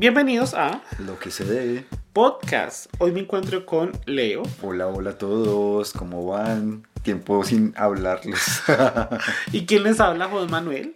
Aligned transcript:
Bienvenidos 0.00 0.54
a 0.54 0.82
Lo 0.98 1.18
que 1.18 1.30
se 1.30 1.44
debe. 1.44 1.84
Podcast. 2.14 2.86
Hoy 3.00 3.12
me 3.12 3.20
encuentro 3.20 3.66
con 3.66 3.92
Leo. 4.06 4.44
Hola, 4.62 4.86
hola 4.86 5.10
a 5.10 5.18
todos, 5.18 5.92
¿cómo 5.92 6.24
van? 6.24 6.86
Tiempo 7.02 7.44
sin 7.44 7.74
hablarles. 7.76 8.62
¿Y 9.52 9.66
quién 9.66 9.82
les 9.82 10.00
habla? 10.00 10.28
Juan 10.28 10.50
Manuel. 10.50 10.94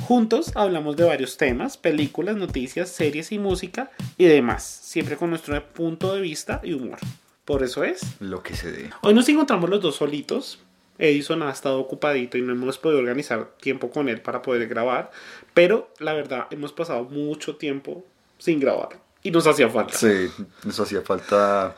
Juntos 0.00 0.52
hablamos 0.54 0.96
de 0.96 1.04
varios 1.04 1.36
temas, 1.36 1.76
películas, 1.76 2.36
noticias, 2.36 2.88
series 2.88 3.32
y 3.32 3.38
música 3.38 3.90
y 4.16 4.24
demás, 4.24 4.64
siempre 4.64 5.18
con 5.18 5.28
nuestro 5.28 5.62
punto 5.74 6.14
de 6.14 6.22
vista 6.22 6.62
y 6.64 6.72
humor. 6.72 7.00
Por 7.44 7.62
eso 7.62 7.84
es. 7.84 8.00
Lo 8.18 8.42
que 8.42 8.56
se 8.56 8.72
debe. 8.72 8.90
Hoy 9.02 9.12
nos 9.12 9.28
encontramos 9.28 9.68
los 9.68 9.82
dos 9.82 9.96
solitos. 9.96 10.58
Edison 10.98 11.42
ha 11.42 11.50
estado 11.50 11.78
ocupadito 11.78 12.38
y 12.38 12.40
no 12.40 12.54
hemos 12.54 12.78
podido 12.78 12.98
organizar 12.98 13.50
tiempo 13.60 13.90
con 13.90 14.08
él 14.08 14.22
para 14.22 14.40
poder 14.40 14.66
grabar. 14.68 15.10
Pero 15.52 15.92
la 15.98 16.14
verdad, 16.14 16.46
hemos 16.50 16.72
pasado 16.72 17.04
mucho 17.04 17.56
tiempo 17.56 18.06
sin 18.38 18.60
grabar. 18.60 18.90
Y 19.22 19.30
nos 19.30 19.46
hacía 19.46 19.68
falta. 19.68 19.94
Sí, 19.94 20.28
nos 20.64 20.78
hacía 20.80 21.02
falta 21.02 21.74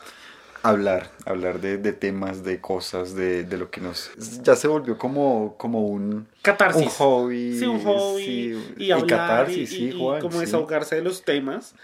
hablar, 0.62 1.10
hablar 1.24 1.60
de, 1.60 1.78
de 1.78 1.92
temas, 1.92 2.45
de 2.45 2.60
cosas, 2.60 3.14
de, 3.14 3.45
de, 3.45 3.56
lo 3.56 3.70
que 3.70 3.80
nos... 3.80 4.10
Ya 4.42 4.55
se 4.56 4.69
volvió 4.69 4.98
como, 4.98 5.56
como 5.56 5.86
un... 5.86 6.28
Catarsis. 6.42 6.83
Un 6.84 6.88
hobby. 6.91 7.59
Sí, 7.59 7.64
un 7.64 7.83
hobby. 7.83 8.23
sí, 8.24 8.74
y, 8.77 8.91
hablar. 8.91 9.06
catarsis, 9.09 9.73
y, 9.73 9.77
sí, 9.77 9.84
y 9.88 9.98
Juan, 9.98 10.20
como 10.20 10.34
sí. 10.34 10.41
desahogarse 10.41 10.96
de 10.96 11.02
los 11.02 11.23
temas. 11.24 11.74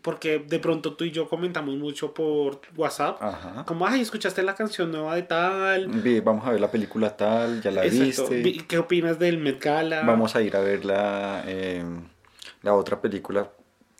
Porque 0.00 0.38
de 0.38 0.58
pronto 0.58 0.94
tú 0.94 1.04
y 1.04 1.10
yo 1.10 1.28
comentamos 1.28 1.76
mucho 1.76 2.14
por 2.14 2.62
WhatsApp. 2.74 3.22
Ajá. 3.22 3.64
Como, 3.66 3.86
ay, 3.86 4.00
escuchaste 4.00 4.42
la 4.42 4.54
canción 4.54 4.90
nueva 4.90 5.14
de 5.14 5.22
tal. 5.22 5.88
Vamos 6.24 6.46
a 6.46 6.50
ver 6.50 6.60
la 6.60 6.70
película 6.70 7.14
tal, 7.14 7.60
ya 7.62 7.70
la 7.70 7.84
Exacto. 7.84 8.30
viste. 8.30 8.42
Vi- 8.42 8.58
¿Qué 8.62 8.78
opinas 8.78 9.18
del 9.18 9.36
Met 9.38 9.62
Gala? 9.62 10.02
Vamos 10.02 10.34
a 10.34 10.40
ir 10.40 10.56
a 10.56 10.60
ver 10.60 10.86
la, 10.86 11.44
eh, 11.46 11.84
la 12.62 12.74
otra 12.74 13.00
película. 13.02 13.50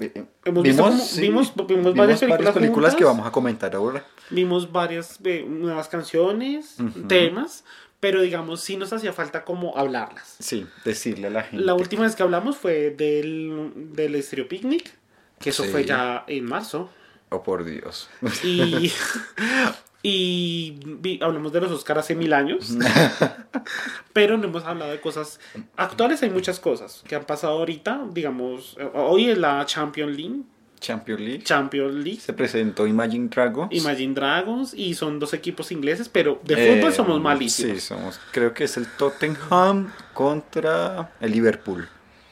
Eh, 0.01 0.11
eh, 0.15 0.25
Hemos 0.45 0.63
visto 0.65 0.83
como- 0.83 0.97
vimos- 1.21 1.55
vimos 1.67 1.95
varias 1.95 2.21
películas 2.21 2.55
películas 2.55 2.95
que 2.97 3.05
vamos 3.05 3.27
a 3.27 3.31
comentar 3.31 3.75
ahora. 3.77 4.05
Vimos 4.31 4.73
varias 4.73 5.19
eh, 5.25 5.45
nuevas 5.49 5.89
canciones, 5.89 6.77
Ujú. 6.81 7.03
temas. 7.07 7.65
Pero 8.01 8.21
digamos, 8.21 8.61
sí 8.61 8.77
nos 8.77 8.93
hacía 8.93 9.15
falta 9.15 9.45
como 9.47 9.79
hablarlas. 9.79 10.37
Sí, 10.39 10.67
decirle 10.85 11.29
a 11.29 11.31
la 11.31 11.43
gente. 11.45 11.65
La 11.65 11.73
última 11.73 12.03
vez 12.03 12.15
que 12.15 12.23
hablamos 12.23 12.57
fue 12.59 12.91
del, 12.91 13.73
del 13.95 14.15
Estéreo 14.17 14.47
Picnic. 14.47 14.93
Que 15.39 15.49
eso 15.51 15.65
Sí. 15.65 15.71
fue 15.71 15.85
ya 15.87 16.25
en 16.27 16.45
marzo. 16.45 16.91
Oh, 17.31 17.43
por 17.43 17.65
Dios. 17.65 18.11
Y, 18.43 18.93
y 20.07 20.79
vi- 20.85 21.19
hablamos 21.23 21.51
de 21.53 21.63
los 21.63 21.73
Oscars 21.73 22.01
hace 22.01 22.15
mil 22.15 22.33
años. 22.35 22.77
pero 24.13 24.37
no 24.37 24.45
hemos 24.45 24.63
hablado 24.65 24.91
de 24.93 25.01
cosas 25.01 25.41
actuales. 25.77 26.23
Hay 26.23 26.29
muchas 26.31 26.61
cosas 26.61 27.03
que 27.09 27.17
han 27.17 27.25
pasado 27.25 27.55
ahorita. 27.59 28.05
Digamos, 28.13 28.77
eh, 28.79 28.89
hoy 28.95 29.31
es 29.31 29.39
la 29.39 29.65
Champions 29.67 30.17
League. 30.17 30.41
Champions 30.79 31.21
League. 31.23 31.43
Champions 31.43 31.95
League. 31.95 32.21
Se 32.21 32.35
presentó 32.35 32.87
Imagine 32.87 33.29
Dragons. 33.29 33.73
Imagine 33.75 34.13
Dragons 34.13 34.75
y 34.75 34.93
son 34.93 35.19
dos 35.19 35.33
equipos 35.33 35.73
ingleses, 35.73 36.11
pero 36.11 36.39
de 36.45 36.55
Eh, 36.55 36.77
fútbol 36.77 36.93
somos 36.93 37.21
malísimos. 37.23 37.73
Sí, 37.77 37.81
somos. 37.81 38.21
Creo 38.33 38.53
que 38.53 38.65
es 38.65 38.77
el 38.77 38.87
Tottenham 38.99 39.91
contra 40.13 41.13
el 41.21 41.33
Liverpool. 41.33 41.89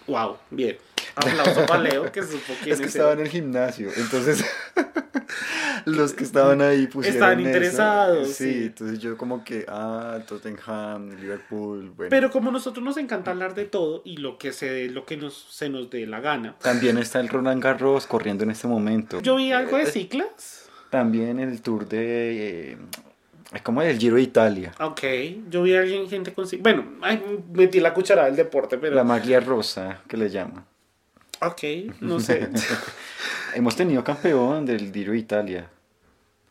Wow, 0.07 0.37
bien. 0.51 0.77
Aplauso 1.15 1.67
para 1.67 1.83
Leo 1.83 2.11
que 2.11 2.23
supo 2.23 2.53
quién 2.63 2.73
Es 2.75 2.81
que 2.81 2.87
es 2.87 2.95
estaba 2.95 3.13
él. 3.13 3.21
en 3.21 3.25
el 3.27 3.31
gimnasio, 3.31 3.91
entonces 3.97 4.45
los 5.85 6.13
que 6.15 6.25
estaban 6.25 6.61
ahí 6.63 6.87
pusieron 6.87 7.15
Estaban 7.17 7.41
eso. 7.41 7.49
interesados, 7.49 8.29
Sí, 8.29 8.53
sí. 8.53 8.63
entonces 8.67 8.99
yo 8.99 9.17
como 9.17 9.45
que, 9.45 9.65
ah, 9.69 10.19
Tottenham, 10.27 11.11
Liverpool, 11.21 11.91
bueno. 11.97 12.11
Pero 12.11 12.31
como 12.31 12.51
a 12.51 12.53
nosotros 12.53 12.85
nos 12.85 12.97
encanta 12.97 13.31
hablar 13.33 13.55
de 13.55 13.65
todo 13.65 14.03
y 14.05 14.17
lo 14.19 14.39
que 14.39 14.53
se 14.53 14.71
dé, 14.71 14.89
lo 14.91 15.05
que 15.05 15.17
nos, 15.17 15.35
se 15.51 15.69
nos 15.69 15.91
dé 15.91 16.07
la 16.07 16.21
gana. 16.21 16.57
También 16.61 16.99
está 16.99 17.21
el 17.21 17.29
Roland 17.29 17.63
Garros 17.63 18.07
corriendo 18.07 18.45
en 18.45 18.51
este 18.51 18.69
momento. 18.69 19.21
Yo 19.21 19.37
vi 19.37 19.53
algo 19.53 19.77
de 19.77 19.87
ciclas. 19.87 20.69
También 20.91 21.39
el 21.41 21.61
tour 21.63 21.89
de... 21.89 22.73
Eh, 22.73 22.79
¿Cómo 23.63 23.83
es? 23.83 23.91
El 23.91 23.99
Giro 23.99 24.17
de 24.17 24.23
Italia. 24.23 24.73
Ok, 24.81 25.03
yo 25.51 25.63
vi 25.63 25.75
a 25.75 25.81
alguien, 25.81 26.09
gente 26.09 26.33
con 26.33 26.47
ciclas. 26.47 26.63
Bueno, 26.75 26.93
ay, 27.03 27.23
metí 27.53 27.81
la 27.81 27.93
cucharada 27.93 28.27
del 28.29 28.37
deporte, 28.37 28.79
pero. 28.79 28.95
La 28.97 29.05
maglia 29.05 29.41
rosa, 29.41 30.01
que 30.09 30.17
le 30.17 30.31
llaman. 30.31 30.65
Ok, 31.47 31.63
no 32.01 32.21
sé. 32.21 32.49
Hemos 33.55 33.77
tenido 33.77 34.03
campeón 34.05 34.65
del 34.65 34.93
Giro 34.93 35.13
de 35.13 35.19
Italia. 35.19 35.69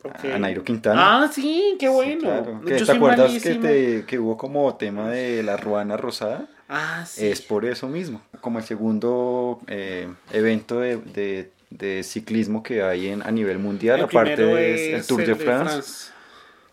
Ok. 0.04 0.24
A 0.34 0.38
Nairo 0.38 0.64
Quintana. 0.64 1.22
Ah, 1.22 1.30
sí, 1.32 1.76
qué 1.78 1.88
bueno. 1.88 2.12
Sí, 2.12 2.18
claro. 2.18 2.60
Yo 2.60 2.66
¿Que 2.76 2.84
¿Te 2.84 2.92
acuerdas 2.92 3.42
que, 3.42 3.54
te- 3.54 4.04
que 4.06 4.18
hubo 4.18 4.36
como 4.36 4.74
tema 4.76 5.08
de 5.10 5.42
la 5.42 5.56
ruana 5.56 5.96
rosada? 5.96 6.46
Ah, 6.68 7.04
sí. 7.06 7.26
Es 7.26 7.40
por 7.40 7.64
eso 7.64 7.88
mismo. 7.88 8.20
Como 8.40 8.58
el 8.58 8.64
segundo 8.64 9.60
eh, 9.68 10.08
evento 10.32 10.80
de, 10.80 10.96
de- 10.96 11.50
de 11.70 12.02
ciclismo 12.02 12.62
que 12.62 12.82
hay 12.82 13.08
en, 13.08 13.22
a 13.22 13.30
nivel 13.30 13.58
mundial, 13.58 14.00
El 14.00 14.04
aparte 14.04 14.74
es 14.74 14.94
el 15.00 15.06
Tour 15.06 15.20
el 15.22 15.26
de 15.28 15.34
France, 15.36 16.10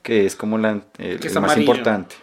que 0.03 0.25
es 0.25 0.35
como 0.35 0.57
la, 0.57 0.81
el, 0.97 1.19
más 1.39 1.57
importante. 1.57 2.15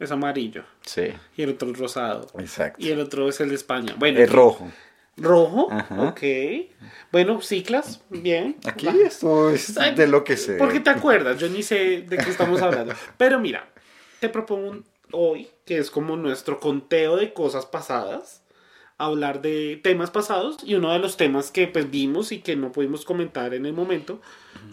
Es 0.00 0.10
amarillo. 0.12 0.62
Sí, 0.82 1.08
Y 1.36 1.42
el 1.42 1.50
otro 1.50 1.70
es 1.72 1.78
rosado. 1.78 2.26
exacto. 2.38 2.82
Y 2.82 2.90
el 2.90 3.00
otro 3.00 3.28
es 3.28 3.38
el 3.40 3.50
de 3.50 3.56
España. 3.56 3.94
Bueno, 3.98 4.18
Es 4.20 4.30
rojo. 4.32 4.70
Rojo. 5.16 5.68
Ajá. 5.70 6.02
Ok. 6.08 6.20
Bueno, 7.10 7.40
ciclas, 7.42 8.02
bien. 8.10 8.56
Aquí 8.64 8.86
Va. 8.86 8.94
esto 9.04 9.50
es 9.50 9.74
de 9.74 10.06
lo 10.06 10.24
que 10.24 10.36
sé. 10.36 10.54
Porque 10.56 10.80
te 10.80 10.90
acuerdas, 10.90 11.38
yo 11.38 11.48
ni 11.48 11.62
sé 11.62 12.02
de 12.02 12.16
qué 12.18 12.30
estamos 12.30 12.60
hablando. 12.62 12.94
Pero 13.18 13.38
mira, 13.38 13.68
te 14.20 14.28
propongo 14.28 14.70
un- 14.70 14.84
hoy, 15.12 15.48
que 15.66 15.78
es 15.78 15.90
como 15.90 16.16
nuestro 16.16 16.58
conteo 16.58 17.16
de 17.16 17.32
cosas 17.34 17.66
pasadas, 17.66 18.41
hablar 19.04 19.42
de 19.42 19.80
temas 19.82 20.10
pasados 20.10 20.56
y 20.64 20.74
uno 20.74 20.92
de 20.92 20.98
los 20.98 21.16
temas 21.16 21.50
que 21.50 21.66
pues 21.66 21.90
vimos 21.90 22.32
y 22.32 22.38
que 22.40 22.56
no 22.56 22.72
pudimos 22.72 23.04
comentar 23.04 23.54
en 23.54 23.66
el 23.66 23.72
momento 23.72 24.20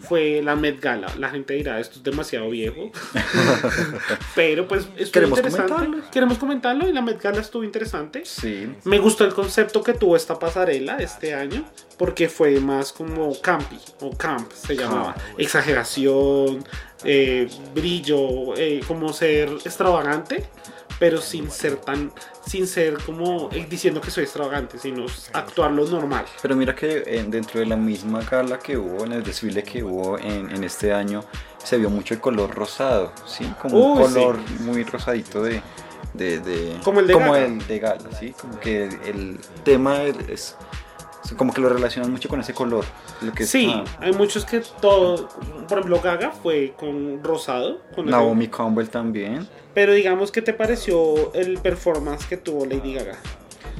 fue 0.00 0.40
la 0.42 0.56
Met 0.56 0.80
Gala. 0.80 1.12
La 1.18 1.28
gente 1.30 1.54
dirá, 1.54 1.78
esto 1.80 1.98
es 1.98 2.02
demasiado 2.02 2.48
viejo. 2.50 2.90
Pero 4.34 4.66
pues 4.66 4.84
estuvo 4.96 5.12
Queremos 5.12 5.38
interesante. 5.38 5.72
comentarlo. 5.72 6.10
Queremos 6.10 6.38
comentarlo 6.38 6.88
y 6.88 6.92
la 6.92 7.02
Met 7.02 7.20
Gala 7.20 7.40
estuvo 7.40 7.64
interesante. 7.64 8.22
Sí, 8.24 8.72
Me 8.84 8.98
gustó 8.98 9.24
el 9.24 9.34
concepto 9.34 9.82
que 9.82 9.92
tuvo 9.94 10.16
esta 10.16 10.38
pasarela 10.38 10.98
este 10.98 11.34
año, 11.34 11.64
porque 11.98 12.28
fue 12.28 12.60
más 12.60 12.92
como 12.92 13.38
campi, 13.40 13.78
o 14.00 14.16
camp 14.16 14.50
se 14.52 14.74
llamaba. 14.76 15.14
Exageración, 15.36 16.64
eh, 17.04 17.48
brillo, 17.74 18.56
eh, 18.56 18.80
como 18.86 19.12
ser 19.12 19.50
extravagante, 19.64 20.48
pero 21.00 21.20
sin 21.20 21.50
ser 21.50 21.76
tan, 21.76 22.12
sin 22.46 22.68
ser 22.68 22.98
como 23.04 23.48
diciendo 23.68 24.00
que 24.00 24.10
soy 24.12 24.22
extravagante, 24.24 24.78
sino 24.78 25.06
actuar 25.32 25.72
lo 25.72 25.84
normal. 25.86 26.26
Pero 26.42 26.54
mira 26.54 26.74
que 26.76 27.02
eh, 27.06 27.24
dentro 27.26 27.58
de 27.58 27.66
la 27.66 27.74
misma 27.76 28.20
gala 28.22 28.58
que 28.60 28.76
hubo, 28.76 29.04
en 29.04 29.12
el 29.14 29.24
desfile 29.24 29.64
que 29.64 29.82
hubo 29.82 30.16
en, 30.18 30.50
en 30.54 30.62
este 30.62 30.92
año, 30.92 31.24
se 31.64 31.76
vio 31.78 31.90
mucho 31.90 32.14
el 32.14 32.20
color 32.20 32.54
rosado, 32.54 33.12
¿sí? 33.26 33.44
Como 33.60 33.78
un 33.94 34.02
color 34.02 34.38
muy 34.60 34.84
rosadito 34.84 35.42
de... 35.42 35.60
de, 36.14 36.38
de- 36.40 36.78
Como 36.84 37.00
el 37.00 37.06
de 37.06 37.14
Gala. 37.14 37.38
el 37.46 37.66
de 37.66 37.78
gala, 37.78 38.10
¿sí? 38.18 38.34
Como 38.40 38.60
que 38.60 38.84
el, 38.84 38.98
el 39.06 39.38
tema 39.64 40.02
es, 40.02 40.56
Como 41.36 41.52
que 41.52 41.60
lo 41.60 41.68
relacionan 41.68 42.10
mucho 42.10 42.28
con 42.28 42.40
ese 42.40 42.54
color. 42.54 42.84
Lo 43.20 43.32
que 43.32 43.42
es, 43.44 43.50
Sí, 43.50 43.70
ah, 43.74 43.84
hay 44.00 44.12
muchos 44.12 44.44
que 44.44 44.60
todo, 44.80 45.28
por 45.68 45.78
ejemplo, 45.78 46.00
Gaga 46.00 46.30
fue 46.32 46.74
con 46.78 47.22
rosado, 47.22 47.80
con 47.94 48.06
el- 48.06 48.10
Naomi 48.10 48.48
Campbell 48.48 48.88
también. 48.88 49.46
pero 49.74 49.92
digamos, 49.92 50.32
¿qué 50.32 50.42
te 50.42 50.52
pareció 50.52 51.32
el 51.34 51.58
performance 51.58 52.24
que 52.26 52.36
tuvo 52.36 52.64
Lady 52.66 52.94
Gaga? 52.94 53.16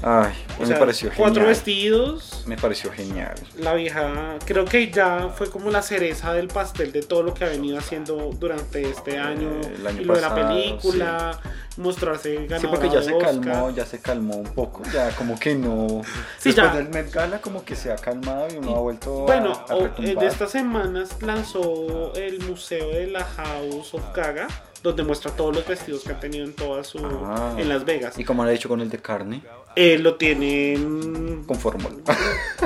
Ay, 0.03 0.33
O 0.59 0.61
me 0.63 0.67
sea, 0.67 0.79
pareció 0.79 1.09
cuatro 1.15 1.35
genial. 1.43 1.49
vestidos, 1.49 2.45
Me 2.47 2.57
pareció 2.57 2.91
genial. 2.91 3.35
la 3.59 3.75
vieja 3.75 4.37
creo 4.47 4.65
que 4.65 4.91
ya 4.91 5.29
fue 5.37 5.51
como 5.51 5.71
la 5.71 5.83
cereza 5.83 6.33
del 6.33 6.49
pastel 6.49 6.91
de 6.93 7.03
todo 7.03 7.23
lo 7.23 7.35
que 7.35 7.45
ha 7.45 7.49
venido 7.49 7.79
haciendo 7.79 8.31
durante 8.39 8.89
este 8.89 9.19
año, 9.19 9.61
Eh, 9.63 9.75
el 9.77 9.87
año 9.87 10.01
y 10.01 10.05
lo 10.05 10.15
de 10.15 10.21
la 10.23 10.35
película 10.35 11.41
mostrarse 11.77 12.37
Sí, 12.39 12.47
ganadora 12.47 12.71
porque 12.81 12.89
ya 12.95 13.03
se 13.03 13.13
Oscar. 13.15 13.41
calmó, 13.41 13.71
ya 13.71 13.85
se 13.87 14.01
calmó 14.01 14.37
un 14.37 14.55
poco, 14.55 14.83
ya 14.93 15.11
como 15.17 15.39
que 15.39 15.55
no. 15.55 16.03
Sí, 16.39 16.51
Después 16.51 16.57
ya. 16.57 16.75
del 16.75 16.89
Met 16.89 17.13
Gala 17.13 17.41
como 17.41 17.65
que 17.65 17.77
se 17.77 17.93
ha 17.93 17.97
calmado 17.97 18.49
y 18.53 18.57
uno 18.57 18.77
ha 18.77 18.81
vuelto 18.81 19.11
bueno 19.27 19.53
a, 19.69 19.73
a 19.73 19.77
o- 19.77 19.83
retumbar. 19.85 20.17
de 20.17 20.27
estas 20.27 20.51
semanas 20.51 21.11
lanzó 21.23 22.13
el 22.15 22.41
museo 22.41 22.89
de 22.89 23.07
la 23.07 23.25
House 23.25 23.95
of 23.95 24.03
Gaga 24.15 24.49
donde 24.83 25.03
muestra 25.03 25.31
todos 25.33 25.55
los 25.55 25.67
vestidos 25.67 26.03
que 26.05 26.13
ha 26.13 26.21
tenido 26.21 26.45
en 26.45 26.55
toda 26.55 26.83
su 26.85 26.99
Ah. 26.99 27.55
en 27.59 27.69
Las 27.69 27.85
Vegas 27.85 28.19
Y 28.19 28.25
como 28.25 28.45
lo 28.45 28.51
ha 28.51 28.53
hecho 28.53 28.69
con 28.69 28.81
el 28.81 28.89
de 28.91 28.99
carne, 28.99 29.43
Eh, 29.77 29.99
lo 29.99 30.17
tienen 30.17 31.45
con 31.47 31.57
fórmula. 31.57 31.95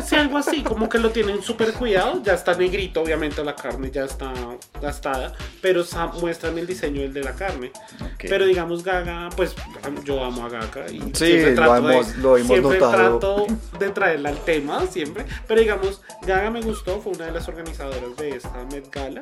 Sí, 0.05 0.17
algo 0.17 0.39
así, 0.39 0.63
como 0.63 0.89
que 0.89 0.99
lo 0.99 1.11
tienen 1.11 1.43
súper 1.43 1.73
cuidado. 1.75 2.23
Ya 2.23 2.33
está 2.33 2.55
negrito, 2.55 3.03
obviamente 3.03 3.45
la 3.45 3.55
carne 3.55 3.91
ya 3.91 4.05
está 4.05 4.33
gastada, 4.81 5.35
pero 5.61 5.85
muestran 6.21 6.57
el 6.59 6.67
diseño 6.67 7.03
del 7.03 7.13
de 7.13 7.23
la 7.23 7.35
carne. 7.35 7.73
Ok. 8.01 8.25
Pero 8.29 8.47
digamos, 8.47 8.83
Gaga, 8.83 9.29
pues 9.37 9.55
yo 10.05 10.25
amo 10.25 10.47
a 10.47 10.49
Gaga 10.49 10.91
y 10.91 11.01
Sí, 11.13 11.27
siempre 11.27 11.55
lo 11.57 11.77
hemos- 11.77 12.17
de, 12.17 12.23
lo 12.23 12.37
hemos 12.39 12.49
siempre 12.49 12.79
notado. 12.81 13.19
trato 13.19 13.47
de 13.79 13.91
traerla 13.91 14.29
al 14.31 14.39
tema, 14.45 14.87
siempre. 14.87 15.27
Pero 15.47 15.61
digamos, 15.61 16.01
Gaga 16.27 16.51
me 16.51 16.63
gustó, 16.63 17.01
fue 17.01 17.13
una 17.13 17.27
de 17.27 17.33
las 17.33 17.47
organizadoras 17.49 18.17
de 18.17 18.31
esta 18.31 18.65
Met 18.73 18.91
Gala. 18.91 19.21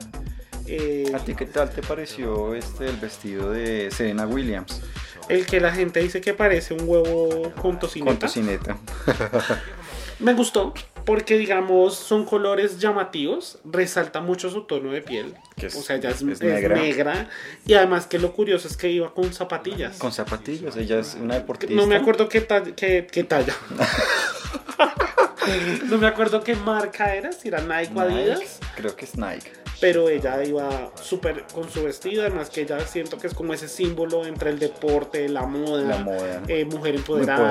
Eh, 0.67 1.11
¿A 1.14 1.19
ti 1.19 1.35
qué 1.35 1.47
tal 1.47 1.70
te 1.70 1.82
pareció 1.82 2.55
este 2.55 2.87
el 2.87 2.97
vestido 2.97 3.50
de 3.50 3.91
Serena 3.91 4.26
Williams? 4.26 4.81
el 5.29 5.47
que 5.47 5.61
la 5.61 5.73
gente 5.73 6.00
dice 6.00 6.20
que 6.20 6.35
parece 6.35 6.75
un 6.75 6.81
huevo 6.88 7.53
con 7.62 7.79
tocineta. 7.79 8.11
Con 8.11 8.19
tocineta. 8.19 8.76
Me 10.19 10.35
gustó. 10.35 10.75
Porque, 11.05 11.37
digamos, 11.37 11.97
son 11.97 12.25
colores 12.25 12.79
llamativos, 12.79 13.59
resalta 13.64 14.20
mucho 14.20 14.50
su 14.50 14.62
tono 14.64 14.93
de 14.93 15.00
piel. 15.03 15.35
Que 15.56 15.67
es- 15.67 15.75
o 15.75 15.82
sea, 15.82 15.97
ella 15.97 16.11
es, 16.11 16.23
es 16.23 16.41
es 16.41 16.69
negra. 16.69 17.29
Y 17.67 17.75
además 17.75 18.06
que 18.06 18.19
lo 18.19 18.32
curioso 18.32 18.69
es 18.69 18.76
que 18.76 18.88
iba 18.91 19.12
con 19.14 19.32
zapatillas. 19.32 19.97
Con 19.99 20.12
zapatillas, 20.12 20.76
ella 20.76 20.99
es 21.00 21.17
una 21.20 21.35
deportista. 21.37 21.75
No 21.75 21.87
me 21.87 21.97
acuerdo 21.97 22.29
qué, 22.29 22.41
talla- 22.41 22.75
qué, 22.76 23.06
qué 23.11 23.25
talla. 23.25 23.55
no 25.87 25.99
me 25.99 26.06
acuerdo 26.06 26.43
qué 26.43 26.55
marca 26.56 27.14
era, 27.14 27.32
si 27.32 27.49
era 27.49 27.61
Nike 27.61 27.93
o 27.94 28.00
Adidas. 28.00 28.61
Creo 28.76 28.94
que 28.94 29.05
es 29.05 29.17
Nike. 29.17 29.50
Pero 29.82 30.08
ella 30.08 30.43
iba 30.44 30.90
súper 30.94 31.44
con 31.52 31.69
su 31.69 31.82
vestido, 31.84 32.23
además 32.23 32.49
que 32.49 32.62
ella 32.62 32.79
siento 32.87 33.19
que 33.19 33.26
es 33.26 33.34
como 33.34 33.52
ese 33.52 33.67
símbolo 33.69 34.25
entre 34.25 34.49
el 34.50 34.58
deporte, 34.58 35.29
la 35.29 35.43
moda, 35.44 35.82
La 35.82 35.99
moda. 35.99 36.40
eh, 36.49 36.64
mujer 36.64 36.94
empoderada. 36.94 37.43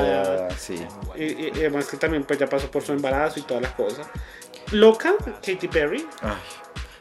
empoderada, 0.47 0.49
sí. 0.57 0.83
Y, 1.17 1.23
y- 1.25 1.51
y 1.55 1.59
además 1.59 1.87
que 1.87 1.97
también 1.97 2.23
pues 2.23 2.39
ya 2.39 2.47
pasó 2.47 2.71
por 2.71 2.81
su 2.83 2.93
embarazo 2.93 3.39
y 3.39 3.43
todas 3.43 3.61
las 3.61 3.73
cosas. 3.73 4.07
Loca, 4.71 5.13
Katy 5.45 5.67
Perry. 5.67 6.05
Ay, 6.21 6.31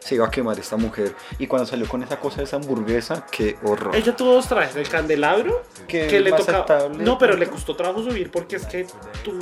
se 0.01 0.17
iba 0.17 0.27
a 0.27 0.31
quemar 0.33 0.59
esta 0.59 0.77
mujer. 0.77 1.15
Y 1.39 1.47
cuando 1.47 1.65
salió 1.67 1.87
con 1.87 2.03
esa 2.03 2.19
cosa 2.19 2.39
de 2.39 2.45
esa 2.45 2.57
hamburguesa, 2.57 3.25
qué 3.31 3.57
horror. 3.63 3.95
Ella 3.95 4.17
tuvo 4.17 4.33
dos 4.35 4.49
trajes, 4.49 4.75
el 4.75 4.89
candelabro, 4.89 5.63
Que 5.87 6.19
le 6.21 6.33
tocaba... 6.33 6.89
No, 6.89 7.19
pero 7.19 7.37
le 7.37 7.47
costó 7.47 7.77
trabajo 7.77 8.03
subir 8.03 8.31
porque 8.33 8.57
es 8.57 8.67
que 8.67 8.87
tú 9.23 9.39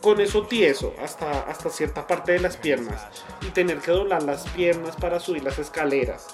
con 0.00 0.20
eso 0.20 0.46
tieso 0.46 0.94
hasta, 1.02 1.42
hasta 1.42 1.68
cierta 1.70 2.06
parte 2.06 2.32
de 2.32 2.40
las 2.40 2.56
piernas 2.56 3.00
y 3.42 3.46
tener 3.50 3.78
que 3.78 3.90
doblar 3.90 4.22
las 4.22 4.48
piernas 4.48 4.96
para 4.96 5.20
subir 5.20 5.42
las 5.44 5.58
escaleras 5.58 6.26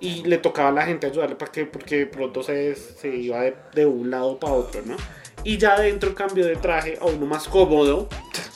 y 0.00 0.24
le 0.24 0.38
tocaba 0.38 0.68
a 0.70 0.72
la 0.72 0.84
gente 0.86 1.06
ayudarle 1.06 1.36
para 1.36 1.52
que, 1.52 1.64
porque 1.66 1.98
de 1.98 2.06
pronto 2.06 2.42
se, 2.42 2.74
se 2.74 3.08
iba 3.14 3.40
de, 3.42 3.54
de 3.74 3.86
un 3.86 4.10
lado 4.10 4.38
para 4.40 4.54
otro, 4.54 4.82
¿no? 4.84 4.96
Y 5.44 5.58
ya 5.58 5.78
dentro 5.80 6.14
cambio 6.14 6.46
de 6.46 6.54
traje 6.56 6.98
a 7.00 7.04
uno 7.06 7.26
más 7.26 7.48
cómodo. 7.48 8.08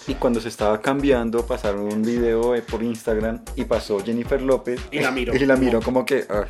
Y 0.06 0.14
cuando 0.14 0.40
se 0.40 0.48
estaba 0.48 0.80
cambiando, 0.80 1.44
pasaron 1.44 1.92
un 1.92 2.02
video 2.02 2.54
eh, 2.54 2.62
por 2.62 2.80
Instagram 2.80 3.44
y 3.56 3.64
pasó 3.64 3.98
Jennifer 4.04 4.40
López. 4.40 4.80
Y 4.92 5.00
la 5.00 5.10
miró. 5.10 5.34
Y 5.36 5.46
la 5.46 5.56
miró 5.56 5.80
como 5.82 6.04
que. 6.06 6.24
ah, 6.28 6.44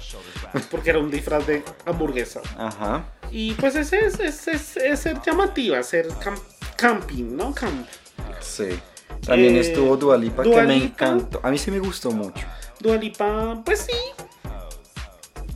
porque 0.70 0.90
era 0.90 0.98
un 0.98 1.10
disfraz 1.10 1.46
de 1.46 1.62
hamburguesa. 1.86 2.42
ajá. 2.58 3.06
Y 3.30 3.52
pues 3.54 3.76
ese 3.76 4.04
es, 4.04 4.20
es, 4.20 4.46
es- 4.48 4.76
es 4.76 5.00
ser 5.00 5.22
llamativa, 5.24 5.82
ser 5.82 6.06
cam- 6.08 6.38
camping, 6.76 7.34
¿no? 7.34 7.54
Camp. 7.54 7.86
Sí. 8.46 8.68
También 9.24 9.56
Eh, 9.56 9.60
estuvo 9.60 9.96
Dualipa, 9.96 10.42
Dua 10.42 10.60
que 10.60 10.66
me 10.66 10.76
encantó. 10.76 11.40
A 11.42 11.50
mí 11.50 11.58
sí 11.58 11.70
me 11.70 11.78
gustó 11.78 12.10
mucho. 12.10 12.46
Dua 12.80 12.96
Lipa, 12.96 13.62
pues 13.64 13.80
sí. 13.80 14.24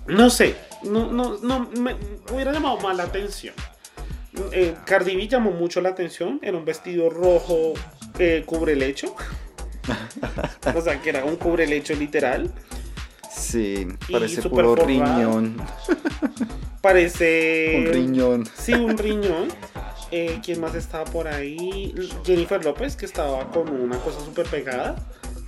No 0.06 0.28
sé, 0.30 0.56
no, 0.82 1.12
no, 1.12 1.38
no, 1.38 1.68
me 1.78 1.94
hubiera 2.32 2.52
llamado 2.52 2.78
más 2.80 2.96
la 2.96 3.04
atención. 3.04 3.54
Eh, 4.52 4.74
Cardi 4.84 5.14
B 5.16 5.28
llamó 5.28 5.50
mucho 5.50 5.80
la 5.80 5.90
atención, 5.90 6.40
era 6.42 6.56
un 6.56 6.64
vestido 6.64 7.10
rojo 7.10 7.74
que 8.16 8.42
cubre 8.44 8.74
lecho. 8.74 9.14
o 10.74 10.80
sea, 10.80 11.00
que 11.00 11.10
era 11.10 11.24
un 11.24 11.36
cubre 11.36 11.66
lecho 11.66 11.94
literal. 11.94 12.50
Sí, 13.30 13.86
parece 14.10 14.42
puro 14.48 14.74
riñón. 14.74 15.56
Parece... 16.80 17.74
Un 17.86 17.92
riñón. 17.92 18.48
Sí, 18.56 18.72
un 18.72 18.96
riñón. 18.98 19.48
Eh, 20.10 20.40
¿Quién 20.44 20.60
más 20.60 20.74
estaba 20.74 21.04
por 21.04 21.28
ahí? 21.28 21.94
Jennifer 22.24 22.64
López, 22.64 22.96
que 22.96 23.06
estaba 23.06 23.44
con 23.50 23.68
una 23.68 23.96
cosa 23.98 24.20
súper 24.24 24.46
pegada. 24.46 24.96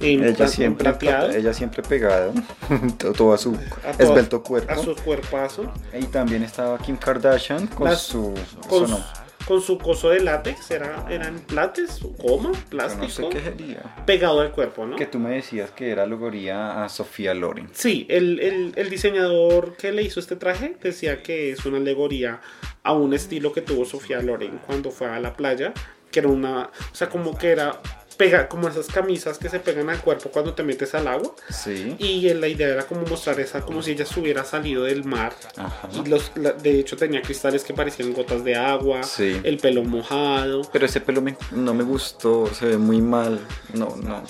En, 0.01 0.25
Ella 0.25 0.49
siempre, 0.49 0.93
ella 1.37 1.53
siempre 1.55 1.83
pegada. 1.83 2.33
todo, 3.17 3.33
a 3.35 3.39
su 3.39 3.57
a 3.85 3.91
esbelto 4.03 4.43
cuerpo. 4.43 4.73
A 4.73 4.77
su 4.79 4.97
cuerpazo. 4.97 5.73
Y 5.99 6.05
también 6.07 6.43
estaba 6.43 6.77
Kim 6.79 6.97
Kardashian 6.97 7.69
con 7.69 7.89
Las- 7.89 8.03
su. 8.03 8.35
Con, 8.69 8.91
no, 8.91 9.01
con 9.47 9.61
su 9.61 9.79
coso 9.79 10.11
de 10.11 10.21
látex, 10.21 10.71
era, 10.71 11.07
eran 11.11 11.41
plates, 11.41 12.01
goma, 12.19 12.53
plástico, 12.69 13.03
no 13.05 13.11
sé 13.11 13.29
qué 13.31 13.41
sería. 13.41 13.83
pegado 14.07 14.41
al 14.41 14.53
cuerpo, 14.53 14.87
¿no? 14.87 14.97
Que 14.97 15.07
tú 15.07 15.19
me 15.19 15.31
decías 15.31 15.71
que 15.71 15.91
era 15.91 16.05
alegoría 16.05 16.85
a 16.85 16.89
Sofía 16.89 17.35
Loren. 17.35 17.69
Sí, 17.73 18.07
el, 18.09 18.41
el- 18.41 18.73
el 18.77 18.91
diseñador 18.91 19.77
que 19.77 19.93
le 19.93 20.03
hizo 20.03 20.21
este 20.21 20.37
traje 20.37 20.77
decía 20.83 21.23
que 21.23 21.51
es 21.51 21.65
una 21.67 21.79
alegoría 21.79 22.41
a 22.83 22.93
un 22.93 23.15
estilo 23.15 23.53
que 23.53 23.63
tuvo 23.63 23.85
Sofía 23.85 24.21
Loren 24.23 24.59
cuando 24.67 24.91
fue 24.91 25.09
a 25.09 25.19
la 25.21 25.35
playa, 25.35 25.73
que 26.11 26.21
era 26.21 26.29
una, 26.29 26.65
o 26.65 26.95
sea, 26.95 27.09
como 27.09 27.37
que 27.39 27.51
era 27.51 27.81
pega, 28.23 28.49
como 28.49 28.69
esas 28.69 28.87
camisas 28.87 29.39
que 29.39 29.49
se 29.49 29.59
pegan 29.59 29.91
al 29.91 30.01
cuerpo 30.01 30.31
cuando 30.31 30.55
te 30.55 30.63
metes 30.63 30.95
al 30.95 31.09
agua. 31.09 31.35
Sí. 31.51 31.97
Y 31.99 32.33
la 32.35 32.47
idea 32.47 32.69
era 32.69 32.83
como 32.85 33.03
mostrar 33.07 33.41
esa, 33.41 33.63
como 33.63 33.83
si 33.83 33.93
ella 33.93 34.07
se 34.07 34.21
hubiera 34.21 34.45
salido 34.45 34.85
del 34.85 35.05
mar. 35.05 35.33
Ajá. 35.57 35.89
Y 35.93 36.09
los, 36.09 36.31
la- 36.37 36.53
de 36.53 36.79
hecho 36.79 36.97
tenía 36.97 37.21
cristales 37.23 37.65
que 37.65 37.75
parecían 37.75 38.13
gotas 38.13 38.45
de 38.45 38.55
agua, 38.55 39.03
Sí. 39.03 39.41
el 39.43 39.59
pelo 39.59 39.83
mojado. 39.83 40.63
Pero 40.73 40.87
ese 40.87 41.01
pelo 41.01 41.21
me- 41.21 41.37
no 41.51 41.75
me 41.75 41.83
gustó, 41.83 42.47
se 42.55 42.67
ve 42.67 42.77
muy 42.79 43.01
mal. 43.01 43.41
No, 43.75 43.97
no. 43.97 44.23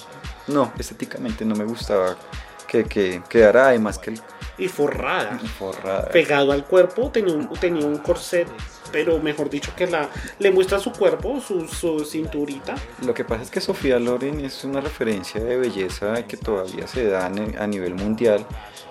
No, 0.47 0.73
estéticamente 0.79 1.45
no 1.45 1.55
me 1.55 1.65
gustaba 1.65 2.17
que, 2.67 2.85
que 2.85 3.23
quedara 3.29 3.69
además 3.69 3.99
que 3.99 4.11
el 4.11 4.21
y 4.59 4.69
forrada. 4.69 5.39
forrada. 5.59 6.09
Pegado 6.11 6.53
al 6.53 6.65
cuerpo, 6.65 7.11
tenía 7.11 7.35
un, 7.35 7.49
tenía 7.55 7.85
un 7.87 7.99
corset, 7.99 8.49
pero 8.93 9.19
mejor 9.19 9.51
dicho 9.51 9.73
que 9.75 9.87
la 9.87 10.09
le 10.39 10.51
muestra 10.51 10.79
su 10.79 10.93
cuerpo, 10.93 11.41
su, 11.41 11.67
su 11.67 12.05
cinturita. 12.05 12.75
Lo 13.05 13.15
que 13.15 13.25
pasa 13.25 13.43
es 13.43 13.51
que 13.51 13.61
Sofía 13.61 13.99
Loren 13.99 14.41
es 14.41 14.65
una 14.65 14.81
referencia 14.81 15.43
de 15.43 15.57
belleza 15.57 16.27
que 16.27 16.37
todavía 16.37 16.87
se 16.87 17.07
da 17.07 17.27
a 17.27 17.67
nivel 17.67 17.95
mundial. 17.95 18.47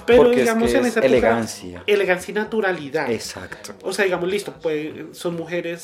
Pero 0.06 0.24
porque 0.24 0.40
digamos 0.42 0.66
es 0.68 0.72
que 0.74 0.80
en 0.80 0.86
es 0.86 0.92
esa 0.98 1.06
elegancia. 1.06 1.84
Elegancia 1.88 2.32
y 2.32 2.36
naturalidad. 2.36 3.12
Exacto. 3.12 3.74
O 3.84 3.94
sea, 3.94 4.06
digamos, 4.06 4.30
listo, 4.30 4.54
pues 4.62 4.90
son 5.14 5.36
mujeres 5.36 5.84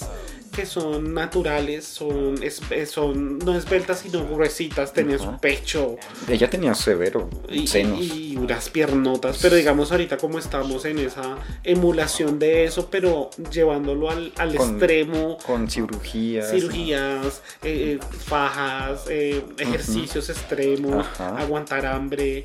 que 0.56 0.66
son 0.66 1.14
naturales, 1.14 1.86
son, 1.86 2.42
es- 2.42 2.62
es- 2.72 2.90
son 2.90 3.38
no 3.40 3.56
esbeltas 3.56 4.00
sino 4.00 4.26
gruesitas, 4.26 4.92
tenían 4.94 5.20
su 5.20 5.38
pecho 5.40 5.98
Ella 6.28 6.50
tenía 6.50 6.74
severo 6.74 7.30
y, 7.50 7.68
senos. 7.68 8.00
y 8.02 8.36
unas 8.38 8.70
piernotas, 8.70 9.38
pero 9.42 9.56
digamos 9.56 9.92
ahorita 9.92 10.18
como 10.18 10.40
estamos 10.40 10.86
en 10.86 10.98
esa 11.00 11.38
emulación 11.64 12.40
de 12.40 12.64
eso, 12.64 12.90
pero 12.90 13.30
llevándolo 13.52 14.10
al, 14.10 14.32
al 14.38 14.56
Con- 14.56 14.70
extremo, 14.70 15.38
con 15.46 15.70
cirugías. 15.70 16.50
cirugías, 16.50 17.42
eh, 17.62 17.98
eh, 17.98 18.00
fajas, 18.26 19.02
eh, 19.10 19.44
ejercicios 19.60 20.30
extremos, 20.30 21.06
aguantar 21.20 21.86
hambre. 21.86 22.42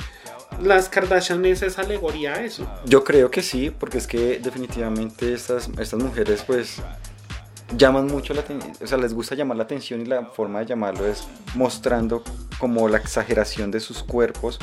Las 0.60 0.88
Kardashian 0.88 1.44
es 1.46 1.78
alegoría 1.78 2.34
a 2.34 2.43
eso. 2.44 2.66
Yo 2.84 3.04
creo 3.04 3.31
que 3.31 3.43
sí, 3.43 3.70
porque 3.70 3.99
es 3.99 4.06
que 4.06 4.38
definitivamente 4.40 5.32
estas, 5.32 5.69
estas 5.78 6.00
mujeres 6.00 6.43
pues 6.46 6.76
llaman 7.77 8.06
mucho 8.06 8.34
la 8.34 8.43
atención, 8.43 8.72
o 8.82 8.86
sea, 8.86 8.98
les 8.98 9.15
gusta 9.15 9.34
llamar 9.34 9.56
la 9.56 9.62
atención 9.65 10.00
y 10.03 10.05
la 10.05 10.27
forma 10.27 10.58
de 10.60 10.67
llamarlo 10.67 11.06
es 11.06 11.27
mostrando 11.55 12.22
como 12.58 12.86
la 12.88 12.98
exageración 12.98 13.70
de 13.70 13.81
sus 13.81 14.03
cuerpos 14.03 14.58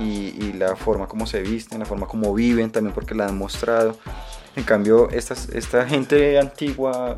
y, 0.00 0.34
y 0.42 0.52
la 0.54 0.74
forma 0.74 1.06
como 1.08 1.26
se 1.26 1.42
visten, 1.42 1.78
la 1.80 1.84
forma 1.84 2.06
como 2.06 2.32
viven 2.32 2.70
también 2.70 2.94
porque 2.94 3.14
la 3.14 3.26
han 3.26 3.36
mostrado. 3.36 3.98
En 4.56 4.64
cambio, 4.64 5.10
estas, 5.10 5.50
esta 5.50 5.86
gente 5.86 6.38
antigua 6.38 7.16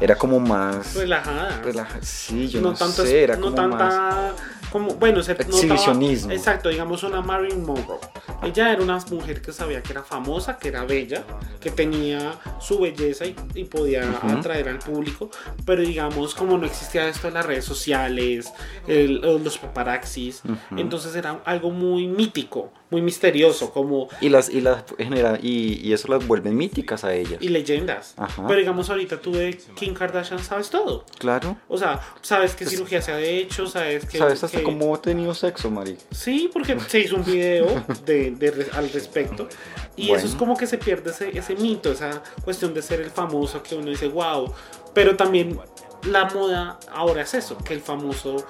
era 0.00 0.16
como 0.16 0.38
más... 0.40 0.94
Relajada. 0.94 1.62
relaja- 1.62 2.02
sí, 2.02 2.48
yo 2.48 2.60
no 2.60 2.72
no, 2.72 2.76
tanto 2.76 3.04
sé, 3.04 3.22
era 3.22 3.36
no 3.36 3.52
como 3.54 3.68
más... 3.68 4.32
como 4.70 4.94
bueno 4.94 5.22
se 5.22 5.32
notaba- 5.32 5.50
Exhibicionismo. 5.50 6.32
exacto 6.32 6.68
digamos 6.68 7.02
una 7.02 7.20
Marilyn 7.20 7.64
Monroe 7.64 7.98
ella 8.42 8.72
era 8.72 8.82
una 8.82 8.98
mujer 9.10 9.40
que 9.42 9.52
sabía 9.52 9.82
que 9.82 9.92
era 9.92 10.02
famosa 10.02 10.58
que 10.58 10.68
era 10.68 10.84
bella 10.84 11.24
que 11.60 11.70
tenía 11.70 12.34
su 12.60 12.78
belleza 12.80 13.26
y, 13.26 13.34
y 13.54 13.64
podía 13.64 14.02
atraer 14.38 14.68
al 14.68 14.78
público 14.78 15.30
pero 15.64 15.82
digamos 15.82 16.34
como 16.34 16.56
no 16.58 16.66
existía 16.66 17.08
esto 17.08 17.28
de 17.28 17.34
las 17.34 17.46
redes 17.46 17.64
sociales 17.64 18.52
el- 18.86 19.20
los 19.20 19.58
paparazzis 19.58 20.42
Ujú. 20.44 20.78
entonces 20.80 21.14
era 21.16 21.40
algo 21.44 21.70
muy 21.70 22.06
mítico 22.06 22.72
muy 22.90 23.02
misterioso 23.02 23.70
como 23.72 24.08
Y, 24.20 24.28
las, 24.30 24.48
y, 24.48 24.60
las 24.60 24.84
genera, 24.96 25.38
y, 25.42 25.80
y 25.86 25.92
eso 25.92 26.08
las 26.08 26.26
vuelve 26.26 26.50
míticas 26.50 27.04
a 27.04 27.12
ellas. 27.14 27.38
y 27.40 27.48
leyendas 27.48 28.14
Ajá. 28.16 28.44
pero 28.46 28.58
digamos 28.60 28.88
ahorita 28.90 29.20
tú 29.20 29.32
de 29.32 29.58
Kim 29.76 29.92
Kardashian 29.94 30.38
sabes 30.38 30.70
todo 30.70 31.04
Claro. 31.18 31.56
o 31.68 31.76
sea, 31.76 32.00
sabes 32.22 32.54
qué 32.54 32.64
cirugía 32.66 33.02
se 33.02 33.12
ha 33.12 33.20
hecho, 33.20 33.66
sabes 33.66 34.06
que... 34.06 34.18
¿Sabes 34.18 34.42
hasta 34.42 34.58
que- 34.58 34.64
cómo 34.64 34.94
he 34.94 34.98
tenido 34.98 35.34
sexo, 35.34 35.70
Mari? 35.70 35.96
Sí, 36.10 36.48
porque 36.52 36.78
se 36.80 37.00
hizo 37.00 37.16
un 37.16 37.24
video 37.24 37.66
de, 38.06 38.30
de 38.32 38.66
al 38.72 38.90
respecto. 38.90 39.48
Y 39.96 40.08
Bueno. 40.08 40.18
eso 40.22 40.28
es 40.28 40.34
como 40.36 40.56
que 40.56 40.66
se 40.66 40.78
pierde 40.78 41.10
ese, 41.10 41.36
ese 41.36 41.54
mito, 41.56 41.92
esa 41.92 42.22
cuestión 42.44 42.72
de 42.72 42.82
ser 42.82 43.00
el 43.00 43.10
famoso 43.10 43.62
que 43.62 43.74
uno 43.74 43.90
dice, 43.90 44.08
wow. 44.08 44.52
Pero 44.94 45.16
también 45.16 45.58
la 46.04 46.26
moda 46.26 46.78
ahora 46.92 47.22
es 47.22 47.34
eso, 47.34 47.58
que 47.58 47.74
el 47.74 47.80
famoso 47.80 48.44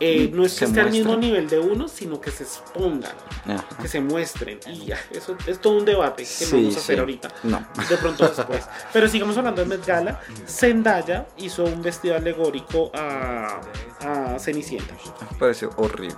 eh, 0.00 0.30
Mm, 0.32 0.36
no 0.36 0.44
es 0.44 0.58
que 0.58 0.64
esté 0.64 0.80
al 0.80 0.90
mismo 0.90 1.16
nivel 1.16 1.48
de 1.48 1.58
uno, 1.58 1.86
sino 1.86 2.20
que 2.20 2.30
se 2.30 2.44
expongan, 2.44 3.12
Ajá. 3.44 3.64
que 3.80 3.86
se 3.88 4.00
muestren. 4.00 4.58
Y 4.66 4.86
ya, 4.86 4.98
eso 5.10 5.36
es 5.46 5.60
todo 5.60 5.74
un 5.78 5.84
debate 5.84 6.24
que 6.24 6.46
no 6.46 6.56
vamos 6.56 6.76
a 6.76 6.78
hacer 6.78 6.96
sí. 6.96 7.00
ahorita. 7.00 7.28
No. 7.42 7.66
De 7.88 7.96
pronto 7.96 8.26
después. 8.26 8.64
Pero 8.92 9.08
sigamos 9.08 9.36
hablando 9.36 9.62
de 9.62 9.68
Met 9.68 9.86
Gala. 9.86 10.20
Zendaya 10.48 11.26
hizo 11.36 11.64
un 11.64 11.82
vestido 11.82 12.16
alegórico 12.16 12.90
a, 12.94 13.60
a 14.00 14.38
Cenicienta. 14.38 14.94
Me 15.30 15.38
parece 15.38 15.66
horrible. 15.76 16.16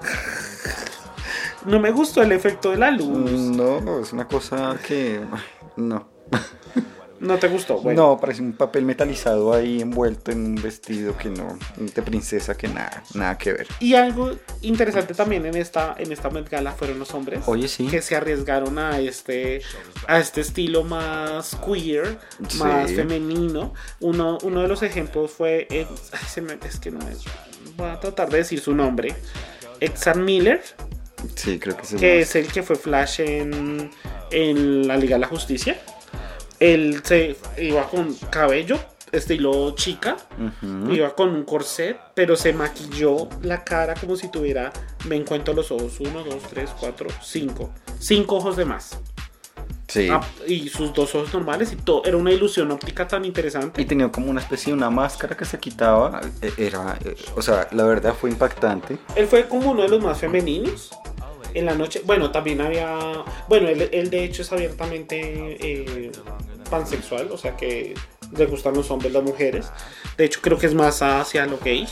No 1.64 1.80
me 1.80 1.90
gustó 1.90 2.22
el 2.22 2.30
efecto 2.30 2.70
de 2.70 2.76
la 2.76 2.92
luz. 2.92 3.08
No, 3.10 3.98
es 3.98 4.12
una 4.12 4.28
cosa 4.28 4.78
que. 4.86 5.20
No. 5.74 6.08
No 7.20 7.38
te 7.38 7.48
gustó, 7.48 7.78
bueno. 7.78 8.08
No, 8.14 8.20
parece 8.20 8.42
un 8.42 8.52
papel 8.52 8.84
metalizado 8.84 9.52
ahí 9.54 9.80
envuelto 9.80 10.30
en 10.32 10.44
un 10.44 10.54
vestido 10.56 11.16
que 11.16 11.30
no, 11.30 11.58
de 11.76 12.02
princesa 12.02 12.56
que 12.56 12.68
nada, 12.68 13.02
nada 13.14 13.38
que 13.38 13.52
ver. 13.52 13.66
Y 13.80 13.94
algo 13.94 14.32
interesante 14.62 15.14
también 15.14 15.46
en 15.46 15.56
esta, 15.56 15.94
en 15.98 16.12
esta 16.12 16.30
Met 16.30 16.48
Gala 16.50 16.72
fueron 16.72 16.98
los 16.98 17.12
hombres. 17.14 17.40
Oye, 17.46 17.68
sí. 17.68 17.86
Que 17.86 18.02
se 18.02 18.16
arriesgaron 18.16 18.78
a 18.78 18.98
este, 19.00 19.62
a 20.06 20.18
este 20.18 20.40
estilo 20.42 20.84
más 20.84 21.56
queer, 21.66 22.18
más 22.58 22.90
femenino. 22.92 23.72
Uno, 24.00 24.38
uno 24.42 24.60
de 24.62 24.68
los 24.68 24.82
ejemplos 24.82 25.30
fue, 25.30 25.66
eh, 25.70 25.86
ay, 26.12 26.18
se 26.28 26.42
me- 26.42 26.58
es 26.66 26.78
que 26.78 26.90
no 26.90 27.00
es, 27.08 27.20
voy 27.76 27.88
a 27.88 27.98
tratar 28.00 28.28
de 28.30 28.38
decir 28.38 28.60
su 28.60 28.74
nombre. 28.74 29.14
Exxon 29.80 30.24
Miller, 30.24 30.62
Sí, 31.34 31.58
creo 31.58 31.76
que 31.76 31.96
que 31.96 32.20
es 32.20 32.36
el 32.36 32.46
que 32.46 32.62
fue 32.62 32.76
Flash 32.76 33.20
en, 33.20 33.90
en 34.30 34.86
la 34.86 34.96
Liga 34.96 35.16
de 35.16 35.20
la 35.20 35.26
Justicia. 35.26 35.80
Él 36.60 37.00
se 37.04 37.36
iba 37.58 37.86
con 37.88 38.14
cabello, 38.30 38.78
estilo 39.12 39.74
chica, 39.74 40.16
Ujú. 40.38 40.92
iba 40.92 41.14
con 41.14 41.30
un 41.30 41.44
corset, 41.44 41.98
pero 42.14 42.36
se 42.36 42.52
maquilló 42.52 43.28
la 43.42 43.62
cara 43.64 43.94
como 43.94 44.16
si 44.16 44.28
tuviera, 44.30 44.72
me 45.08 45.16
encuentro 45.16 45.54
los 45.54 45.70
ojos, 45.70 46.00
uno, 46.00 46.22
dos, 46.24 46.42
tres, 46.50 46.70
cuatro, 46.78 47.08
cinco, 47.22 47.70
cinco 47.98 48.36
ojos 48.36 48.56
de 48.56 48.64
más. 48.64 48.98
Sí. 49.88 50.08
Ah, 50.10 50.20
y 50.48 50.68
sus 50.68 50.92
dos 50.92 51.14
ojos 51.14 51.32
normales 51.32 51.72
y 51.72 51.76
todo, 51.76 52.02
era 52.04 52.16
una 52.16 52.32
ilusión 52.32 52.70
óptica 52.72 53.06
tan 53.06 53.24
interesante. 53.24 53.80
Y 53.80 53.84
tenía 53.84 54.10
como 54.10 54.28
una 54.30 54.40
especie 54.40 54.72
de 54.72 54.76
una 54.76 54.90
máscara 54.90 55.36
que 55.36 55.44
se 55.44 55.58
quitaba. 55.60 56.20
eh, 56.42 56.52
Era, 56.58 56.98
eh, 57.04 57.14
o 57.36 57.40
sea, 57.40 57.68
la 57.70 57.84
verdad 57.84 58.12
fue 58.12 58.30
impactante. 58.30 58.98
Él 59.14 59.28
fue 59.28 59.46
como 59.46 59.70
uno 59.70 59.82
de 59.82 59.88
los 59.88 60.02
más 60.02 60.18
femeninos. 60.18 60.90
En 61.58 61.64
la 61.66 61.74
noche, 61.74 62.02
bueno, 62.04 62.30
también 62.30 62.60
había, 62.60 63.24
bueno, 63.48 63.68
él, 63.68 63.88
él 63.92 64.10
de 64.10 64.24
hecho 64.24 64.42
es 64.42 64.52
abiertamente 64.52 65.56
eh, 65.60 66.12
pansexual, 66.70 67.28
o 67.32 67.38
sea 67.38 67.56
que 67.56 67.94
le 68.36 68.46
gustan 68.46 68.74
los 68.74 68.90
hombres, 68.90 69.12
las 69.12 69.22
mujeres. 69.22 69.70
De 70.18 70.24
hecho 70.24 70.40
creo 70.42 70.58
que 70.58 70.66
es 70.66 70.74
más 70.74 71.00
hacia 71.02 71.46
lo 71.46 71.58
gay, 71.58 71.86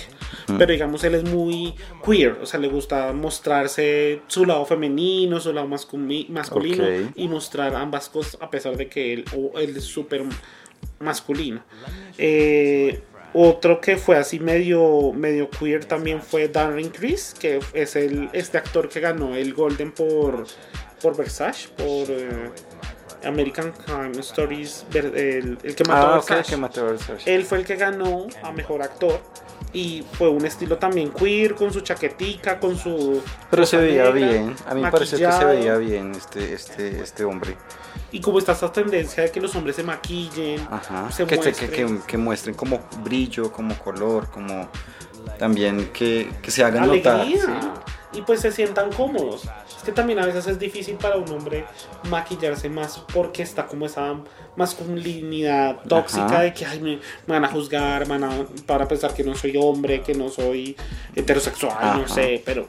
pero 0.58 0.72
digamos 0.72 1.04
él 1.04 1.14
es 1.14 1.24
muy 1.24 1.74
queer, 2.04 2.32
o 2.42 2.46
sea, 2.46 2.58
le 2.58 2.68
gusta 2.68 3.12
mostrarse 3.12 4.20
su 4.26 4.44
lado 4.44 4.66
femenino, 4.66 5.38
su 5.40 5.52
lado 5.52 5.68
masculi- 5.68 6.28
masculino 6.28 6.84
y 7.14 7.28
mostrar 7.28 7.74
ambas 7.74 8.08
cosas 8.08 8.36
a 8.40 8.50
pesar 8.50 8.76
de 8.76 8.88
que 8.88 9.12
él 9.12 9.24
es 9.76 9.84
súper 9.84 10.22
masculino. 10.98 11.62
Eh, 12.18 13.00
otro 13.34 13.80
que 13.80 13.96
fue 13.96 14.16
así 14.16 14.38
medio, 14.40 15.12
medio 15.12 15.50
queer 15.50 15.84
también 15.84 16.22
fue 16.22 16.48
Darren 16.48 16.88
Criss, 16.90 17.34
que 17.38 17.60
es 17.72 17.96
el, 17.96 18.30
este 18.32 18.56
actor 18.58 18.88
que 18.88 19.00
ganó 19.00 19.34
el 19.34 19.52
Golden 19.54 19.92
por, 19.92 20.46
por 21.02 21.16
Versace, 21.16 21.68
por 21.76 22.06
eh, 22.10 22.50
American 23.24 23.72
Crime 23.72 24.18
Stories, 24.20 24.86
el, 24.94 25.58
el 25.62 25.74
que 25.74 25.84
mató 25.84 26.06
Ah, 26.06 26.18
ok, 26.18 26.28
Versace. 26.30 26.50
que 26.50 26.56
mató 26.56 26.80
a 26.80 26.84
Versace. 26.84 27.34
Él 27.34 27.44
fue 27.44 27.58
el 27.58 27.64
que 27.64 27.76
ganó 27.76 28.26
a 28.42 28.52
mejor 28.52 28.82
actor. 28.82 29.20
Y 29.74 30.04
fue 30.12 30.28
un 30.28 30.46
estilo 30.46 30.78
también 30.78 31.10
queer, 31.10 31.54
con 31.56 31.72
su 31.72 31.80
chaquetica, 31.80 32.58
con 32.60 32.78
su. 32.78 33.20
Pero 33.50 33.66
se 33.66 33.76
veía 33.76 34.04
negra, 34.04 34.10
bien. 34.12 34.56
A 34.66 34.74
mí 34.74 34.80
me 34.80 34.90
pareció 34.90 35.18
que 35.18 35.32
se 35.32 35.44
veía 35.44 35.76
bien 35.76 36.12
este, 36.14 36.54
este, 36.54 37.00
este 37.02 37.24
hombre. 37.24 37.56
Y 38.12 38.20
como 38.20 38.38
está 38.38 38.52
esta 38.52 38.70
tendencia 38.72 39.24
de 39.24 39.30
que 39.32 39.40
los 39.40 39.52
hombres 39.56 39.74
se 39.74 39.82
maquillen, 39.82 40.60
Ajá. 40.70 41.10
se 41.10 41.26
que, 41.26 41.34
muestren. 41.36 41.70
que, 41.70 41.76
que- 41.86 41.98
que 42.06 42.16
muestren 42.16 42.54
como 42.54 42.80
brillo, 43.02 43.50
como 43.50 43.76
color, 43.76 44.30
como 44.30 44.68
también 45.38 45.90
que, 45.92 46.30
que 46.40 46.50
se 46.52 46.62
hagan 46.62 46.86
notar. 46.86 47.20
alegría 47.22 47.42
¿sí? 47.42 47.68
Y 48.14 48.22
pues 48.22 48.40
se 48.40 48.52
sientan 48.52 48.92
cómodos. 48.92 49.42
Es 49.76 49.82
que 49.84 49.92
también 49.92 50.18
a 50.18 50.26
veces 50.26 50.46
es 50.46 50.58
difícil 50.58 50.96
para 50.96 51.16
un 51.16 51.28
hombre 51.30 51.64
maquillarse 52.08 52.68
más 52.68 53.02
porque 53.12 53.42
está 53.42 53.66
como 53.66 53.86
esa 53.86 54.14
masculinidad 54.56 55.80
tóxica 55.88 56.26
Ajá. 56.26 56.42
de 56.42 56.54
que 56.54 56.64
ay, 56.64 56.80
me, 56.80 56.96
me 57.26 57.34
van 57.34 57.44
a 57.44 57.48
juzgar, 57.48 58.06
van 58.06 58.24
a, 58.24 58.30
para 58.66 58.86
pensar 58.86 59.14
que 59.14 59.24
no 59.24 59.34
soy 59.34 59.56
hombre, 59.56 60.02
que 60.02 60.14
no 60.14 60.28
soy 60.28 60.76
heterosexual, 61.14 61.98
no 61.98 62.04
Ajá. 62.04 62.14
sé, 62.14 62.42
pero 62.44 62.68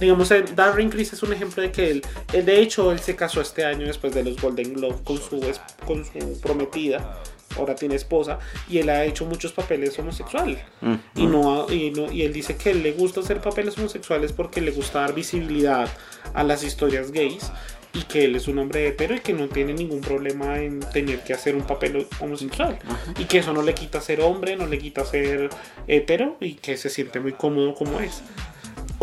digamos, 0.00 0.30
eh, 0.30 0.44
Darren 0.54 0.90
Criss 0.90 1.12
es 1.12 1.22
un 1.22 1.32
ejemplo 1.32 1.62
de 1.62 1.70
que 1.70 1.90
él, 1.90 2.02
él, 2.32 2.44
de 2.44 2.60
hecho, 2.60 2.92
él 2.92 2.98
se 2.98 3.14
casó 3.14 3.40
este 3.40 3.64
año 3.64 3.86
después 3.86 4.12
de 4.14 4.24
los 4.24 4.40
Golden 4.40 4.74
Globe 4.74 4.96
con 5.04 5.18
su, 5.18 5.40
con 5.86 6.04
su 6.04 6.40
prometida. 6.40 7.18
Ahora 7.56 7.74
tiene 7.74 7.94
esposa 7.96 8.38
y 8.68 8.78
él 8.78 8.88
ha 8.90 9.04
hecho 9.04 9.24
muchos 9.24 9.52
papeles 9.52 9.98
homosexual. 9.98 10.62
Mm, 10.80 10.94
Y, 11.16 11.26
no, 11.26 11.66
y, 11.70 11.90
no- 11.90 12.10
y 12.12 12.22
él 12.22 12.32
dice 12.32 12.56
que 12.56 12.74
le 12.74 12.92
gusta 12.92 13.20
hacer 13.20 13.40
papeles 13.40 13.76
homosexuales 13.78 14.32
porque 14.32 14.60
le 14.60 14.70
gusta 14.70 15.00
dar 15.00 15.14
visibilidad 15.14 15.88
a 16.34 16.42
las 16.44 16.62
historias 16.64 17.10
gays 17.12 17.50
y 17.94 18.04
que 18.04 18.24
él 18.24 18.36
es 18.36 18.48
un 18.48 18.58
hombre 18.58 18.88
hetero 18.88 19.14
y 19.14 19.20
que 19.20 19.34
no 19.34 19.48
tiene 19.48 19.74
ningún 19.74 20.00
problema 20.00 20.58
en 20.60 20.80
tener 20.80 21.22
que 21.24 21.34
hacer 21.34 21.54
un 21.54 21.62
papel 21.66 22.06
homosexual. 22.20 22.78
Y 23.18 23.24
que 23.26 23.38
eso 23.38 23.52
no 23.52 23.60
le 23.60 23.74
quita 23.74 24.00
ser 24.00 24.22
hombre, 24.22 24.56
no 24.56 24.66
le 24.66 24.78
quita 24.78 25.04
ser 25.04 25.50
hetero 25.86 26.38
y 26.40 26.54
que 26.54 26.78
se 26.78 26.88
siente 26.88 27.20
muy 27.20 27.32
cómodo 27.32 27.74
como 27.74 28.00
es. 28.00 28.22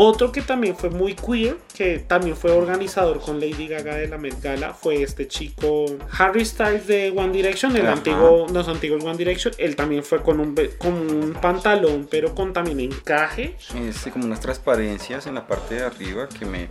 Otro 0.01 0.31
que 0.31 0.41
también 0.41 0.77
fue 0.77 0.89
muy 0.89 1.13
queer, 1.13 1.57
que 1.75 1.99
también 1.99 2.37
fue 2.37 2.51
organizador 2.51 3.19
con 3.19 3.41
Lady 3.41 3.67
Gaga 3.67 3.97
de 3.97 4.07
la 4.07 4.17
Met 4.17 4.41
Gala, 4.41 4.73
fue 4.73 5.03
este 5.03 5.27
chico 5.27 5.87
Harry 6.17 6.45
Styles 6.45 6.87
de 6.87 7.11
One 7.13 7.33
Direction, 7.33 7.75
el 7.75 7.81
Ajá. 7.81 7.97
antiguo, 7.97 8.47
los 8.49 8.69
antiguos 8.69 9.03
One 9.03 9.17
Direction. 9.17 9.53
Él 9.57 9.75
también 9.75 10.05
fue 10.05 10.21
con 10.21 10.39
un, 10.39 10.55
con 10.77 10.93
un 10.93 11.33
pantalón, 11.33 12.07
pero 12.09 12.33
con 12.33 12.53
también 12.53 12.79
encaje. 12.79 13.57
Este, 13.75 14.09
como 14.09 14.23
unas 14.23 14.39
transparencias 14.39 15.27
en 15.27 15.35
la 15.35 15.45
parte 15.45 15.75
de 15.75 15.81
arriba 15.81 16.29
que 16.29 16.45
me, 16.45 16.69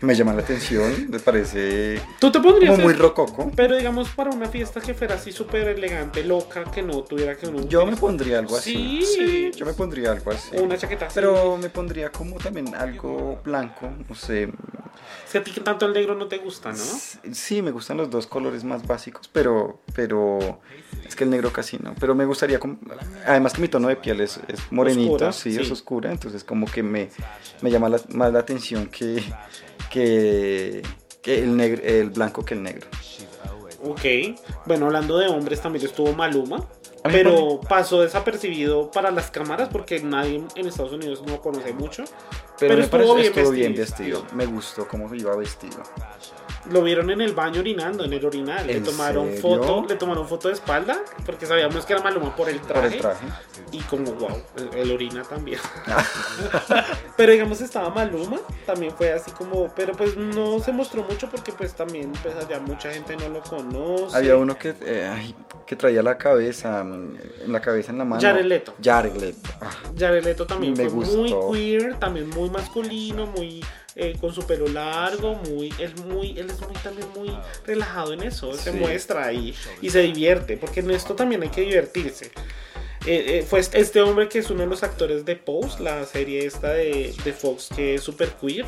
me 0.00 0.14
llaman 0.14 0.36
la 0.36 0.42
atención. 0.42 1.10
Me 1.10 1.18
parece 1.18 2.00
Tú 2.18 2.30
te 2.30 2.40
pondrías 2.40 2.70
como 2.72 2.84
muy 2.84 2.94
eso? 2.94 3.02
rococo. 3.02 3.50
Pero 3.56 3.76
digamos 3.76 4.08
para 4.10 4.30
una 4.30 4.48
fiesta 4.48 4.80
que 4.80 4.94
fuera 4.94 5.16
así 5.16 5.32
súper 5.32 5.68
elegante, 5.68 6.24
loca, 6.24 6.64
que 6.70 6.82
no 6.82 7.02
tuviera 7.02 7.36
que 7.36 7.46
uno... 7.48 7.66
Yo 7.68 7.84
me 7.86 7.96
pondría 7.96 8.38
algo 8.38 8.56
así. 8.56 9.02
Sí. 9.04 9.50
yo 9.56 9.66
me 9.66 9.72
pondría 9.74 10.12
algo 10.12 10.30
así. 10.30 10.56
O 10.56 10.62
una 10.62 10.76
chaqueta 10.76 11.06
así. 11.06 11.14
Pero 11.14 11.56
me 11.56 11.68
pondría 11.70 12.10
como 12.12 12.36
también 12.38 12.74
algo 12.74 13.40
blanco, 13.44 13.90
no 14.08 14.14
sé. 14.14 14.50
Es 15.24 15.32
que 15.32 15.38
a 15.38 15.44
ti 15.44 15.50
que 15.52 15.60
tanto 15.60 15.86
el 15.86 15.92
negro 15.94 16.14
no 16.14 16.26
te 16.26 16.38
gusta, 16.38 16.70
¿no? 16.70 16.84
Sí, 17.32 17.62
me 17.62 17.70
gustan 17.70 17.96
los 17.96 18.10
dos 18.10 18.26
colores 18.26 18.64
más 18.64 18.86
básicos, 18.86 19.28
pero, 19.32 19.80
pero 19.94 20.60
es 21.06 21.16
que 21.16 21.24
el 21.24 21.30
negro 21.30 21.52
casi 21.52 21.78
no. 21.78 21.94
Pero 21.98 22.14
me 22.14 22.24
gustaría, 22.24 22.58
como- 22.58 22.78
además 23.26 23.52
que 23.54 23.60
mi 23.62 23.68
tono 23.68 23.88
de 23.88 23.96
piel 23.96 24.20
es, 24.20 24.38
es 24.48 24.60
morenito, 24.70 25.32
sí, 25.32 25.52
sí. 25.54 25.60
es 25.60 25.70
oscura, 25.70 26.10
entonces 26.10 26.44
como 26.44 26.66
que 26.66 26.82
me, 26.82 27.10
me 27.62 27.70
llama 27.70 27.88
la- 27.88 28.00
más 28.10 28.32
la 28.32 28.38
atención 28.40 28.86
que, 28.86 29.22
que, 29.90 30.82
que 31.22 31.38
el, 31.42 31.56
negro, 31.56 31.82
el 31.84 32.10
blanco 32.10 32.44
que 32.44 32.54
el 32.54 32.62
negro. 32.62 32.86
Ok. 33.82 34.00
Bueno, 34.66 34.86
hablando 34.86 35.18
de 35.18 35.28
hombres, 35.28 35.60
también 35.60 35.84
estuvo 35.84 36.12
Maluma. 36.12 36.68
Pero 37.04 37.60
pasó 37.66 38.02
desapercibido 38.02 38.90
para 38.90 39.10
las 39.10 39.30
cámaras 39.30 39.68
porque 39.70 40.00
nadie 40.00 40.42
en 40.56 40.66
Estados 40.66 40.92
Unidos 40.92 41.22
no 41.24 41.34
lo 41.34 41.40
conoce 41.40 41.72
mucho. 41.72 42.04
Pero, 42.58 42.74
Pero 42.74 42.76
me 42.76 42.82
estuvo 42.82 43.14
parece 43.14 43.14
bien 43.14 43.26
estuvo 43.26 43.50
bien 43.52 43.74
vestido. 43.74 44.20
vestido. 44.22 44.36
Me 44.36 44.46
gustó 44.46 44.88
cómo 44.88 45.14
iba 45.14 45.34
vestido. 45.36 45.78
Lo 46.70 46.82
vieron 46.82 47.10
en 47.10 47.20
el 47.20 47.32
baño 47.34 47.60
orinando, 47.60 48.04
en 48.04 48.12
el 48.12 48.24
orinal. 48.24 48.66
Le 48.66 48.76
¿En 48.76 48.84
tomaron 48.84 49.26
serio? 49.26 49.40
foto, 49.40 49.86
le 49.88 49.96
tomaron 49.96 50.28
foto 50.28 50.48
de 50.48 50.54
espalda 50.54 50.98
porque 51.24 51.46
sabíamos 51.46 51.86
que 51.86 51.94
era 51.94 52.02
Maluma 52.02 52.34
por 52.36 52.48
el 52.48 52.58
Por 52.60 52.68
traje. 52.68 52.96
el 52.96 53.00
traje. 53.00 53.26
Y 53.72 53.78
como 53.82 54.12
wow, 54.12 54.42
el, 54.56 54.78
el 54.78 54.90
orina 54.92 55.22
también. 55.22 55.58
pero 57.16 57.32
digamos 57.32 57.60
estaba 57.60 57.90
Maluma, 57.90 58.38
también 58.66 58.92
fue 58.96 59.12
así 59.12 59.30
como, 59.30 59.68
pero 59.74 59.92
pues 59.92 60.16
no 60.16 60.58
se 60.60 60.72
mostró 60.72 61.02
mucho 61.04 61.28
porque 61.30 61.52
pues 61.52 61.74
también 61.74 62.12
pues 62.22 62.34
allá 62.36 62.60
mucha 62.60 62.90
gente 62.92 63.16
no 63.16 63.28
lo 63.28 63.42
conoce. 63.42 64.16
Había 64.16 64.36
uno 64.36 64.56
que, 64.58 64.74
eh, 64.82 65.08
ay, 65.12 65.34
que 65.66 65.76
traía 65.76 66.02
la 66.02 66.18
cabeza, 66.18 66.82
mm, 66.84 67.16
en 67.46 67.52
la 67.52 67.60
cabeza 67.60 67.92
en 67.92 67.98
la 67.98 68.04
mano. 68.04 68.20
Jared 68.22 68.44
Leto. 68.44 68.74
Jared 68.82 69.14
Leto. 69.16 69.50
Ah, 69.60 69.70
Jared 69.98 70.24
Leto 70.24 70.46
también 70.46 70.74
Me 70.76 70.88
fue 70.88 71.04
muy 71.06 71.34
queer, 71.52 71.94
también 71.98 72.28
muy 72.30 72.50
masculino, 72.50 73.26
muy 73.26 73.64
eh, 73.98 74.16
con 74.20 74.32
su 74.32 74.46
pelo 74.46 74.66
largo, 74.68 75.34
muy 75.34 75.74
él 75.78 75.92
muy 76.06 76.30
él 76.38 76.48
es 76.50 76.60
muy 76.60 76.72
también 76.82 77.08
muy 77.14 77.30
relajado 77.66 78.12
en 78.14 78.22
eso, 78.22 78.54
se 78.54 78.72
muestra 78.72 79.26
ahí 79.26 79.54
y 79.82 79.90
se 79.90 80.00
divierte, 80.00 80.56
porque 80.56 80.80
en 80.80 80.90
esto 80.92 81.14
también 81.14 81.42
hay 81.42 81.50
que 81.50 81.60
divertirse. 81.62 82.30
Eh, 83.06 83.38
eh, 83.38 83.46
fue 83.48 83.60
este- 83.60 83.78
este 83.80 84.00
hombre 84.02 84.28
que 84.28 84.40
es 84.40 84.50
uno 84.50 84.62
de 84.62 84.66
los 84.66 84.82
actores 84.82 85.24
de 85.24 85.36
Pose, 85.36 85.82
la 85.82 86.04
serie 86.04 86.44
esta 86.44 86.70
de, 86.70 87.14
de 87.24 87.32
Fox 87.32 87.68
que 87.74 87.94
es 87.94 88.02
super 88.02 88.28
queer, 88.32 88.66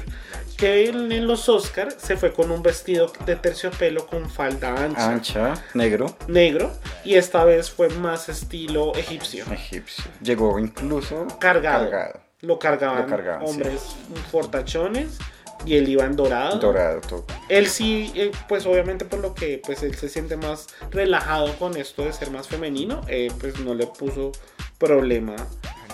que 0.57 0.87
en, 0.89 1.11
en 1.13 1.27
los 1.27 1.49
Oscars 1.49 1.97
se 1.99 2.17
fue 2.17 2.33
con 2.33 2.51
un 2.51 2.63
vestido 2.63 3.13
de 3.27 3.37
terciopelo 3.37 4.07
con 4.07 4.31
falda 4.31 4.85
ancha, 4.85 5.11
ancha, 5.11 5.65
negro, 5.75 6.17
negro, 6.29 6.73
y 7.05 7.17
esta 7.17 7.45
vez 7.45 7.71
fue 7.71 7.89
más 7.91 8.29
estilo 8.29 8.95
egipcio. 8.95 9.45
egipcio. 9.53 10.05
Llegó 10.23 10.59
incluso 10.59 11.27
Cargado. 11.41 11.91
cargado, 11.91 12.21
Lo 12.43 12.59
cargaban, 12.59 13.03
Lo 13.03 13.07
cargaban, 13.07 13.47
sí. 13.47 13.51
hombres 13.53 13.83
fortachones 14.31 15.19
y 15.67 15.77
él 15.77 15.89
iba 15.89 16.05
en 16.05 16.17
dorado. 16.17 16.59
dorado 16.59 17.01
todo. 17.03 17.25
Él 17.49 17.67
sí, 17.67 18.11
eh, 18.15 18.31
pues 18.49 18.65
obviamente 18.67 19.05
por 19.05 19.21
lo 19.21 19.35
que 19.35 19.61
pues 19.65 19.83
él 19.83 19.95
se 19.95 20.09
siente 20.09 20.37
más 20.37 20.69
relajado 20.91 21.55
con 21.59 21.77
esto 21.77 22.05
de 22.05 22.13
ser 22.13 22.31
más 22.31 22.49
femenino, 22.49 23.03
eh, 23.09 23.31
pues 23.39 23.59
no 23.61 23.75
le 23.75 23.87
puso 23.87 24.33
problema 24.79 25.37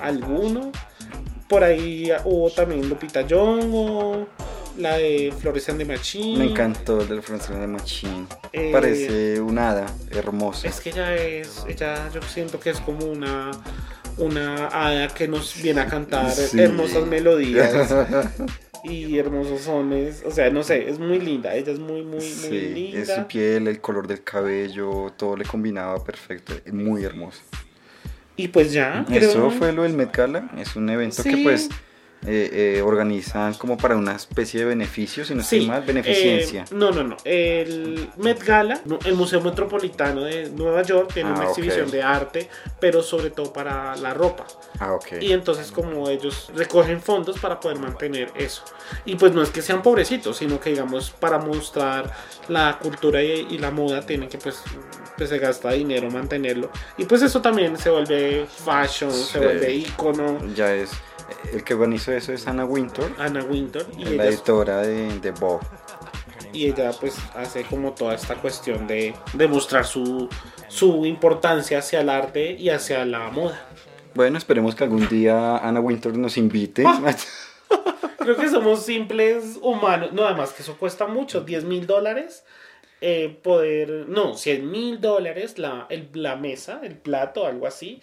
alguno. 0.00 0.70
Por 1.48 1.64
ahí 1.64 2.10
hubo 2.24 2.50
también 2.50 2.88
Lupita 2.88 3.22
Nyong'o, 3.22 4.26
la 4.78 4.98
de 4.98 5.32
Florecian 5.40 5.78
de 5.78 5.84
Machine. 5.84 6.38
Me 6.44 6.50
encantó 6.50 7.00
el 7.00 7.08
de 7.08 7.22
Florecian 7.22 7.60
de 7.60 7.66
Machine. 7.66 8.26
Eh, 8.52 8.70
Parece 8.72 9.40
un 9.40 9.58
hada 9.58 9.86
hermosa. 10.10 10.68
Es 10.68 10.80
que 10.80 10.90
ella 10.90 11.14
es, 11.16 11.64
ella 11.68 12.08
yo 12.12 12.20
siento 12.22 12.60
que 12.60 12.70
es 12.70 12.80
como 12.80 13.06
una, 13.06 13.50
una 14.18 14.66
hada 14.68 15.08
que 15.08 15.28
nos 15.28 15.60
viene 15.62 15.80
a 15.82 15.86
cantar 15.86 16.30
Sí. 16.30 16.60
hermosas 16.60 17.06
melodías 17.06 17.72
y 18.84 19.18
hermosos 19.18 19.62
sones. 19.62 20.22
O 20.24 20.30
sea, 20.30 20.50
no 20.50 20.62
sé, 20.62 20.88
es 20.88 20.98
muy 20.98 21.18
linda. 21.20 21.54
Ella 21.54 21.72
es 21.72 21.78
muy, 21.78 22.02
muy, 22.02 22.12
muy 22.16 22.20
Sí, 22.20 22.92
es 22.94 23.06
su 23.08 23.12
linda. 23.14 23.28
piel, 23.28 23.68
el 23.68 23.80
color 23.80 24.06
del 24.06 24.22
cabello, 24.22 25.12
todo 25.16 25.36
le 25.36 25.44
combinaba 25.44 26.02
perfecto. 26.04 26.54
Es 26.64 26.72
muy 26.72 27.04
hermoso. 27.04 27.40
Y 28.36 28.48
pues 28.48 28.72
ya, 28.72 29.04
creo- 29.08 29.30
Eso 29.30 29.50
fue 29.50 29.72
lo 29.72 29.82
del 29.82 29.94
Met 29.94 30.14
Gala. 30.14 30.50
Es 30.58 30.76
un 30.76 30.88
evento 30.90 31.22
que 31.22 31.38
pues 31.38 31.68
eh, 32.26 32.76
eh, 32.78 32.82
organizan 32.82 33.54
como 33.54 33.76
para 33.76 33.96
una 33.96 34.16
especie 34.16 34.60
de 34.60 34.66
beneficio, 34.66 35.24
si 35.24 35.34
no 35.34 35.42
estoy 35.42 35.60
Sí, 35.60 35.66
mal, 35.66 35.82
beneficencia. 35.82 36.62
eh, 36.62 36.66
no, 36.72 36.90
no, 36.90 37.02
no. 37.04 37.16
El 37.24 38.10
Met 38.16 38.42
Gala, 38.44 38.80
el 39.04 39.14
Museo 39.14 39.40
Metropolitano 39.40 40.22
de 40.22 40.50
Nueva 40.50 40.82
York 40.82 41.12
tiene 41.14 41.30
Ah, 41.30 41.34
una 41.34 41.42
ok. 41.44 41.48
exhibición 41.50 41.90
de 41.90 42.02
arte, 42.02 42.48
pero 42.80 43.02
sobre 43.02 43.30
todo 43.30 43.52
para 43.52 43.94
la 43.96 44.12
ropa. 44.12 44.44
ah, 44.80 44.92
ok. 44.94 45.20
Y 45.20 45.32
entonces 45.32 45.70
como 45.70 46.08
ellos 46.08 46.50
recogen 46.54 47.00
fondos 47.00 47.38
para 47.38 47.60
poder 47.60 47.78
mantener 47.78 48.30
eso. 48.36 48.62
Y 49.04 49.14
pues 49.14 49.32
no 49.32 49.42
es 49.42 49.50
que 49.50 49.62
sean 49.62 49.82
pobrecitos, 49.82 50.36
sino 50.38 50.58
que 50.60 50.70
digamos 50.70 51.10
para 51.10 51.38
mostrar 51.38 52.12
la 52.48 52.78
cultura 52.80 53.22
y, 53.22 53.46
y 53.50 53.58
la 53.58 53.70
moda 53.70 54.04
tienen 54.04 54.28
que 54.28 54.38
pues, 54.38 54.62
pues 55.16 55.28
se 55.30 55.38
gasta 55.38 55.70
dinero 55.72 56.10
mantenerlo. 56.10 56.70
Y 56.98 57.04
pues 57.04 57.22
eso 57.22 57.40
también 57.40 57.76
se 57.78 57.90
vuelve 57.90 58.46
fashion, 58.46 59.12
Sí. 59.12 59.24
se 59.32 59.38
vuelve 59.38 59.72
icono. 59.74 60.38
Ya 60.54 60.74
es. 60.74 60.90
El 61.52 61.64
que 61.64 61.74
organizó 61.74 62.12
eso 62.12 62.32
es 62.32 62.46
Anna 62.46 62.64
Wintour, 62.64 63.10
Anna 63.18 63.42
Winter 63.44 63.86
y 63.96 64.04
la 64.04 64.10
ella, 64.10 64.24
editora 64.26 64.78
de, 64.82 65.18
de 65.20 65.30
Vogue. 65.32 65.66
y 66.52 66.66
ella 66.66 66.92
pues 66.98 67.16
hace 67.34 67.64
como 67.64 67.92
toda 67.92 68.14
esta 68.14 68.36
cuestión 68.36 68.86
de, 68.86 69.14
de 69.32 69.48
mostrar 69.48 69.84
su, 69.84 70.28
su 70.68 71.04
importancia 71.06 71.78
hacia 71.78 72.00
el 72.00 72.08
arte 72.10 72.52
y 72.52 72.70
hacia 72.70 73.04
la 73.04 73.30
moda. 73.30 73.60
Bueno, 74.14 74.38
esperemos 74.38 74.74
que 74.74 74.84
algún 74.84 75.08
día 75.08 75.58
Anna 75.58 75.80
Wintour 75.80 76.16
nos 76.16 76.36
invite. 76.36 76.84
Creo 78.18 78.36
que 78.36 78.48
somos 78.48 78.84
simples 78.84 79.58
humanos. 79.60 80.12
No, 80.12 80.24
además 80.24 80.52
que 80.52 80.62
eso 80.62 80.76
cuesta 80.76 81.06
mucho, 81.06 81.42
10 81.42 81.64
mil 81.64 81.86
dólares. 81.86 82.44
Eh, 83.00 83.36
poder, 83.42 84.06
no, 84.08 84.36
100 84.36 84.70
mil 84.70 85.00
dólares 85.00 85.58
la, 85.58 85.86
el- 85.90 86.08
la 86.14 86.36
mesa, 86.36 86.80
el 86.82 86.96
plato, 86.96 87.46
algo 87.46 87.66
así. 87.66 88.00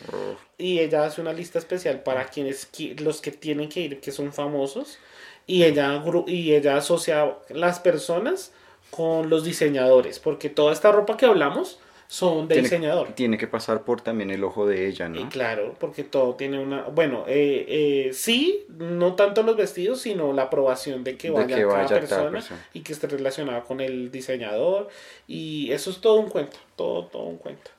Y 0.57 0.79
ella 0.79 1.05
hace 1.05 1.19
una 1.21 1.33
lista 1.33 1.57
especial 1.59 2.03
para 2.03 2.25
quienes, 2.25 2.71
qui- 2.71 2.97
los 2.99 3.19
que 3.21 3.31
tienen 3.31 3.69
que 3.69 3.79
ir, 3.81 3.99
que 3.99 4.11
son 4.11 4.31
famosos. 4.33 4.99
Y 5.47 5.63
ella, 5.63 6.01
y 6.27 6.53
ella 6.53 6.77
asocia 6.77 7.35
las 7.49 7.79
personas 7.79 8.53
con 8.91 9.29
los 9.29 9.43
diseñadores, 9.43 10.19
porque 10.19 10.49
toda 10.49 10.71
esta 10.71 10.91
ropa 10.91 11.17
que 11.17 11.25
hablamos 11.25 11.79
son 12.13 12.47
de 12.47 12.53
tiene, 12.53 12.69
diseñador. 12.69 13.07
tiene 13.13 13.39
que 13.39 13.47
pasar 13.47 13.81
por 13.81 14.01
también 14.01 14.29
el 14.29 14.43
ojo 14.43 14.67
de 14.67 14.87
ella, 14.87 15.07
Y 15.07 15.23
¿no? 15.23 15.29
claro, 15.29 15.73
porque 15.79 16.03
todo 16.03 16.35
tiene 16.35 16.59
una... 16.59 16.83
Bueno, 16.83 17.23
eh, 17.27 17.65
eh, 17.67 18.13
sí, 18.13 18.65
no 18.69 19.15
tanto 19.15 19.41
los 19.41 19.57
vestidos, 19.57 20.01
sino 20.01 20.31
la 20.31 20.43
aprobación 20.43 21.03
de 21.03 21.17
que 21.17 21.29
De 21.29 21.33
vaya, 21.33 21.55
que 21.55 21.63
cada 21.63 21.73
vaya 21.83 21.99
persona, 21.99 22.29
persona. 22.31 22.65
y 22.71 22.81
que 22.81 22.93
esté 22.93 23.07
relacionada 23.07 23.61
con 23.63 23.81
el 23.81 24.11
diseñador. 24.11 24.89
Y 25.27 25.71
eso 25.71 25.89
es 25.89 26.01
todo 26.01 26.17
un 26.19 26.29
cuento, 26.29 26.57
todo, 26.75 27.05
todo 27.07 27.23
un 27.23 27.37
cuento. 27.37 27.71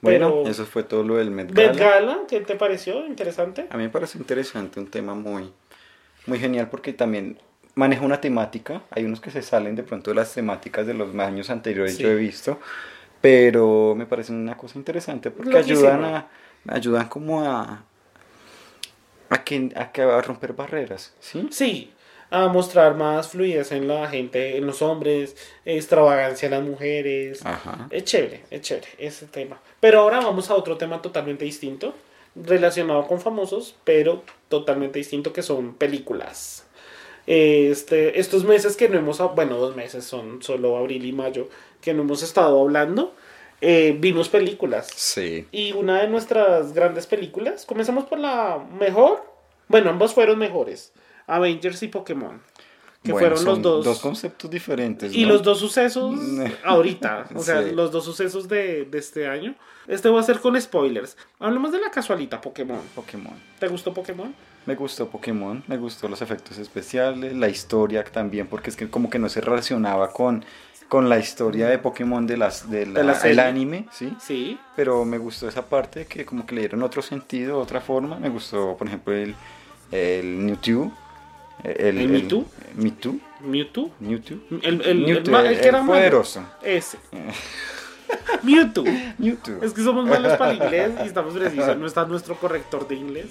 Bueno, 0.00 0.28
Pero- 0.40 0.48
eso 0.50 0.66
fue 0.66 0.82
todo 0.82 1.04
lo 1.04 1.14
del 1.14 1.30
Met 1.30 1.52
Gala. 1.52 1.68
Met 1.68 1.78
Gala, 1.78 2.18
¿qué 2.28 2.40
te 2.40 2.56
pareció? 2.56 3.06
Interesante. 3.06 3.66
A 3.70 3.76
mí 3.76 3.84
me 3.84 3.90
parece 3.90 4.18
interesante, 4.18 4.80
un 4.80 4.90
tema 4.90 5.14
muy, 5.14 5.52
muy 6.26 6.40
genial 6.40 6.68
porque 6.68 6.92
también 6.92 7.38
maneja 7.76 8.04
una 8.04 8.20
temática. 8.20 8.82
Hay 8.90 9.04
unos 9.04 9.20
que 9.20 9.30
se 9.30 9.42
salen 9.42 9.76
de 9.76 9.84
pronto 9.84 10.10
de 10.10 10.16
las 10.16 10.34
temáticas 10.34 10.84
de 10.84 10.94
los 10.94 11.14
años 11.16 11.48
anteriores, 11.48 11.94
Sí. 11.96 12.02
yo 12.02 12.08
he 12.10 12.16
visto, 12.16 12.58
pero 13.20 13.94
me 13.96 14.06
parece 14.06 14.32
una 14.32 14.56
cosa 14.56 14.78
interesante 14.78 15.30
porque 15.30 15.50
Loquísimo. 15.52 15.78
ayudan 15.88 16.04
a, 16.04 16.28
ayudan 16.68 17.08
como 17.08 17.42
a, 17.44 17.84
a 19.30 19.44
que, 19.44 19.70
a 19.74 19.90
que 19.92 20.02
a 20.02 20.20
romper 20.20 20.52
barreras, 20.52 21.14
¿sí? 21.20 21.48
Sí, 21.50 21.92
a 22.30 22.48
mostrar 22.48 22.94
más 22.94 23.28
fluidez 23.28 23.72
en 23.72 23.88
la 23.88 24.06
gente, 24.08 24.56
en 24.56 24.66
los 24.66 24.82
hombres, 24.82 25.36
extravagancia 25.64 26.46
en 26.46 26.52
las 26.52 26.62
mujeres. 26.62 27.44
Ajá. 27.44 27.88
Es 27.90 28.04
chévere, 28.04 28.44
es 28.50 28.60
chévere 28.60 28.88
ese 28.98 29.26
tema. 29.26 29.58
Pero 29.80 30.00
ahora 30.00 30.20
vamos 30.20 30.50
a 30.50 30.54
otro 30.54 30.76
tema 30.76 31.00
totalmente 31.02 31.44
distinto, 31.44 31.94
relacionado 32.36 33.06
con 33.06 33.20
famosos, 33.20 33.74
pero 33.84 34.22
totalmente 34.48 34.98
distinto, 34.98 35.32
que 35.32 35.42
son 35.42 35.74
películas. 35.74 36.66
Este, 37.30 38.18
estos 38.18 38.44
meses 38.44 38.74
que 38.74 38.88
no 38.88 38.96
hemos, 38.96 39.18
bueno, 39.34 39.58
dos 39.58 39.76
meses 39.76 40.02
son 40.02 40.42
solo 40.42 40.78
abril 40.78 41.04
y 41.04 41.12
mayo, 41.12 41.50
que 41.82 41.92
no 41.92 42.00
hemos 42.00 42.22
estado 42.22 42.58
hablando, 42.58 43.14
eh, 43.60 43.94
vimos 44.00 44.30
películas. 44.30 44.88
Sí. 44.96 45.46
Y 45.52 45.72
una 45.72 46.00
de 46.00 46.08
nuestras 46.08 46.72
grandes 46.72 47.06
películas, 47.06 47.66
comencemos 47.66 48.06
por 48.06 48.18
la 48.18 48.66
mejor, 48.80 49.22
bueno, 49.68 49.90
ambos 49.90 50.14
fueron 50.14 50.38
mejores, 50.38 50.94
Avengers 51.26 51.82
y 51.82 51.88
Pokémon, 51.88 52.40
que 53.02 53.12
Bueno, 53.12 53.28
fueron 53.36 53.44
los 53.44 53.62
dos. 53.62 53.84
Dos 53.84 54.00
conceptos 54.00 54.50
diferentes. 54.50 55.14
Y 55.14 55.22
¿no? 55.22 55.28
los 55.34 55.42
dos 55.42 55.58
sucesos 55.60 56.14
ahorita, 56.64 57.28
o 57.34 57.42
sea, 57.42 57.62
Sí. 57.62 57.70
los 57.72 57.90
dos 57.92 58.04
sucesos 58.04 58.48
de, 58.48 58.84
de 58.84 58.98
este 58.98 59.26
año. 59.28 59.54
Este 59.86 60.08
va 60.10 60.20
a 60.20 60.22
ser 60.22 60.40
con 60.40 60.60
spoilers. 60.60 61.16
Hablemos 61.38 61.72
de 61.72 61.80
la 61.80 61.90
casualita 61.90 62.40
Pokémon. 62.40 62.80
Pokémon. 62.94 63.32
¿Te 63.58 63.68
gustó 63.68 63.94
Pokémon? 63.94 64.34
Me 64.66 64.74
gustó 64.74 65.08
Pokémon, 65.08 65.64
me 65.66 65.78
gustó 65.78 66.08
los 66.08 66.20
efectos 66.20 66.58
especiales, 66.58 67.34
la 67.34 67.48
historia 67.48 68.04
también, 68.04 68.46
porque 68.48 68.68
es 68.68 68.76
que 68.76 68.90
como 68.90 69.08
que 69.08 69.18
no 69.18 69.30
se 69.30 69.40
relacionaba 69.40 70.10
con, 70.12 70.44
con 70.90 71.08
la 71.08 71.18
historia 71.18 71.68
de 71.68 71.78
Pokémon 71.78 72.26
de 72.26 72.36
las 72.36 72.68
de 72.70 72.84
la, 72.84 73.00
De 73.00 73.04
la 73.04 73.12
el 73.20 73.38
anime, 73.38 73.86
¿sí? 73.92 74.12
Sí. 74.20 74.58
Pero 74.76 75.06
me 75.06 75.16
gustó 75.16 75.48
esa 75.48 75.64
parte 75.70 76.04
que 76.04 76.26
como 76.26 76.44
que 76.44 76.54
le 76.54 76.60
dieron 76.62 76.82
otro 76.82 77.00
sentido, 77.00 77.58
otra 77.58 77.80
forma. 77.80 78.18
Me 78.18 78.28
gustó, 78.28 78.76
por 78.76 78.88
ejemplo, 78.88 79.14
el, 79.14 79.34
el 79.90 80.26
Mewtwo. 80.36 80.92
El, 81.64 81.98
¿El 81.98 82.08
Mewtwo? 82.08 82.44
Mewtwo. 82.76 83.14
Mewtwo. 83.40 83.90
Mewtwo. 84.00 84.36
El, 84.62 84.80
el, 84.80 84.82
el, 84.82 84.98
Mewtwo, 85.06 85.38
el 85.40 85.46
el 85.46 85.60
que 85.60 85.68
era 85.68 85.78
malo. 85.82 85.92
poderoso. 85.94 86.42
Ese. 86.62 86.98
Mewtwo. 88.42 88.84
Mewtwo. 89.18 89.62
Es 89.62 89.72
que 89.72 89.82
somos 89.82 90.06
malos 90.06 90.36
para 90.36 90.52
el 90.52 90.56
inglés 90.62 90.92
y 91.02 91.06
estamos 91.06 91.34
precisos. 91.34 91.76
No 91.76 91.86
está 91.86 92.04
nuestro 92.06 92.36
corrector 92.36 92.86
de 92.88 92.94
inglés. 92.94 93.26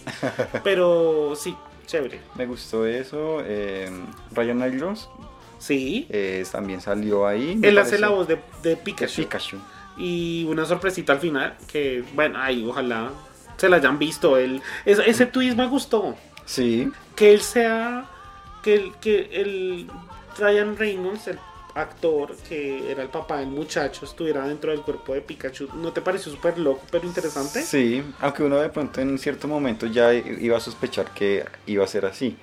Pero 0.63 1.33
sí, 1.35 1.55
chévere. 1.85 2.19
Me 2.35 2.45
gustó 2.45 2.85
eso. 2.85 3.39
eh, 3.43 3.89
Ryan 4.33 4.59
Reynolds 4.61 5.09
Sí. 5.59 6.05
eh, 6.09 6.45
también 6.51 6.81
salió 6.81 7.25
ahí. 7.25 7.59
Él 7.63 7.77
hace 7.77 7.97
la 7.97 8.09
voz 8.09 8.27
de, 8.27 8.35
de 8.61 8.69
de 8.71 8.77
Pikachu. 8.77 9.57
Y 9.97 10.45
una 10.47 10.65
sorpresita 10.65 11.13
al 11.13 11.19
final. 11.19 11.55
Que, 11.71 12.03
bueno, 12.13 12.39
ahí 12.39 12.63
ojalá 12.67 13.09
se 13.57 13.67
la 13.69 13.77
hayan 13.77 13.97
visto. 13.97 14.37
Él, 14.37 14.61
es- 14.85 14.99
ese 14.99 15.25
twist 15.25 15.57
me 15.57 15.65
gustó. 15.67 16.15
Sí, 16.45 16.91
que 17.15 17.33
él 17.33 17.41
sea 17.41 18.05
que 18.63 18.73
el 18.75 18.95
que 18.95 19.29
el 19.31 19.89
Ryan 20.37 20.77
Reynolds 20.77 21.27
el 21.27 21.39
actor 21.73 22.35
que 22.49 22.91
era 22.91 23.03
el 23.03 23.09
papá 23.09 23.37
del 23.37 23.49
muchacho 23.49 24.05
estuviera 24.05 24.47
dentro 24.47 24.71
del 24.71 24.81
cuerpo 24.81 25.13
de 25.13 25.21
Pikachu 25.21 25.69
¿no 25.75 25.93
te 25.93 26.01
pareció 26.01 26.31
súper 26.31 26.57
loco 26.57 26.81
pero 26.89 27.05
interesante? 27.05 27.61
Sí, 27.61 28.03
aunque 28.19 28.43
uno 28.43 28.57
de 28.57 28.69
pronto 28.69 28.99
en 28.99 29.17
cierto 29.19 29.47
momento 29.47 29.85
ya 29.85 30.13
iba 30.13 30.57
a 30.57 30.59
sospechar 30.59 31.13
que 31.13 31.45
iba 31.67 31.83
a 31.83 31.87
ser 31.87 32.05
así. 32.05 32.35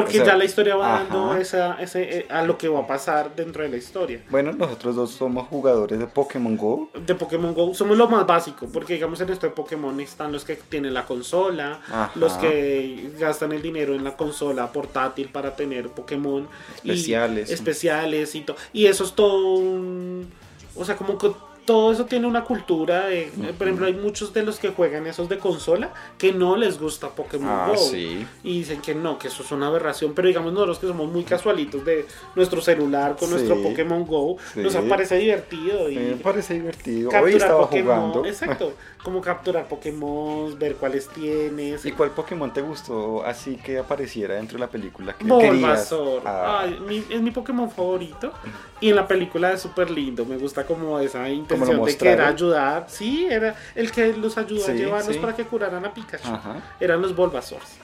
Porque 0.00 0.20
o 0.20 0.24
sea, 0.24 0.32
ya 0.32 0.36
la 0.38 0.44
historia 0.44 0.76
va 0.76 0.94
ajá. 0.96 1.04
dando 1.04 1.36
esa, 1.36 1.80
ese, 1.80 2.18
eh, 2.18 2.26
a 2.30 2.42
lo 2.42 2.56
que 2.58 2.68
va 2.68 2.80
a 2.80 2.86
pasar 2.86 3.34
dentro 3.34 3.62
de 3.62 3.68
la 3.68 3.76
historia 3.76 4.22
Bueno, 4.30 4.52
nosotros 4.52 4.94
dos 4.96 5.10
somos 5.12 5.46
jugadores 5.48 5.98
de 5.98 6.06
Pokémon 6.06 6.56
Go. 6.56 6.88
de 7.06 7.14
Pokémon 7.14 7.52
Go 7.54 7.74
somos 7.74 7.96
lo 7.96 8.08
más 8.08 8.26
básico 8.26 8.66
porque 8.72 8.94
digamos 8.94 9.20
en 9.20 9.30
esto 9.30 9.46
de 9.46 9.52
Pokémon 9.52 9.98
están 10.00 10.32
los 10.32 10.44
que 10.44 10.56
tienen 10.56 10.94
la 10.94 11.04
consola 11.06 11.80
Ajá. 11.88 12.10
los 12.14 12.32
que 12.34 13.10
gastan 13.18 13.52
el 13.52 13.62
dinero 13.62 13.94
en 13.94 14.04
la 14.04 14.16
consola 14.16 14.72
portátil 14.72 15.28
para 15.28 15.54
tener 15.56 15.88
Pokémon 15.88 16.48
y- 16.82 16.90
Especiales. 16.90 17.50
especiales 17.50 18.34
y 18.34 18.40
todo 18.42 18.56
y 18.72 18.86
eso 18.86 19.04
es 19.04 19.12
todo 19.12 19.54
un 19.56 20.28
o 20.74 20.84
sea 20.84 20.96
como 20.96 21.16
que 21.18 21.30
todo 21.66 21.92
eso 21.92 22.06
tiene 22.06 22.26
una 22.26 22.44
cultura 22.44 23.06
de, 23.06 23.30
por 23.58 23.66
ejemplo 23.66 23.86
hay 23.86 23.92
muchos 23.94 24.32
de 24.32 24.42
los 24.44 24.58
que 24.58 24.70
juegan 24.70 25.06
esos 25.06 25.28
de 25.28 25.38
consola 25.38 25.92
que 26.16 26.32
no 26.32 26.56
les 26.56 26.78
gusta 26.78 27.08
Pokémon 27.10 27.48
Ah, 27.50 27.66
Go 27.68 27.76
sí. 27.76 28.26
y 28.44 28.58
dicen 28.60 28.80
que 28.80 28.94
no 28.94 29.18
que 29.18 29.28
eso 29.28 29.42
es 29.42 29.50
una 29.52 29.66
aberración 29.66 30.14
pero 30.14 30.28
digamos 30.28 30.52
nosotros 30.52 30.78
que 30.78 30.86
somos 30.86 31.10
muy 31.10 31.24
casualitos 31.24 31.84
de 31.84 32.06
nuestro 32.34 32.60
celular 32.60 33.16
con 33.16 33.28
Sí. 33.28 33.34
nuestro 33.34 33.56
Pokémon 33.62 34.06
Go 34.06 34.36
Sí. 34.54 34.60
nos 34.60 34.74
parece 34.76 35.16
divertido 35.18 35.90
y 35.90 35.96
Me 35.96 36.12
parece 36.16 36.54
divertido. 36.54 37.10
Hoy 37.22 37.34
estaba 37.34 37.60
Pokémon, 37.62 37.96
jugando. 38.10 38.24
exacto, 38.28 38.72
como 39.02 39.20
capturar 39.20 39.66
Pokémon, 39.68 40.58
ver 40.58 40.76
cuáles 40.76 41.08
tienes. 41.08 41.84
¿Y 41.84 41.92
cuál 41.92 42.10
Pokémon 42.10 42.52
te 42.52 42.60
gustó 42.62 43.24
así 43.24 43.56
que 43.56 43.78
apareciera 43.78 44.34
dentro 44.36 44.56
de 44.58 44.60
la 44.64 44.70
película? 44.70 45.12
que 45.14 45.24
querías? 45.24 45.52
Bulbasaur. 45.52 46.22
Ah, 46.24 46.60
Ay, 46.62 46.78
mi- 46.86 47.04
es 47.10 47.20
mi 47.20 47.30
Pokémon 47.32 47.70
favorito. 47.70 48.32
Y 48.80 48.90
en 48.90 48.96
la 48.96 49.06
película 49.08 49.52
es 49.52 49.60
súper 49.62 49.90
lindo. 49.90 50.24
Me 50.26 50.36
gusta 50.36 50.64
como 50.66 50.98
esa 51.00 51.28
de 51.64 51.76
mostraron. 51.76 52.16
querer 52.16 52.20
ayudar. 52.34 52.86
Sí, 52.88 53.26
era 53.30 53.54
el 53.74 53.90
que 53.90 54.12
los 54.14 54.36
ayudó 54.38 54.66
a 54.66 54.72
llevarlos 54.72 55.14
sí. 55.14 55.20
para 55.20 55.34
que 55.34 55.44
curaran 55.44 55.84
a 55.84 55.92
Pikachu. 55.94 56.28
Ajá. 56.28 56.62
Eran 56.80 57.00
los 57.00 57.14
Bulbasaurs. 57.16 57.76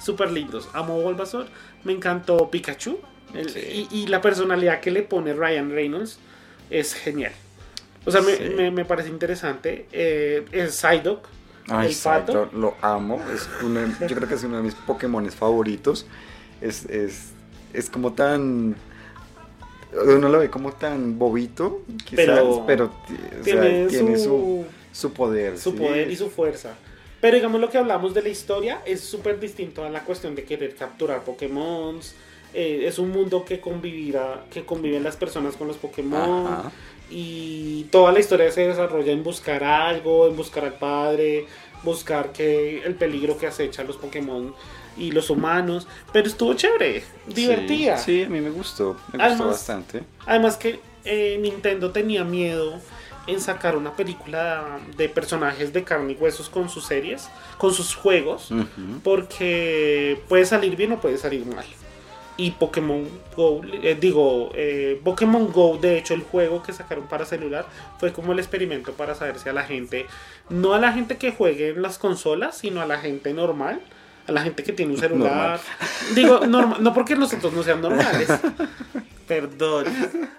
Súper 0.00 0.30
lindos. 0.30 0.68
Amo 0.74 1.00
Bulbasaur. 1.00 1.46
Me 1.84 1.92
encantó 1.92 2.50
Pikachu. 2.50 2.98
El- 3.32 3.48
Sí. 3.50 3.88
y, 3.90 3.98
y 4.02 4.06
la 4.08 4.20
personalidad 4.20 4.80
que 4.80 4.90
le 4.90 5.02
pone 5.02 5.32
Ryan 5.32 5.70
Reynolds 5.70 6.18
es 6.70 6.94
genial. 6.94 7.32
O 8.04 8.10
sea, 8.10 8.20
me, 8.20 8.38
me- 8.50 8.70
me 8.70 8.84
parece 8.84 9.08
interesante. 9.08 9.86
Eh, 9.90 10.44
el 10.52 10.70
Psyduck, 10.70 11.26
Ay, 11.68 11.88
el 11.90 11.96
pato. 12.02 12.50
Lo 12.52 12.74
amo. 12.82 13.20
Es 13.34 13.48
uno 13.62 13.80
yo 14.06 14.14
creo 14.16 14.28
que 14.28 14.34
es 14.34 14.44
uno 14.44 14.58
de 14.58 14.62
mis 14.62 14.74
Pokémon 14.74 15.28
favoritos. 15.32 16.06
Es, 16.60 16.84
es, 16.86 17.32
es 17.72 17.88
como 17.88 18.12
tan. 18.12 18.76
Uno 20.02 20.28
lo 20.28 20.38
ve 20.38 20.50
como 20.50 20.72
tan 20.72 21.18
bobito, 21.18 21.82
quizás, 22.04 22.26
Pero 22.26 22.64
pero, 22.66 22.88
ti- 23.06 23.14
o 23.14 23.32
sea, 23.32 23.42
tiene, 23.42 23.86
tiene, 23.86 24.18
su, 24.18 24.64
poder. 25.14 25.58
su 25.58 25.70
sí. 25.72 25.76
poder 25.78 26.10
y 26.10 26.16
su 26.16 26.30
fuerza. 26.30 26.74
Pero 27.20 27.36
digamos 27.36 27.60
lo 27.60 27.70
que 27.70 27.78
hablamos 27.78 28.12
de 28.12 28.22
la 28.22 28.28
historia 28.28 28.82
es 28.84 29.00
súper 29.00 29.40
distinto 29.40 29.84
a 29.84 29.90
la 29.90 30.04
cuestión 30.04 30.34
de 30.34 30.44
querer 30.44 30.74
capturar 30.74 31.24
Pokémon. 31.24 31.98
es 32.52 32.98
un 32.98 33.10
mundo 33.10 33.44
que 33.44 33.60
convivirá, 33.60 34.44
que 34.50 34.64
conviven 34.64 35.02
las 35.02 35.16
personas 35.16 35.56
con 35.56 35.66
los 35.68 35.76
Pokémon. 35.76 36.46
Ajá. 36.46 36.72
Y 37.10 37.84
toda 37.90 38.12
la 38.12 38.20
historia 38.20 38.50
se 38.50 38.66
desarrolla 38.66 39.12
en 39.12 39.22
buscar 39.22 39.62
algo, 39.64 40.26
en 40.28 40.36
buscar 40.36 40.64
al 40.64 40.74
padre, 40.78 41.46
buscar 41.82 42.32
que 42.32 42.82
el 42.84 42.94
peligro 42.94 43.36
que 43.36 43.46
acecha 43.46 43.82
a 43.82 43.84
los 43.84 43.96
Pokémon 43.96 44.54
y 44.96 45.10
los 45.12 45.30
humanos. 45.30 45.86
Pero 46.12 46.26
estuvo 46.28 46.54
chévere, 46.54 47.02
divertida. 47.26 47.96
Sí, 47.98 48.18
sí, 48.18 48.22
a 48.24 48.28
mí 48.28 48.40
me 48.40 48.50
gustó. 48.50 48.94
Me 49.12 49.22
Además- 49.22 49.30
gustó 49.38 49.46
bastante. 49.48 50.02
Además 50.26 50.56
que 50.56 50.80
eh, 51.04 51.38
Nintendo 51.40 51.90
tenía 51.90 52.24
miedo 52.24 52.80
en 53.26 53.40
sacar 53.40 53.74
una 53.76 53.94
película 53.96 54.78
de 54.98 55.08
personajes 55.08 55.72
de 55.72 55.82
carne 55.82 56.12
y 56.12 56.16
huesos 56.16 56.48
con 56.50 56.68
sus 56.68 56.84
series, 56.84 57.28
con 57.56 57.72
sus 57.72 57.94
juegos, 57.94 58.50
porque 59.02 60.20
puede 60.28 60.44
salir 60.44 60.76
bien 60.76 60.92
o 60.92 61.00
puede 61.00 61.16
salir 61.18 61.46
mal. 61.46 61.64
Y 62.36 62.50
Pokémon 62.50 63.08
Go, 63.36 63.60
eh, 63.82 63.96
digo, 63.98 64.50
eh, 64.54 65.00
Pokémon 65.04 65.52
Go, 65.52 65.78
de 65.80 65.98
hecho 65.98 66.14
el 66.14 66.22
juego 66.22 66.62
que 66.64 66.72
sacaron 66.72 67.06
para 67.06 67.24
celular 67.24 67.64
fue 68.00 68.12
como 68.12 68.32
el 68.32 68.40
experimento 68.40 68.92
para 68.92 69.14
saber 69.14 69.38
si 69.38 69.48
a 69.48 69.52
la 69.52 69.62
gente, 69.62 70.06
no 70.50 70.74
a 70.74 70.80
la 70.80 70.92
gente 70.92 71.16
que 71.16 71.30
juegue 71.30 71.68
en 71.68 71.80
las 71.80 71.96
consolas, 71.96 72.58
sino 72.58 72.80
a 72.80 72.86
la 72.86 72.98
gente 72.98 73.32
normal, 73.32 73.80
a 74.26 74.32
la 74.32 74.42
gente 74.42 74.62
que 74.62 74.72
tiene 74.72 74.92
un 74.94 74.98
celular. 74.98 75.60
Digo, 76.14 76.40
norma- 76.46 76.78
no 76.80 76.92
porque 76.94 77.14
nosotros 77.16 77.52
no 77.52 77.62
sean 77.62 77.80
normales. 77.80 78.28
Perdón, 79.26 79.86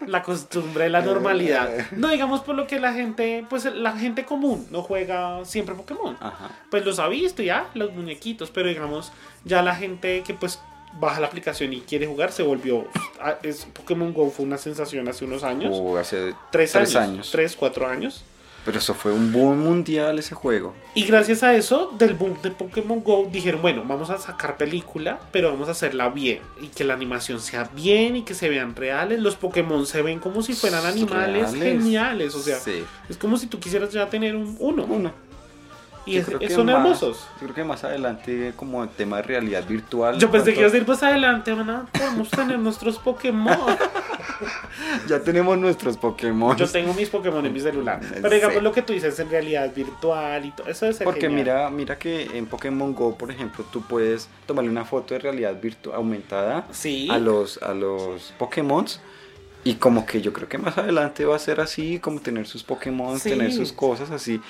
la 0.05 0.21
costumbre 0.21 0.83
de 0.83 0.89
la 0.91 1.01
normalidad. 1.01 1.69
No 1.91 2.09
digamos 2.09 2.41
por 2.41 2.53
lo 2.55 2.67
que 2.67 2.79
la 2.79 2.93
gente, 2.93 3.43
pues 3.49 3.65
la 3.65 3.93
gente 3.97 4.25
común 4.25 4.67
no 4.69 4.83
juega 4.83 5.43
siempre 5.43 5.73
Pokémon 5.73 6.15
Ajá. 6.19 6.51
pues 6.69 6.85
los 6.85 6.99
ha 6.99 7.07
visto 7.07 7.41
ya, 7.41 7.67
los 7.73 7.91
muñequitos, 7.93 8.51
pero 8.51 8.69
digamos, 8.69 9.11
ya 9.43 9.63
la 9.63 9.75
gente 9.75 10.21
que 10.21 10.35
pues 10.35 10.59
baja 10.99 11.19
la 11.19 11.25
aplicación 11.27 11.73
y 11.73 11.81
quiere 11.81 12.05
jugar 12.05 12.31
se 12.31 12.43
volvió, 12.43 12.87
ah, 13.19 13.35
es, 13.41 13.65
Pokémon 13.65 14.13
Go 14.13 14.29
fue 14.29 14.45
una 14.45 14.59
sensación 14.59 15.07
hace 15.09 15.25
unos 15.25 15.43
años, 15.43 15.71
O 15.75 15.97
hace 15.97 16.35
tres, 16.51 16.71
tres 16.71 16.75
años, 16.75 16.95
años. 16.95 17.31
tres, 17.31 17.55
cuatro 17.55 17.87
años. 17.87 18.23
Pero 18.65 18.79
eso 18.79 18.95
fue 18.95 19.13
un 19.13 19.31
boom 19.31 19.59
mundial 19.59 20.17
ese 20.17 20.33
juego. 20.33 20.73
Y 20.95 21.03
gracias 21.05 21.43
a 21.43 21.53
eso, 21.55 21.93
del 21.99 22.15
boom 22.15 22.35
de 22.41 22.49
Pokémon 22.49 23.03
Go, 23.03 23.29
dijeron, 23.31 23.61
bueno, 23.61 23.83
vamos 23.87 24.09
a 24.09 24.17
sacar 24.17 24.57
película, 24.57 25.19
pero 25.31 25.51
vamos 25.51 25.67
a 25.67 25.71
hacerla 25.71 26.09
bien. 26.09 26.39
Y 26.59 26.67
que 26.69 26.83
la 26.83 26.95
animación 26.95 27.39
sea 27.39 27.69
bien 27.75 28.15
y 28.15 28.23
que 28.23 28.33
se 28.33 28.49
vean 28.49 28.75
reales. 28.75 29.19
Los 29.19 29.35
Pokémon 29.35 29.85
se 29.85 30.01
ven 30.01 30.19
como 30.19 30.41
si 30.41 30.53
fueran 30.53 30.83
animales 30.85 31.51
Reales. 31.51 31.61
geniales. 31.83 32.33
O 32.35 32.39
sea, 32.39 32.57
Sí. 32.59 32.83
es 33.07 33.17
como 33.17 33.37
si 33.37 33.45
tú 33.47 33.59
quisieras 33.59 33.91
ya 33.93 34.09
tener 34.09 34.35
un, 34.35 34.55
uno. 34.59 34.83
Uno. 34.85 35.11
Y 36.05 36.17
es- 36.17 36.25
son 36.53 36.67
más- 36.67 36.75
hermosos. 36.75 37.27
Yo 37.39 37.43
creo 37.47 37.55
que 37.55 37.63
más 37.63 37.83
adelante, 37.83 38.53
como 38.55 38.83
el 38.83 38.89
tema 38.89 39.17
de 39.17 39.23
realidad 39.23 39.63
virtual. 39.67 40.17
Yo 40.19 40.29
pensé 40.29 40.53
que 40.53 40.59
ibas 40.59 40.71
a 40.71 40.75
pronto- 40.75 40.91
ir 40.91 40.95
más 40.95 41.03
adelante, 41.03 41.51
van 41.53 41.87
podemos 41.87 42.29
tener 42.29 42.59
nuestros 42.59 42.97
Pokémon. 42.99 43.57
Ya 45.07 45.19
tenemos 45.21 45.57
nuestros 45.57 45.95
Pokémon. 45.97 46.55
Yo 46.57 46.67
tengo 46.67 46.93
mis 46.93 47.09
Pokémon 47.09 47.45
en 47.45 47.53
mi 47.53 47.59
celular. 47.61 48.01
Sí. 48.03 48.15
Pero 48.21 48.33
digamos 48.35 48.61
lo 48.63 48.71
que 48.71 48.81
tú 48.81 48.91
dices 48.93 49.17
en 49.19 49.29
realidad 49.29 49.71
virtual 49.73 50.45
y 50.45 50.51
todo 50.51 50.67
eso 50.67 50.87
es 50.87 50.97
Porque 50.97 51.29
mira, 51.29 51.69
mira 51.69 51.97
que 51.97 52.23
en 52.37 52.45
Pokémon 52.45 52.93
Go, 52.93 53.15
por 53.17 53.31
ejemplo, 53.31 53.63
tú 53.71 53.81
puedes 53.83 54.27
tomarle 54.45 54.69
una 54.69 54.83
foto 54.83 55.13
de 55.13 55.19
realidad 55.21 55.59
virtual 55.61 55.95
aumentada 55.95 56.67
Sí. 56.71 57.07
a 57.09 57.17
los 57.17 57.61
a 57.63 57.73
los 57.73 58.33
Pokémon 58.37 58.85
y 59.63 59.75
como 59.75 60.05
que 60.05 60.21
yo 60.21 60.33
creo 60.33 60.49
que 60.49 60.57
más 60.57 60.77
adelante 60.77 61.23
va 61.25 61.35
a 61.35 61.39
ser 61.39 61.59
así, 61.61 61.99
como 61.99 62.19
tener 62.19 62.45
sus 62.45 62.63
Pokémon, 62.63 63.19
Sí. 63.19 63.29
tener 63.29 63.51
sus 63.53 63.71
cosas 63.71 64.11
así. 64.11 64.41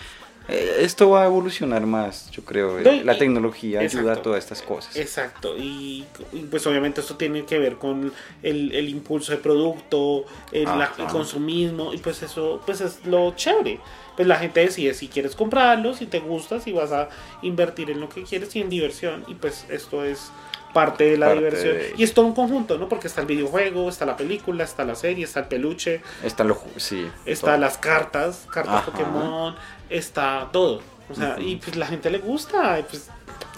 Eh, 0.47 0.77
esto 0.81 1.09
va 1.09 1.23
a 1.23 1.25
evolucionar 1.25 1.85
más, 1.85 2.29
yo 2.31 2.43
creo. 2.45 2.79
No, 2.79 2.91
y- 2.93 3.03
La 3.03 3.17
tecnología 3.17 3.79
ayuda 3.79 4.13
a 4.13 4.15
todas 4.21 4.43
estas 4.43 4.61
cosas. 4.61 4.95
Exacto, 4.95 5.57
y, 5.57 6.05
y, 6.33 6.39
pues 6.51 6.65
obviamente 6.67 7.01
esto 7.01 7.15
tiene 7.15 7.45
que 7.45 7.57
ver 7.57 7.77
con 7.77 8.13
el, 8.43 8.71
el 8.73 8.89
impulso 8.89 9.31
de 9.31 9.39
producto, 9.39 10.25
el, 10.51 10.65
la- 10.65 10.91
consumismo, 11.11 11.93
y 11.93 11.97
pues 11.97 12.21
eso 12.23 12.61
pues 12.65 12.81
es 12.81 13.05
lo 13.05 13.33
chévere. 13.35 13.79
Pues 14.15 14.27
la 14.27 14.37
gente 14.37 14.61
decide 14.61 14.93
si 14.93 15.07
quieres 15.07 15.35
comprarlo, 15.35 15.93
si 15.93 16.05
te 16.05 16.19
gusta, 16.19 16.59
si 16.61 16.71
vas 16.71 16.91
a 16.91 17.09
invertir 17.41 17.89
en 17.89 17.99
lo 17.99 18.07
que 18.09 18.23
quieres 18.23 18.55
y 18.55 18.61
en 18.61 18.69
diversión, 18.69 19.25
y 19.27 19.33
pues 19.35 19.65
esto 19.69 20.05
es 20.05 20.31
parte 20.73 21.05
de 21.05 21.17
la 21.17 21.27
Parte 21.27 21.39
diversión. 21.41 21.73
de- 21.77 21.93
Y 21.97 22.03
es 22.03 22.13
todo 22.13 22.25
un 22.25 22.33
conjunto, 22.33 22.77
¿no? 22.77 22.87
Porque 22.89 23.07
está 23.07 23.21
el 23.21 23.27
videojuego, 23.27 23.87
está 23.89 24.05
la 24.05 24.17
película, 24.17 24.63
está 24.65 24.83
la 24.83 24.95
serie, 24.95 25.23
está 25.23 25.39
el 25.41 25.47
peluche, 25.47 26.01
Está 26.23 26.43
lo 26.43 26.61
sí. 26.77 27.09
está 27.25 27.47
todo. 27.51 27.57
las 27.57 27.77
cartas, 27.77 28.45
cartas 28.51 28.73
Ajá. 28.75 28.85
Pokémon, 28.91 29.55
está 29.89 30.49
todo. 30.51 30.81
O 31.09 31.13
sea, 31.13 31.39
y 31.39 31.57
pues 31.57 31.75
la 31.75 31.85
gente 31.85 32.09
le 32.09 32.17
gusta, 32.17 32.83
pues 32.89 33.09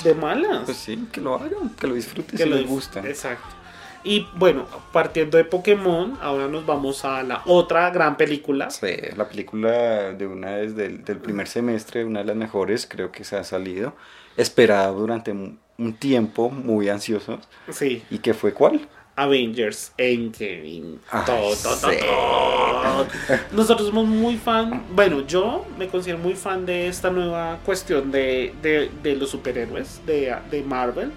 de 0.04 0.14
malas. 0.14 0.64
Pues 0.66 0.78
sí, 0.78 1.08
que 1.12 1.22
lo 1.22 1.36
hagan, 1.36 1.70
que 1.80 1.88
lo 1.88 1.96
disfruten 1.96 2.38
que 2.38 2.44
si 2.44 2.50
lo 2.50 2.58
les 2.58 2.68
gusta. 2.68 3.00
Exacto. 3.08 3.56
Y 4.04 4.28
bueno, 4.36 4.66
partiendo 4.92 5.38
de 5.38 5.44
Pokémon, 5.44 6.18
ahora 6.22 6.48
nos 6.48 6.66
vamos 6.66 7.04
a 7.04 7.24
la 7.24 7.42
otra 7.46 7.90
gran 7.90 8.16
película. 8.16 8.70
Sí, 8.70 8.96
la 9.16 9.28
película 9.28 10.14
de 10.14 10.28
una 10.28 10.56
vez 10.56 10.76
del, 10.76 11.04
del 11.04 11.18
primer 11.18 11.48
semestre, 11.48 12.06
una 12.06 12.20
de 12.20 12.26
las 12.26 12.36
mejores, 12.36 12.86
creo 12.86 13.12
que 13.12 13.24
se 13.24 13.38
ha 13.38 13.44
salido, 13.44 13.96
esperada 14.38 14.88
durante 14.88 15.32
un 15.32 15.60
un 15.78 15.94
tiempo, 15.94 16.50
muy 16.50 16.90
ansioso. 16.90 17.40
Sí, 17.70 18.04
¿Y 18.10 18.20
qué 18.20 18.34
fue 18.34 18.54
cuál? 18.54 18.88
Avengers 19.18 19.92
Endgame. 19.98 21.00
Ay, 21.12 21.24
Todo, 21.26 21.56
todo, 21.56 21.76
sí. 21.92 21.98
todo. 22.00 23.08
Nosotros 23.52 23.88
somos 23.90 24.06
muy 24.08 24.38
fan, 24.38 24.84
bueno, 24.96 25.28
yo 25.28 25.66
me 25.78 25.88
considero 25.90 26.20
muy 26.20 26.36
fan 26.36 26.66
de 26.66 26.88
esta 26.88 27.10
nueva 27.10 27.60
cuestión 27.66 28.12
de, 28.12 28.54
de, 28.62 28.90
de 29.04 29.16
los 29.18 29.30
superhéroes 29.32 30.00
de, 30.06 30.34
de 30.50 30.64
Marvel. 30.64 31.12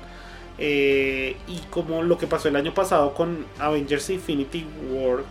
Eh, 0.58 1.36
y 1.48 1.58
como 1.70 2.02
lo 2.02 2.18
que 2.18 2.26
pasó 2.26 2.48
el 2.48 2.56
año 2.56 2.74
pasado 2.74 3.14
con 3.14 3.46
Avengers 3.58 4.10
Infinity 4.10 4.66
War, 4.90 5.24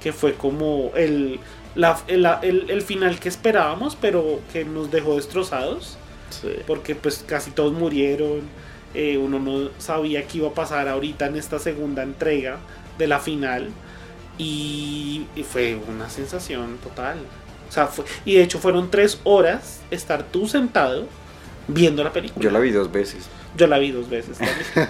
que 0.00 0.12
fue 0.12 0.34
como 0.34 0.90
el, 0.96 1.38
la- 1.76 2.00
el, 2.08 2.26
el- 2.42 2.70
el 2.70 2.82
final 2.82 3.18
que 3.20 3.28
esperábamos, 3.28 3.96
pero 4.00 4.40
que 4.52 4.64
nos 4.64 4.90
dejó 4.90 5.16
destrozados, 5.16 5.96
porque 6.66 6.94
pues 6.96 7.24
casi 7.26 7.52
todos 7.52 7.72
murieron, 7.72 8.40
eh, 8.94 9.18
uno 9.18 9.38
no 9.40 9.70
sabía 9.78 10.26
qué 10.26 10.38
iba 10.38 10.48
a 10.48 10.54
pasar 10.54 10.88
ahorita 10.88 11.26
en 11.26 11.36
esta 11.36 11.58
segunda 11.58 12.02
entrega 12.02 12.58
de 12.98 13.06
la 13.08 13.18
final, 13.18 13.68
y, 14.38 15.26
y 15.36 15.42
fue 15.42 15.76
una 15.88 16.08
sensación 16.10 16.78
total. 16.82 17.18
O 17.68 17.72
sea, 17.72 17.86
fue- 17.86 18.04
y 18.24 18.34
de 18.34 18.42
hecho 18.42 18.58
fueron 18.58 18.90
tres 18.90 19.20
horas 19.24 19.80
estar 19.90 20.22
tú 20.24 20.46
sentado 20.48 21.06
viendo 21.68 22.02
la 22.04 22.12
película. 22.12 22.42
Yo 22.42 22.50
la 22.50 22.58
vi 22.58 22.70
dos 22.70 22.90
veces, 22.90 23.26
Yo 23.56 23.66
la 23.66 23.78
vi 23.78 23.90
dos 23.92 24.08
veces 24.10 24.36
también. 24.38 24.88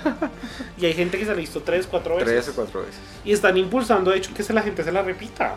y 0.81 0.87
hay 0.87 0.95
gente 0.95 1.19
que 1.19 1.25
se 1.25 1.31
la 1.31 1.37
visto 1.37 1.61
tres, 1.63 1.87
cuatro 1.87 2.17
veces. 2.17 2.33
tres 2.33 2.49
o 2.49 2.55
cuatro 2.55 2.81
veces. 2.81 2.97
Y 3.25 3.33
están 3.33 3.57
impulsando, 3.57 4.11
de 4.11 4.19
hecho, 4.19 4.33
que 4.35 4.43
se 4.43 4.53
la 4.53 4.63
gente 4.63 4.83
se 4.83 4.93
la 4.93 5.03
repita. 5.03 5.57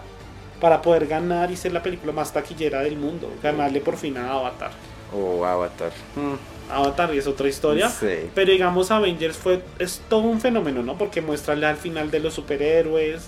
Para 0.61 0.81
poder 0.81 1.05
ganar 1.05 1.51
y 1.51 1.55
ser 1.55 1.71
la 1.71 1.83
película 1.83 2.11
más 2.11 2.33
taquillera 2.33 2.81
del 2.81 2.97
mundo. 2.97 3.31
Ganarle 3.43 3.79
por 3.79 3.95
fin 3.95 4.17
a 4.17 4.31
Avatar. 4.31 4.71
O 5.13 5.45
Avatar. 5.45 5.91
Avatar 6.69 7.13
y 7.13 7.17
es 7.17 7.27
otra 7.27 7.47
historia. 7.47 7.89
Sí. 7.89 8.29
Pero 8.35 8.51
digamos, 8.51 8.91
Avengers 8.91 9.37
fue, 9.37 9.61
es 9.79 10.01
todo 10.09 10.21
un 10.21 10.41
fenómeno, 10.41 10.83
¿no? 10.83 10.97
Porque 10.97 11.21
muestra 11.21 11.53
al 11.53 11.77
final 11.77 12.11
de 12.11 12.19
los 12.19 12.33
superhéroes. 12.33 13.27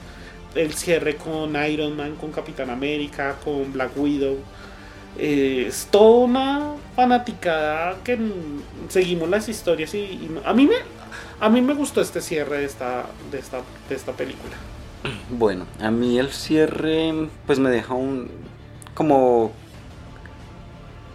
El 0.56 0.74
cierre 0.74 1.16
con 1.16 1.56
Iron 1.70 1.96
Man, 1.96 2.16
con 2.16 2.32
Capitán 2.32 2.70
América, 2.70 3.38
con 3.44 3.72
Black 3.72 3.92
Widow. 3.96 4.38
Eh, 5.18 5.66
es 5.68 5.88
toda 5.92 6.26
una 6.26 6.74
fanaticada 6.96 7.98
que 8.04 8.16
mm, 8.16 8.90
seguimos 8.90 9.30
las 9.30 9.48
historias 9.50 9.94
y, 9.94 10.00
y 10.00 10.40
a 10.46 10.54
mí 10.54 10.66
me 10.66 10.76
a 11.40 11.50
mí 11.50 11.62
me 11.62 11.74
gustó 11.74 12.02
este 12.02 12.22
cierre 12.22 12.60
de 12.60 12.66
esta 12.66 13.06
de 13.32 13.40
esta 13.40 13.62
de 13.88 13.96
esta 13.96 14.12
película. 14.14 14.56
Bueno, 15.30 15.66
a 15.80 15.92
mí 15.92 16.20
el 16.20 16.32
cierre 16.32 17.14
pues 17.46 17.60
me 17.60 17.70
deja 17.70 17.94
un 17.94 18.30
como 18.94 19.52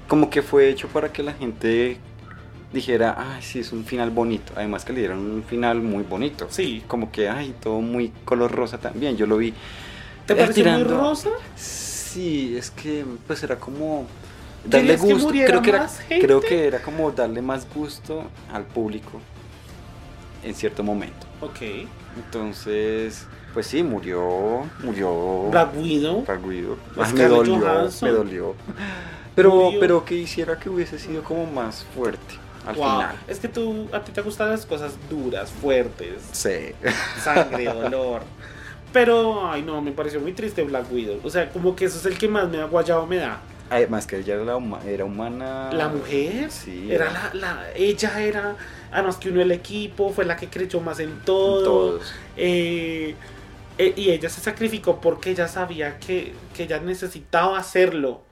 como 0.08 0.30
que 0.30 0.42
fue 0.42 0.68
hecho 0.68 0.88
para 0.88 1.12
que 1.12 1.22
la 1.22 1.32
gente 1.32 1.98
dijera, 2.72 3.14
ay, 3.16 3.42
sí, 3.42 3.60
es 3.60 3.72
un 3.72 3.84
final 3.84 4.10
bonito. 4.10 4.52
Además 4.56 4.84
que 4.84 4.92
le 4.92 5.00
dieron 5.00 5.18
un 5.18 5.44
final 5.44 5.80
muy 5.80 6.02
bonito. 6.02 6.46
Sí. 6.50 6.82
Como 6.86 7.10
que, 7.12 7.28
ay, 7.28 7.54
todo 7.60 7.80
muy 7.80 8.12
color 8.24 8.50
rosa 8.52 8.78
también. 8.78 9.16
Yo 9.16 9.26
lo 9.26 9.36
vi. 9.36 9.54
¿Te 10.26 10.34
pareció 10.34 10.64
muy 10.70 10.84
rosa? 10.84 11.30
Sí, 11.56 12.56
es 12.56 12.70
que 12.70 13.04
pues 13.26 13.42
era 13.42 13.56
como 13.56 14.06
darle 14.64 14.88
¿Querías 14.96 15.00
que 15.02 15.12
gusto. 15.12 15.26
muriera 15.28 15.48
creo 15.48 15.62
que 15.62 15.70
era, 15.70 15.78
más 15.80 15.98
gente? 15.98 16.26
creo 16.26 16.40
que 16.40 16.66
era 16.66 16.82
como 16.82 17.10
darle 17.10 17.42
más 17.42 17.66
gusto 17.74 18.24
al 18.52 18.64
público. 18.64 19.20
en 20.42 20.54
cierto 20.54 20.82
momento. 20.82 21.26
Ok. 21.40 21.60
Entonces, 22.16 23.26
pues 23.52 23.66
sí, 23.66 23.82
murió, 23.82 24.64
murió 24.82 25.48
Black 25.50 25.76
Widow. 25.76 26.24
Black 26.24 26.46
Widow. 26.46 26.76
Ay, 26.96 27.10
Scarlett 27.10 27.14
me 27.14 27.28
dolió, 27.28 27.58
Johansson. 27.58 28.08
me 28.08 28.14
dolió. 28.14 28.54
Pero, 29.34 29.72
pero 29.80 30.04
que 30.04 30.14
hiciera 30.14 30.58
que 30.58 30.68
hubiese 30.70 30.98
sido 30.98 31.22
como 31.24 31.46
más 31.46 31.84
fuerte 31.94 32.34
al 32.66 32.76
Wow. 32.76 32.84
final. 32.90 33.16
Es 33.28 33.38
que 33.40 33.48
tú, 33.48 33.88
a 33.92 34.00
ti 34.00 34.12
te 34.12 34.20
gustan 34.22 34.50
las 34.50 34.64
cosas 34.64 34.92
duras, 35.10 35.50
fuertes, 35.50 36.22
Sí. 36.32 36.72
sangre, 37.22 37.64
dolor. 37.74 38.22
Pero, 38.92 39.50
ay 39.50 39.62
no, 39.62 39.80
me 39.82 39.90
pareció 39.92 40.20
muy 40.20 40.32
triste 40.32 40.62
Black 40.62 40.90
Widow. 40.92 41.18
O 41.24 41.30
sea, 41.30 41.50
como 41.50 41.74
que 41.74 41.86
eso 41.86 41.98
es 41.98 42.06
el 42.06 42.16
que 42.16 42.28
más 42.28 42.48
me 42.48 42.60
ha 42.60 42.66
guayado 42.66 43.06
me 43.06 43.16
da. 43.16 43.40
Además 43.70 44.06
que 44.06 44.18
ella 44.18 44.34
era, 44.34 44.44
la 44.44 44.56
huma- 44.56 44.84
era 44.84 45.04
humana. 45.04 45.70
La 45.72 45.88
mujer, 45.88 46.50
Sí. 46.50 46.88
era 46.92 47.10
la, 47.10 47.30
la, 47.34 47.64
ella 47.74 48.20
era, 48.22 48.56
además 48.92 49.16
que 49.16 49.30
uno 49.30 49.40
el 49.42 49.50
equipo, 49.50 50.10
fue 50.12 50.24
la 50.24 50.36
que 50.36 50.48
creyó 50.48 50.80
más 50.80 51.00
en 51.00 51.18
todo. 51.24 51.64
Todos. 51.64 52.14
Eh, 52.36 53.16
eh, 53.78 53.92
y 53.96 54.10
ella 54.10 54.28
se 54.28 54.40
sacrificó 54.40 55.00
porque 55.00 55.30
ella 55.30 55.48
sabía 55.48 55.98
que, 55.98 56.34
que 56.54 56.64
ella 56.64 56.78
necesitaba 56.78 57.58
hacerlo. 57.58 58.22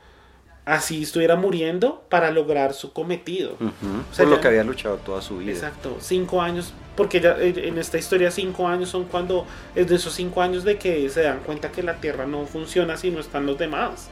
Así 0.65 1.03
estuviera 1.03 1.35
muriendo 1.35 2.05
para 2.09 2.31
lograr 2.31 2.73
su 2.73 2.93
cometido. 2.93 3.55
O 3.61 4.15
sea, 4.15 4.25
Por 4.25 4.29
lo 4.29 4.35
ya- 4.37 4.41
que 4.43 4.49
había 4.49 4.63
luchado 4.65 4.97
toda 4.99 5.21
su 5.21 5.39
vida. 5.39 5.51
Exacto, 5.51 5.97
cinco 6.01 6.41
años, 6.41 6.73
porque 6.97 7.21
ya 7.21 7.37
eh, 7.39 7.53
en 7.67 7.79
esta 7.79 7.99
historia 7.99 8.31
cinco 8.31 8.69
años 8.69 8.89
son 8.89 9.05
cuando, 9.07 9.45
es 9.75 9.89
de 9.89 9.97
esos 9.97 10.13
cinco 10.15 10.41
años 10.41 10.63
de 10.63 10.79
que 10.79 11.09
se 11.11 11.23
dan 11.23 11.41
cuenta 11.41 11.73
que 11.73 11.83
la 11.83 11.95
Tierra 11.95 12.27
no 12.27 12.47
funciona 12.47 12.97
si 12.97 13.11
no 13.11 13.19
están 13.19 13.45
los 13.45 13.59
demás. 13.59 14.09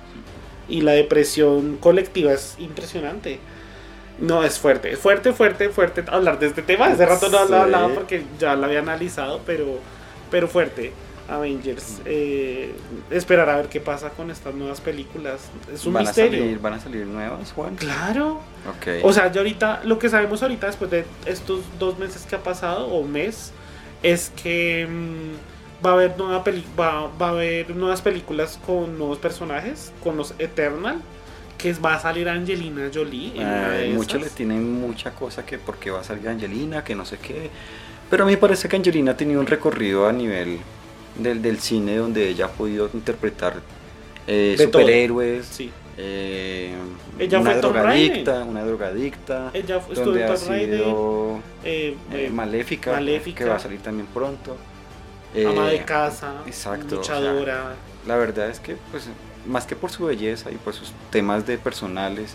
Y 0.69 0.81
la 0.81 0.93
depresión 0.93 1.77
colectiva 1.77 2.33
es 2.33 2.57
impresionante. 2.59 3.39
No, 4.19 4.43
es 4.45 4.59
fuerte, 4.59 4.91
es 4.93 4.99
fuerte, 4.99 5.33
fuerte, 5.33 5.69
fuerte 5.69 6.05
hablar 6.09 6.39
de 6.41 6.49
este 6.49 6.63
tema. 6.63 6.87
Hace 6.87 7.07
rato 7.07 7.29
no 7.29 7.45
lo 7.45 7.57
hablaba 7.59 7.89
porque 7.95 8.25
ya 8.41 8.55
lo 8.57 8.67
había 8.67 8.81
analizado, 8.81 9.41
pero, 9.47 9.79
pero 10.33 10.49
fuerte. 10.49 10.93
Avengers. 11.31 12.01
eh, 12.05 12.75
esperar 13.11 13.49
a 13.49 13.57
ver 13.57 13.69
qué 13.69 13.81
pasa 13.81 14.11
con 14.11 14.31
estas 14.31 14.55
nuevas 14.55 14.81
películas. 14.81 15.41
Es 15.73 15.87
un 15.87 15.93
van 15.93 16.05
misterio. 16.05 16.41
A 16.41 16.43
salir, 16.43 16.59
van 16.59 16.73
a 16.75 16.81
salir 16.81 17.07
nuevas, 17.07 17.53
Juan. 17.53 17.77
Claro. 17.77 18.41
Ok. 18.69 19.05
O 19.05 19.13
sea, 19.13 19.31
ya 19.31 19.41
ahorita, 19.41 19.83
lo 19.85 19.99
que 19.99 20.09
sabemos 20.09 20.43
ahorita 20.43 20.67
después 20.67 20.91
de 20.91 21.05
estos 21.27 21.61
dos 21.79 21.99
meses 21.99 22.27
que 22.27 22.37
ha 22.37 22.43
pasado, 22.43 22.89
o 22.89 23.05
mes, 23.05 23.53
es 24.03 24.33
que 24.43 24.87
mm, 24.91 25.85
va, 25.87 25.91
a 25.91 25.93
haber 25.95 26.19
nueva 26.19 26.43
peli 26.43 26.65
va, 26.79 27.09
va 27.21 27.29
a 27.29 27.31
haber 27.31 27.75
nuevas 27.77 28.03
películas 28.03 28.59
con 28.67 28.99
nuevos 28.99 29.19
personajes, 29.19 29.93
con 30.03 30.17
los 30.17 30.35
Eternal, 30.39 31.01
que 31.57 31.73
va 31.75 31.95
a 31.95 32.01
salir 32.01 32.29
Angelina 32.29 32.91
Jolie. 32.93 33.41
en 33.41 33.47
Ay, 33.47 33.93
muchos 33.93 34.21
le 34.21 34.31
tienen 34.31 34.81
mucha 34.81 35.13
cosa 35.13 35.47
que 35.47 35.59
porque 35.59 35.91
va 35.91 36.01
a 36.01 36.05
salir 36.05 36.29
Angelina, 36.29 36.83
que 36.83 36.95
no 36.95 37.05
sé 37.05 37.19
qué. 37.19 37.51
Pero 38.09 38.25
a 38.25 38.27
mí 38.27 38.33
me 38.33 38.39
parece 38.39 38.69
que 38.69 38.75
Angelina 38.75 39.13
ha 39.13 39.17
tenido 39.17 39.41
un 39.41 39.47
recorrido 39.47 40.09
a 40.09 40.13
nivel 40.13 40.59
del, 41.17 41.43
del 41.43 41.59
cine 41.61 41.97
donde 41.97 42.29
ella 42.29 42.47
ha 42.47 42.51
podido 42.51 42.89
interpretar 42.95 43.55
eh, 44.27 44.57
superhéroes. 44.59 45.47
Sí. 45.47 45.71
eh, 45.97 46.75
Ella 47.19 47.41
una 47.41 47.53
fue 47.53 47.61
drogadicta, 47.61 48.45
una 48.45 48.65
drogadicta. 48.65 49.51
Ella 49.53 49.81
fu- 49.81 49.93
estuvo 49.93 50.07
donde 50.07 50.25
en 50.27 50.31
ha 50.33 50.37
sido 50.37 51.41
eh, 51.65 51.97
Maléfica, 52.33 52.93
Maléfica. 52.93 53.45
que 53.45 53.51
va 53.51 53.57
a 53.57 53.61
salir 53.61 53.81
también 53.81 54.07
pronto. 54.13 54.57
ama 55.47 55.69
de 55.69 55.85
casa, 55.85 56.35
exacto, 56.47 57.01
o 57.01 57.05
sea, 57.05 57.21
luchadora. 57.21 57.75
La 58.07 58.17
verdad 58.17 58.49
es 58.49 58.61
que, 58.61 58.77
pues, 58.91 59.09
más 59.47 59.67
que 59.67 59.77
por 59.77 59.91
su 59.91 60.05
belleza 60.07 60.51
y 60.51 60.57
por 60.57 60.75
sus 60.75 60.93
temas 61.11 61.47
de 61.47 61.59
personales, 61.59 62.33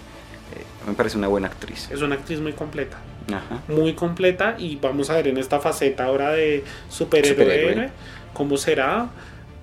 eh, 0.55 0.63
me 0.87 0.93
parece 0.93 1.17
una 1.17 1.27
buena 1.27 1.47
actriz. 1.47 1.89
es 1.91 2.01
una 2.01 2.15
actriz 2.15 2.39
muy 2.39 2.53
completa. 2.53 2.97
Ajá. 3.27 3.59
muy 3.67 3.93
completa 3.93 4.55
y 4.59 4.75
vamos 4.75 5.09
a 5.09 5.15
ver 5.15 5.29
en 5.29 5.39
esta 5.39 5.59
faceta 5.59 6.05
ahora 6.05 6.31
de 6.33 6.63
superhéroe, 6.89 7.31
Superhéroe. 7.43 7.89
Cómo 8.35 8.57
será. 8.57 9.09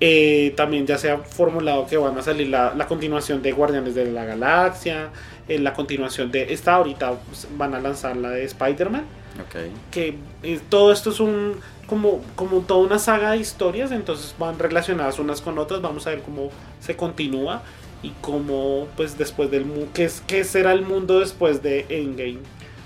Eh, 0.01 0.53
también 0.57 0.85
ya 0.85 0.97
se 0.97 1.09
ha 1.11 1.17
formulado 1.19 1.87
que 1.87 1.95
van 1.95 2.17
a 2.17 2.21
salir 2.21 2.47
la, 2.49 2.73
la 2.75 2.87
continuación 2.87 3.41
de 3.41 3.53
Guardianes 3.53 3.95
de 3.95 4.11
la 4.11 4.25
Galaxia, 4.25 5.11
eh, 5.47 5.59
la 5.59 5.71
continuación 5.73 6.29
de 6.29 6.51
esta 6.51 6.73
ahorita 6.75 7.13
van 7.57 7.73
a 7.73 7.79
lanzar 7.79 8.17
la 8.17 8.31
de 8.31 8.43
Spider-Man, 8.43 9.05
Ok. 9.47 9.55
que 9.91 10.17
eh, 10.41 10.59
todo 10.67 10.91
esto 10.91 11.11
es 11.11 11.21
un 11.21 11.55
como, 11.87 12.21
como 12.35 12.61
toda 12.61 12.85
una 12.85 12.99
saga 12.99 13.31
de 13.31 13.37
historias, 13.37 13.91
entonces 13.93 14.35
van 14.37 14.59
relacionadas 14.59 15.19
unas 15.19 15.39
con 15.39 15.57
otras, 15.57 15.81
vamos 15.81 16.05
a 16.05 16.09
ver 16.09 16.21
cómo 16.21 16.49
se 16.81 16.97
continúa 16.97 17.61
y 18.01 18.09
cómo 18.19 18.87
pues 18.97 19.17
después 19.17 19.51
del 19.51 19.63
mu- 19.63 19.87
qué, 19.93 20.09
qué 20.27 20.43
será 20.43 20.73
el 20.73 20.81
mundo 20.81 21.19
después 21.21 21.63
de 21.63 21.85
Endgame. 21.87 22.39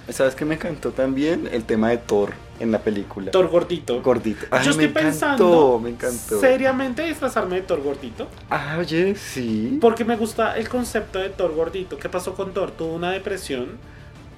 ¿Sabes 0.10 0.36
qué 0.36 0.46
me 0.46 0.56
encantó 0.56 0.92
también? 0.92 1.50
El 1.52 1.64
tema 1.66 1.90
de 1.90 1.98
Thor 1.98 2.34
en 2.60 2.72
la 2.72 2.80
película. 2.80 3.30
Thor 3.32 3.48
gordito. 3.50 4.02
Gordito. 4.02 4.46
Ay, 4.52 4.64
Yo 4.66 4.72
estoy 4.72 4.86
me 4.86 4.92
encantó, 4.92 5.02
pensando 5.10 5.80
me 5.84 5.90
encantó. 5.90 6.40
seriamente 6.40 7.04
disfrazarme 7.04 7.56
de 7.58 7.62
Thor 7.64 7.82
gordito. 7.84 8.28
Ah, 8.50 8.78
oye, 8.80 9.16
sí. 9.16 9.78
Porque 9.82 10.06
me 10.06 10.16
gusta 10.16 10.58
el 10.58 10.70
concepto 10.70 11.20
de 11.20 11.30
Thor 11.30 11.54
gordito. 11.54 11.98
¿Qué 11.98 12.08
pasó 12.10 12.34
con 12.36 12.54
Thor? 12.54 12.72
Tuvo 12.72 12.94
una 12.94 13.12
depresión 13.12 13.78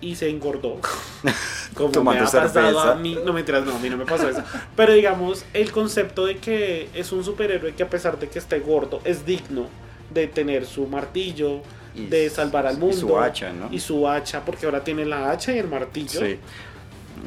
y 0.01 0.15
se 0.15 0.29
engordó. 0.29 0.77
Como 1.75 1.91
Tomando 1.91 2.21
me 2.23 2.27
ha 2.27 2.31
pasado 2.31 2.49
cerveza. 2.49 2.91
a 2.93 2.95
mí. 2.95 3.17
No 3.23 3.31
mentiras, 3.33 3.63
no, 3.65 3.75
a 3.75 3.79
mí 3.79 3.89
no 3.89 3.97
me 3.97 4.05
pasó 4.05 4.27
eso. 4.27 4.41
Pero 4.75 4.93
digamos, 4.93 5.45
el 5.53 5.71
concepto 5.71 6.25
de 6.25 6.37
que 6.37 6.89
es 6.95 7.11
un 7.11 7.23
superhéroe 7.23 7.73
que 7.75 7.83
a 7.83 7.89
pesar 7.89 8.17
de 8.17 8.27
que 8.27 8.39
esté 8.39 8.59
gordo, 8.59 9.01
es 9.03 9.25
digno 9.25 9.67
de 10.13 10.27
tener 10.27 10.65
su 10.65 10.87
martillo, 10.87 11.61
Y 11.95 12.05
de 12.05 12.29
salvar 12.29 12.67
al 12.67 12.75
y 12.75 12.79
mundo. 12.79 12.95
su 12.95 13.17
hacha, 13.17 13.51
¿no? 13.51 13.67
Y 13.71 13.79
su 13.79 14.07
hacha, 14.07 14.43
porque 14.45 14.65
ahora 14.65 14.83
tiene 14.83 15.05
la 15.05 15.31
hacha 15.31 15.53
y 15.53 15.59
el 15.59 15.67
martillo. 15.67 16.19
Sí. 16.19 16.39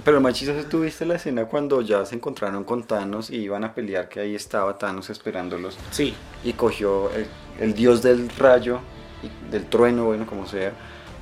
Pero 0.04 0.20
más 0.20 0.34
chistoso 0.34 0.66
tuviste 0.68 1.04
la 1.04 1.16
escena 1.16 1.44
cuando 1.44 1.82
ya 1.82 2.06
se 2.06 2.14
encontraron 2.14 2.64
con 2.64 2.84
Thanos 2.84 3.28
y 3.30 3.36
iban 3.36 3.64
a 3.64 3.74
pelear, 3.74 4.08
que 4.08 4.20
ahí 4.20 4.34
estaba 4.34 4.78
Thanos 4.78 5.10
esperándolos. 5.10 5.76
Sí. 5.90 6.14
Y 6.44 6.54
cogió 6.54 7.10
el, 7.12 7.26
el 7.60 7.74
dios 7.74 8.02
del 8.02 8.30
rayo, 8.30 8.80
y 9.22 9.50
del 9.50 9.66
trueno, 9.66 10.06
bueno, 10.06 10.26
como 10.26 10.46
sea. 10.46 10.72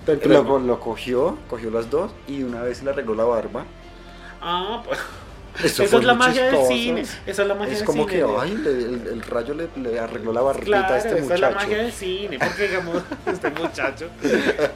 lo 0.06 0.80
cogió, 0.80 1.38
cogió 1.48 1.70
las 1.70 1.90
dos 1.90 2.12
y 2.26 2.42
una 2.42 2.62
vez 2.62 2.82
le 2.82 2.90
arregló 2.90 3.14
la 3.14 3.24
barba. 3.24 3.64
Ah, 4.40 4.82
pues. 4.84 4.98
Eso 5.64 5.82
Esa 5.82 5.96
es 5.98 6.04
la 6.04 6.14
magia 6.14 6.42
del 6.44 6.50
chistoso. 6.54 6.72
cine. 6.72 7.00
Esa 7.26 7.42
es 7.42 7.48
la 7.48 7.54
magia 7.54 7.72
Es 7.72 7.78
del 7.80 7.86
como 7.86 8.08
cine. 8.08 8.22
que, 8.22 8.26
ay, 8.40 8.56
le- 8.56 8.70
el, 8.70 9.06
el 9.12 9.22
rayo 9.22 9.54
le, 9.54 9.68
le 9.82 9.98
arregló 9.98 10.32
la 10.32 10.40
barbita 10.40 10.66
Claro, 10.66 10.94
a 10.94 10.96
este 10.98 11.08
esa 11.08 11.16
es 11.18 11.22
muchacho. 11.24 11.40
la 11.42 11.50
magia 11.50 11.76
del 11.78 11.92
cine, 11.92 12.38
porque 12.38 12.68
digamos, 12.68 13.02
este 13.26 13.50
muchacho, 13.50 14.06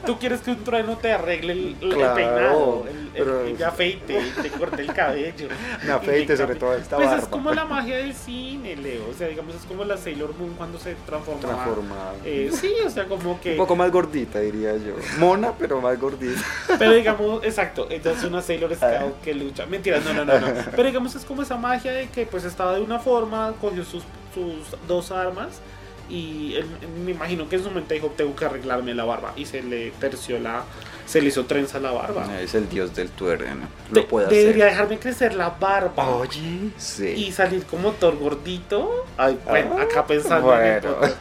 tú 0.07 0.19
quieres 0.19 0.41
que 0.41 0.51
un 0.51 0.65
trueno 0.65 0.97
te 0.99 1.13
arregle 1.13 1.53
el, 1.53 1.77
el 1.81 1.95
Claro, 1.95 2.15
peinado, 2.15 2.85
el, 3.15 3.23
el- 3.23 3.57
el 3.57 3.65
afeite, 3.65 4.21
te 4.43 4.49
corte 4.51 4.83
el 4.83 4.93
cabello. 4.93 5.49
Me 5.85 5.93
afeite, 5.93 6.37
sobre 6.37 6.57
todo 6.57 6.75
esta 6.75 6.97
Pues 6.97 7.09
es 7.09 7.15
barba. 7.17 7.31
como 7.31 7.53
la 7.53 7.65
magia 7.65 7.97
del 7.99 8.15
cine, 8.15 8.77
Leo, 8.77 9.09
o 9.11 9.15
sea, 9.17 9.29
digamos, 9.29 9.55
es 9.55 9.63
como 9.63 9.85
la 9.85 9.97
Sailor 9.97 10.35
Moon 10.37 10.55
cuando 10.55 10.79
se 10.79 10.95
transformaba. 11.07 11.55
Transformada. 11.65 12.13
Eh, 12.25 12.51
sí, 12.53 12.73
o 12.85 12.91
sea, 12.91 13.05
como 13.07 13.41
que... 13.41 13.53
Un 13.53 13.57
poco 13.59 13.77
más 13.77 13.91
gordita, 13.91 14.41
diría 14.41 14.73
yo. 14.77 14.95
Mona, 15.19 15.53
pero 15.59 15.81
más 15.81 15.99
gordita. 16.01 16.41
Pero 16.79 16.93
digamos, 16.93 17.45
exacto, 17.45 17.87
ella 17.91 18.13
es 18.13 18.25
una 18.25 18.43
Sailor. 18.43 18.75
Scout 18.75 19.21
que 19.23 19.35
lucha. 19.35 19.67
Mentiras, 19.67 20.05
no, 20.05 20.13
no, 20.15 20.25
no, 20.25 20.39
no. 20.41 20.49
Pero 20.77 20.89
digamos, 20.89 21.15
es 21.15 21.25
como 21.25 21.43
esa 21.43 21.57
magia 21.57 21.93
de 21.93 22.09
que 22.09 22.27
pues 22.27 22.45
estaba 22.45 22.75
de 22.75 22.81
una 22.83 22.99
forma, 22.99 23.53
cogió 23.61 23.85
sus, 23.85 24.03
sus 24.35 24.79
dos 24.89 25.11
armas 25.11 25.61
y 26.09 26.55
él, 26.57 26.67
me 27.05 27.13
imagino 27.13 27.49
que 27.49 27.57
en 27.57 27.65
su 27.65 27.71
mente 27.71 27.95
dijo, 27.95 28.09
tengo 28.17 28.37
que 28.37 28.45
arreglarme 28.45 28.93
la 28.95 29.05
barba. 29.05 29.33
Y 29.37 29.47
se 29.47 29.63
le 29.63 29.91
terció 29.93 30.39
la, 30.39 30.63
se 31.07 31.23
le 31.23 31.29
hizo 31.29 31.47
trenza 31.47 31.81
la 31.81 31.93
barba. 31.93 32.27
Es 32.41 32.55
el 32.55 32.69
dios 32.69 32.95
del 32.95 33.09
tuerno. 33.09 33.69
De- 33.91 34.03
Lo 34.03 34.09
puede 34.09 34.27
debería 34.27 34.67
hacer. 34.67 34.71
dejarme 34.77 34.99
crecer 34.99 35.35
la 35.35 35.49
barba. 35.51 36.07
Oye, 36.17 36.71
sí. 36.77 37.07
Y 37.09 37.33
salir 37.33 37.65
como 37.65 37.93
Thor 37.93 38.19
gordito. 38.19 39.07
Ay, 39.17 39.39
bueno, 39.49 39.77
Ah, 39.79 39.83
acá 39.83 40.07
pensando 40.07 40.55
en 40.61 40.67
el 40.67 40.81
bueno. 40.83 41.15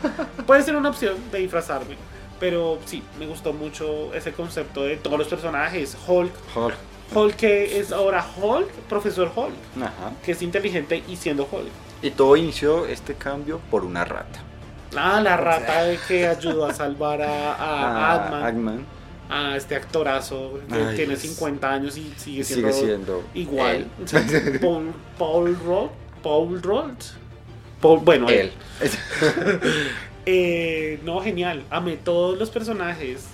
Puede 0.45 0.63
ser 0.63 0.75
una 0.75 0.89
opción 0.89 1.15
de 1.31 1.39
disfrazarme. 1.39 1.95
Pero 2.41 2.77
sí, 2.83 3.01
me 3.17 3.25
gustó 3.25 3.53
mucho 3.53 4.13
ese 4.13 4.33
concepto 4.33 4.83
de 4.83 4.97
todos 4.97 5.17
los 5.17 5.27
personajes. 5.29 5.95
Hulk, 6.05 6.33
Hulk. 6.55 6.75
Hulk 7.13 7.35
que 7.35 7.79
es 7.79 7.91
ahora 7.91 8.25
Hulk, 8.41 8.69
profesor 8.89 9.31
Hulk, 9.35 9.53
Ajá. 9.81 10.11
que 10.23 10.31
es 10.33 10.41
inteligente 10.41 11.03
y 11.07 11.15
siendo 11.15 11.47
Hulk. 11.51 11.69
Y 12.01 12.11
todo 12.11 12.35
inició 12.35 12.85
este 12.85 13.13
cambio 13.15 13.59
por 13.71 13.83
una 13.85 14.03
rata. 14.05 14.39
Ah, 14.95 15.19
la 15.21 15.37
rata 15.37 15.83
de 15.85 15.97
que 16.07 16.27
ayudó 16.27 16.65
a 16.65 16.73
salvar 16.73 17.21
a, 17.21 17.53
a 17.53 17.55
Ah, 18.11 18.15
Ant-Man, 18.15 18.43
Ant-Man 18.43 18.85
a 19.29 19.55
este 19.57 19.75
actorazo 19.75 20.59
que 20.69 20.75
Ay, 20.75 20.95
tiene 20.95 21.13
es- 21.15 21.21
50 21.21 21.71
años 21.71 21.97
y 21.97 22.13
sigue 22.17 22.43
siendo, 22.43 22.71
sigue 22.71 22.85
siendo 22.87 23.23
igual. 23.33 23.75
él. 23.77 23.87
O 24.03 24.07
sea, 24.07 24.21
Paul, 24.61 24.91
Paul 25.17 25.57
Rudd, 25.65 25.89
Paul 26.21 26.61
Rudd. 26.61 26.97
Paul, 27.81 27.99
bueno, 28.03 28.29
él. 28.29 28.51
Él. 28.81 28.91
Eh, 30.25 30.99
no, 31.03 31.19
genial. 31.21 31.63
Amé 31.69 31.97
todos 31.97 32.37
los 32.39 32.49
personajes. 32.49 33.25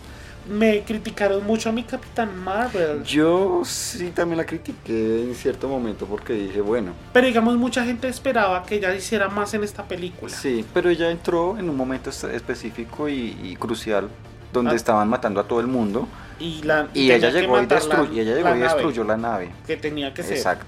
Me 0.47 0.81
criticaron 0.83 1.45
mucho 1.45 1.69
a 1.69 1.71
mi 1.71 1.83
Capitán 1.83 2.35
Marvel. 2.43 3.03
Yo 3.03 3.61
sí 3.65 4.11
también 4.11 4.37
la 4.37 4.45
critiqué 4.45 5.23
en 5.23 5.35
cierto 5.35 5.67
momento 5.67 6.05
porque 6.07 6.33
dije, 6.33 6.61
bueno, 6.61 6.93
Pero 7.13 7.27
digamos, 7.27 7.55
mucha 7.57 7.83
gente 7.85 8.07
esperaba 8.07 8.63
que 8.63 8.75
ella 8.75 8.93
hiciera 8.95 9.29
más 9.29 9.53
en 9.53 9.63
esta 9.63 9.83
película. 9.83 10.33
sí, 10.33 10.65
pero 10.73 10.89
ella 10.89 11.11
entró 11.11 11.57
en 11.59 11.69
un 11.69 11.77
momento 11.77 12.09
es- 12.09 12.23
específico 12.23 13.07
y, 13.09 13.37
y 13.43 13.55
crucial 13.57 14.09
donde 14.51 14.71
Ah. 14.71 14.75
estaban 14.75 15.07
matando 15.07 15.39
a 15.39 15.43
todo 15.43 15.59
el 15.59 15.67
mundo 15.67 16.07
Y, 16.39 16.63
la, 16.63 16.87
y 16.95 17.11
ella 17.11 17.29
llegó 17.29 17.57
y, 17.57 17.61
matar 17.61 17.83
la- 17.85 17.95
destru- 17.97 18.13
y 18.13 18.19
ella 18.19 18.33
llegó 18.33 18.49
la 18.49 18.55
y 18.55 18.59
nave 18.59 18.73
destruyó 18.73 19.03
la 19.03 19.17
nave. 19.17 19.49
Que 19.67 19.77
tenía 19.77 20.13
que 20.13 20.23
ser. 20.23 20.37
Exacto. 20.37 20.65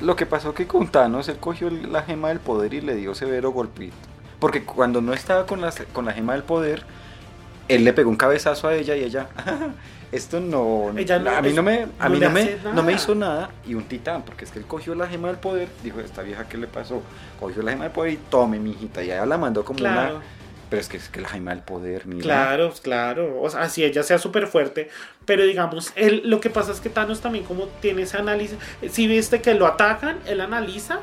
lo 0.00 0.16
que 0.16 0.26
pasó 0.26 0.52
que 0.52 0.66
con 0.66 0.88
Thanos 0.88 1.28
él 1.28 1.36
cogió 1.38 1.70
la 1.70 2.02
gema 2.02 2.30
del 2.30 2.40
poder 2.40 2.74
y 2.74 2.80
le 2.80 2.96
dio 2.96 3.14
severo 3.14 3.52
golpito. 3.52 3.94
Porque 4.40 4.64
cuando 4.64 5.00
no 5.00 5.12
estaba 5.12 5.46
con 5.46 5.60
la, 5.60 5.72
con 5.92 6.06
la 6.06 6.12
gema 6.12 6.32
del 6.32 6.42
poder, 6.42 6.82
él 7.74 7.84
le 7.84 7.92
pegó 7.92 8.10
un 8.10 8.16
cabezazo 8.16 8.68
a 8.68 8.74
ella 8.74 8.94
y 8.96 9.04
ella, 9.04 9.28
esto 10.12 10.40
no, 10.40 10.92
Ella 10.96 11.18
no- 11.18 11.30
a 11.30 11.42
mí 11.42 11.52
no 11.52 11.62
me, 11.62 11.86
a 11.98 12.08
no 12.08 12.14
mí 12.14 12.20
no 12.20 12.30
me, 12.30 12.56
no 12.74 12.82
me 12.82 12.92
hizo 12.92 13.14
nada 13.14 13.50
y 13.66 13.74
un 13.74 13.84
titán, 13.84 14.22
porque 14.22 14.44
es 14.44 14.50
que 14.50 14.58
él 14.58 14.66
cogió 14.66 14.94
la 14.94 15.06
gema 15.06 15.28
del 15.28 15.38
poder, 15.38 15.68
dijo, 15.82 16.00
esta 16.00 16.22
vieja 16.22 16.48
qué 16.48 16.58
le 16.58 16.66
pasó, 16.66 17.02
cogió 17.40 17.62
la 17.62 17.72
gema 17.72 17.84
del 17.84 17.92
poder 17.92 18.12
y 18.12 18.16
tome 18.16 18.58
mi 18.58 18.70
hijita 18.72 19.02
y 19.02 19.06
ella 19.06 19.26
la 19.26 19.38
mandó 19.38 19.64
como 19.64 19.78
Claro. 19.78 20.16
una, 20.16 20.24
pero 20.68 20.80
es 20.80 20.88
que 20.88 20.96
es 20.96 21.08
que 21.10 21.20
la 21.20 21.28
gema 21.28 21.50
del 21.50 21.62
poder, 21.62 22.06
mira, 22.06 22.22
Claro, 22.22 22.72
claro. 22.82 23.40
O 23.42 23.50
sea, 23.50 23.60
así 23.62 23.84
ella 23.84 24.02
sea 24.02 24.16
súper 24.18 24.46
fuerte. 24.46 24.88
Pero 25.26 25.44
digamos, 25.44 25.92
él, 25.96 26.22
lo 26.24 26.40
que 26.40 26.48
pasa 26.48 26.72
es 26.72 26.80
que 26.80 26.88
Thanos 26.88 27.20
también 27.20 27.44
como 27.44 27.66
tiene 27.82 28.02
ese 28.02 28.16
análisis. 28.16 28.56
Si 28.90 29.06
viste 29.06 29.42
que 29.42 29.52
lo 29.52 29.66
atacan, 29.66 30.16
él 30.26 30.40
analiza 30.40 31.00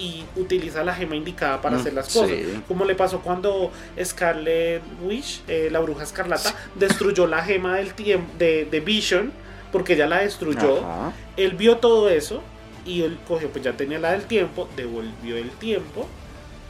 y 0.00 0.24
utiliza 0.36 0.82
la 0.82 0.94
gema 0.94 1.14
indicada 1.14 1.60
para 1.60 1.76
Mm, 1.76 1.80
hacer 1.80 1.92
las 1.92 2.06
cosas. 2.06 2.30
sí. 2.30 2.62
Como 2.66 2.84
le 2.86 2.94
pasó 2.94 3.20
cuando 3.20 3.70
Scarlet 4.02 4.82
Witch, 5.02 5.42
eh, 5.46 5.68
la 5.70 5.80
bruja 5.80 6.04
escarlata, 6.04 6.54
destruyó 6.74 7.26
la 7.26 7.42
gema 7.44 7.76
del 7.76 7.92
tiempo 7.94 8.32
de, 8.38 8.64
de 8.64 8.80
Vision, 8.80 9.30
porque 9.72 9.92
ella 9.94 10.06
la 10.06 10.20
destruyó. 10.20 10.78
Ajá. 10.78 11.12
Él 11.36 11.52
vio 11.54 11.76
todo 11.76 12.08
eso 12.08 12.42
y 12.86 13.02
él 13.02 13.18
cogió, 13.28 13.48
pues 13.50 13.62
ya 13.64 13.72
tenía 13.72 13.98
la 13.98 14.12
del 14.12 14.22
tiempo, 14.22 14.68
devolvió 14.76 15.36
el 15.36 15.50
tiempo 15.50 16.08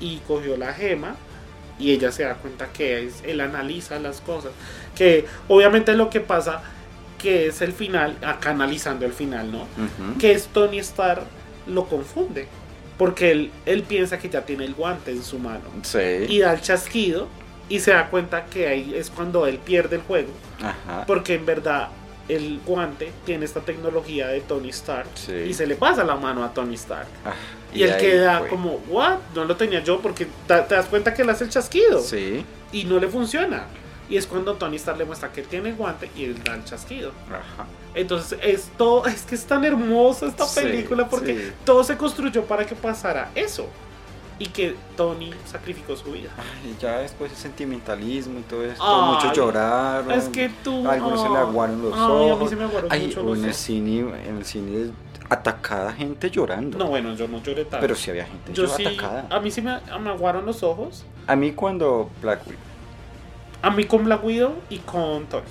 y 0.00 0.18
cogió 0.26 0.56
la 0.56 0.72
gema 0.72 1.14
y 1.78 1.92
ella 1.92 2.10
se 2.12 2.24
da 2.24 2.34
cuenta 2.34 2.66
que 2.72 3.06
es, 3.06 3.22
él 3.24 3.40
analiza 3.40 3.98
las 4.00 4.20
cosas. 4.20 4.52
Que 4.94 5.24
obviamente 5.48 5.94
lo 5.94 6.10
que 6.10 6.20
pasa 6.20 6.62
que 7.16 7.46
es 7.48 7.60
el 7.62 7.72
final, 7.72 8.16
acá 8.22 8.50
analizando 8.50 9.04
el 9.06 9.12
final, 9.12 9.52
¿no? 9.52 9.66
Que 10.18 10.32
es 10.32 10.46
Tony 10.48 10.78
Stark 10.78 11.22
lo 11.66 11.84
confunde. 11.86 12.48
Porque 13.00 13.30
él, 13.30 13.50
él 13.64 13.82
piensa 13.84 14.18
que 14.18 14.28
ya 14.28 14.44
tiene 14.44 14.66
el 14.66 14.74
guante 14.74 15.10
en 15.10 15.22
su 15.22 15.38
mano. 15.38 15.64
Sí. 15.82 16.26
Y 16.28 16.40
da 16.40 16.52
el 16.52 16.60
chasquido 16.60 17.28
y 17.70 17.80
se 17.80 17.92
da 17.92 18.10
cuenta 18.10 18.44
que 18.44 18.68
ahí 18.68 18.92
es 18.94 19.08
cuando 19.08 19.46
él 19.46 19.56
pierde 19.56 19.96
el 19.96 20.02
juego. 20.02 20.28
Ajá. 20.60 21.04
Porque 21.06 21.32
en 21.36 21.46
verdad 21.46 21.88
el 22.28 22.60
guante 22.66 23.10
tiene 23.24 23.46
esta 23.46 23.60
tecnología 23.60 24.28
de 24.28 24.42
Tony 24.42 24.68
Stark 24.68 25.08
Sí. 25.14 25.32
y 25.32 25.54
se 25.54 25.66
le 25.66 25.76
pasa 25.76 26.04
la 26.04 26.16
mano 26.16 26.44
a 26.44 26.52
Tony 26.52 26.74
Stark. 26.74 27.08
Ah, 27.24 27.32
Y, 27.72 27.84
él 27.84 27.96
queda 27.96 28.40
fue. 28.40 28.48
como, 28.48 28.82
¿what? 28.90 29.16
No 29.34 29.46
lo 29.46 29.56
tenía 29.56 29.82
yo 29.82 30.00
porque 30.00 30.26
te 30.46 30.74
das 30.74 30.84
cuenta 30.86 31.14
que 31.14 31.22
él 31.22 31.30
hace 31.30 31.44
el 31.44 31.50
chasquido 31.50 32.00
Sí. 32.02 32.44
y 32.70 32.84
no 32.84 32.98
le 33.00 33.08
funciona. 33.08 33.64
Y 34.10 34.16
es 34.16 34.26
cuando 34.26 34.54
Tony 34.54 34.76
Stark 34.76 34.98
le 34.98 35.04
muestra 35.06 35.30
que 35.32 35.42
tiene 35.42 35.70
el 35.70 35.76
guante 35.76 36.10
y 36.16 36.24
él 36.24 36.42
da 36.44 36.54
el 36.54 36.64
chasquido. 36.64 37.12
Ajá. 37.28 37.66
Entonces, 37.94 38.38
esto 38.42 39.06
es 39.06 39.22
que 39.22 39.36
es 39.36 39.44
tan 39.46 39.64
hermosa 39.64 40.26
esta 40.26 40.44
Sí, 40.46 40.60
película 40.60 41.08
porque 41.08 41.34
sí. 41.36 41.52
todo 41.64 41.82
se 41.84 41.96
construyó 41.96 42.44
para 42.44 42.66
que 42.66 42.74
pasara 42.74 43.30
eso. 43.36 43.66
Y 44.40 44.46
que 44.46 44.74
Tony 44.96 45.30
sacrificó 45.44 45.94
su 45.96 46.12
vida. 46.12 46.30
Ay, 46.38 46.74
ya 46.80 46.98
después 46.98 47.30
el 47.30 47.36
sentimentalismo 47.36 48.38
y 48.40 48.42
todo 48.42 48.64
esto, 48.64 48.82
Ay, 48.82 49.14
muchos 49.14 49.36
lloraron. 49.36 50.10
Es 50.12 50.28
que 50.30 50.50
tú. 50.64 50.88
Algunos 50.88 51.22
se 51.22 51.28
le 51.28 51.36
ah, 51.36 51.40
aguaron 51.42 51.82
los 51.82 51.92
ay, 51.94 52.00
a 52.00 52.08
mí 52.08 52.30
ojos. 52.32 52.50
se 52.50 52.56
me 52.56 52.64
aguaron 52.64 52.90
Ay, 52.90 53.06
mucho 53.06 53.22
los 53.22 53.38
en 53.38 53.44
el 53.44 53.50
ojos. 53.50 53.56
cine, 53.60 53.98
en 54.26 54.36
el 54.38 54.44
cine 54.44 54.90
atacada 55.28 55.92
gente 55.92 56.30
llorando. 56.30 56.78
No, 56.78 56.86
bueno, 56.88 57.14
yo 57.14 57.28
no 57.28 57.40
lloré 57.42 57.64
tanto. 57.64 57.78
pero 57.80 57.94
sí 57.94 58.10
había 58.10 58.24
gente 58.24 58.52
yo 58.52 58.64
yo 58.64 58.74
sí, 58.76 58.84
atacada. 58.86 59.26
a 59.30 59.38
mí 59.40 59.50
sí 59.50 59.62
me, 59.62 59.78
me 60.00 60.10
aguaron 60.10 60.44
los 60.46 60.62
ojos. 60.62 61.04
A 61.26 61.36
mí 61.36 61.52
cuando 61.52 62.10
Black 62.22 62.40
Widow, 62.46 62.60
A 63.62 63.70
mí 63.70 63.84
con 63.84 64.04
Black 64.04 64.24
Widow 64.24 64.54
y 64.70 64.78
con 64.78 65.26
Tony. 65.26 65.44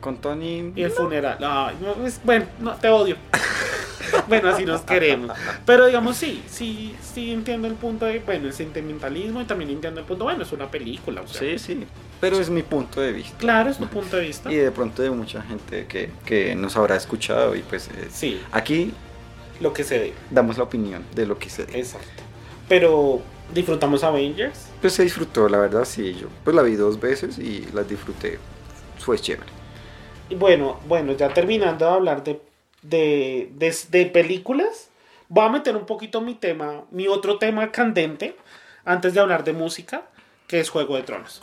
con 0.00 0.16
Tony, 0.18 0.72
Y 0.76 0.82
el 0.82 0.90
funeral. 0.92 1.38
Ay, 1.40 1.76
no, 1.80 2.06
es- 2.06 2.20
bueno, 2.24 2.46
no, 2.60 2.74
te 2.76 2.88
odio. 2.88 3.16
bueno, 4.28 4.48
así 4.50 4.64
nos 4.64 4.82
queremos. 4.82 5.36
Pero 5.66 5.86
digamos, 5.86 6.16
sí, 6.16 6.42
sí, 6.48 6.94
sí 7.02 7.32
entiendo 7.32 7.66
el 7.66 7.74
punto 7.74 8.06
de, 8.06 8.20
bueno, 8.20 8.46
el 8.46 8.52
sentimentalismo 8.52 9.40
y 9.40 9.44
también 9.44 9.70
entiendo 9.70 10.00
el 10.00 10.06
punto, 10.06 10.24
bueno, 10.24 10.42
es 10.44 10.52
una 10.52 10.70
película. 10.70 11.22
O 11.22 11.26
sea, 11.26 11.40
sí, 11.40 11.58
sí, 11.58 11.84
pero 12.20 12.38
es 12.38 12.48
mi 12.48 12.62
punto 12.62 13.00
de 13.00 13.12
vista. 13.12 13.36
Claro, 13.38 13.70
es 13.70 13.78
tu 13.78 13.86
punto 13.88 14.16
de 14.16 14.22
vista. 14.26 14.52
Y 14.52 14.56
de 14.56 14.70
pronto 14.70 15.02
de 15.02 15.10
mucha 15.10 15.42
gente 15.42 15.86
que, 15.86 16.10
que 16.24 16.54
nos 16.54 16.76
habrá 16.76 16.94
escuchado 16.96 17.56
y 17.56 17.62
pues 17.62 17.88
eh, 17.88 18.08
Sí, 18.10 18.40
aquí 18.52 18.92
lo 19.60 19.72
que 19.72 19.82
se 19.82 19.98
dé. 19.98 20.12
damos 20.30 20.56
la 20.58 20.62
opinión 20.64 21.02
de 21.14 21.26
lo 21.26 21.38
que 21.38 21.50
se 21.50 21.66
dé. 21.66 21.80
Exacto. 21.80 22.22
Pero, 22.68 23.20
¿disfrutamos 23.52 24.04
Avengers? 24.04 24.68
Pues 24.80 24.92
se 24.94 25.02
disfrutó, 25.02 25.48
la 25.48 25.58
verdad, 25.58 25.84
sí, 25.84 26.14
yo 26.14 26.28
pues 26.44 26.54
la 26.54 26.62
vi 26.62 26.76
dos 26.76 27.00
veces 27.00 27.38
y 27.38 27.66
las 27.72 27.88
disfruté. 27.88 28.38
Fue 28.98 29.18
chévere. 29.18 29.50
Y 30.28 30.34
bueno, 30.34 30.80
bueno, 30.86 31.12
ya 31.12 31.32
terminando 31.32 31.86
de 31.86 31.90
hablar 31.92 32.24
de, 32.24 32.40
de, 32.82 33.50
de, 33.54 33.74
de 33.90 34.06
películas, 34.06 34.90
voy 35.28 35.46
a 35.46 35.48
meter 35.48 35.76
un 35.76 35.86
poquito 35.86 36.20
mi 36.20 36.34
tema, 36.34 36.84
mi 36.90 37.08
otro 37.08 37.38
tema 37.38 37.70
candente, 37.72 38.36
antes 38.84 39.14
de 39.14 39.20
hablar 39.20 39.44
de 39.44 39.52
música, 39.52 40.02
que 40.46 40.60
es 40.60 40.70
Juego 40.70 40.96
de 40.96 41.02
Tronos. 41.02 41.42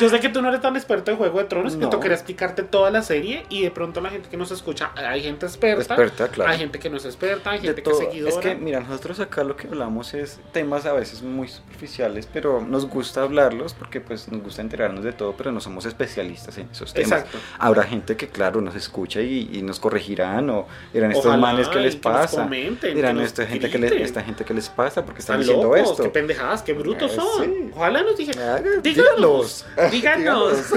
Yo 0.00 0.08
sé 0.08 0.20
que 0.20 0.28
tú 0.28 0.42
no 0.42 0.48
eres 0.48 0.60
tan 0.60 0.76
experto 0.76 1.10
en 1.10 1.16
Juego 1.16 1.38
de 1.38 1.44
Tronos, 1.44 1.74
que 1.76 1.82
No. 1.82 1.90
te 1.90 1.98
quería 1.98 2.14
explicarte 2.14 2.62
toda 2.62 2.90
la 2.90 3.02
serie 3.02 3.44
y 3.48 3.62
de 3.62 3.70
pronto 3.70 4.00
la 4.00 4.10
gente 4.10 4.28
que 4.28 4.36
nos 4.36 4.50
escucha, 4.50 4.90
hay 4.94 5.22
gente 5.22 5.46
experta, 5.46 5.82
Experta, 5.94 6.28
claro. 6.28 6.50
hay 6.50 6.58
gente 6.58 6.78
que 6.78 6.90
no 6.90 6.96
es 6.96 7.04
experta, 7.04 7.50
hay 7.50 7.60
gente 7.60 7.82
que 7.82 7.90
es 7.90 7.98
seguidora. 7.98 8.32
Es 8.34 8.38
que, 8.38 8.54
mira, 8.54 8.80
nosotros 8.80 9.20
acá 9.20 9.44
lo 9.44 9.56
que 9.56 9.68
hablamos 9.68 10.14
es 10.14 10.40
temas 10.52 10.86
a 10.86 10.92
veces 10.92 11.22
muy 11.22 11.48
superficiales, 11.48 12.28
pero 12.32 12.60
nos 12.60 12.86
gusta 12.86 13.22
hablarlos 13.22 13.74
porque 13.74 14.00
pues 14.00 14.28
nos 14.28 14.42
gusta 14.42 14.62
enterarnos 14.62 15.04
de 15.04 15.12
todo, 15.12 15.34
pero 15.36 15.52
no 15.52 15.60
somos 15.60 15.84
especialistas 15.86 16.56
en 16.58 16.68
esos 16.70 16.92
temas. 16.92 17.12
Exacto. 17.12 17.38
Habrá 17.58 17.84
gente 17.84 18.16
que, 18.16 18.28
claro, 18.28 18.60
nos 18.60 18.74
escucha 18.74 19.20
y, 19.20 19.50
y 19.52 19.62
nos 19.62 19.78
corregirán 19.80 20.48
o 20.50 20.66
dirán 20.92 21.10
estos 21.12 21.26
Ojalá, 21.26 21.40
manes 21.40 21.68
que 21.68 21.78
les 21.80 21.94
que 21.96 22.00
pasa. 22.02 22.42
comenten, 22.42 22.94
dirán 22.94 23.18
que 23.18 23.24
esta 23.24 23.46
gente 23.46 23.70
que, 23.70 23.78
les, 23.78 23.92
esta 23.92 24.22
gente 24.22 24.44
que 24.44 24.54
les 24.54 24.68
pasa 24.68 25.04
porque 25.04 25.20
están, 25.20 25.40
Están 25.40 25.54
diciendo 25.56 25.74
locos, 25.76 25.90
esto. 25.92 26.02
qué 26.04 26.08
pendejadas, 26.10 26.62
qué 26.62 26.72
brutos 26.72 27.12
Eh, 27.12 27.16
son. 27.16 27.44
sí. 27.44 27.70
Ojalá 27.74 28.02
nos 28.02 28.16
dijeran. 28.16 28.81
Díganos, 28.82 29.64
díganos. 29.90 30.72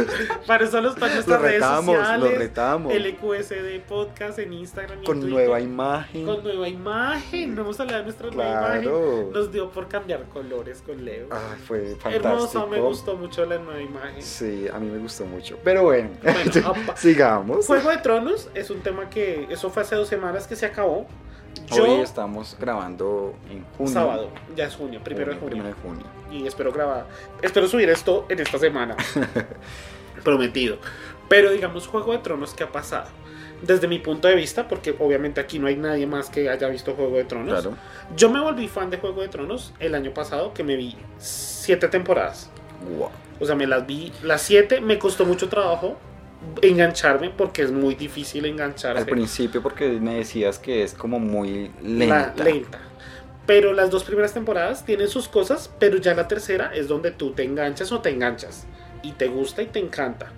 Para 0.47 0.65
eso 0.65 0.79
los 0.81 0.95
para 0.95 1.13
nuestras 1.15 1.39
Los 1.41 1.41
redes 1.41 1.63
sociales. 1.63 2.19
los 2.19 2.37
retamos. 2.37 2.93
LQSD 2.93 3.79
Podcast 3.87 4.39
en 4.39 4.53
Instagram. 4.53 4.97
y 4.97 5.01
en 5.01 5.05
Con 5.05 5.19
Twitter. 5.19 5.33
nueva 5.33 5.59
imagen. 5.61 6.25
Con 6.25 6.43
nueva 6.43 6.67
imagen. 6.67 7.55
No 7.55 7.61
hemos 7.61 7.79
hablado 7.79 7.99
de 7.99 8.03
nuestra 8.05 8.29
nueva 8.29 8.77
imagen. 8.81 9.31
Nos 9.31 9.51
dio 9.51 9.69
por 9.71 9.87
cambiar 9.87 10.23
colores 10.29 10.81
con 10.85 11.03
Leo. 11.03 11.27
Ay, 11.31 11.59
fue 11.65 11.95
fantástico. 11.95 12.27
Hermosa, 12.27 12.65
me 12.67 12.79
gustó 12.79 13.15
mucho 13.15 13.45
la 13.45 13.57
nueva 13.57 13.81
imagen. 13.81 14.21
Sí, 14.21 14.67
a 14.71 14.79
mí 14.79 14.89
me 14.89 14.99
gustó 14.99 15.25
mucho. 15.25 15.57
Pero 15.63 15.83
bueno, 15.83 16.09
Bueno, 16.21 16.73
sigamos. 16.95 17.65
Juego 17.65 17.89
de 17.89 17.97
Tronos 17.97 18.49
es 18.53 18.69
un 18.69 18.81
tema 18.81 19.09
que. 19.09 19.47
Eso 19.49 19.69
fue 19.69 19.81
hace 19.83 19.95
dos 19.95 20.07
semanas 20.07 20.47
que 20.47 20.55
se 20.55 20.65
acabó. 20.65 21.07
Yo. 21.67 21.83
Hoy 21.83 22.01
estamos 22.01 22.55
grabando 22.59 23.33
en 23.49 23.63
junio. 23.77 23.93
Sábado, 23.93 24.29
ya 24.55 24.65
es 24.65 24.75
junio, 24.75 25.01
primero 25.03 25.31
de 25.31 25.37
junio. 25.37 25.49
Primero 25.49 25.75
de 25.75 25.81
junio. 25.81 26.05
y 26.31 26.47
espero 26.47 26.71
grabar, 26.71 27.07
espero 27.41 27.67
subir 27.67 27.89
esto 27.89 28.25
en 28.29 28.39
esta 28.39 28.59
semana. 28.59 28.95
Prometido. 30.23 30.77
Pero 31.27 31.51
digamos, 31.51 31.87
Juego 31.87 32.11
de 32.11 32.19
Tronos, 32.19 32.53
¿qué 32.53 32.63
ha 32.63 32.71
pasado? 32.71 33.09
Desde 33.61 33.87
mi 33.87 33.99
punto 33.99 34.27
de 34.27 34.35
vista, 34.35 34.67
porque 34.67 34.95
obviamente 34.99 35.39
aquí 35.41 35.59
no 35.59 35.67
hay 35.67 35.75
nadie 35.75 36.05
más 36.05 36.29
que 36.29 36.49
haya 36.49 36.67
visto 36.67 36.93
Juego 36.93 37.17
de 37.17 37.23
Tronos. 37.23 37.61
Claro. 37.61 37.77
Yo 38.15 38.29
me 38.29 38.39
volví 38.39 38.67
fan 38.67 38.89
de 38.89 38.97
Juego 38.97 39.21
de 39.21 39.29
Tronos 39.29 39.73
el 39.79 39.95
año 39.95 40.13
pasado, 40.13 40.53
que 40.53 40.63
me 40.63 40.75
vi 40.75 40.95
siete 41.17 41.87
temporadas. 41.87 42.49
Wow. 42.97 43.09
O 43.39 43.45
sea, 43.45 43.55
me 43.55 43.65
las 43.65 43.85
vi 43.87 44.13
las 44.21 44.41
siete, 44.41 44.81
me 44.81 44.99
costó 44.99 45.25
mucho 45.25 45.49
trabajo 45.49 45.97
engancharme, 46.61 47.29
porque 47.29 47.61
es 47.63 47.71
muy 47.71 47.95
difícil 47.95 48.45
engancharse. 48.45 48.99
Al 48.99 49.05
principio 49.05 49.61
porque 49.61 49.87
me 49.89 50.15
decías 50.15 50.59
que 50.59 50.83
es 50.83 50.93
como 50.93 51.19
muy 51.19 51.71
La- 51.83 52.27
lenta. 52.33 52.43
lenta. 52.43 52.79
Pero 53.45 53.73
las 53.73 53.91
dos 53.91 54.03
primeras 54.03 54.33
temporadas 54.33 54.85
tienen 54.85 55.07
sus 55.07 55.27
cosas, 55.27 55.69
pero 55.79 55.97
ya 55.97 56.15
la 56.15 56.27
tercera 56.27 56.71
es 56.73 56.87
donde 56.87 57.11
tú 57.11 57.31
te 57.31 57.43
enganchas 57.43 57.91
o 57.91 57.99
te 58.01 58.09
enganchas. 58.09 58.65
Y 59.03 59.11
te 59.11 59.27
gusta 59.27 59.61
y 59.61 59.67
te 59.67 59.77
encanta. 59.79 60.31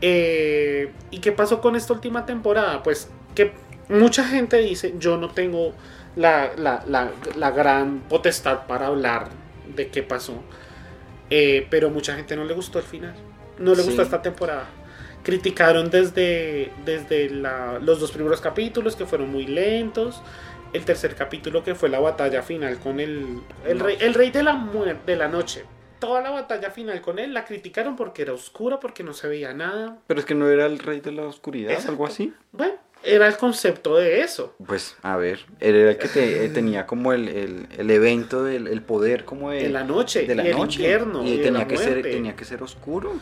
Eh, 0.00 0.90
¿Y 1.10 1.18
qué 1.18 1.32
pasó 1.32 1.60
con 1.60 1.76
esta 1.76 1.92
última 1.92 2.24
temporada? 2.24 2.82
Pues 2.82 3.10
que 3.34 3.52
mucha 3.88 4.24
gente 4.24 4.56
dice, 4.58 4.94
yo 4.98 5.16
no 5.18 5.30
tengo 5.30 5.74
la, 6.16 6.52
la- 6.56 6.82
la- 6.86 7.10
la 7.36 7.50
gran 7.50 8.00
potestad 8.08 8.66
para 8.66 8.86
hablar 8.86 9.28
de 9.76 9.88
qué 9.88 10.02
pasó. 10.02 10.42
Eh, 11.28 11.66
pero 11.70 11.90
mucha 11.90 12.14
gente 12.16 12.34
no 12.36 12.44
le 12.44 12.54
gustó 12.54 12.78
el 12.78 12.84
final. 12.84 13.14
No 13.58 13.72
le 13.74 13.82
Sí. 13.82 13.88
gustó 13.88 14.02
esta 14.02 14.22
temporada. 14.22 14.64
Criticaron 15.22 15.90
desde, 15.90 16.70
desde 16.84 17.28
la- 17.30 17.78
los 17.78 18.00
dos 18.00 18.10
primeros 18.12 18.40
capítulos 18.40 18.96
que 18.96 19.04
fueron 19.06 19.30
muy 19.30 19.46
lentos. 19.46 20.22
El 20.72 20.84
tercer 20.84 21.14
capítulo 21.16 21.62
que 21.64 21.74
fue 21.74 21.88
la 21.88 21.98
batalla 22.00 22.42
final 22.42 22.78
con 22.78 23.00
el, 23.00 23.40
el, 23.66 23.80
rey, 23.80 23.96
el 24.00 24.14
rey 24.14 24.30
de 24.30 24.42
la 24.42 24.54
muerte 24.54 25.12
de 25.12 25.18
la 25.18 25.28
noche. 25.28 25.64
Toda 25.98 26.22
la 26.22 26.30
batalla 26.30 26.70
final 26.70 27.00
con 27.02 27.18
él 27.18 27.34
la 27.34 27.44
criticaron 27.44 27.96
porque 27.96 28.22
era 28.22 28.32
oscura, 28.32 28.80
porque 28.80 29.02
no 29.02 29.12
se 29.12 29.28
veía 29.28 29.52
nada. 29.52 29.98
Pero 30.06 30.20
es 30.20 30.24
que 30.26 30.34
no 30.34 30.48
era 30.48 30.64
el 30.66 30.78
rey 30.78 31.00
de 31.00 31.12
la 31.12 31.22
oscuridad, 31.24 31.72
Exacto. 31.72 31.90
algo 31.92 32.06
así. 32.06 32.32
Bueno, 32.52 32.74
era 33.02 33.26
el 33.26 33.36
concepto 33.36 33.96
de 33.96 34.22
eso. 34.22 34.54
Pues, 34.66 34.96
a 35.02 35.16
ver, 35.16 35.40
él 35.58 35.74
era 35.74 35.90
el 35.90 35.98
que 35.98 36.08
te- 36.08 36.44
eh, 36.44 36.48
tenía 36.48 36.86
como 36.86 37.12
el, 37.12 37.28
el- 37.28 37.66
el 37.76 37.90
evento 37.90 38.44
del 38.44 38.68
el 38.68 38.80
poder 38.80 39.24
como 39.26 39.50
de, 39.50 39.64
De 39.64 39.68
la 39.68 39.84
noche, 39.84 40.26
de 40.26 40.34
la 40.34 40.44
y 40.44 40.48
el 40.48 40.56
noche. 40.56 40.80
invierno, 40.80 41.22
y 41.26 41.32
y 41.34 41.38
tenía 41.42 41.58
la 41.60 41.68
que 41.68 41.76
ser 41.76 42.00
tenía 42.02 42.34
que 42.36 42.44
ser 42.46 42.62
oscuro. 42.62 43.12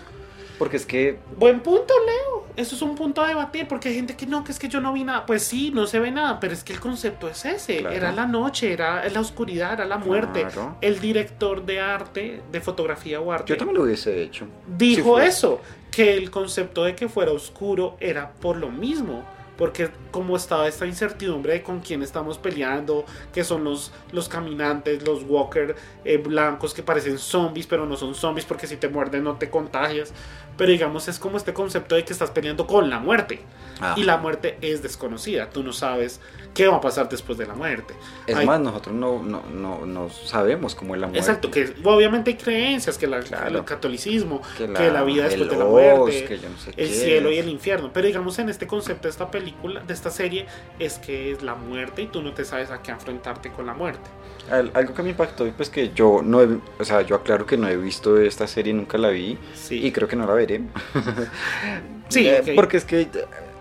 Porque 0.58 0.76
es 0.76 0.84
que 0.86 1.18
Buen 1.36 1.60
punto, 1.60 1.94
Leo. 2.04 2.46
eso 2.56 2.74
es 2.74 2.82
un 2.82 2.94
punto 2.96 3.22
a 3.22 3.28
debatir, 3.28 3.68
porque 3.68 3.90
hay 3.90 3.94
gente 3.94 4.16
que 4.16 4.26
no, 4.26 4.42
que 4.42 4.52
es 4.52 4.58
que 4.58 4.68
yo 4.68 4.80
no 4.80 4.92
vi 4.92 5.04
nada. 5.04 5.24
Pues 5.24 5.44
sí, 5.44 5.70
no 5.72 5.86
se 5.86 6.00
ve 6.00 6.10
nada, 6.10 6.40
pero 6.40 6.52
es 6.52 6.64
que 6.64 6.72
el 6.72 6.80
concepto 6.80 7.28
es 7.28 7.44
ese. 7.44 7.78
Claro. 7.78 7.94
Era 7.94 8.12
la 8.12 8.26
noche, 8.26 8.72
era 8.72 9.08
la 9.08 9.20
oscuridad, 9.20 9.74
era 9.74 9.84
la 9.84 9.98
muerte. 9.98 10.42
Claro. 10.42 10.76
El 10.80 10.98
director 11.00 11.64
de 11.64 11.80
arte, 11.80 12.42
de 12.50 12.60
fotografía 12.60 13.20
o 13.20 13.30
arte, 13.32 13.52
Yo 13.52 13.56
también 13.56 13.76
lo 13.78 13.84
hubiese 13.84 14.22
hecho. 14.22 14.46
dijo 14.76 15.12
fue. 15.12 15.26
eso, 15.26 15.60
que 15.90 16.16
el 16.16 16.30
concepto 16.30 16.84
de 16.84 16.94
que 16.94 17.08
fuera 17.08 17.30
oscuro 17.32 17.96
era 18.00 18.32
por 18.32 18.56
lo 18.56 18.68
mismo. 18.70 19.24
Porque 19.56 19.90
como 20.12 20.36
estaba 20.36 20.68
esta 20.68 20.86
incertidumbre 20.86 21.54
de 21.54 21.62
con 21.64 21.80
quién 21.80 22.00
estamos 22.04 22.38
peleando, 22.38 23.04
que 23.32 23.42
son 23.42 23.64
los, 23.64 23.90
los 24.12 24.28
caminantes, 24.28 25.04
los 25.04 25.24
walker 25.24 25.74
eh, 26.04 26.16
blancos 26.18 26.72
que 26.72 26.84
parecen 26.84 27.18
zombies, 27.18 27.66
pero 27.66 27.84
no 27.84 27.96
son 27.96 28.14
zombies 28.14 28.44
porque 28.46 28.68
si 28.68 28.76
te 28.76 28.88
muerden 28.88 29.24
no 29.24 29.34
te 29.34 29.50
contagias. 29.50 30.12
Pero 30.58 30.70
digamos 30.72 31.08
es 31.08 31.18
como 31.18 31.38
este 31.38 31.54
concepto 31.54 31.94
de 31.94 32.04
que 32.04 32.12
estás 32.12 32.30
peleando 32.30 32.66
con 32.66 32.90
la 32.90 32.98
muerte. 32.98 33.40
Ah. 33.80 33.94
Y 33.96 34.02
la 34.02 34.16
muerte 34.16 34.58
es 34.60 34.82
desconocida, 34.82 35.48
tú 35.50 35.62
no 35.62 35.72
sabes 35.72 36.20
qué 36.52 36.66
va 36.66 36.78
a 36.78 36.80
pasar 36.80 37.08
después 37.08 37.38
de 37.38 37.46
la 37.46 37.54
muerte. 37.54 37.94
Es 38.26 38.34
Hay- 38.34 38.44
más, 38.44 38.58
nosotros 38.58 38.92
no, 38.92 39.22
no, 39.22 39.40
no, 39.54 39.86
no 39.86 40.10
sabemos 40.10 40.74
cómo 40.74 40.96
es 40.96 41.00
la 41.00 41.06
muerte. 41.06 41.20
Exacto, 41.20 41.48
que 41.48 41.72
obviamente 41.84 42.32
hay 42.32 42.36
creencias, 42.36 42.98
que 42.98 43.06
la, 43.06 43.20
Claro. 43.20 43.58
el 43.60 43.64
catolicismo, 43.64 44.42
Que 44.58 44.66
que 44.66 44.72
la- 44.72 44.90
la, 44.90 45.02
vida 45.04 45.24
después 45.28 45.48
de 45.48 45.56
la 45.56 45.64
muerte, 45.64 46.24
que 46.24 46.38
yo 46.40 46.48
no 46.48 46.58
sé 46.58 46.72
el 46.76 46.88
cielo 46.88 47.30
y 47.30 47.38
el 47.38 47.48
infierno. 47.48 47.90
Pero 47.92 48.08
digamos 48.08 48.36
en 48.40 48.48
este 48.48 48.66
concepto 48.66 49.04
de 49.04 49.10
esta 49.10 49.30
película, 49.30 49.80
de 49.86 49.94
esta 49.94 50.10
serie, 50.10 50.46
es 50.80 50.98
que 50.98 51.30
es 51.30 51.42
la 51.42 51.54
muerte 51.54 52.02
y 52.02 52.06
tú 52.08 52.20
no 52.20 52.32
te 52.34 52.44
sabes 52.44 52.72
a 52.72 52.82
qué 52.82 52.90
enfrentarte 52.90 53.52
con 53.52 53.64
la 53.66 53.74
muerte. 53.74 54.10
Al- 54.50 54.72
Algo 54.74 54.94
que 54.94 55.02
me 55.02 55.10
impactó, 55.10 55.46
pues 55.52 55.68
que 55.70 55.92
yo 55.94 56.20
no 56.24 56.42
he, 56.42 56.48
o 56.80 56.84
sea, 56.84 57.02
yo 57.02 57.14
aclaro 57.14 57.46
que 57.46 57.56
no 57.56 57.68
he 57.68 57.76
visto 57.76 58.18
esta 58.20 58.46
serie, 58.48 58.72
nunca 58.72 58.96
la 58.98 59.10
vi 59.10 59.38
Sí, 59.54 59.86
y 59.86 59.92
creo 59.92 60.08
que 60.08 60.16
no 60.16 60.26
la 60.26 60.32
veré. 60.34 60.47
sí, 62.08 62.26
Eh. 62.28 62.52
Porque 62.54 62.76
es 62.78 62.84
que 62.84 63.08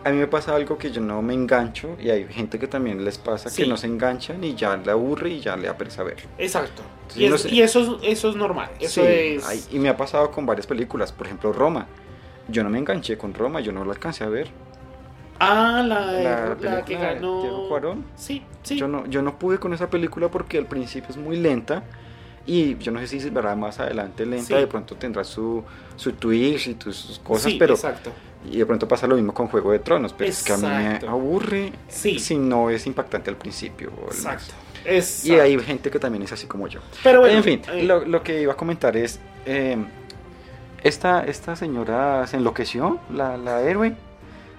a 0.04 0.10
mí 0.10 0.18
me 0.18 0.28
pasa 0.28 0.56
algo 0.56 0.78
que 0.78 0.90
yo 0.92 1.02
no 1.02 1.22
me 1.22 1.34
engancho 1.34 1.98
y 2.00 2.10
hay 2.10 2.26
gente 2.30 2.58
que 2.60 2.68
también 2.68 3.04
les 3.04 3.18
pasa 3.18 3.50
Sí. 3.50 3.64
que 3.64 3.68
no 3.70 3.76
se 3.78 3.88
enganchan 3.88 4.44
y 4.44 4.56
ya 4.56 4.78
le 4.78 4.92
aburre 4.92 5.30
y 5.32 5.40
ya 5.42 5.56
le 5.58 5.68
da 5.68 5.78
pereza 5.78 6.04
ver. 6.04 6.18
Exacto. 6.38 6.82
Y, 7.16 7.28
no 7.28 7.36
es- 7.36 7.42
sé. 7.42 7.50
y 7.50 7.62
eso, 7.62 8.00
es, 8.02 8.18
eso 8.18 8.30
es 8.30 8.36
normal. 8.36 8.70
Eso 8.80 9.02
Sí, 9.02 9.08
es... 9.08 9.46
hay- 9.48 9.64
y 9.72 9.80
me 9.80 9.90
ha 9.90 9.98
pasado 9.98 10.32
con 10.32 10.46
varias 10.46 10.66
películas, 10.68 11.12
por 11.12 11.26
ejemplo 11.28 11.52
Roma. 11.52 11.88
Yo 12.48 12.64
no 12.64 12.70
me 12.70 12.78
enganché 12.78 13.18
con 13.18 13.34
Roma, 13.34 13.60
yo 13.60 13.72
no 13.74 13.84
la 13.84 13.92
alcancé 13.92 14.24
a 14.24 14.30
ver. 14.30 14.48
Ah, 15.40 15.84
la, 15.86 16.12
de- 16.14 16.24
La 16.70 16.84
que 16.86 16.96
de 16.98 17.02
ganó... 17.02 17.42
Diego 17.42 17.68
Cuarón. 17.70 18.06
Sí, 18.16 18.44
sí. 18.64 18.78
Yo 18.78 18.88
no, 18.88 19.06
yo 19.08 19.22
no 19.22 19.38
pude 19.38 19.60
con 19.60 19.74
esa 19.74 19.90
película 19.90 20.30
porque 20.32 20.58
al 20.58 20.66
principio 20.68 21.10
es 21.10 21.18
muy 21.18 21.36
lenta 21.38 21.84
y 22.48 22.78
yo 22.78 22.92
no 22.92 23.00
sé 23.02 23.08
si 23.08 23.20
se 23.20 23.30
verá 23.30 23.56
más 23.56 23.80
adelante 23.80 24.26
lenta, 24.26 24.48
Sí. 24.48 24.54
de 24.56 24.66
pronto 24.68 24.96
tendrá 24.96 25.24
su, 25.24 25.64
su 25.96 26.14
twist 26.14 26.68
y 26.68 26.74
tus- 26.76 26.96
sus 26.96 27.20
cosas, 27.20 27.52
Sí, 27.52 27.58
pero 27.60 27.76
exacto. 27.76 28.12
y 28.50 28.58
de 28.58 28.66
pronto 28.66 28.88
pasa 28.88 29.06
lo 29.06 29.16
mismo 29.16 29.34
con 29.34 29.48
Juego 29.48 29.72
de 29.74 29.80
Tronos, 29.80 30.14
pero 30.14 30.30
es 30.30 30.44
que 30.44 30.54
a 30.54 30.58
mí 30.58 30.64
me 30.68 31.08
aburre 31.08 31.74
Sí. 31.90 32.18
si 32.20 32.38
no 32.38 32.70
es 32.70 32.88
impactante 32.88 33.30
al 33.30 33.36
principio. 33.36 33.92
Exacto. 34.08 34.54
Exacto. 34.86 35.28
Y 35.28 35.40
hay 35.40 35.60
gente 35.60 35.92
que 35.92 36.00
también 36.00 36.24
es 36.24 36.32
así 36.32 36.48
como 36.48 36.68
yo. 36.68 36.80
Pero 37.04 37.20
bueno, 37.20 37.38
en 37.38 37.44
fin, 37.44 37.62
eh, 37.74 37.84
lo, 37.84 38.06
lo 38.06 38.24
que 38.24 38.42
iba 38.42 38.54
a 38.54 38.56
comentar 38.56 38.96
es, 38.96 39.20
eh, 39.46 39.76
esta, 40.84 41.26
esta 41.26 41.56
señora 41.58 42.26
se 42.28 42.38
enloqueció, 42.38 43.00
la, 43.14 43.36
la 43.38 43.62
héroe. 43.62 43.96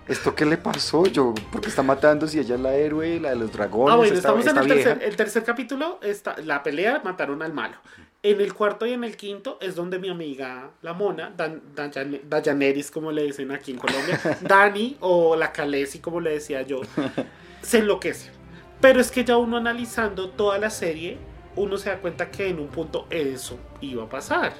¿Esto 0.08 0.34
qué 0.34 0.46
le 0.46 0.56
pasó? 0.56 1.04
Yo, 1.06 1.34
¿por 1.52 1.60
qué 1.60 1.68
está 1.68 1.82
matando 1.82 2.26
si 2.26 2.38
ella 2.38 2.54
es 2.54 2.60
la 2.60 2.74
héroe, 2.74 3.20
la 3.20 3.30
de 3.30 3.36
los 3.36 3.52
dragones? 3.52 3.92
Ah, 3.92 3.96
bueno, 3.96 4.14
esta- 4.14 4.28
estamos 4.28 4.46
en 4.46 4.48
esta 4.48 4.60
el 4.62 4.68
tercer, 4.68 5.02
el 5.08 5.16
tercer 5.16 5.44
capítulo. 5.44 5.98
Está, 6.02 6.36
la 6.44 6.62
pelea, 6.62 7.02
mataron 7.04 7.42
al 7.42 7.52
malo. 7.52 7.76
En 8.22 8.40
el 8.40 8.52
cuarto 8.54 8.86
y 8.86 8.92
en 8.94 9.04
el 9.04 9.16
quinto 9.16 9.58
es 9.60 9.74
donde 9.76 9.98
mi 9.98 10.08
amiga, 10.08 10.70
la 10.82 10.92
mona, 10.94 11.30
Dan, 11.36 11.62
Dayan- 11.76 12.20
Dayaneris, 12.28 12.90
como 12.90 13.12
le 13.12 13.22
dicen 13.24 13.52
aquí 13.52 13.72
en 13.72 13.78
Colombia, 13.78 14.18
Dani 14.40 14.96
o 15.00 15.36
la 15.36 15.52
Calesi, 15.52 15.98
como 16.00 16.20
le 16.20 16.30
decía 16.32 16.62
yo, 16.62 16.80
se 17.62 17.78
enloquece. 17.78 18.30
Pero 18.80 19.00
es 19.00 19.10
que 19.10 19.24
ya 19.24 19.36
uno 19.36 19.56
analizando 19.58 20.30
toda 20.30 20.58
la 20.58 20.70
serie, 20.70 21.18
uno 21.54 21.76
se 21.76 21.90
da 21.90 21.98
cuenta 21.98 22.30
que 22.30 22.48
en 22.48 22.58
un 22.60 22.68
punto 22.68 23.06
eso 23.10 23.58
iba 23.80 24.04
a 24.04 24.08
pasar. 24.08 24.52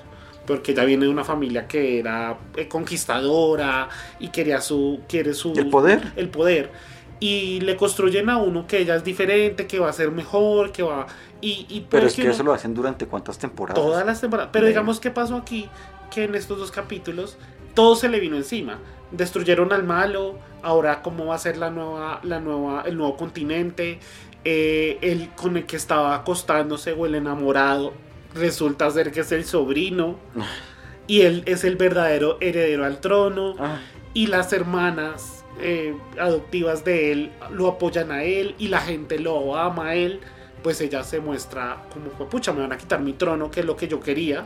Porque 0.48 0.74
ya 0.74 0.84
viene 0.84 1.04
de 1.04 1.10
una 1.10 1.22
familia 1.24 1.68
que 1.68 2.00
era 2.00 2.38
eh, 2.56 2.66
conquistadora 2.66 3.88
y 4.18 4.28
quería 4.28 4.60
su, 4.60 5.00
quiere 5.08 5.34
su, 5.34 5.52
¿Y 5.54 5.58
el 5.60 5.68
poder? 5.68 6.12
el 6.16 6.28
poder 6.30 6.72
y 7.20 7.60
le 7.62 7.76
construyen 7.76 8.30
a 8.30 8.38
uno 8.38 8.66
que 8.66 8.78
ella 8.78 8.94
es 8.96 9.02
diferente, 9.04 9.66
que 9.66 9.78
va 9.80 9.88
a 9.90 9.92
ser 9.92 10.10
mejor, 10.12 10.70
que 10.72 10.82
va 10.82 11.06
y, 11.40 11.66
y 11.68 11.86
Pero 11.90 12.06
es 12.06 12.14
que 12.14 12.22
uno- 12.22 12.30
eso 12.30 12.42
lo 12.44 12.52
hacen 12.52 12.74
durante 12.74 13.06
cuántas 13.06 13.38
temporadas. 13.38 13.82
todas 13.82 14.06
las 14.06 14.20
temporadas. 14.20 14.50
Pero 14.52 14.66
digamos 14.66 15.00
qué 15.00 15.10
pasó 15.10 15.36
aquí, 15.36 15.68
que 16.12 16.24
en 16.24 16.34
estos 16.34 16.58
dos 16.58 16.70
capítulos 16.70 17.36
todo 17.74 17.94
se 17.96 18.08
le 18.08 18.18
vino 18.20 18.36
encima. 18.36 18.78
Destruyeron 19.10 19.72
al 19.72 19.84
malo, 19.84 20.38
ahora 20.62 21.02
cómo 21.02 21.26
va 21.26 21.34
a 21.34 21.38
ser 21.38 21.56
la 21.56 21.70
nueva, 21.70 22.20
la 22.22 22.40
nueva, 22.40 22.82
el 22.86 22.96
nuevo 22.96 23.16
continente, 23.16 23.98
eh, 24.44 24.98
el 25.00 25.30
con 25.30 25.56
el 25.56 25.66
que 25.66 25.76
estaba 25.76 26.14
acostándose 26.14 26.92
o 26.92 27.04
el 27.06 27.14
enamorado 27.16 27.92
resulta 28.34 28.90
ser 28.90 29.10
que 29.12 29.20
es 29.20 29.32
el 29.32 29.44
sobrino 29.44 30.16
y 31.06 31.22
él 31.22 31.42
es 31.46 31.64
el 31.64 31.76
verdadero 31.76 32.36
heredero 32.40 32.84
al 32.84 33.00
trono 33.00 33.54
Ah, 33.58 33.78
y 34.14 34.26
las 34.26 34.52
hermanas 34.52 35.44
eh, 35.60 35.96
adoptivas 36.20 36.84
de 36.84 37.12
él 37.12 37.32
lo 37.50 37.66
apoyan 37.68 38.10
a 38.12 38.22
él 38.24 38.54
y 38.58 38.68
la 38.68 38.80
gente 38.80 39.18
lo 39.18 39.56
ama 39.56 39.88
a 39.88 39.94
él, 39.94 40.20
pues 40.62 40.80
ella 40.80 41.02
se 41.04 41.20
muestra 41.20 41.84
como, 41.92 42.10
"Jue 42.10 42.26
pucha, 42.26 42.52
me 42.52 42.60
van 42.60 42.72
a 42.72 42.76
quitar 42.78 43.00
mi 43.00 43.12
trono, 43.12 43.50
que 43.50 43.60
es 43.60 43.66
lo 43.66 43.76
que 43.76 43.88
yo 43.88 44.00
quería. 44.00 44.44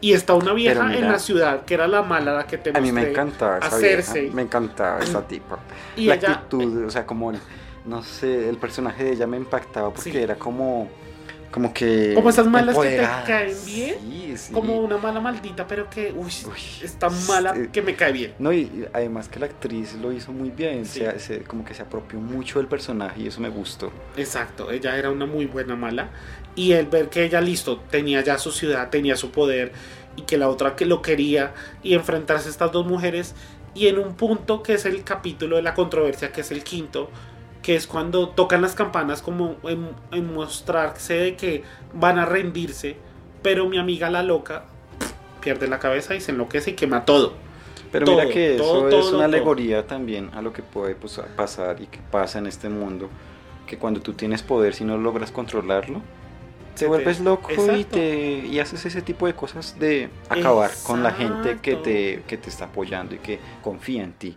Y 0.00 0.12
está 0.12 0.34
una 0.34 0.52
vieja 0.52 0.84
mira, 0.84 0.98
en 0.98 1.10
la 1.12 1.18
ciudad, 1.18 1.64
que 1.64 1.74
era 1.74 1.86
la 1.86 2.02
mala, 2.02 2.34
la 2.34 2.46
que 2.46 2.58
te 2.58 2.70
a 2.76 2.80
mí 2.80 2.92
me 2.92 3.08
encantaba 3.10 3.58
esa 3.58 3.68
hacerse. 3.68 4.20
vieja, 4.22 4.36
me 4.36 4.42
encantaba 4.42 4.98
esa 5.00 5.22
tipa. 5.28 5.58
Y 5.96 6.06
la 6.06 6.14
ella- 6.16 6.32
actitud, 6.32 6.84
o 6.84 6.90
sea, 6.90 7.06
como, 7.06 7.32
no 7.86 8.02
sé, 8.02 8.48
el 8.48 8.56
personaje 8.58 9.04
de 9.04 9.12
ella 9.12 9.26
me 9.26 9.38
impactaba 9.38 9.90
porque 9.94 10.12
Sí. 10.12 10.18
era 10.18 10.34
como, 10.36 10.88
como 11.54 11.72
que... 11.72 12.14
Como 12.16 12.30
esas 12.30 12.48
malas 12.48 12.76
que 12.76 12.88
te 12.88 12.96
caen 13.26 13.56
bien, 13.64 13.94
Sí, 14.00 14.36
sí. 14.36 14.52
Como 14.52 14.80
una 14.80 14.96
mala 14.98 15.20
maldita, 15.20 15.68
pero 15.68 15.88
que, 15.88 16.10
uy, 16.10 16.32
Uy, 16.46 16.60
es 16.82 16.98
tan 16.98 17.12
mala 17.28 17.54
que 17.72 17.80
me 17.80 17.94
cae 17.94 18.10
bien. 18.10 18.34
No, 18.40 18.52
y 18.52 18.62
y 18.62 18.84
además 18.92 19.28
que 19.28 19.38
la 19.38 19.46
actriz 19.46 19.94
lo 20.02 20.10
hizo 20.10 20.32
muy 20.32 20.50
bien, 20.50 20.84
Sí. 20.84 20.98
se- 20.98 21.20
se- 21.20 21.40
como 21.42 21.64
que 21.64 21.72
se 21.72 21.82
apropió 21.82 22.18
mucho 22.18 22.58
del 22.58 22.66
personaje 22.66 23.20
y 23.22 23.28
eso 23.28 23.40
me 23.40 23.50
gustó. 23.50 23.92
Exacto, 24.16 24.72
ella 24.72 24.96
era 24.98 25.12
una 25.12 25.26
muy 25.26 25.46
buena 25.46 25.76
mala. 25.76 26.08
Y 26.56 26.72
el 26.72 26.86
ver 26.86 27.08
que 27.08 27.22
ella, 27.24 27.40
listo, 27.40 27.78
tenía 27.88 28.20
ya 28.22 28.36
su 28.38 28.50
ciudad, 28.50 28.90
tenía 28.90 29.14
su 29.14 29.30
poder, 29.30 29.70
y 30.16 30.22
que 30.22 30.36
la 30.36 30.48
otra 30.48 30.74
que 30.74 30.86
lo 30.86 31.02
quería, 31.02 31.54
y 31.84 31.94
enfrentarse 31.94 32.48
a 32.48 32.50
estas 32.50 32.72
dos 32.72 32.84
mujeres, 32.84 33.36
y 33.76 33.86
en 33.86 34.00
un 34.00 34.16
punto 34.16 34.60
que 34.64 34.74
es 34.74 34.86
el 34.86 35.04
capítulo 35.04 35.54
de 35.54 35.62
la 35.62 35.74
controversia, 35.74 36.32
que 36.32 36.40
es 36.40 36.50
el 36.50 36.64
quinto, 36.64 37.10
que 37.64 37.74
es 37.76 37.86
cuando 37.86 38.28
tocan 38.28 38.60
las 38.60 38.74
campanas 38.74 39.22
como 39.22 39.56
en, 39.64 39.88
en 40.12 40.34
mostrarse 40.34 41.14
de 41.14 41.34
que 41.34 41.64
van 41.94 42.18
a 42.18 42.26
rendirse, 42.26 42.96
pero 43.42 43.66
mi 43.66 43.78
amiga 43.78 44.10
la 44.10 44.22
loca 44.22 44.66
pierde 45.40 45.66
la 45.66 45.78
cabeza 45.78 46.14
y 46.14 46.20
se 46.20 46.32
enloquece 46.32 46.72
y 46.72 46.74
quema 46.74 47.06
todo. 47.06 47.32
Pero 47.90 48.04
Todo, 48.04 48.16
mira 48.16 48.28
que 48.28 48.56
eso 48.56 48.64
todo, 48.64 48.88
es 48.88 48.90
todo, 48.90 49.16
una 49.16 49.24
alegoría 49.24 49.86
también 49.86 50.28
a 50.34 50.42
lo 50.42 50.52
que 50.52 50.62
puede 50.62 50.94
pues, 50.94 51.18
pasar 51.36 51.80
y 51.80 51.86
que 51.86 52.00
pasa 52.10 52.38
en 52.38 52.48
este 52.48 52.68
mundo, 52.68 53.08
que 53.66 53.78
cuando 53.78 54.00
tú 54.00 54.12
tienes 54.12 54.42
poder, 54.42 54.74
si 54.74 54.84
no 54.84 54.98
logras 54.98 55.30
controlarlo, 55.30 56.02
te 56.76 56.86
vuelves 56.86 57.20
loco 57.20 57.48
y, 57.74 57.84
te, 57.84 58.46
y 58.46 58.58
haces 58.58 58.84
ese 58.84 59.00
tipo 59.00 59.26
de 59.26 59.32
cosas 59.34 59.78
de 59.78 60.10
acabar 60.28 60.70
con 60.82 61.02
la 61.02 61.12
gente 61.12 61.60
que 61.62 61.76
te, 61.76 62.24
que 62.26 62.36
te 62.36 62.50
está 62.50 62.66
apoyando 62.66 63.14
y 63.14 63.18
que 63.18 63.38
confía 63.62 64.02
en 64.02 64.12
ti, 64.12 64.36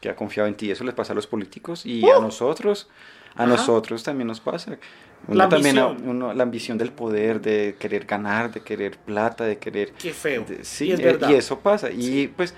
que 0.00 0.08
ha 0.08 0.16
confiado 0.16 0.48
en 0.48 0.54
ti. 0.54 0.70
Eso 0.70 0.84
les 0.84 0.94
pasa 0.94 1.12
a 1.12 1.16
los 1.16 1.26
políticos 1.26 1.84
y 1.86 2.08
a 2.08 2.18
nosotros, 2.20 2.88
a 3.34 3.42
Uh. 3.42 3.46
Ajá. 3.46 3.46
nosotros 3.46 4.02
también 4.02 4.26
nos 4.28 4.40
pasa. 4.40 4.78
Uno 5.26 5.36
La 5.36 5.48
también, 5.48 5.78
ambición. 5.78 6.08
uno- 6.10 6.32
la 6.34 6.42
ambición 6.44 6.78
del 6.78 6.92
poder, 6.92 7.40
de 7.40 7.76
querer 7.78 8.04
ganar, 8.04 8.52
de 8.52 8.60
querer 8.60 8.96
plata, 8.98 9.44
de 9.44 9.58
querer 9.58 9.92
Qué 9.92 10.12
feo. 10.12 10.44
de- 10.44 10.64
Sí, 10.64 10.86
y 10.86 10.92
es 10.92 11.00
eh, 11.00 11.18
y 11.28 11.34
eso 11.34 11.58
pasa. 11.58 11.90
Y 11.90 12.28
pues 12.28 12.54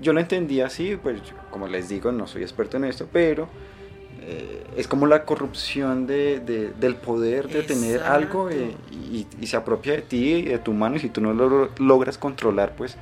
yo 0.00 0.12
lo 0.12 0.20
entendí 0.20 0.60
así, 0.60 0.96
pues 1.02 1.20
como 1.50 1.66
les 1.68 1.88
digo, 1.88 2.12
no 2.12 2.26
soy 2.26 2.42
experto 2.42 2.76
en 2.76 2.84
esto, 2.84 3.08
pero 3.12 3.48
eh, 4.24 4.62
es 4.76 4.86
como 4.86 5.06
la 5.06 5.24
corrupción 5.24 6.06
de, 6.06 6.38
de- 6.40 6.70
del 6.78 6.94
poder 6.96 7.48
de 7.48 7.62
tener 7.64 8.02
algo 8.04 8.50
eh, 8.50 8.72
y, 8.92 9.26
y 9.40 9.46
se 9.48 9.56
apropia 9.56 9.94
de 9.94 10.02
ti 10.02 10.32
y 10.34 10.42
de 10.44 10.58
tu 10.58 10.72
mano 10.72 10.96
y 10.96 11.00
si 11.00 11.08
tú 11.08 11.20
no 11.20 11.32
lo 11.32 11.70
logras 11.78 12.18
controlar, 12.18 12.76
pues 12.76 12.96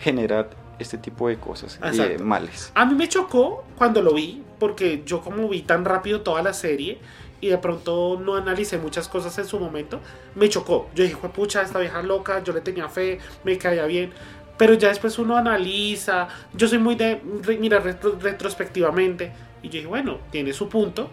genera 0.00 0.48
este 0.78 0.98
tipo 0.98 1.28
de 1.28 1.36
cosas 1.38 1.78
y 1.82 1.86
Exacto. 1.86 2.24
males. 2.24 2.70
A 2.74 2.84
mí 2.84 2.94
me 2.94 3.08
chocó 3.08 3.64
cuando 3.76 4.02
lo 4.02 4.14
vi, 4.14 4.42
porque 4.58 5.02
yo 5.06 5.20
como 5.22 5.48
vi 5.48 5.62
tan 5.62 5.84
rápido 5.84 6.20
toda 6.22 6.42
la 6.42 6.52
serie 6.52 6.98
y 7.40 7.48
de 7.48 7.58
pronto 7.58 8.18
no 8.22 8.34
analicé 8.34 8.78
muchas 8.78 9.08
cosas 9.08 9.36
en 9.38 9.44
su 9.46 9.58
momento, 9.58 10.00
me 10.34 10.48
chocó. 10.48 10.88
Yo 10.94 11.04
dije, 11.04 11.16
pucha, 11.34 11.62
esta 11.62 11.78
vieja 11.78 12.02
loca, 12.02 12.42
yo 12.42 12.52
le 12.52 12.60
tenía 12.60 12.88
fe, 12.88 13.18
me 13.44 13.56
caía 13.58 13.84
bien. 13.86 14.10
Pero 14.58 14.72
ya 14.72 14.88
después 14.88 15.18
uno 15.18 15.36
analiza, 15.36 16.28
yo 16.54 16.66
soy 16.66 16.78
muy 16.78 16.94
de 16.94 17.20
mirar 17.60 17.84
retro- 17.84 18.18
retrospectivamente 18.18 19.32
y 19.62 19.66
yo 19.68 19.72
dije, 19.74 19.86
bueno, 19.86 20.18
tiene 20.30 20.52
su 20.54 20.68
punto. 20.68 21.10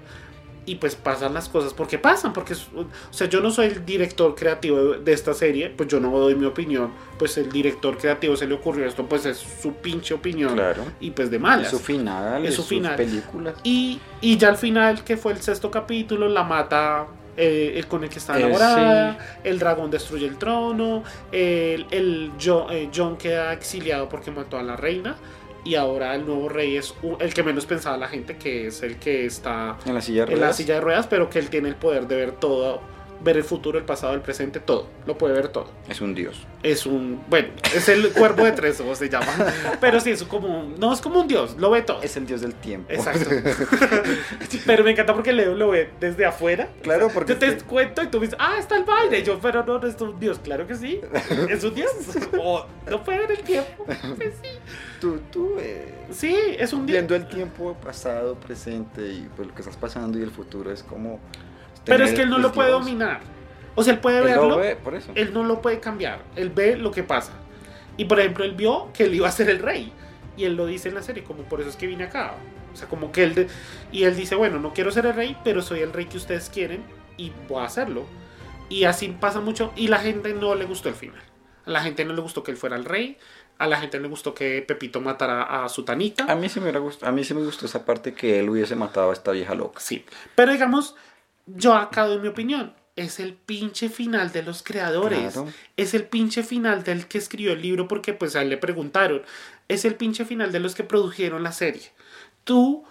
Y 0.66 0.76
pues 0.76 0.96
pasan 0.96 1.34
las 1.34 1.50
cosas 1.50 1.74
porque 1.74 2.00
pasan, 2.00 2.32
porque, 2.34 2.54
es- 2.54 2.68
o 2.74 2.86
sea, 3.12 3.28
yo 3.28 3.42
no 3.42 3.52
soy 3.52 3.68
el 3.68 3.86
director 3.86 4.34
creativo 4.36 4.94
de, 4.94 5.12
esta 5.14 5.34
serie, 5.34 5.70
pues 5.70 5.90
yo 5.90 6.00
no 6.00 6.10
doy 6.18 6.36
mi 6.36 6.46
opinión, 6.46 6.92
pues 7.20 7.38
el 7.38 7.52
director 7.52 7.98
creativo 7.98 8.36
se 8.38 8.48
le 8.48 8.56
ocurrió 8.56 8.86
esto, 8.86 9.06
pues 9.06 9.26
es 9.26 9.38
su 9.38 9.74
pinche 9.74 10.14
opinión 10.14 10.54
Claro. 10.54 10.84
y 11.00 11.12
pues 11.12 11.30
de 11.30 11.36
Es 11.38 11.42
malas. 11.42 11.70
su 11.70 11.80
final, 11.80 12.44
Es 12.46 12.52
es 12.52 12.56
su 12.56 12.64
final. 12.64 12.96
película. 12.96 13.54
Y, 13.64 14.00
y 14.22 14.38
ya 14.38 14.50
al 14.50 14.58
final, 14.58 15.04
que 15.04 15.18
fue 15.18 15.34
el 15.34 15.42
sexto 15.42 15.70
capítulo, 15.70 16.30
la 16.30 16.44
mata 16.44 17.08
eh, 17.36 17.74
el 17.78 17.88
con 17.88 18.04
el 18.04 18.10
que 18.12 18.20
está 18.20 18.38
Eh, 18.38 18.42
enamorada, 18.44 19.18
el 19.44 19.58
dragón 19.58 19.90
destruye 19.90 20.28
el 20.28 20.38
trono, 20.38 21.04
el, 21.32 21.88
el 21.90 22.32
Jo- 22.40 22.68
eh, 22.70 22.90
John 22.96 23.18
queda 23.18 23.52
exiliado 23.54 24.08
porque 24.08 24.30
mató 24.30 24.58
a 24.60 24.62
la 24.64 24.76
reina. 24.76 25.16
Y 25.66 25.76
ahora 25.76 26.14
el 26.16 26.26
nuevo 26.26 26.50
rey 26.50 26.76
es 26.76 26.94
el 27.20 27.34
que 27.34 27.42
menos 27.44 27.66
pensaba 27.66 27.96
la 27.98 28.08
gente, 28.10 28.36
que 28.38 28.68
es 28.68 28.84
el 28.84 28.98
que 28.98 29.26
está 29.26 29.78
En 29.86 29.94
la 29.94 30.02
silla 30.02 30.26
de 30.26 30.34
en 30.34 30.40
la 30.40 30.46
ruedas. 30.48 30.58
silla 30.58 30.74
de 30.76 30.82
ruedas, 30.82 31.08
pero 31.08 31.30
que 31.30 31.40
él 31.40 31.50
tiene 31.50 31.70
el 31.70 31.76
poder 31.76 32.08
de 32.08 32.16
ver 32.18 32.32
todo, 32.34 32.82
ver 33.24 33.38
el 33.38 33.44
futuro, 33.44 33.78
el 33.80 33.86
pasado, 33.86 34.14
el 34.14 34.22
presente, 34.22 34.60
todo. 34.60 34.88
Lo 35.06 35.18
puede 35.18 35.34
ver 35.34 35.48
todo. 35.48 35.68
Es 35.88 36.02
un 36.02 36.14
dios. 36.14 36.46
Es 36.62 36.86
un, 36.86 37.22
bueno, 37.30 37.50
es 37.76 37.88
el 37.90 38.10
cuervo 38.12 38.44
de 38.44 38.52
tres 38.52 38.80
ojos 38.82 38.98
se 38.98 39.10
llama. 39.10 39.28
Pero 39.80 40.00
sí, 40.00 40.12
es 40.12 40.24
como, 40.24 40.48
un- 40.60 40.80
no 40.80 40.94
es 40.94 41.02
como 41.02 41.22
un 41.22 41.28
dios, 41.28 41.56
lo 41.58 41.72
ve 41.72 41.82
todo. 41.82 42.02
Es 42.02 42.18
el 42.18 42.26
dios 42.26 42.42
del 42.42 42.54
tiempo. 42.54 42.92
Exacto. 42.92 43.30
pero 44.66 44.84
me 44.84 44.92
encanta 44.92 45.14
porque 45.14 45.34
Leo 45.34 45.56
lo 45.56 45.70
ve 45.70 45.90
desde 46.00 46.26
afuera. 46.26 46.70
Claro, 46.82 47.10
porque 47.14 47.34
Yo 47.34 47.40
te 47.40 47.58
cuento 47.60 48.04
y 48.04 48.08
tú 48.08 48.20
me 48.20 48.26
dices, 48.28 48.38
ah, 48.42 48.56
está 48.60 48.76
el 48.78 48.84
baile. 48.84 49.20
Y 49.20 49.24
yo, 49.24 49.40
pero 49.40 49.64
no, 49.66 49.80
no 49.80 49.88
es 49.88 50.00
un 50.02 50.20
dios. 50.20 50.40
Claro 50.40 50.68
que 50.68 50.76
sí. 50.76 51.00
Es 51.50 51.64
un 51.64 51.74
dios. 51.76 51.92
O 52.40 52.66
no 52.90 53.04
puede 53.04 53.20
ver 53.20 53.32
el 53.32 53.40
tiempo. 53.44 53.86
Pues 53.86 54.34
sí. 54.42 54.50
tú, 55.00 55.20
tú 55.32 55.56
eh, 55.60 55.94
Sí, 56.12 56.36
es 56.60 56.74
un 56.74 56.86
dios. 56.86 56.96
viendo 56.96 57.16
el 57.16 57.28
tiempo 57.28 57.74
pasado, 57.76 58.36
presente 58.36 59.02
y 59.08 59.30
pues 59.36 59.48
lo 59.48 59.56
que 59.56 59.62
estás 59.62 59.78
pasando 59.78 60.20
y 60.20 60.22
el 60.22 60.32
futuro 60.32 60.72
es 60.72 60.84
como... 60.84 61.20
Pero 61.86 62.04
es 62.06 62.14
que 62.14 62.22
él 62.24 62.30
no 62.30 62.38
lo 62.40 62.52
puede 62.52 62.72
dominar. 62.72 63.22
O 63.76 63.84
sea, 63.84 63.94
él 63.94 64.00
puede 64.00 64.20
Él 64.20 64.24
lo 64.24 64.30
verlo. 64.30 64.58
ve, 64.58 64.76
por 64.76 64.94
eso. 64.96 65.12
él 65.16 65.34
no 65.34 65.44
lo 65.44 65.62
puede 65.62 65.80
cambiar. 65.80 66.20
Él 66.36 66.50
ve 66.50 66.76
lo 66.78 66.92
que 66.92 67.04
pasa. 67.04 67.34
Y 67.98 68.06
por 68.06 68.20
ejemplo, 68.20 68.44
él 68.44 68.54
vio 68.54 68.90
que 68.94 69.04
él 69.06 69.14
iba 69.16 69.28
a 69.28 69.32
ser 69.32 69.50
el 69.50 69.60
rey. 69.60 69.92
Y 70.38 70.46
él 70.46 70.56
lo 70.56 70.66
dice 70.66 70.90
en 70.90 70.96
la 70.96 71.02
serie, 71.02 71.24
como 71.24 71.44
por 71.44 71.60
eso 71.62 71.70
es 71.70 71.76
que 71.76 71.88
vine 71.88 72.04
acá. 72.06 72.34
O 72.72 72.76
sea, 72.76 72.88
como 72.88 73.12
que 73.12 73.24
él... 73.24 73.36
de- 73.36 73.48
y 73.92 74.04
él 74.04 74.16
dice, 74.16 74.36
bueno, 74.36 74.60
no 74.60 74.74
quiero 74.74 74.92
ser 74.92 75.06
el 75.08 75.14
rey, 75.14 75.38
pero 75.44 75.62
soy 75.62 75.80
el 75.82 75.94
rey 75.94 76.06
que 76.06 76.18
ustedes 76.18 76.50
quieren 76.50 76.84
y 77.18 77.32
voy 77.48 77.62
a 77.62 77.66
hacerlo. 77.66 78.06
Y 78.70 78.86
así 78.86 79.08
pasa 79.20 79.40
mucho. 79.42 79.72
Y 79.76 79.88
la 79.88 80.00
gente 80.00 80.34
no 80.34 80.56
le 80.56 80.66
gustó 80.66 80.90
el 80.90 80.96
final. 80.96 81.22
A 81.66 81.70
la 81.72 81.82
gente 81.82 82.04
no 82.06 82.14
le 82.14 82.22
gustó 82.22 82.44
que 82.44 82.52
él 82.52 82.58
fuera 82.58 82.76
el 82.76 82.86
rey. 82.86 83.18
A 83.60 83.68
la 83.68 83.78
gente 83.80 84.00
le 84.00 84.08
gustó 84.08 84.34
que 84.34 84.64
Pepito 84.68 85.00
matara 85.02 85.64
a 85.64 85.70
su 85.70 85.84
Tanita. 85.86 86.26
A 86.26 86.36
mí, 86.36 86.50
sí 86.50 86.60
me 86.60 86.66
hubiera 86.66 86.80
gust- 86.80 87.04
a 87.08 87.12
mí 87.12 87.24
sí 87.24 87.34
me 87.36 87.42
gustó 87.44 87.68
esa 87.68 87.86
parte 87.86 88.14
que 88.14 88.40
él 88.40 88.50
hubiese 88.50 88.76
matado 88.76 89.12
a 89.12 89.14
esta 89.14 89.32
vieja 89.32 89.54
loca. 89.54 89.80
Sí. 89.80 90.04
Pero 90.36 90.52
digamos, 90.52 90.96
yo 91.46 91.74
acá 91.76 92.06
doy 92.06 92.20
mi 92.20 92.28
opinión. 92.28 92.74
Es 92.96 93.20
el 93.20 93.34
pinche 93.34 93.90
final 93.90 94.32
de 94.32 94.44
los 94.44 94.62
creadores. 94.62 95.34
Claro. 95.34 95.52
Es 95.78 95.94
el 95.94 96.06
pinche 96.06 96.44
final 96.44 96.84
del 96.84 97.08
que 97.08 97.18
escribió 97.18 97.54
el 97.54 97.62
libro 97.62 97.88
porque 97.88 98.14
pues 98.14 98.36
a 98.36 98.42
él 98.42 98.50
le 98.50 98.58
preguntaron. 98.58 99.24
Es 99.68 99.84
el 99.86 99.96
pinche 99.96 100.26
final 100.26 100.52
de 100.52 100.60
los 100.60 100.76
que 100.76 100.84
produjeron 100.84 101.44
la 101.44 101.52
serie. 101.52 101.92
Tú... 102.44 102.86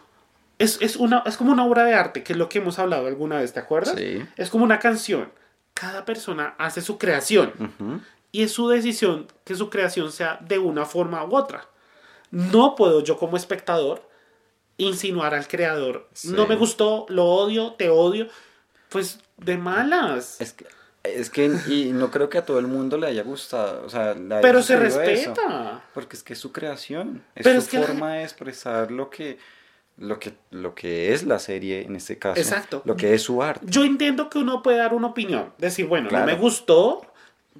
Es, 0.59 0.78
es, 0.80 0.94
una, 0.94 1.24
es 1.26 1.36
como 1.36 1.50
una 1.50 1.64
obra 1.64 1.84
de 1.84 1.94
arte, 1.94 2.22
que 2.22 2.34
es 2.34 2.38
lo 2.38 2.48
que 2.48 2.59
hemos 2.59 2.78
hablado 2.78 3.09
alguna 3.09 3.38
vez, 3.40 3.53
¿te 3.53 3.59
acuerdas? 3.59 3.96
Sí. 3.98 4.24
Es 4.36 4.48
como 4.48 4.62
una 4.64 4.78
canción. 4.78 5.32
Cada 5.74 6.05
persona 6.05 6.55
hace 6.57 6.82
su 6.82 6.98
creación. 6.98 7.53
Y 8.30 8.44
es 8.44 8.53
su 8.53 8.68
decisión 8.68 9.26
que 9.44 9.57
su 9.57 9.70
creación 9.70 10.12
sea 10.12 10.38
de 10.40 10.59
una 10.61 10.84
forma 10.84 11.24
u 11.24 11.34
otra. 11.34 11.66
No 12.30 12.76
puedo 12.76 13.03
yo 13.03 13.16
como 13.16 13.36
espectador 13.36 14.09
insinuar 14.79 15.35
al 15.35 15.47
creador. 15.49 16.09
Sí. 16.12 16.29
No 16.29 16.47
me 16.47 16.57
gustó, 16.57 17.07
lo 17.09 17.25
odio, 17.27 17.75
te 17.75 17.89
odio. 17.91 18.29
Pues 18.89 19.20
de 19.39 19.57
malas. 19.57 20.41
Es 20.41 20.53
que, 20.53 20.66
es 21.05 21.31
que, 21.31 21.51
y 21.68 21.93
no 21.93 22.11
creo 22.11 22.29
que 22.29 22.39
a 22.39 22.45
todo 22.45 22.59
el 22.59 22.66
mundo 22.66 22.97
le 22.99 23.07
haya 23.07 23.23
gustado, 23.23 23.85
o 23.85 23.89
sea, 23.91 24.14
le 24.14 24.35
haya 24.35 24.41
Pero 24.43 24.62
se 24.62 24.75
eso, 24.75 24.83
respeta. 24.83 25.83
porque 25.95 26.16
es 26.16 26.23
que 26.23 26.35
es 26.35 26.39
su 26.39 26.53
creación, 26.53 27.25
es 27.35 27.45
Pero 27.45 27.61
su 27.61 27.64
es 27.66 27.70
que 27.70 27.79
la 27.79 27.87
forma 27.87 28.14
de 28.14 28.23
expresar 28.25 28.91
lo 28.91 29.09
que, 29.11 29.39
lo 29.97 30.18
que, 30.18 30.35
lo 30.51 30.75
que 30.75 31.12
es 31.12 31.25
la 31.25 31.39
serie 31.39 31.83
en 31.83 31.97
este 31.97 32.18
caso, 32.18 32.41
Exacto. 32.41 32.83
lo 32.85 32.97
que 32.97 33.14
es 33.14 33.23
su 33.23 33.43
arte. 33.43 33.64
Yo 33.68 33.85
entiendo 33.85 34.29
que 34.31 34.39
uno 34.39 34.62
puede 34.62 34.79
dar 34.79 34.95
una 34.95 35.09
opinión. 35.09 35.53
Decir, 35.59 35.87
bueno, 35.87 36.09
Claro. 36.09 36.27
no 36.27 36.33
me 36.33 36.39
gustó, 36.39 37.03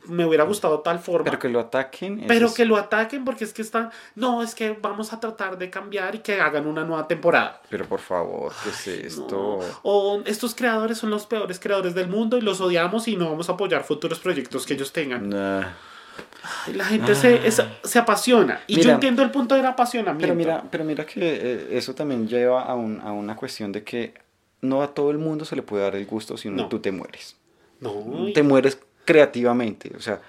me 0.07 0.25
hubiera 0.25 0.45
gustado 0.45 0.81
tal 0.81 0.99
forma. 0.99 1.25
Pero 1.25 1.39
que 1.39 1.49
lo 1.49 1.61
ataquen, 1.61 2.25
pero 2.27 2.47
es- 2.47 2.55
que 2.55 2.65
lo 2.65 2.77
ataquen 2.77 3.25
porque 3.25 3.45
es 3.45 3.53
que 3.53 3.63
están. 3.63 3.91
No, 4.15 4.43
es 4.43 4.55
que 4.55 4.73
vamos 4.81 5.13
a 5.13 5.21
tratar 5.21 5.59
de 5.59 5.71
cambiar 5.71 6.15
y 6.15 6.19
que 6.21 6.41
hagan 6.41 6.67
una 6.67 6.85
nueva 6.85 7.07
temporada. 7.07 7.61
pero 7.69 7.87
por 7.87 8.01
favor, 8.01 8.53
¿qué 8.85 9.07
es 9.07 9.19
No. 9.19 9.25
esto? 9.25 9.59
O 9.83 10.23
estos 10.27 10.55
creadores 10.55 10.99
son 10.99 11.11
los 11.11 11.27
peores 11.27 11.59
creadores 11.61 11.95
del 11.95 12.09
mundo 12.09 12.37
y 12.39 12.41
los 12.41 12.61
odiamos 12.61 13.07
y 13.09 13.17
no 13.17 13.29
vamos 13.31 13.49
a 13.49 13.53
apoyar 13.53 13.85
futuros 13.85 14.19
proyectos 14.19 14.65
que 14.67 14.75
ellos 14.75 14.93
tengan. 14.93 15.29
Nah. 15.29 15.69
Ay, 16.67 16.75
la 16.75 16.85
gente 16.85 17.15
se, 17.15 17.47
es- 17.47 17.63
se 17.85 17.99
apasiona. 17.99 18.61
Y 18.67 18.81
yo 18.81 18.91
Ah. 18.91 18.95
Entiendo 18.95 19.23
el 19.23 19.31
punto 19.31 19.55
del 19.55 19.65
apasionamiento. 19.65 20.21
Pero 20.23 20.35
mira, 20.35 20.63
pero 20.71 20.85
mira 20.85 21.07
que 21.07 21.21
eh, 21.21 21.69
eso 21.79 21.95
también 21.95 22.27
lleva 22.29 22.63
a, 22.65 22.75
un- 22.75 23.01
a 23.01 23.13
una 23.13 23.37
cuestión 23.37 23.73
de 23.73 23.83
que 23.85 24.15
no 24.61 24.83
a 24.83 24.89
todo 24.95 25.11
el 25.11 25.19
mundo 25.19 25.45
se 25.45 25.57
le 25.57 25.63
puede 25.63 25.85
dar 25.85 25.95
el 25.97 26.05
gusto 26.07 26.37
si 26.37 26.51
No. 26.51 26.69
tú 26.69 26.81
te 26.81 26.93
mueres. 26.93 27.37
No, 27.81 27.93
te 28.35 28.43
mueres 28.43 28.79
creativamente. 29.05 29.93
O 29.97 30.01
sea, 30.01 30.21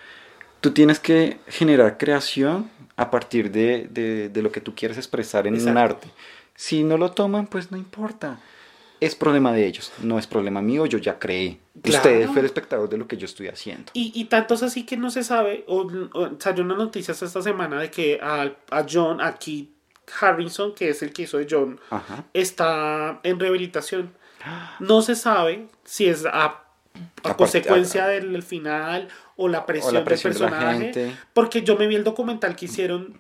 tú 0.62 0.72
tienes 0.72 1.00
que 1.00 1.40
generar 1.48 1.98
creación 1.98 2.70
a 2.96 3.10
partir 3.10 3.52
de, 3.52 3.88
de- 3.90 4.30
de 4.30 4.42
lo 4.42 4.52
que 4.52 4.62
tú 4.62 4.76
quieres 4.76 4.98
expresar 4.98 5.48
en 5.48 5.54
un 5.54 5.60
Exacto. 5.60 5.80
arte. 5.82 6.08
Si 6.56 6.84
no 6.84 6.98
lo 6.98 7.12
toman, 7.12 7.48
pues 7.48 7.72
no 7.72 7.78
importa. 7.78 8.40
Es 9.00 9.16
problema 9.16 9.52
de 9.52 9.66
ellos, 9.66 9.92
no 10.02 10.18
es 10.18 10.28
problema 10.28 10.62
mío, 10.62 10.86
yo 10.86 10.98
ya 10.98 11.20
creé. 11.20 11.60
Claro. 11.82 11.98
Ustedes 11.98 12.30
fue 12.30 12.40
el 12.40 12.46
espectador 12.46 12.88
de 12.88 12.98
lo 12.98 13.06
que 13.08 13.18
yo 13.18 13.26
estoy 13.26 13.48
haciendo. 13.50 13.92
Y, 13.94 14.14
y 14.16 14.26
tanto 14.26 14.54
es 14.54 14.64
así 14.64 14.86
que 14.86 14.96
no 14.96 15.10
se 15.12 15.24
sabe, 15.26 15.66
o, 15.68 15.82
o 16.14 16.30
salió 16.40 16.64
una 16.64 16.76
noticia 16.76 17.12
esta 17.12 17.42
semana 17.42 17.82
de 17.82 17.92
que 17.92 18.20
a, 18.22 18.54
a 18.70 18.86
John, 18.90 19.20
a 19.20 19.34
Keith 19.38 19.70
Harrison, 20.22 20.74
que 20.74 20.90
es 20.90 21.02
el 21.04 21.12
que 21.12 21.24
hizo 21.24 21.38
de 21.38 21.48
John, 21.50 21.80
Ajá. 21.90 22.24
está 22.34 23.20
en 23.24 23.40
rehabilitación. 23.40 24.14
No 24.80 25.02
se 25.02 25.16
sabe 25.16 25.68
si 25.84 26.08
es 26.08 26.26
a, 26.26 26.63
a 27.24 27.36
consecuencia 27.38 28.06
a- 28.06 28.08
del 28.10 28.44
final 28.44 29.08
o 29.36 29.48
la 29.48 29.66
presión, 29.66 29.96
O 29.96 30.00
la 30.00 30.04
presión 30.06 30.34
de 30.34 30.40
del 30.40 30.50
personaje. 30.50 30.80
gente. 30.80 31.16
Porque 31.34 31.62
yo 31.64 31.76
me 31.78 31.88
vi 31.88 31.96
el 31.96 32.04
documental 32.04 32.56
que 32.56 32.66
hicieron, 32.66 33.18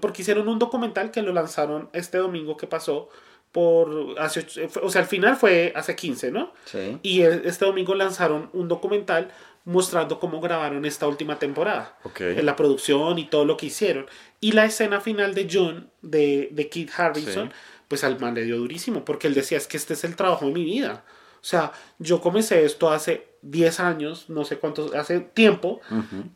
porque 0.00 0.22
hicieron 0.22 0.48
un 0.48 0.58
documental 0.58 1.10
que 1.10 1.22
lo 1.22 1.32
lanzaron 1.32 1.88
este 1.92 2.18
domingo 2.18 2.56
que 2.56 2.66
pasó 2.66 3.08
por, 3.52 4.16
hace, 4.18 4.44
o 4.82 4.90
sea, 4.90 5.02
al 5.02 5.06
final 5.06 5.36
fue 5.36 5.72
hace 5.76 5.94
15, 5.94 6.30
¿no? 6.32 6.52
Sí. 6.64 6.98
Y 7.02 7.22
el- 7.22 7.42
este 7.44 7.64
domingo 7.64 7.94
lanzaron 7.94 8.50
un 8.52 8.66
documental 8.68 9.30
mostrando 9.64 10.18
cómo 10.20 10.40
grabaron 10.40 10.84
esta 10.84 11.06
última 11.06 11.38
temporada. 11.38 11.96
En 12.18 12.44
la 12.44 12.56
producción 12.56 13.18
y 13.18 13.26
todo 13.26 13.44
lo 13.46 13.56
que 13.56 13.66
hicieron. 13.66 14.06
Y 14.40 14.52
la 14.52 14.64
escena 14.66 15.00
final 15.00 15.34
de 15.34 15.48
John, 15.50 15.88
de, 16.02 16.48
de 16.52 16.68
Kit 16.68 16.90
Harrison, 16.96 17.48
Sí. 17.48 17.54
pues 17.88 18.04
al 18.04 18.18
man 18.20 18.34
le 18.34 18.42
dio 18.42 18.58
durísimo, 18.58 19.04
porque 19.04 19.26
él 19.28 19.34
decía, 19.34 19.56
es 19.56 19.66
que 19.66 19.76
este 19.78 19.94
es 19.94 20.04
el 20.04 20.16
trabajo 20.16 20.44
de 20.46 20.52
mi 20.52 20.64
vida. 20.64 21.04
O 21.44 21.46
sea, 21.46 21.72
yo 21.98 22.22
comencé 22.22 22.64
esto 22.64 22.90
hace 22.90 23.28
10 23.42 23.78
años, 23.80 24.30
no 24.30 24.46
sé 24.46 24.56
cuántos, 24.56 24.94
hace 24.94 25.20
tiempo, 25.20 25.82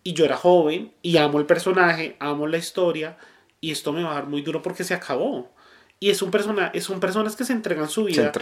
y 0.05 0.13
yo 0.13 0.27
era 0.27 0.37
joven, 0.37 0.93
y 1.01 1.17
amo 1.17 1.39
el 1.39 1.47
personaje, 1.47 2.19
amo 2.21 2.47
la 2.47 2.59
historia, 2.59 3.17
y 3.59 3.71
esto 3.71 3.95
me 3.95 4.03
va 4.03 4.11
a 4.11 4.15
dar 4.17 4.27
muy 4.27 4.43
duro 4.43 4.61
porque 4.61 4.85
se 4.85 4.93
acabó. 4.93 5.51
Y 5.99 6.11
es 6.11 6.21
un 6.21 6.31
persona, 6.31 6.71
son 6.83 7.01
personas 7.01 7.37
que 7.37 7.45
se 7.45 7.55
entregan 7.55 7.89
su 7.89 8.05
Se 8.17 8.21
vida. 8.21 8.33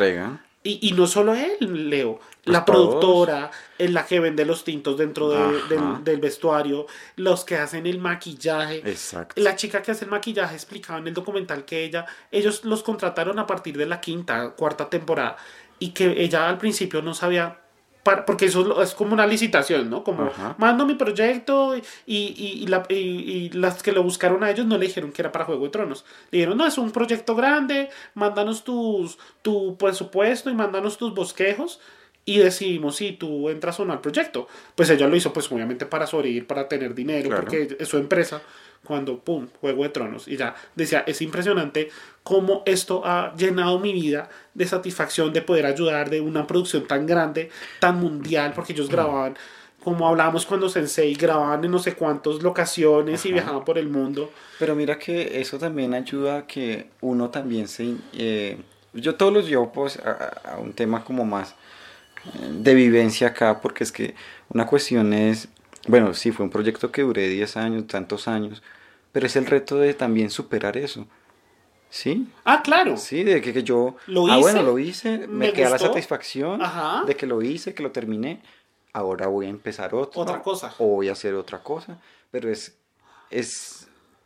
Y, 0.66 0.88
y 0.88 0.92
no 0.92 1.06
solo 1.06 1.34
él, 1.34 1.88
Leo, 1.90 2.18
Pues 2.18 2.52
la 2.52 2.64
todos. 2.64 2.86
productora, 2.88 3.50
la 3.78 4.04
que 4.04 4.18
vende 4.20 4.44
los 4.44 4.64
tintos 4.64 4.96
dentro 4.98 5.28
de- 5.28 5.36
Ajá. 5.36 5.68
del, 5.68 6.04
del 6.04 6.20
vestuario, 6.20 6.86
los 7.16 7.44
que 7.44 7.56
hacen 7.56 7.86
el 7.86 7.98
maquillaje. 7.98 8.78
Exacto. 8.84 9.40
La 9.40 9.54
chica 9.54 9.80
que 9.82 9.92
hace 9.92 10.04
el 10.06 10.10
maquillaje 10.10 10.54
explicaba 10.54 10.98
en 10.98 11.06
el 11.08 11.14
documental 11.14 11.64
que 11.64 11.84
ella, 11.84 12.04
ellos 12.32 12.64
los 12.64 12.82
contrataron 12.82 13.38
a 13.38 13.46
partir 13.46 13.76
de 13.76 13.86
la 13.86 14.00
quinta, 14.00 14.50
cuarta 14.56 14.90
temporada 14.90 15.36
y 15.78 15.90
que 15.90 16.22
ella 16.22 16.48
al 16.48 16.58
principio 16.58 17.00
no 17.02 17.14
sabía, 17.14 17.60
para- 18.07 18.24
porque 18.24 18.46
eso 18.46 18.80
es 18.82 18.94
como 18.94 19.12
una 19.12 19.26
licitación, 19.26 19.90
¿no? 19.90 20.04
Como 20.04 20.22
Ajá. 20.28 20.54
mando 20.59 20.86
mi 20.86 20.94
proyecto 20.94 21.76
y, 21.76 21.82
y, 22.07 22.62
y 22.62 22.66
la- 22.68 22.86
y- 22.88 22.94
y 22.94 23.50
las 23.50 23.82
que 23.82 23.90
lo 23.92 24.02
buscaron 24.04 24.44
a 24.44 24.50
ellos 24.50 24.64
no 24.64 24.78
le 24.78 24.86
dijeron 24.86 25.11
que 25.12 25.20
era 25.22 25.32
para 25.32 25.44
Juego 25.44 25.64
de 25.64 25.70
Tronos. 25.70 26.04
Le 26.30 26.38
dijeron, 26.38 26.57
no, 26.57 26.66
es 26.66 26.78
un 26.78 26.92
proyecto 26.92 27.34
grande, 27.34 27.90
mándanos 28.14 28.62
tus, 28.64 29.18
tu 29.42 29.76
presupuesto 29.76 30.48
y 30.50 30.54
mándanos 30.54 30.96
tus 30.98 31.12
bosquejos 31.14 31.80
y 32.24 32.38
decidimos 32.38 32.96
si 32.96 33.12
tú 33.12 33.48
entras 33.50 33.78
o 33.80 33.84
no 33.84 33.92
al 33.92 34.00
proyecto. 34.00 34.48
Pues 34.74 34.88
ella 34.90 35.07
lo 35.09 35.16
hizo 35.16 35.32
pues 35.32 35.50
obviamente 35.50 35.84
para 35.86 36.07
sobrevivir, 36.07 36.46
para 36.46 36.68
tener 36.68 36.94
dinero, 36.94 37.28
Claro. 37.28 37.42
porque 37.44 37.76
es 37.78 37.88
su 37.88 37.98
empresa. 37.98 38.40
Cuando, 38.87 39.18
pum, 39.18 39.49
Juego 39.61 39.82
de 39.82 39.89
Tronos. 39.89 40.28
Y 40.28 40.37
ya 40.37 40.55
decía, 40.74 41.05
es 41.07 41.20
impresionante 41.22 41.91
cómo 42.22 42.62
esto 42.66 43.03
ha 43.05 43.34
llenado 43.37 43.78
mi 43.78 43.93
vida 43.93 44.28
de 44.55 44.66
satisfacción 44.66 45.32
de 45.32 45.43
poder 45.43 45.66
ayudar 45.66 46.11
de 46.11 46.20
una 46.20 46.47
producción 46.47 46.87
tan 46.87 47.07
grande, 47.07 47.51
tan 47.80 48.01
mundial, 48.01 48.53
porque 48.55 48.72
ellos 48.72 48.89
grababan, 48.89 49.37
como 49.82 50.09
hablábamos 50.09 50.47
cuando 50.47 50.68
Sensei, 50.68 51.14
grababan 51.14 51.64
en 51.64 51.70
no 51.70 51.78
sé 51.78 51.95
cuántas 51.95 52.43
locaciones 52.43 53.24
y 53.26 53.32
viajaban 53.32 53.64
por 53.64 53.78
el 53.78 53.89
mundo. 53.89 54.32
Pero 54.59 54.74
mira 54.74 54.99
que 54.99 55.41
eso 55.41 55.59
también 55.59 55.95
ayuda 55.95 56.39
a 56.39 56.47
que 56.47 56.89
uno 57.01 57.30
también 57.30 57.68
se, 57.68 57.95
eh, 58.14 58.59
yo 58.93 59.14
todos 59.14 59.32
los 59.32 59.49
llevo 59.49 59.70
pues 59.72 59.99
a, 59.99 60.55
a 60.55 60.59
un 60.59 60.72
tema 60.72 61.05
como 61.05 61.24
más 61.24 61.55
eh, 62.24 62.51
de 62.51 62.74
vivencia 62.74 63.28
acá, 63.28 63.61
porque 63.61 63.84
es 63.84 63.93
que 63.93 64.14
una 64.49 64.66
cuestión 64.66 65.12
es, 65.12 65.49
bueno, 65.87 66.14
sí, 66.14 66.32
fue 66.32 66.45
un 66.45 66.51
proyecto 66.51 66.91
que 66.91 67.03
duré 67.03 67.28
10 67.28 67.57
años, 67.57 67.87
tantos 67.87 68.26
años, 68.26 68.62
pero 69.16 69.28
es 69.28 69.36
el 69.36 69.46
reto 69.46 69.78
de 69.78 69.94
también 69.94 70.28
superar 70.28 70.76
eso. 70.76 71.06
¿Sí? 71.88 72.28
Ah, 72.44 72.60
claro. 72.62 72.98
Sí, 72.98 73.24
de 73.24 73.40
que, 73.40 73.54
que 73.54 73.62
yo... 73.62 73.96
Lo 74.08 74.26
ah, 74.26 74.32
hice, 74.32 74.40
bueno, 74.40 74.62
lo 74.62 74.78
hice, 74.78 75.20
me, 75.20 75.26
me 75.26 75.52
queda 75.54 75.70
la 75.70 75.78
satisfacción 75.78 76.60
Ajá. 76.60 77.02
de 77.06 77.16
que 77.16 77.24
lo 77.24 77.40
hice, 77.40 77.72
que 77.72 77.82
lo 77.82 77.90
terminé. 77.90 78.42
Ahora 78.92 79.26
voy 79.28 79.46
a 79.46 79.48
empezar 79.48 79.94
otro. 79.94 80.20
Otra 80.20 80.42
cosa. 80.42 80.74
O 80.76 80.88
voy 80.88 81.08
a 81.08 81.12
hacer 81.12 81.32
otra 81.34 81.62
cosa. 81.62 81.98
Pero 82.30 82.50
es, 82.50 82.76
es, 83.30 83.76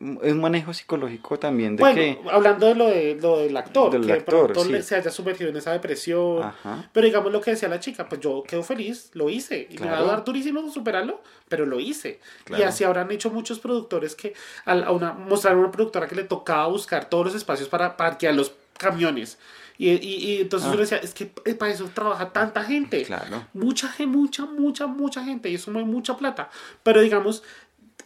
es 0.01 0.33
un 0.33 0.41
manejo 0.41 0.73
psicológico 0.73 1.39
también 1.39 1.77
de 1.77 1.83
bueno, 1.83 1.97
que... 1.97 2.19
hablando 2.31 2.67
de 2.67 2.75
lo, 2.75 2.87
de 2.87 3.19
lo 3.21 3.37
del 3.39 3.55
actor, 3.57 3.93
Del 3.93 4.01
que 4.01 4.07
de 4.07 4.13
actor, 4.15 4.53
pronto 4.53 4.65
sí. 4.77 4.83
se 4.83 4.97
haya 4.97 5.11
sumergido 5.11 5.51
en 5.51 5.57
esa 5.59 5.73
depresión. 5.73 6.43
Ajá. 6.43 6.89
Pero 6.93 7.05
digamos 7.07 7.31
lo 7.31 7.41
que 7.43 7.51
decía 7.51 7.69
la 7.69 7.81
chica, 7.81 8.09
pues 8.09 8.21
yo 8.21 8.43
quedo 8.43 8.63
feliz, 8.63 9.11
lo 9.13 9.29
hice. 9.29 9.69
Y 9.71 9.75
me 9.79 9.87
va 9.87 9.93
a 9.93 9.97
Claro. 9.97 10.07
dar 10.07 10.25
durísimo 10.25 10.69
superarlo, 10.71 11.21
pero 11.49 11.67
lo 11.67 11.79
hice. 11.81 12.19
Y 12.43 12.45
Claro. 12.45 12.67
así 12.69 12.83
habrán 12.85 13.11
hecho 13.11 13.31
muchos 13.31 13.59
productores 13.61 14.15
que 14.15 14.33
al- 14.65 14.85
a 14.85 14.91
una, 14.93 15.13
mostraron 15.13 15.59
a 15.59 15.63
una 15.65 15.71
productora 15.71 16.09
que 16.09 16.15
le 16.17 16.25
tocaba 16.25 16.67
buscar 16.69 17.05
todos 17.11 17.27
los 17.27 17.35
espacios 17.35 17.69
para 17.69 17.97
parquear 17.99 18.35
los 18.35 18.55
camiones. 18.79 19.39
Y, 19.77 19.91
y, 19.93 20.15
y 20.33 20.41
entonces 20.43 20.67
Ah. 20.69 20.73
uno 20.73 20.81
decía, 20.81 20.99
es 20.99 21.15
que 21.15 21.31
eh, 21.45 21.55
para 21.55 21.73
eso 21.73 21.91
trabaja 21.95 22.33
tanta 22.33 22.63
gente. 22.65 23.03
Claro. 23.05 23.47
Mucha 23.55 23.89
gente, 23.89 24.17
mucha, 24.17 24.45
mucha, 24.47 24.87
mucha 24.87 25.25
gente. 25.25 25.49
Y 25.51 25.55
eso 25.57 25.71
no 25.71 25.79
hay 25.79 25.85
mucha 25.87 26.17
plata. 26.17 26.51
Pero 26.83 27.01
digamos, 27.01 27.43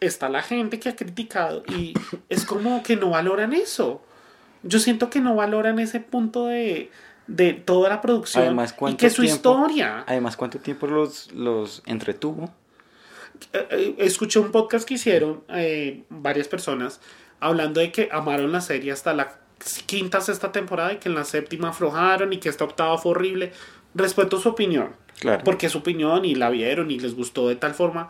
está 0.06 0.28
la 0.28 0.42
gente 0.42 0.78
que 0.78 0.88
ha 0.88 0.96
criticado 0.96 1.62
y 1.68 1.94
es 2.28 2.44
como 2.44 2.82
que 2.82 2.96
no 2.96 3.10
valoran 3.10 3.52
eso. 3.52 4.02
Yo 4.62 4.78
siento 4.78 5.10
que 5.10 5.20
no 5.20 5.34
valoran 5.34 5.78
ese 5.78 6.00
punto 6.00 6.46
de, 6.46 6.90
de 7.26 7.52
toda 7.52 7.88
la 7.90 8.00
producción 8.00 8.44
Además, 8.44 8.72
y 8.72 8.76
¿cuánto 8.76 8.98
que 8.98 9.10
su 9.10 9.22
tiempo? 9.22 9.34
historia. 9.36 10.04
Además, 10.06 10.36
¿cuánto 10.36 10.58
tiempo 10.58 10.86
los, 10.86 11.32
los 11.32 11.82
entretuvo? 11.86 12.50
Eh, 13.52 13.66
eh, 13.70 13.94
escuché 13.98 14.38
un 14.38 14.52
podcast 14.52 14.86
que 14.86 14.94
hicieron 14.94 15.42
eh, 15.48 16.04
varias 16.08 16.48
personas 16.48 17.00
hablando 17.40 17.80
de 17.80 17.92
que 17.92 18.08
amaron 18.12 18.52
la 18.52 18.60
serie 18.60 18.92
hasta 18.92 19.12
la 19.12 19.38
quinta, 19.86 20.20
sexta 20.20 20.52
temporada 20.52 20.92
y 20.92 20.96
que 20.96 21.08
en 21.08 21.14
la 21.14 21.24
séptima 21.24 21.70
aflojaron 21.70 22.32
y 22.32 22.38
que 22.38 22.48
esta 22.48 22.64
octava 22.64 22.96
fue 22.96 23.12
horrible. 23.12 23.52
Respeto 23.94 24.40
su 24.40 24.48
opinión. 24.50 25.02
Claro. 25.20 25.44
porque 25.44 25.66
es 25.66 25.72
su 25.72 25.78
opinión 25.78 26.24
y 26.24 26.34
la 26.34 26.50
vieron 26.50 26.90
y 26.90 26.98
les 26.98 27.14
gustó 27.14 27.48
de 27.48 27.54
tal 27.54 27.72
forma, 27.72 28.08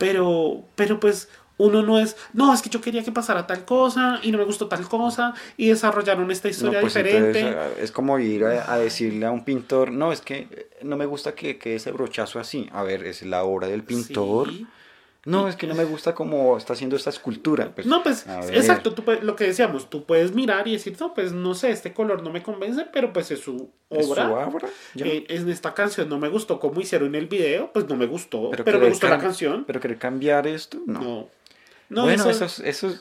pero, 0.00 0.62
pero 0.74 0.98
pues 0.98 1.28
uno 1.58 1.82
no 1.82 1.98
es, 1.98 2.16
no, 2.32 2.54
es 2.54 2.62
que 2.62 2.70
yo 2.70 2.80
quería 2.80 3.04
que 3.04 3.12
pasara 3.12 3.46
tal 3.46 3.66
cosa 3.66 4.18
y 4.22 4.32
no 4.32 4.38
me 4.38 4.44
gustó 4.44 4.66
tal 4.66 4.88
cosa 4.88 5.34
y 5.58 5.68
desarrollaron 5.68 6.30
esta 6.30 6.48
No, 6.48 6.52
historia 6.52 6.80
pues 6.80 6.94
diferente. 6.94 7.40
entonces, 7.40 7.78
es 7.84 7.92
como 7.92 8.18
ir 8.18 8.44
a, 8.46 8.72
a 8.72 8.78
decirle 8.78 9.26
a 9.26 9.30
un 9.30 9.44
pintor, 9.44 9.92
no, 9.92 10.10
es 10.10 10.22
que 10.22 10.48
eh, 10.50 10.70
no 10.82 10.96
me 10.96 11.04
gusta 11.04 11.34
que 11.34 11.58
quede 11.58 11.74
ese 11.76 11.92
brochazo 11.92 12.40
así. 12.40 12.66
A 12.72 12.82
ver, 12.82 13.04
es 13.04 13.20
la 13.26 13.44
obra 13.44 13.68
del 13.68 13.84
pintor. 13.84 14.48
Sí. 14.48 14.66
No, 15.26 15.48
es 15.48 15.56
que 15.56 15.66
no 15.66 15.74
me 15.74 15.84
gusta 15.84 16.14
cómo 16.14 16.56
está 16.56 16.72
haciendo 16.72 16.96
esta 16.96 17.10
escultura. 17.10 17.70
Pues, 17.74 17.86
no, 17.86 18.02
pues, 18.02 18.24
exacto, 18.52 18.94
tú 18.94 19.04
lo 19.22 19.36
que 19.36 19.44
decíamos, 19.44 19.90
tú 19.90 20.04
puedes 20.04 20.32
mirar 20.34 20.66
y 20.66 20.72
decir, 20.72 20.96
no, 20.98 21.12
pues 21.12 21.32
no 21.32 21.54
sé, 21.54 21.70
este 21.70 21.92
color 21.92 22.22
no 22.22 22.30
me 22.30 22.42
convence, 22.42 22.86
pero 22.90 23.12
pues 23.12 23.30
es 23.30 23.40
su 23.40 23.68
¿Es 23.90 24.06
su 24.06 24.12
obra. 24.12 24.30
obra? 24.30 24.68
Eh, 24.96 25.26
en 25.28 25.50
esta 25.50 25.74
canción 25.74 26.08
no 26.08 26.18
me 26.18 26.28
gustó 26.30 26.58
como 26.58 26.80
hicieron 26.80 27.14
el 27.14 27.26
video, 27.26 27.70
pues 27.72 27.86
no 27.86 27.96
me 27.96 28.06
gustó, 28.06 28.50
pero, 28.50 28.64
Pero 28.64 28.78
me 28.78 28.88
gustó 28.88 29.08
la 29.10 29.18
canción. 29.18 29.64
Pero 29.66 29.78
querer 29.78 29.98
cambiar 29.98 30.46
esto, 30.46 30.78
no. 30.86 31.00
No. 31.00 31.28
No, 31.90 32.02
bueno, 32.04 32.30
eso- 32.30 32.44
eso, 32.44 32.44
es- 32.46 32.60
eso 32.60 32.88
es- 32.88 33.00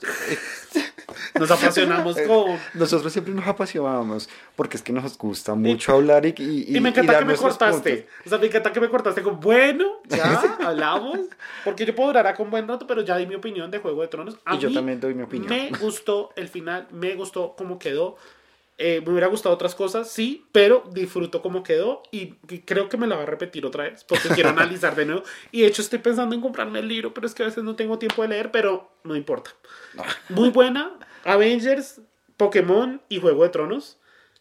eh, 0.75 0.83
nos 1.39 1.51
apasionamos 1.51 2.17
con... 2.27 2.57
nosotros 2.73 3.11
siempre 3.11 3.33
nos 3.33 3.47
apasionamos 3.47 4.29
porque 4.55 4.77
es 4.77 4.83
que 4.83 4.93
nos 4.93 5.17
gusta 5.17 5.55
mucho 5.55 5.93
hablar 5.93 6.25
y, 6.25 6.33
y, 6.37 6.77
Y 6.77 6.79
me 6.79 6.89
encanta 6.89 7.13
dar 7.13 7.23
que 7.23 7.29
me 7.29 7.35
cortaste. 7.35 7.95
puntos. 7.97 8.25
O 8.25 8.29
sea, 8.29 8.37
me 8.37 8.47
encanta 8.47 8.71
que 8.73 8.79
me 8.79 8.89
cortaste 8.89 9.21
con, 9.21 9.39
bueno, 9.39 9.85
ya 10.07 10.57
hablamos. 10.65 11.19
Porque 11.63 11.85
yo 11.85 11.95
puedo 11.95 12.09
durar 12.09 12.27
acá 12.27 12.43
un 12.43 12.49
buen 12.51 12.67
rato, 12.67 12.85
pero 12.87 13.01
ya 13.01 13.17
di 13.17 13.25
mi 13.25 13.35
opinión 13.35 13.69
de 13.71 13.79
Juego 13.79 14.01
de 14.01 14.07
Tronos. 14.07 14.37
A 14.45 14.55
Y 14.55 14.59
yo 14.59 14.69
mí 14.69 14.75
también 14.75 14.99
doy 14.99 15.13
mi 15.13 15.23
opinión. 15.23 15.49
Me 15.49 15.69
gustó 15.79 16.31
el 16.35 16.47
final, 16.47 16.87
me 16.91 17.15
gustó 17.15 17.55
cómo 17.57 17.79
quedó. 17.79 18.17
Eh, 18.81 19.01
me 19.05 19.11
hubiera 19.11 19.27
gustado 19.27 19.53
otras 19.53 19.75
cosas, 19.75 20.09
sí, 20.09 20.45
pero 20.53 20.85
disfruto 20.93 21.41
cómo 21.41 21.63
quedó 21.63 22.01
y 22.11 22.35
y 22.49 22.59
creo 22.59 22.87
que 22.87 22.95
me 22.95 23.07
la 23.07 23.17
va 23.17 23.23
a 23.23 23.25
repetir 23.25 23.65
otra 23.65 23.83
vez 23.83 24.05
porque 24.05 24.29
quiero 24.35 24.49
analizar 24.49 24.95
de 24.95 25.05
nuevo. 25.05 25.23
Y 25.51 25.61
de 25.61 25.67
hecho 25.67 25.81
estoy 25.81 25.99
pensando 25.99 26.33
en 26.33 26.39
comprarme 26.41 26.79
el 26.79 26.87
libro, 26.87 27.13
pero 27.13 27.27
es 27.27 27.33
que 27.35 27.43
a 27.43 27.47
veces 27.47 27.63
no 27.65 27.75
tengo 27.75 27.99
tiempo 27.99 28.21
de 28.21 28.29
leer, 28.29 28.51
pero 28.51 28.89
no 29.03 29.15
importa. 29.17 29.51
Muy 30.29 30.49
buena. 30.49 30.93
Avengers, 31.25 31.99
Pokémon 32.37 33.01
y 33.09 33.19
Juego 33.19 33.43
de 33.43 33.49
Tronos, 33.49 33.97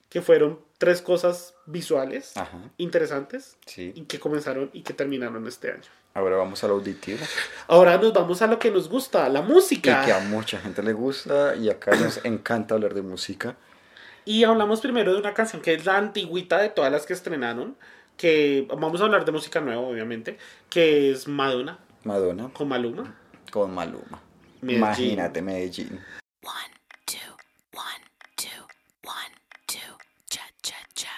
que 0.08 0.22
fueron 0.22 0.60
tres 0.78 1.02
cosas 1.02 1.54
visuales 1.66 2.36
Ajá, 2.36 2.56
interesantes 2.78 3.56
sí. 3.66 3.92
y 3.96 4.02
que 4.02 4.20
comenzaron 4.20 4.70
y 4.72 4.82
que 4.82 4.94
terminaron 4.94 5.46
este 5.48 5.72
año. 5.72 5.82
Ahora 6.14 6.36
vamos 6.36 6.62
al 6.64 6.70
auditivo. 6.70 7.18
Ahora 7.66 7.98
nos 7.98 8.12
vamos 8.12 8.40
a 8.42 8.46
lo 8.46 8.58
que 8.58 8.70
nos 8.70 8.88
gusta, 8.88 9.28
la 9.28 9.40
Y 9.40 9.42
música. 9.42 10.04
que 10.04 10.12
a 10.12 10.20
mucha 10.20 10.58
gente 10.60 10.82
le 10.82 10.92
gusta 10.92 11.54
y 11.56 11.68
acá 11.68 11.94
nos 11.96 12.24
encanta 12.24 12.74
hablar 12.76 12.94
de 12.94 13.02
música. 13.02 13.56
Y 14.28 14.44
hablamos 14.44 14.82
primero 14.82 15.14
de 15.14 15.18
una 15.20 15.32
canción 15.32 15.62
que 15.62 15.72
es 15.72 15.86
la 15.86 15.96
antigüita 15.96 16.58
de 16.58 16.68
todas 16.68 16.92
las 16.92 17.06
que 17.06 17.14
estrenaron, 17.14 17.78
que 18.18 18.68
vamos 18.68 19.00
a 19.00 19.04
hablar 19.04 19.24
de 19.24 19.32
música 19.32 19.58
nueva, 19.62 19.80
obviamente, 19.80 20.36
que 20.68 21.10
es 21.10 21.26
Madonna 21.26 21.78
Madonna 22.04 22.50
con 22.52 22.68
Maluma. 22.68 23.14
con 23.50 23.72
Maluma. 23.72 24.20
Medellín. 24.60 24.76
Imagínate 24.84 25.40
Medellín. 25.40 25.98
One, 26.42 26.74
two, 27.06 27.16
one, 27.72 28.04
two, 28.36 28.66
one, 29.02 29.34
two, 29.66 29.96
cha 30.28 30.42
cha 30.60 30.76
cha. 30.94 31.08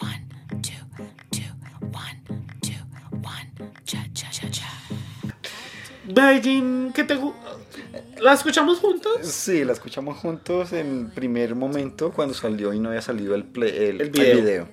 One, 0.00 0.26
two, 0.62 1.04
two, 1.32 1.52
one, 1.92 2.22
two, 2.62 2.80
one, 3.22 3.74
cha 3.84 4.06
cha 4.14 4.30
cha 4.30 4.48
cha. 4.50 4.70
Medellín, 6.06 6.92
¿qué 6.94 7.04
te 7.04 7.16
gu- 7.16 7.34
¿La 8.24 8.32
escuchamos 8.32 8.78
juntos? 8.78 9.12
Sí, 9.22 9.64
la 9.64 9.72
escuchamos 9.74 10.16
juntos 10.16 10.72
en 10.72 11.10
primer 11.10 11.54
momento 11.54 12.10
cuando 12.10 12.32
salió 12.34 12.72
y 12.72 12.78
no 12.80 12.88
había 12.88 13.02
salido 13.02 13.34
el, 13.34 13.44
play- 13.44 13.70
el, 13.76 14.00
El 14.00 14.00
el 14.00 14.10
video. 14.10 14.68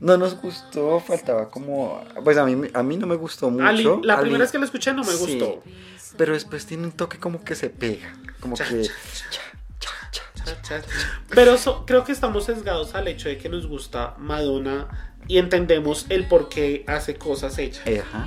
No 0.00 0.16
nos 0.16 0.34
gustó, 0.40 0.98
faltaba 0.98 1.48
como... 1.50 2.02
Pues 2.24 2.36
a 2.38 2.44
mí, 2.46 2.68
a 2.74 2.82
mí 2.82 2.96
no 2.96 3.06
me 3.06 3.14
gustó 3.16 3.50
mucho. 3.50 3.64
Ali, 3.66 3.84
la 4.02 4.14
Ali- 4.14 4.22
primera 4.22 4.42
vez 4.44 4.50
que 4.50 4.58
la 4.58 4.64
escuché 4.64 4.92
no 4.92 5.04
me 5.04 5.12
Sí, 5.12 5.18
gustó. 5.38 5.62
Pero 6.16 6.32
después 6.32 6.66
tiene 6.66 6.84
un 6.84 6.92
toque 6.92 7.18
como 7.18 7.44
que 7.44 7.54
se 7.54 7.70
pega. 7.70 8.12
Como 8.40 8.56
Cha, 8.56 8.64
que... 8.66 8.82
cha, 8.82 8.92
cha, 9.30 9.40
cha, 9.78 9.90
cha, 10.10 10.22
cha. 10.34 10.44
Cha, 10.44 10.62
cha. 10.80 10.88
Pero 11.28 11.56
so- 11.58 11.84
creo 11.86 12.02
que 12.04 12.12
estamos 12.12 12.44
sesgados 12.46 12.94
al 12.94 13.06
hecho 13.08 13.28
de 13.28 13.38
que 13.38 13.48
nos 13.48 13.66
gusta 13.68 14.14
Madonna 14.18 15.12
y 15.28 15.38
entendemos 15.38 16.06
el 16.08 16.26
por 16.26 16.48
qué 16.48 16.82
hace 16.88 17.14
cosas 17.16 17.58
ella. 17.58 17.82
Ajá. 18.02 18.26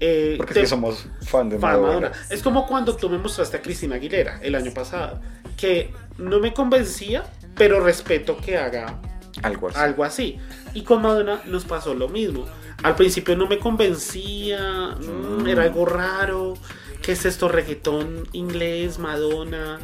Eh, 0.00 0.34
Porque 0.38 0.54
te- 0.54 0.60
es 0.60 0.64
que 0.64 0.68
somos 0.70 1.06
fan 1.22 1.48
de 1.48 1.58
Madonna. 1.58 1.86
Madonna. 1.88 2.12
Es 2.30 2.42
como 2.42 2.66
cuando 2.66 2.94
tú 2.96 3.10
me 3.10 3.18
mostraste 3.18 3.56
a 3.56 3.62
Cristina 3.62 3.96
Aguilera 3.96 4.38
el 4.42 4.54
año 4.54 4.72
pasado, 4.72 5.20
que 5.56 5.92
no 6.18 6.38
me 6.38 6.52
convencía, 6.54 7.24
pero 7.56 7.80
respeto 7.80 8.36
que 8.36 8.56
haga 8.58 9.00
Algo 9.42 9.68
así. 9.68 9.78
algo 9.78 10.04
así. 10.04 10.38
Y 10.74 10.82
con 10.82 11.02
Madonna 11.02 11.40
nos 11.46 11.64
pasó 11.64 11.94
lo 11.94 12.08
mismo. 12.08 12.46
Al 12.84 12.94
principio 12.94 13.34
no 13.36 13.48
me 13.48 13.58
convencía, 13.58 14.94
mm, 15.00 15.46
era 15.48 15.64
algo 15.64 15.84
raro. 15.84 16.54
¿Qué 17.02 17.12
es 17.12 17.24
esto? 17.24 17.48
Reggaetón 17.48 18.28
inglés, 18.32 18.98
Madonna, 19.00 19.80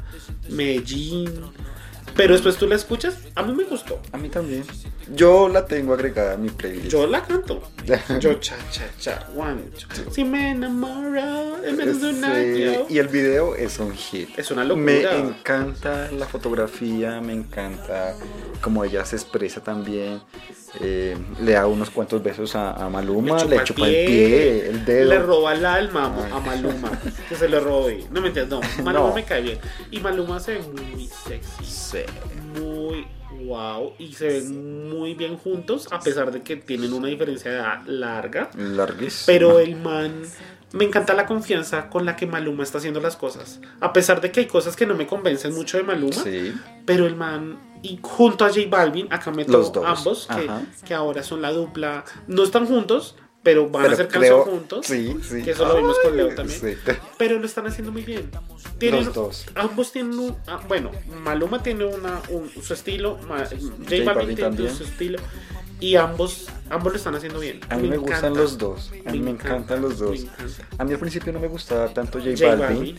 Medellín. 0.48 1.30
Pero 2.16 2.32
después 2.34 2.56
tú 2.56 2.66
la 2.66 2.76
escuchas, 2.76 3.18
a 3.34 3.42
mí 3.42 3.52
me 3.52 3.64
gustó. 3.64 4.00
A 4.12 4.18
mí 4.18 4.28
también. 4.28 4.64
Yo 5.14 5.48
la 5.48 5.66
tengo 5.66 5.94
agregada 5.94 6.34
a 6.34 6.36
mi 6.36 6.48
playlist. 6.48 6.88
Yo 6.88 7.06
la 7.06 7.22
canto. 7.22 7.62
Yo 8.20 8.34
cha 8.34 8.56
cha 8.70 8.84
cha, 8.98 9.28
one, 9.36 9.62
two. 9.72 10.10
Si 10.12 10.24
me 10.24 10.52
enamoro, 10.52 11.64
en 11.64 11.76
menos 11.76 12.00
de 12.00 12.10
un 12.10 12.24
año. 12.24 12.86
Sí, 12.88 12.94
y 12.94 12.98
el 12.98 13.08
video 13.08 13.56
es 13.56 13.78
un 13.78 13.92
hit. 13.94 14.38
Es 14.38 14.50
una 14.50 14.64
locura. 14.64 14.84
Me 14.84 15.18
encanta 15.18 16.10
la 16.12 16.26
fotografía, 16.26 17.20
me 17.20 17.32
encanta 17.32 18.14
cómo 18.60 18.84
ella 18.84 19.04
se 19.04 19.16
expresa 19.16 19.62
también. 19.62 20.20
Eh, 20.80 21.16
le 21.42 21.52
da 21.52 21.66
unos 21.66 21.90
cuantos 21.90 22.22
besos 22.22 22.54
a, 22.56 22.72
a 22.72 22.88
Maluma, 22.88 23.36
chupa 23.38 23.48
le 23.50 23.56
el 23.56 23.64
chupa 23.64 23.84
pie, 23.86 24.00
el 24.00 24.06
pie, 24.06 24.68
el 24.70 24.84
dedo. 24.84 25.08
Le 25.10 25.18
roba 25.20 25.54
el 25.54 25.64
alma 25.64 26.12
Ay. 26.26 26.32
a 26.32 26.40
Maluma. 26.40 26.90
Que 27.28 27.36
se 27.36 27.48
le 27.48 27.60
robe. 27.60 28.04
No 28.10 28.20
me 28.20 28.28
entiendes, 28.28 28.50
no. 28.60 28.60
Maluma 28.84 29.08
No. 29.08 29.14
me 29.14 29.24
cae 29.24 29.40
bien. 29.42 29.58
Y 29.90 30.00
Maluma 30.00 30.40
se 30.40 30.54
ve 30.54 30.60
muy 30.62 31.06
sexy. 31.06 31.64
Sí. 31.64 31.98
Muy 32.60 33.06
wow. 33.46 33.92
Y 33.98 34.12
se 34.14 34.26
ven 34.26 34.88
muy 34.90 35.14
bien 35.14 35.36
juntos. 35.36 35.86
A 35.92 36.00
pesar 36.00 36.32
de 36.32 36.42
que 36.42 36.56
tienen 36.56 36.92
una 36.92 37.08
diferencia 37.08 37.50
de 37.50 37.56
edad 37.58 37.82
larga. 37.86 38.50
Larguísimo. 38.56 39.26
Pero 39.26 39.58
el 39.60 39.76
man. 39.76 40.22
Me 40.72 40.84
encanta 40.84 41.14
la 41.14 41.24
confianza 41.26 41.88
con 41.88 42.04
la 42.04 42.16
que 42.16 42.26
Maluma 42.26 42.64
está 42.64 42.78
haciendo 42.78 42.98
las 43.00 43.16
cosas. 43.16 43.60
A 43.78 43.92
pesar 43.92 44.20
de 44.20 44.32
que 44.32 44.40
hay 44.40 44.46
cosas 44.46 44.74
que 44.74 44.86
no 44.86 44.96
me 44.96 45.06
convencen 45.06 45.54
mucho 45.54 45.76
de 45.76 45.84
Maluma. 45.84 46.12
Sí. 46.24 46.52
Pero 46.84 47.06
el 47.06 47.14
man, 47.14 47.60
y 47.84 47.98
junto 48.02 48.44
a 48.44 48.48
J 48.48 48.62
Balvin, 48.68 49.06
acá 49.12 49.30
meto 49.30 49.52
Los 49.52 49.72
dos, 49.72 49.84
ambos, 49.86 50.26
que, 50.34 50.86
que 50.86 50.94
ahora 50.94 51.22
son 51.22 51.42
la 51.42 51.52
dupla. 51.52 52.04
No 52.26 52.42
están 52.44 52.66
juntos, 52.66 53.14
pero 53.42 53.68
van 53.68 53.90
a 53.90 53.92
hacer 53.92 54.08
canción 54.08 54.42
creo- 54.42 54.44
juntos. 54.44 54.86
Sí, 54.86 55.14
sí. 55.22 55.42
Que 55.42 55.50
eso 55.50 55.66
lo 55.66 55.76
vimos 55.76 55.96
con 56.02 56.16
Leo 56.16 56.34
también. 56.34 56.58
sí. 56.58 56.74
Pero 57.18 57.38
lo 57.38 57.44
están 57.46 57.66
haciendo 57.66 57.92
muy 57.92 58.02
bien. 58.02 58.30
Tienen, 58.78 59.04
Los 59.04 59.14
dos. 59.14 59.46
Ambos 59.54 59.92
tienen 59.92 60.18
un. 60.18 60.36
ah, 60.46 60.60
bueno, 60.66 60.90
Maluma 61.22 61.62
tiene 61.62 61.84
una, 61.84 62.20
un- 62.30 62.50
su 62.50 62.72
estilo. 62.74 63.18
Ma- 63.28 63.44
J 63.44 64.04
Balvin 64.04 64.34
tiene 64.34 64.40
también. 64.40 64.74
su 64.74 64.84
estilo. 64.84 65.18
Y 65.80 65.96
ambos, 65.96 66.46
ambos 66.70 66.92
lo 66.92 66.96
están 66.96 67.14
haciendo 67.16 67.38
bien. 67.40 67.60
A 67.68 67.76
mí 67.76 67.88
me, 67.88 67.98
gustan 67.98 68.18
encanta. 68.20 68.40
los 68.40 68.56
dos. 68.56 68.92
A 69.04 69.10
mí 69.12 69.20
me 69.20 69.30
encantan 69.32 69.82
los 69.82 69.98
dos. 69.98 70.20
encanta. 70.20 70.66
A 70.78 70.84
mí 70.84 70.92
al 70.94 70.98
principio 70.98 71.32
no 71.32 71.40
me 71.40 71.48
gustaba 71.48 71.88
tanto 71.92 72.18
J, 72.18 72.30
J 72.30 72.46
Balvin, 72.56 72.76
Balvin. 72.78 72.98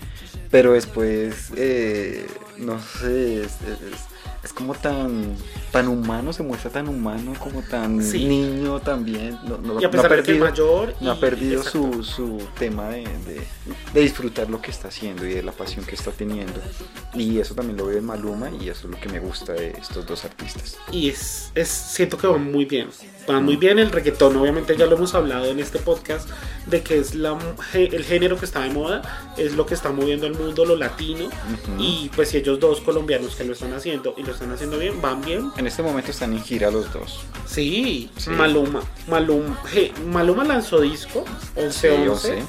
pero 0.51 0.73
después, 0.73 1.51
eh, 1.55 2.27
no 2.57 2.79
sé, 2.79 3.41
es, 3.43 3.53
es- 3.61 4.14
es 4.45 4.53
como 4.53 4.73
tan 4.75 5.35
tan 5.71 5.87
humano, 5.89 6.31
se 6.31 6.41
muestra 6.43 6.69
tan 6.71 6.87
humano, 6.87 7.33
como 7.39 7.61
tan 7.63 8.01
Sí. 8.01 8.23
niño 8.25 8.79
también. 8.79 9.37
No, 9.45 9.57
no- 9.57 9.81
Y 9.81 9.83
a 9.83 9.87
no 9.87 9.91
pesar 9.91 10.13
ha 10.13 10.15
de 10.15 10.23
que 10.23 10.31
es 10.33 10.37
perdido, 10.39 10.45
mayor. 10.45 10.93
no 11.01 11.11
ha 11.11 11.15
y- 11.15 11.19
perdido 11.19 11.63
su, 11.63 12.03
su 12.03 12.37
tema 12.57 12.87
de, 12.89 13.01
de- 13.25 13.41
de 13.93 14.01
disfrutar 14.01 14.49
lo 14.49 14.61
que 14.61 14.71
está 14.71 14.87
haciendo 14.87 15.25
y 15.25 15.33
de 15.33 15.43
la 15.43 15.51
pasión 15.51 15.83
que 15.83 15.95
está 15.95 16.11
teniendo. 16.11 16.61
Y 17.13 17.39
eso 17.39 17.55
también 17.55 17.77
lo 17.77 17.87
veo 17.87 17.97
en 17.97 18.05
Maluma 18.05 18.49
y 18.51 18.69
eso 18.69 18.87
es 18.87 18.93
lo 18.93 18.99
que 18.99 19.09
me 19.09 19.19
gusta 19.19 19.53
de 19.53 19.69
estos 19.71 20.05
dos 20.05 20.23
artistas. 20.23 20.77
Y 20.91 21.09
es, 21.09 21.51
es, 21.55 21.67
siento 21.67 22.17
que 22.17 22.27
van 22.27 22.49
muy 22.51 22.65
bien. 22.65 22.87
Van 23.27 23.43
muy 23.43 23.55
bien 23.57 23.79
el 23.79 23.91
reggaetón, 23.91 24.37
obviamente 24.37 24.77
ya 24.77 24.85
lo 24.85 24.95
hemos 24.95 25.15
hablado 25.15 25.45
en 25.47 25.59
este 25.59 25.79
podcast, 25.79 26.29
de 26.67 26.83
que 26.83 26.99
es 26.99 27.15
la, 27.15 27.35
el 27.73 28.03
género 28.03 28.37
que 28.37 28.45
está 28.45 28.61
de 28.61 28.69
moda, 28.69 29.33
es 29.35 29.53
lo 29.55 29.65
que 29.65 29.73
está 29.73 29.91
moviendo 29.91 30.27
el 30.27 30.35
mundo, 30.35 30.63
lo 30.63 30.75
latino. 30.75 31.25
Ujú. 31.25 31.75
Y 31.79 32.11
pues 32.15 32.29
si 32.29 32.37
ellos 32.37 32.59
dos 32.59 32.81
colombianos 32.81 33.35
que 33.35 33.43
lo 33.43 33.53
están 33.53 33.73
haciendo 33.73 34.13
y 34.15 34.21
lo 34.23 34.34
están 34.35 34.51
haciendo 34.51 34.77
bien, 34.77 35.01
van 35.01 35.21
bien. 35.21 35.51
En 35.57 35.67
este 35.67 35.81
momento 35.83 36.11
están 36.11 36.33
en 36.33 36.43
gira 36.43 36.69
los 36.71 36.91
dos. 36.93 37.21
Sí, 37.47 38.09
Sí. 38.17 38.29
Maluma. 38.31 38.81
Maluma, 39.07 39.59
je- 39.73 39.91
Maluma 40.05 40.43
lanzó 40.43 40.81
disco, 40.81 41.25
11 41.55 41.71
Sí, 41.79 41.87
11. 42.07 42.09
11. 42.33 42.43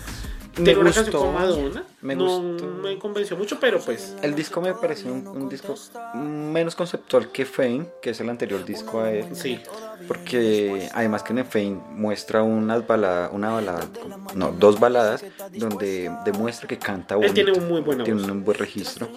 Tiene 0.55 0.77
una 0.77 0.85
canción 0.93 1.05
gustó. 1.07 1.19
con 1.21 1.35
Madonna. 1.35 1.85
Me 2.07 2.15
no 2.17 2.41
gustó. 2.41 2.67
me 2.67 2.99
convenció 2.99 3.37
mucho, 3.37 3.59
pero 3.61 3.81
pues 3.81 4.15
El 4.23 4.35
disco 4.35 4.61
me 4.61 4.73
pareció 4.75 5.13
un, 5.13 5.27
un 5.27 5.49
disco 5.49 5.75
menos 6.15 6.75
conceptual 6.77 7.31
que 7.33 7.45
Fame, 7.45 7.87
que 8.01 8.11
es 8.11 8.21
el 8.21 8.29
anterior 8.31 8.65
disco 8.65 9.01
a 9.01 9.11
él. 9.13 9.27
sí. 9.35 9.61
Porque 10.07 10.89
además 10.93 11.23
que 11.23 11.33
en 11.33 11.47
Fame 11.47 11.81
muestra 11.91 12.43
unas 12.43 12.87
balada, 12.87 13.31
una 13.31 13.51
balada, 13.51 13.87
no, 14.35 14.53
dos 14.53 14.79
baladas, 14.79 15.25
donde 15.53 16.11
demuestra 16.25 16.69
que 16.69 16.79
canta 16.79 17.15
Él 17.15 17.21
bonito. 17.23 17.35
tiene 17.35 17.53
un 17.53 17.67
muy 17.69 17.81
buena 17.81 18.05
tiene 18.05 18.23
un 18.31 18.45
buen 18.45 18.59
registro. 18.59 19.09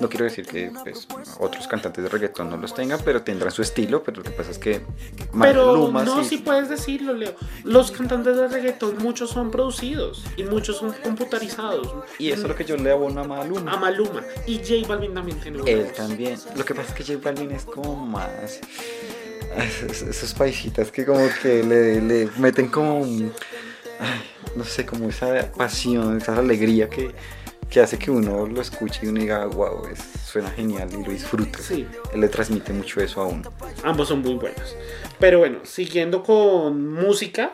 No 0.00 0.08
quiero 0.08 0.24
decir 0.26 0.46
que 0.46 0.70
pues, 0.84 1.08
otros 1.40 1.66
cantantes 1.66 2.04
de 2.04 2.08
reggaetón 2.10 2.48
no 2.48 2.56
los 2.56 2.72
tengan, 2.74 3.00
pero 3.04 3.22
tendrán 3.22 3.50
su 3.50 3.62
estilo. 3.62 4.02
Pero 4.04 4.18
lo 4.18 4.22
que 4.22 4.30
pasa 4.30 4.52
es 4.52 4.58
que 4.58 4.80
Pero 5.40 5.66
Maluma 5.66 6.04
no, 6.04 6.22
sí- 6.22 6.36
si 6.36 6.38
puedes 6.38 6.68
decirlo, 6.68 7.12
Leo. 7.12 7.34
Los 7.64 7.90
cantantes 7.90 8.36
de 8.36 8.46
reggaetón, 8.48 8.98
muchos 8.98 9.30
son 9.30 9.50
producidos 9.50 10.24
y 10.36 10.44
muchos 10.44 10.76
son 10.76 10.92
computarizados. 11.02 11.92
Y 12.18 12.29
eso 12.30 12.42
es 12.42 12.48
lo 12.48 12.56
que 12.56 12.64
yo 12.64 12.76
le 12.76 12.90
abono 12.90 13.20
a 13.22 13.24
Maluma. 13.24 13.72
A 13.72 13.76
Maluma. 13.76 14.22
Y 14.46 14.58
J 14.58 14.86
Balvin 14.88 15.14
también 15.14 15.38
tiene 15.40 15.58
buena 15.60 15.70
Él 15.78 15.84
voz. 15.86 15.94
también. 15.94 16.38
Lo 16.56 16.64
que 16.64 16.74
pasa 16.74 16.88
es 16.88 16.94
que 17.06 17.14
J 17.14 17.20
Balvin 17.30 17.50
es 17.52 17.64
como 17.64 17.94
más. 18.06 18.60
es- 19.56 20.02
Esos 20.02 20.34
paisitas 20.34 20.90
que 20.92 21.04
como 21.04 21.26
que 21.42 21.62
le, 21.64 22.00
le 22.00 22.28
meten 22.38 22.68
como. 22.68 23.04
ay, 23.04 24.20
no 24.56 24.64
sé, 24.64 24.86
como 24.86 25.08
esa 25.08 25.50
pasión, 25.52 26.18
esa 26.18 26.36
alegría 26.38 26.88
que, 26.88 27.10
que 27.68 27.80
hace 27.80 27.98
que 27.98 28.10
uno 28.10 28.46
lo 28.46 28.60
escuche 28.60 29.00
y 29.02 29.08
uno 29.08 29.20
diga, 29.20 29.46
wow, 29.46 29.86
es, 29.86 29.98
suena 30.26 30.50
genial 30.50 30.88
y 30.92 31.04
lo 31.04 31.10
disfruta. 31.10 31.58
Sí. 31.60 31.86
Él 32.12 32.20
le 32.20 32.28
transmite 32.28 32.72
mucho 32.72 33.00
eso 33.00 33.20
a 33.20 33.26
uno. 33.26 33.50
Ambos 33.84 34.08
son 34.08 34.20
muy 34.22 34.34
buenos. 34.34 34.74
Pero 35.18 35.38
bueno, 35.40 35.58
siguiendo 35.64 36.22
con 36.22 36.92
música. 36.92 37.52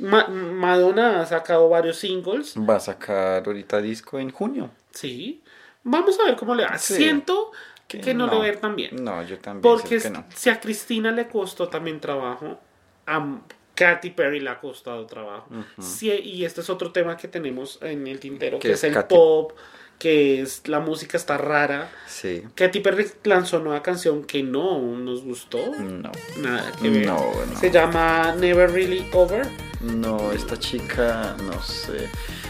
Ma- 0.00 0.28
Madonna 0.28 1.20
ha 1.20 1.26
sacado 1.26 1.68
varios 1.68 1.98
singles. 1.98 2.54
Va 2.56 2.76
a 2.76 2.80
sacar 2.80 3.42
ahorita 3.46 3.80
disco 3.80 4.18
en 4.18 4.30
junio. 4.30 4.70
Sí. 4.92 5.42
Vamos 5.82 6.18
a 6.20 6.24
ver 6.24 6.36
cómo 6.36 6.54
le 6.54 6.64
va. 6.64 6.76
Sí. 6.78 6.94
Siento 6.94 7.52
que, 7.86 8.14
no, 8.14 8.30
a 8.42 8.48
ir 8.48 8.56
tan 8.60 8.76
bien. 8.76 8.96
No, 9.02 9.22
yo 9.22 9.38
también. 9.38 9.62
Porque 9.62 10.00
siento 10.00 10.20
que 10.22 10.28
no. 10.28 10.36
si 10.36 10.50
a 10.50 10.60
Cristina 10.60 11.10
le 11.10 11.28
costó 11.28 11.68
también 11.68 12.00
trabajo, 12.00 12.60
a 13.06 13.38
Katy 13.74 14.10
Perry 14.10 14.40
le 14.40 14.50
ha 14.50 14.60
costado 14.60 15.06
trabajo. 15.06 15.48
Sí, 15.78 16.10
y 16.10 16.44
este 16.44 16.60
es 16.60 16.70
otro 16.70 16.92
tema 16.92 17.16
que 17.16 17.28
tenemos 17.28 17.78
en 17.82 18.06
el 18.06 18.20
tintero, 18.20 18.58
Que 18.58 18.68
que 18.68 18.74
es 18.74 18.78
es 18.80 18.84
el 18.84 18.94
Katy. 18.94 19.14
pop, 19.14 19.52
que 20.00 20.40
es 20.42 20.62
la 20.66 20.80
música 20.80 21.16
está 21.16 21.38
rara. 21.38 21.92
Sí. 22.08 22.42
Katy 22.56 22.80
Perry 22.80 23.06
lanzó 23.22 23.60
nueva 23.60 23.82
canción 23.84 24.24
que 24.24 24.42
no 24.42 24.80
nos 24.96 25.22
gustó. 25.22 25.58
No. 25.78 26.10
Nada 26.38 26.72
que 26.82 26.88
ver. 26.90 27.06
No, 27.06 27.16
no. 27.52 27.60
Se 27.60 27.70
llama 27.70 28.34
Never 28.36 28.68
Really 28.72 29.06
Over. 29.12 29.46
No, 29.82 30.32
esta 30.32 30.58
chica, 30.58 31.36
no 31.44 31.62
sé. 31.62 32.08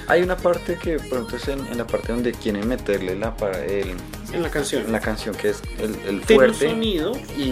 Hay 0.09 0.23
una 0.23 0.37
parte 0.37 0.77
que 0.77 0.99
pronto 0.99 1.37
es 1.37 1.47
en, 1.49 1.61
en 1.67 1.77
la 1.79 1.87
parte 1.87 2.13
donde 2.13 2.33
quieren 2.33 2.67
meterle 2.67 3.15
la, 3.17 3.37
para 3.37 3.65
el, 3.65 3.95
En 4.33 4.43
la 4.43 4.51
canción. 4.51 4.91
la 4.91 4.99
canción 5.01 5.35
que 5.37 5.51
es 5.51 5.63
el, 5.79 5.95
el 6.07 6.21
Tiene 6.23 6.47
un 6.47 6.55
fuerte 6.55 6.71
sonido. 6.71 7.13
y, 7.37 7.43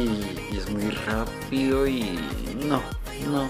y 0.53 0.57
es 0.57 0.69
muy 0.71 0.91
rápido 1.07 1.87
y 1.87 2.19
no, 2.65 2.83
no. 3.31 3.49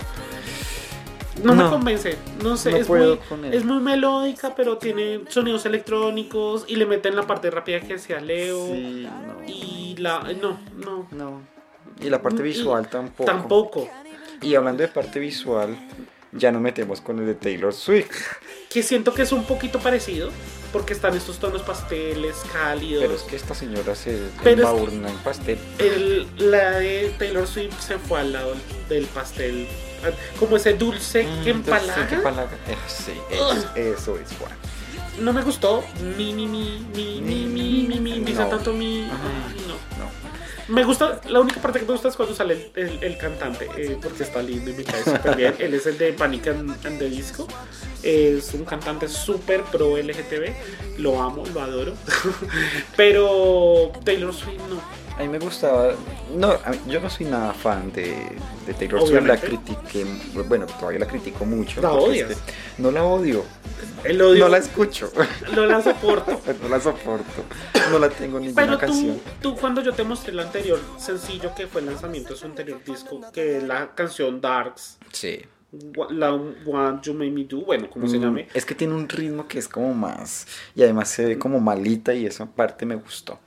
No, 1.42 1.54
me 1.54 1.68
convence. 1.68 2.16
No 2.42 2.56
sé, 2.56 2.70
No 2.70 2.76
es, 2.78 2.88
muy, 2.88 3.18
es 3.52 3.64
muy 3.64 3.80
melódica, 3.82 4.54
pero 4.54 4.78
tiene 4.78 5.22
sonidos 5.28 5.64
electrónicos 5.66 6.64
y 6.68 6.76
le 6.76 6.86
meten 6.86 7.16
la 7.16 7.26
parte 7.26 7.50
rápida 7.50 7.80
que 7.80 7.94
decía 7.94 8.20
Leo. 8.20 8.66
Sí, 8.66 9.06
no. 9.26 9.44
Y 9.46 9.96
la. 9.98 10.20
No, 10.40 10.58
no. 10.76 11.06
No. 11.10 11.42
Y 12.00 12.10
la 12.10 12.20
parte 12.22 12.40
Y 12.42 12.44
visual 12.44 12.88
tampoco. 12.88 13.24
Tampoco. 13.24 13.88
Y 14.40 14.54
hablando 14.54 14.82
de 14.82 14.88
parte 14.88 15.18
visual, 15.18 15.76
ya 16.32 16.52
no 16.52 16.60
metemos 16.60 17.00
con 17.00 17.18
el 17.18 17.26
de 17.26 17.34
Taylor 17.34 17.72
Swift. 17.72 18.10
Que 18.70 18.82
siento 18.82 19.14
que 19.14 19.22
es 19.22 19.32
un 19.32 19.44
poquito 19.44 19.78
parecido. 19.80 20.30
Porque 20.72 20.92
están 20.92 21.16
estos 21.16 21.38
tonos 21.38 21.62
pasteles, 21.62 22.36
cálidos. 22.52 23.02
Pero 23.02 23.14
es 23.14 23.22
que 23.22 23.36
esta 23.36 23.54
señora 23.54 23.94
se 23.94 24.20
embaurna 24.44 25.08
en 25.08 25.16
pastel. 25.18 25.58
El- 25.78 26.28
la 26.36 26.72
de 26.72 27.10
Taylor 27.18 27.46
Swift 27.46 27.80
se 27.80 27.96
fue 27.98 28.20
al 28.20 28.34
lado 28.34 28.52
del 28.90 29.06
pastel. 29.06 29.66
Como 30.38 30.56
ese 30.56 30.74
dulce 30.74 31.26
que 31.44 31.52
Mm, 31.52 31.56
empalaga. 31.58 32.06
que 32.08 32.14
empalaga. 32.16 32.50
Eh, 32.68 32.76
sí, 32.86 33.12
eso, 33.30 33.70
eso 33.76 34.16
es 34.18 34.28
Juan. 34.38 34.52
No 35.20 35.32
me 35.32 35.42
gustó. 35.42 35.82
Mi, 36.16 36.32
mi, 36.32 36.46
mi, 36.46 36.86
mi, 36.94 37.20
mi, 37.20 37.44
mi, 37.46 37.84
mi, 37.88 38.00
mi. 38.00 38.20
Dice 38.20 38.40
No. 38.42 38.48
tanto 38.48 38.72
mi. 38.72 39.02
Ay, 39.02 39.60
no. 39.66 39.74
No. 39.74 40.08
Me 40.68 40.84
gusta, 40.84 41.20
la 41.28 41.40
única 41.40 41.60
parte 41.62 41.78
que 41.80 41.86
me 41.86 41.92
gusta 41.92 42.08
es 42.08 42.14
cuando 42.16 42.34
sale 42.34 42.70
el, 42.74 42.84
el- 42.88 43.02
el 43.02 43.16
cantante, 43.16 43.68
eh, 43.76 43.96
porque 44.02 44.22
está 44.22 44.42
lindo 44.42 44.70
y 44.70 44.74
me 44.74 44.84
cae 44.84 45.02
súper 45.02 45.34
bien. 45.34 45.54
Él 45.58 45.72
es 45.74 45.86
el 45.86 45.96
de 45.96 46.12
Panic 46.12 46.46
and, 46.48 46.70
and 46.86 46.98
the 46.98 47.08
Disco. 47.08 47.48
Es 48.02 48.52
un 48.54 48.64
cantante 48.66 49.08
súper 49.08 49.62
pro 49.62 49.96
LGTB. 49.96 50.98
Lo 50.98 51.20
amo, 51.22 51.42
lo 51.54 51.60
adoro. 51.62 51.94
Pero 52.96 53.92
Taylor 54.04 54.32
Swift 54.34 54.60
no. 54.68 54.80
A 55.18 55.22
mí 55.22 55.28
me 55.28 55.38
gustaba. 55.40 55.94
No, 56.36 56.52
a 56.64 56.70
mí- 56.70 56.78
yo 56.86 57.00
no 57.00 57.10
soy 57.10 57.26
nada 57.26 57.52
fan 57.52 57.90
de, 57.92 58.14
de 58.66 58.74
Taylor 58.74 59.04
Swift. 59.04 59.26
La 59.26 59.36
critiqué. 59.36 60.06
Bueno, 60.46 60.66
todavía 60.66 61.00
la 61.00 61.06
critico 61.08 61.44
mucho. 61.44 61.80
¿La 61.80 61.90
odias? 61.92 62.30
es 62.30 62.36
que 62.38 62.52
no 62.78 62.90
la 62.92 63.02
odio. 63.04 63.44
Lo 64.14 64.30
odio, 64.30 64.44
No 64.44 64.48
la 64.48 64.58
escucho. 64.58 65.10
no 65.54 65.66
la 65.66 65.82
soporto. 65.82 66.40
no 66.62 66.68
la 66.68 66.80
soporto. 66.80 67.42
No 67.90 67.98
la 67.98 68.08
tengo 68.10 68.38
en 68.38 68.44
ninguna 68.44 68.62
Pero 68.64 68.78
tú, 68.78 68.86
canción. 68.86 69.20
tú 69.42 69.56
cuando 69.56 69.82
yo 69.82 69.92
te 69.92 70.04
mostré 70.04 70.30
el 70.32 70.38
anterior 70.40 70.78
sencillo 70.98 71.52
que 71.56 71.66
fue 71.66 71.80
el 71.80 71.88
lanzamiento 71.88 72.34
de 72.34 72.36
su 72.36 72.46
anterior 72.46 72.80
disco, 72.84 73.20
que 73.32 73.56
es 73.56 73.62
la 73.64 73.94
canción 73.96 74.40
Darks, 74.40 74.98
Sí. 75.12 75.40
What- 75.96 76.10
la 76.12 76.32
What 76.32 77.02
You 77.02 77.12
Made 77.14 77.30
Me 77.30 77.44
Do, 77.44 77.58
bueno, 77.62 77.90
como 77.90 78.06
se 78.08 78.18
Mm, 78.18 78.22
llame. 78.22 78.48
Es 78.54 78.64
que 78.64 78.74
tiene 78.74 78.94
un 78.94 79.08
ritmo 79.08 79.46
que 79.48 79.58
es 79.58 79.66
como 79.68 79.92
más. 79.94 80.46
Y 80.76 80.82
además 80.82 81.08
se 81.10 81.24
ve 81.26 81.38
como 81.38 81.58
malita 81.60 82.14
y 82.14 82.24
esa 82.24 82.46
parte 82.46 82.86
me 82.86 82.94
gustó. 82.94 83.38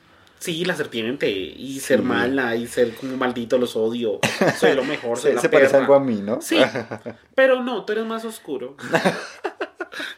Sí, 0.41 0.65
la 0.65 0.75
serpiente 0.75 1.29
y 1.29 1.73
Sí. 1.75 1.79
ser 1.79 2.01
mala 2.01 2.55
y 2.55 2.65
ser 2.67 2.95
como 2.95 3.15
maldito 3.15 3.57
los 3.59 3.75
odio. 3.75 4.19
Soy 4.59 4.73
lo 4.75 4.83
mejor, 4.83 5.17
soy 5.19 5.29
Se, 5.31 5.35
la 5.35 5.41
se 5.41 5.49
parece 5.49 5.77
algo 5.77 5.93
a 5.93 5.99
mí, 5.99 6.15
¿no? 6.21 6.41
Sí, 6.41 6.57
pero 7.35 7.61
no, 7.63 7.85
tú 7.85 7.93
eres 7.93 8.05
más 8.05 8.25
oscuro. 8.25 8.75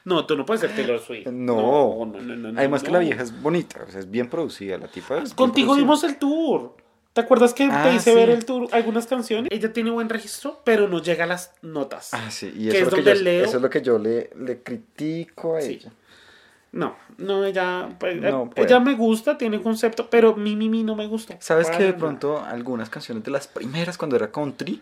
No, 0.05 0.25
tú 0.25 0.35
no 0.37 0.45
puedes 0.45 0.61
ser 0.61 0.75
Taylor 0.75 0.99
Swift. 0.99 1.27
No. 1.27 2.05
no, 2.05 2.21
no, 2.21 2.35
no, 2.51 2.59
Además 2.59 2.83
que 2.83 2.91
la 2.91 2.99
vieja 2.99 3.23
es 3.23 3.41
bonita, 3.41 3.83
o 3.87 3.89
sea, 3.89 4.01
es 4.01 4.11
bien 4.11 4.29
producida 4.29 4.77
la 4.77 4.87
tipa. 4.87 5.17
es 5.19 5.33
Contigo 5.33 5.75
vimos 5.75 6.03
el 6.03 6.17
tour. 6.17 6.75
¿Te 7.13 7.21
acuerdas 7.21 7.53
que 7.53 7.67
Ah, 7.71 7.83
te 7.83 7.95
hice 7.95 8.11
sí. 8.11 8.15
ver 8.15 8.29
el 8.29 8.43
tour, 8.45 8.67
algunas 8.71 9.07
canciones? 9.07 9.47
Ella 9.51 9.71
tiene 9.71 9.91
buen 9.91 10.09
registro, 10.09 10.61
pero 10.63 10.87
no 10.87 11.01
llega 11.01 11.23
a 11.23 11.27
las 11.27 11.53
notas. 11.61 12.09
Ah, 12.13 12.29
sí, 12.29 12.51
y 12.55 12.69
eso 12.69 12.77
es 12.77 12.83
lo 12.85 12.89
que 12.89 12.95
donde 12.97 13.15
yo, 13.15 13.21
Leo- 13.23 13.45
eso 13.45 13.55
es 13.57 13.61
lo 13.63 13.69
que 13.69 13.81
yo 13.81 13.97
le, 13.99 14.29
le 14.37 14.61
critico 14.61 15.55
a 15.57 15.61
Sí. 15.61 15.73
ella. 15.79 15.91
No, 16.73 16.95
no, 17.17 17.45
ella, 17.45 17.87
pues, 17.99 18.19
No 18.19 18.45
eh, 18.45 18.49
puede. 18.55 18.67
ella 18.67 18.79
me 18.79 18.95
gusta, 18.95 19.37
tiene 19.37 19.61
concepto, 19.61 20.09
pero 20.09 20.35
mi, 20.35 20.55
mi, 20.55 20.67
mi 20.69 20.83
no 20.83 20.95
me 20.95 21.07
gusta. 21.07 21.37
¿Sabes 21.39 21.69
que 21.69 21.77
de 21.77 21.85
nada. 21.89 21.97
pronto 21.97 22.43
algunas 22.43 22.89
canciones 22.89 23.23
de 23.23 23.31
las 23.31 23.47
primeras 23.47 23.97
cuando 23.97 24.15
era 24.15 24.31
country 24.31 24.81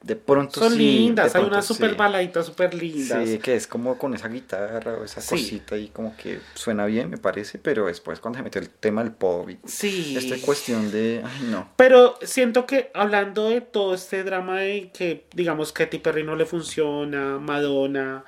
de 0.00 0.14
pronto 0.14 0.60
Son 0.60 0.72
sí, 0.72 0.78
lindas, 0.78 1.34
hay 1.34 1.42
unas 1.42 1.66
super 1.66 1.90
sí. 1.90 1.96
baladitas 1.96 2.46
super 2.46 2.72
lindas. 2.72 3.28
Sí, 3.28 3.38
que 3.38 3.56
es 3.56 3.66
como 3.66 3.98
con 3.98 4.14
esa 4.14 4.28
guitarra 4.28 4.92
o 4.92 5.02
esa 5.04 5.20
Sí. 5.20 5.30
cosita 5.30 5.76
y 5.76 5.88
como 5.88 6.16
que 6.16 6.38
suena 6.54 6.86
bien, 6.86 7.10
me 7.10 7.18
parece, 7.18 7.58
pero 7.58 7.86
después 7.86 8.20
cuando 8.20 8.38
se 8.38 8.44
metió 8.44 8.60
el 8.60 8.68
tema 8.70 9.02
del 9.02 9.10
pop 9.12 9.50
y 9.50 9.58
Sí. 9.64 10.16
esta 10.16 10.36
cuestión 10.46 10.92
de, 10.92 11.22
ay 11.24 11.48
no, 11.50 11.68
Pero 11.76 12.16
siento 12.22 12.64
que 12.64 12.92
hablando 12.94 13.48
de 13.48 13.60
todo 13.60 13.92
este 13.94 14.22
drama 14.22 14.60
de 14.60 14.90
que, 14.96 15.26
digamos, 15.34 15.72
Katy 15.72 15.98
Perry 15.98 16.22
no 16.22 16.36
le 16.36 16.46
funciona, 16.46 17.38
Madonna, 17.40 18.24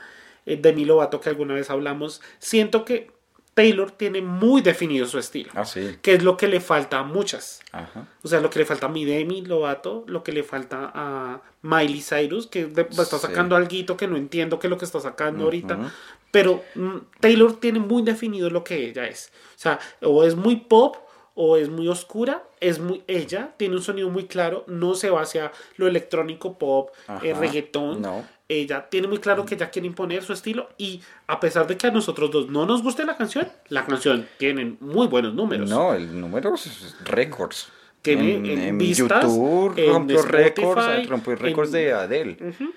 Demi 0.57 0.85
Lovato 0.85 1.21
que 1.21 1.29
alguna 1.29 1.55
vez 1.55 1.71
hablamos, 1.71 2.21
siento 2.39 2.85
que 2.85 3.11
Taylor 3.55 3.91
tiene 3.91 4.23
muy 4.23 4.63
definido 4.63 5.07
su 5.07 5.19
estilo, 5.19 5.51
ah 5.55 5.65
sí, 5.65 5.97
que 6.03 6.15
es 6.15 6.23
lo 6.23 6.37
que 6.37 6.47
le 6.49 6.61
falta 6.61 7.01
a 7.01 7.03
muchas. 7.03 7.61
ajá, 7.73 8.07
O 8.23 8.29
sea, 8.29 8.41
lo 8.41 8.49
que 8.49 8.61
le 8.61 8.65
falta 8.65 8.87
a 8.87 8.89
mi 8.89 9.05
Demi 9.05 9.43
Lovato, 9.43 10.05
lo 10.07 10.23
que 10.23 10.33
le 10.33 10.45
falta 10.45 10.91
a 10.95 11.43
Miley 11.63 12.01
Cyrus, 12.01 12.47
que 12.47 12.67
de- 12.67 12.83
está 12.83 13.05
Sí. 13.05 13.19
sacando 13.19 13.57
algo 13.57 13.97
que 13.97 14.07
no 14.07 14.17
entiendo 14.17 14.59
qué 14.59 14.69
es 14.69 14.71
lo 14.71 14.79
que 14.79 14.85
está 14.85 15.01
sacando 15.01 15.45
ahorita. 15.45 15.77
Ujú. 15.77 15.87
Pero 16.31 16.63
mm, 16.77 16.97
Taylor 17.19 17.59
tiene 17.59 17.81
muy 17.81 18.03
definido 18.03 18.49
lo 18.51 18.63
que 18.63 18.87
ella 18.89 19.07
es. 19.09 19.33
O 19.57 19.59
sea, 19.59 19.81
o 20.01 20.23
es 20.25 20.37
muy 20.37 20.57
pop 20.57 20.97
o 21.35 21.57
es 21.57 21.69
muy 21.69 21.89
oscura, 21.89 22.45
es 22.61 22.79
muy 22.79 23.03
ella, 23.09 23.53
tiene 23.57 23.75
un 23.77 23.83
sonido 23.83 24.09
muy 24.11 24.27
claro, 24.27 24.65
no 24.69 24.95
se 24.95 25.11
va 25.11 25.23
hacia 25.23 25.51
lo 25.77 25.87
electrónico 25.89 26.57
pop, 26.57 26.91
eh, 27.23 27.33
Ajá. 27.33 27.41
reggaetón. 27.41 28.01
No. 28.01 28.25
Ella 28.51 28.89
tiene 28.91 29.07
muy 29.07 29.19
claro 29.19 29.47
que 29.47 29.55
ella 29.55 29.71
quiere 29.71 29.87
imponer 29.87 30.25
su 30.25 30.33
estilo 30.33 30.71
y 30.77 31.01
a 31.29 31.39
pesar 31.39 31.69
de 31.69 31.77
que 31.77 31.87
a 31.87 31.93
nosotros 31.93 32.33
dos 32.33 32.51
no 32.51 32.67
nos 32.67 32.83
guste 32.83 33.05
la 33.05 33.17
canción, 33.17 33.47
la 33.69 33.87
canción 33.87 34.27
tiene 34.39 34.77
muy 34.81 35.07
buenos 35.07 35.35
números. 35.35 35.71
No, 35.71 35.95
el 35.95 36.21
número 36.21 36.55
es 36.55 36.97
récords. 37.05 37.69
Tiene 38.03 38.35
en, 38.35 38.47
en 38.47 38.59
en 38.61 38.79
vistas, 38.79 39.23
YouTube 39.25 39.77
rompió 39.93 40.23
récords, 40.23 41.09
rompió 41.09 41.37
récords 41.37 41.71
de 41.71 41.93
Adele. 41.93 42.37
Ujú. 42.41 42.73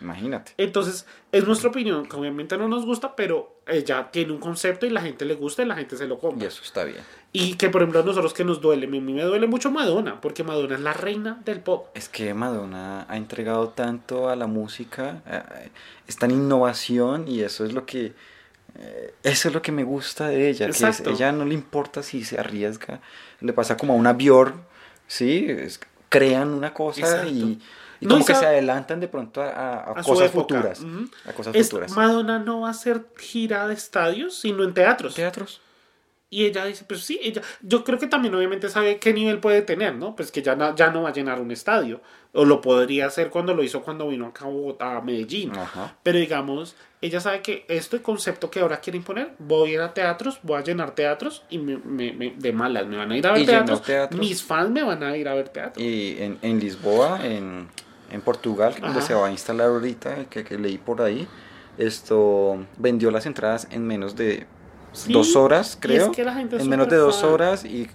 Imagínate. 0.00 0.52
Entonces, 0.56 1.06
es 1.30 1.46
nuestra 1.46 1.68
opinión, 1.70 2.06
que 2.06 2.16
obviamente 2.16 2.56
no 2.56 2.68
nos 2.68 2.86
gusta, 2.86 3.14
pero 3.14 3.56
ella 3.66 4.10
tiene 4.10 4.32
un 4.32 4.38
concepto 4.38 4.86
y 4.86 4.90
la 4.90 5.02
gente 5.02 5.24
le 5.24 5.34
gusta 5.34 5.62
y 5.62 5.66
la 5.66 5.76
gente 5.76 5.96
se 5.96 6.06
lo 6.06 6.14
Y 6.14 6.18
compra. 6.18 6.48
eso 6.48 6.62
está 6.64 6.84
bien. 6.84 7.00
Y 7.32 7.54
que, 7.54 7.68
por 7.70 7.82
ejemplo, 7.82 8.00
a 8.00 8.04
nosotros 8.04 8.32
que 8.32 8.42
nos 8.44 8.60
duele, 8.60 8.86
a 8.86 8.90
mí 8.90 9.00
me 9.00 9.22
duele 9.22 9.46
mucho 9.46 9.70
Madonna, 9.70 10.20
porque 10.20 10.42
Madonna 10.42 10.74
es 10.74 10.80
la 10.80 10.92
reina 10.94 11.40
del 11.44 11.60
pop. 11.60 11.88
Es 11.94 12.08
que 12.08 12.32
Madonna 12.34 13.04
ha 13.08 13.16
entregado 13.16 13.68
tanto 13.68 14.28
a 14.30 14.36
la 14.36 14.46
música, 14.46 15.22
eh, 15.26 15.68
es 16.08 16.16
tan 16.16 16.30
innovación 16.30 17.28
y 17.28 17.42
eso 17.42 17.64
es 17.64 17.72
lo 17.72 17.84
que 17.86 18.12
eh, 18.78 19.14
eso 19.24 19.48
es 19.48 19.54
lo 19.54 19.60
que 19.62 19.72
me 19.72 19.82
gusta 19.84 20.28
de 20.28 20.48
ella, 20.48 20.66
que 20.66 20.72
es- 20.72 21.00
ella 21.00 21.32
no 21.32 21.44
le 21.44 21.54
importa 21.54 22.02
si 22.04 22.24
se 22.24 22.38
arriesga, 22.38 23.00
le 23.40 23.52
pasa 23.52 23.76
como 23.76 23.92
a 23.94 23.96
una 23.96 24.12
Björk, 24.12 24.54
sí, 25.08 25.44
Es- 25.48 25.80
crean 26.08 26.50
una 26.54 26.72
cosa 26.72 27.00
Exacto. 27.00 27.28
y, 27.30 27.60
y 28.00 28.06
No, 28.06 28.12
como 28.14 28.22
y 28.22 28.26
que 28.26 28.34
se 28.34 28.46
adelantan 28.46 28.98
de 29.00 29.08
pronto 29.08 29.42
a, 29.42 29.48
a- 29.50 29.74
a 29.80 29.92
A 29.92 30.02
su 30.02 30.10
cosas 30.10 30.30
futuras, 30.30 30.82
a 31.26 31.32
cosas 31.32 31.54
Es- 31.54 31.68
futuras. 31.70 31.92
Madonna 31.96 32.38
no 32.38 32.62
va 32.62 32.68
a 32.68 32.70
hacer 32.72 33.04
gira 33.18 33.66
de 33.68 33.74
estadios, 33.74 34.34
sino 34.38 34.64
en 34.64 34.72
teatros. 34.74 35.14
Teatros. 35.14 35.60
Y 36.32 36.44
ella 36.46 36.64
dice, 36.64 36.84
pues 36.86 37.00
sí, 37.00 37.18
ella, 37.20 37.42
yo 37.60 37.82
creo 37.82 37.98
que 37.98 38.06
también 38.06 38.32
obviamente 38.36 38.68
sabe 38.68 38.98
qué 39.00 39.12
nivel 39.12 39.40
puede 39.40 39.62
tener, 39.62 39.96
¿no? 39.96 40.14
Pues 40.14 40.30
que 40.30 40.42
ya, 40.42 40.54
no- 40.54 40.76
ya 40.76 40.88
no 40.92 41.02
va 41.02 41.08
a 41.08 41.12
llenar 41.12 41.40
un 41.40 41.50
estadio. 41.50 42.00
O 42.32 42.44
lo 42.44 42.60
podría 42.60 43.06
hacer 43.06 43.30
cuando 43.30 43.52
lo 43.52 43.64
hizo 43.64 43.82
cuando 43.82 44.06
vino 44.06 44.26
acá 44.26 44.44
a 44.44 44.48
Bogotá, 44.48 44.96
a 44.96 45.00
Medellín. 45.00 45.50
Ajá. 45.58 45.96
Pero 46.04 46.20
digamos, 46.20 46.76
ella 47.00 47.18
sabe 47.18 47.42
que 47.42 47.64
este 47.66 48.00
concepto 48.00 48.48
que 48.48 48.60
ahora 48.60 48.78
quiere 48.78 48.96
imponer, 48.98 49.32
voy 49.40 49.70
a 49.70 49.74
ir 49.74 49.80
a 49.80 49.92
teatros, 49.92 50.38
voy 50.44 50.58
a 50.60 50.62
llenar 50.62 50.92
teatros 50.94 51.42
y 51.50 51.58
me, 51.58 51.78
me- 51.78 52.12
me- 52.12 52.34
de 52.38 52.52
malas 52.52 52.86
me 52.86 52.96
van 52.96 53.10
a 53.10 53.16
ir 53.16 53.26
a 53.26 53.32
ver 53.32 53.44
teatros, 53.46 53.82
teatros. 53.82 54.20
Mis 54.20 54.40
fans 54.44 54.70
me 54.70 54.84
van 54.84 55.02
a 55.02 55.16
ir 55.16 55.26
a 55.26 55.34
ver 55.34 55.48
teatros. 55.48 55.84
Y 55.84 56.16
en, 56.20 56.38
en 56.42 56.60
Lisboa, 56.60 57.26
en, 57.26 57.68
en 58.10 58.20
Portugal, 58.20 58.74
donde 58.80 59.00
se 59.02 59.14
va 59.14 59.28
a 59.28 59.30
instalar 59.30 59.68
ahorita, 59.68 60.26
que, 60.26 60.44
que 60.44 60.58
leí 60.58 60.78
por 60.78 61.00
ahí, 61.02 61.26
esto 61.78 62.58
vendió 62.76 63.10
las 63.10 63.24
entradas 63.26 63.66
en 63.70 63.86
menos 63.86 64.14
de 64.16 64.46
Sí, 64.92 65.12
dos 65.12 65.36
horas, 65.36 65.78
creo. 65.80 66.06
es 66.10 66.16
que 66.16 66.24
la 66.24 66.34
gente 66.34 66.56
es 66.56 66.62
en 66.62 66.68
menos 66.68 66.88
de 66.88 66.96
dos 66.96 67.20
fan. 67.20 67.30
horas 67.30 67.64
y 67.64 67.88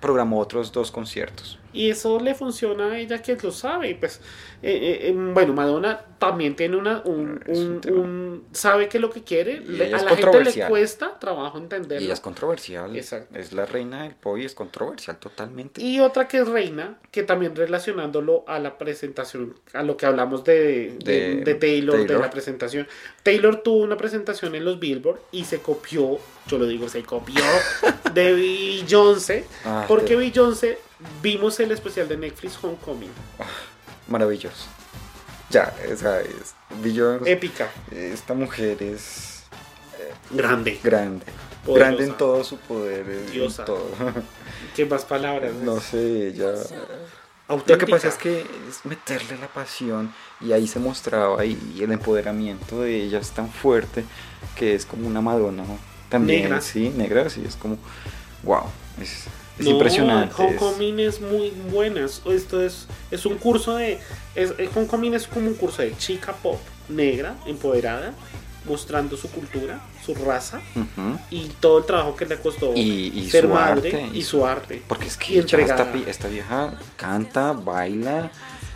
programó 0.00 0.38
otros 0.40 0.72
dos 0.72 0.90
conciertos. 0.90 1.59
Y 1.72 1.90
eso 1.90 2.18
le 2.18 2.34
funciona 2.34 2.92
a 2.92 2.98
ella 2.98 3.22
que 3.22 3.36
lo 3.42 3.50
sabe. 3.52 3.90
y 3.90 3.94
Pues, 3.94 4.20
eh, 4.62 4.72
eh, 4.72 4.98
eh, 5.08 5.12
bueno, 5.16 5.52
Madonna 5.52 6.00
también 6.18 6.54
tiene 6.56 6.76
una, 6.76 7.00
un, 7.04 7.40
Es 7.46 7.58
un 7.58 7.66
un- 7.74 7.80
tema. 7.80 8.00
un- 8.00 8.44
sabe 8.52 8.88
que 8.88 8.98
lo 8.98 9.08
que 9.10 9.22
quiere. 9.22 9.62
Y 9.66 9.72
le- 9.72 9.94
a 9.94 10.02
la 10.02 10.16
gente 10.16 10.44
le 10.44 10.66
cuesta 10.68 11.18
trabajo 11.18 11.58
Y 11.58 11.62
entenderlo. 11.62 12.04
ella 12.04 12.12
es 12.14 12.20
controversial. 12.20 12.94
Exacto. 12.96 13.38
Es 13.38 13.52
la 13.52 13.64
reina 13.66 14.02
del 14.02 14.14
pop 14.16 14.36
y 14.38 14.44
es 14.44 14.54
controversial 14.54 15.16
totalmente. 15.18 15.80
Y 15.82 16.00
otra 16.00 16.26
que 16.28 16.38
es 16.38 16.48
reina, 16.48 16.98
que 17.10 17.22
también 17.22 17.54
relacionándolo 17.56 18.44
a 18.48 18.58
la 18.58 18.76
presentación, 18.76 19.54
a 19.72 19.82
lo 19.82 19.96
que 19.96 20.06
hablamos 20.06 20.44
de, 20.44 20.96
de, 21.04 21.36
De 21.36 21.44
de 21.44 21.54
Taylor, 21.54 22.06
de 22.06 22.18
la 22.18 22.30
presentación. 22.30 22.86
Taylor 23.22 23.62
tuvo 23.62 23.82
una 23.84 23.96
presentación 23.96 24.54
en 24.54 24.64
los 24.64 24.78
Billboard 24.80 25.20
y 25.32 25.44
se 25.44 25.60
copió, 25.60 26.18
yo 26.48 26.58
lo 26.58 26.66
digo, 26.66 26.88
se 26.88 27.02
copió 27.02 27.42
de 28.14 28.32
Beyoncé, 28.34 29.44
Ah, 29.64 29.84
porque 29.88 30.16
Beyoncé 30.16 30.78
vimos 31.22 31.58
el 31.60 31.72
especial 31.72 32.08
de 32.08 32.16
Netflix 32.16 32.58
Homecoming, 32.62 33.10
Maravilloso. 34.08 34.66
Ya, 35.50 35.74
esa 35.88 36.20
es. 36.20 36.54
Épica, 37.26 37.70
esta 37.90 38.34
mujer 38.34 38.82
es 38.82 39.42
grande, 40.30 40.78
grande. 40.82 41.26
Poderosa. 41.64 41.88
Grande 41.90 42.04
en 42.04 42.16
todo 42.16 42.42
su 42.44 42.56
poder. 42.56 43.08
en 43.08 43.30
Diosa. 43.30 43.64
todo. 43.64 43.90
qué 44.76 44.86
más 44.86 45.04
palabras. 45.04 45.52
No 45.54 45.80
sé, 45.80 46.28
ella... 46.28 46.52
Lo 46.52 47.56
Auténtica. 47.56 47.84
que 47.84 47.90
pasa 47.90 48.08
es 48.08 48.14
que 48.14 48.40
es 48.40 48.84
meterle 48.84 49.36
la 49.38 49.48
pasión 49.48 50.14
y 50.40 50.52
ahí 50.52 50.68
se 50.68 50.78
mostraba 50.78 51.44
y, 51.44 51.58
y 51.74 51.82
el 51.82 51.90
empoderamiento 51.90 52.80
de 52.82 53.02
ella 53.02 53.18
es 53.18 53.30
tan 53.32 53.50
fuerte 53.50 54.04
que 54.54 54.76
es 54.76 54.86
como 54.86 55.08
una 55.08 55.20
Madonna 55.20 55.64
también, 56.08 56.42
Negra. 56.42 56.60
sí, 56.60 56.90
negra, 56.90 57.28
sí, 57.30 57.42
es 57.46 57.56
como, 57.56 57.76
wow, 58.42 58.64
es, 59.00 59.24
es 59.60 59.64
No, 59.66 59.70
impresionante. 59.72 60.34
es- 60.34 60.40
Homecoming 60.40 61.00
es 61.00 61.20
muy 61.20 61.50
buena. 61.70 62.04
es- 62.04 62.22
Esto 62.26 62.60
es, 62.62 62.86
es 63.10 63.26
un 63.26 63.36
curso 63.36 63.76
de. 63.76 63.98
Es, 64.34 64.54
el 64.58 64.68
Homecoming 64.74 65.14
es 65.14 65.26
como 65.26 65.48
un 65.48 65.54
curso 65.54 65.82
de 65.82 65.96
chica 65.96 66.32
pop 66.32 66.58
negra, 66.88 67.36
empoderada, 67.46 68.12
mostrando 68.66 69.16
su 69.16 69.30
cultura, 69.30 69.80
su 70.04 70.14
raza 70.14 70.60
y 71.30 71.48
todo 71.60 71.78
el 71.78 71.84
trabajo 71.86 72.14
que 72.16 72.26
le 72.26 72.36
costó 72.38 72.74
Y- 72.74 73.12
y 73.14 73.30
ser 73.30 73.44
su 73.44 73.48
madre 73.50 73.88
arte, 73.90 74.10
y 74.12 74.22
su 74.22 74.44
arte. 74.44 74.82
Porque 74.86 75.06
es 75.06 75.16
que 75.16 75.38
esta, 75.38 75.92
esta 76.06 76.28
vieja 76.28 76.74
canta, 76.96 77.52
baila, 77.52 78.30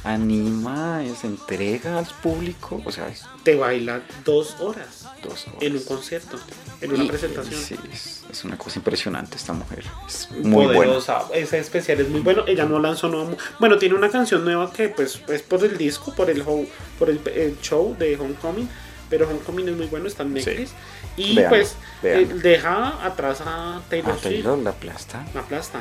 anima, 0.04 1.02
se 1.20 1.26
entrega 1.26 1.98
al 1.98 2.06
público, 2.22 2.80
o 2.84 2.92
sea, 2.92 3.08
es 3.08 3.22
Te 3.42 3.56
baila 3.56 4.02
dos 4.24 4.56
horas 4.60 5.06
dos 5.22 5.46
horas. 5.48 5.62
en 5.62 5.72
un 5.76 5.84
concierto, 5.84 6.38
en 6.80 6.92
una 6.92 7.04
Y- 7.04 7.08
presentación. 7.08 7.60
Sí, 7.60 7.76
es, 7.92 8.24
es 8.30 8.44
una 8.44 8.58
cosa 8.58 8.78
impresionante 8.78 9.36
esta 9.36 9.52
mujer. 9.54 9.84
Es 10.06 10.30
muy 10.30 10.66
buena. 10.66 10.74
poderosa. 10.74 11.24
Ese 11.32 11.58
especial 11.58 12.00
es 12.00 12.08
muy 12.08 12.20
bueno. 12.20 12.44
Ella 12.46 12.64
no 12.66 12.78
lanzó 12.78 13.08
nueva. 13.08 13.30
mu- 13.30 13.36
Bueno, 13.58 13.78
tiene 13.78 13.94
una 13.94 14.10
canción 14.10 14.44
nueva 14.44 14.70
que 14.72 14.88
pues 14.90 15.20
es 15.28 15.42
por 15.42 15.64
el 15.64 15.76
disco, 15.78 16.14
por 16.14 16.28
el 16.30 16.42
home- 16.42 16.68
por 16.98 17.08
el, 17.10 17.20
el 17.34 17.58
show 17.60 17.96
de 17.98 18.16
Homecoming. 18.18 18.68
Pero 19.10 19.28
Homecoming 19.28 19.68
es 19.68 19.76
muy 19.76 19.86
bueno, 19.86 20.06
está 20.08 20.22
en 20.22 20.28
Sí. 20.30 20.34
Netflix. 20.34 20.72
Y 21.16 21.38
pues 21.48 21.76
eh, 22.02 22.26
deja 22.42 23.04
atrás 23.04 23.40
a 23.44 23.80
Taylor 23.88 24.12
Swift. 24.14 24.22
Taylor 24.24 24.58
la 24.58 24.70
aplasta. 24.70 25.24
La 25.34 25.40
aplasta. 25.40 25.80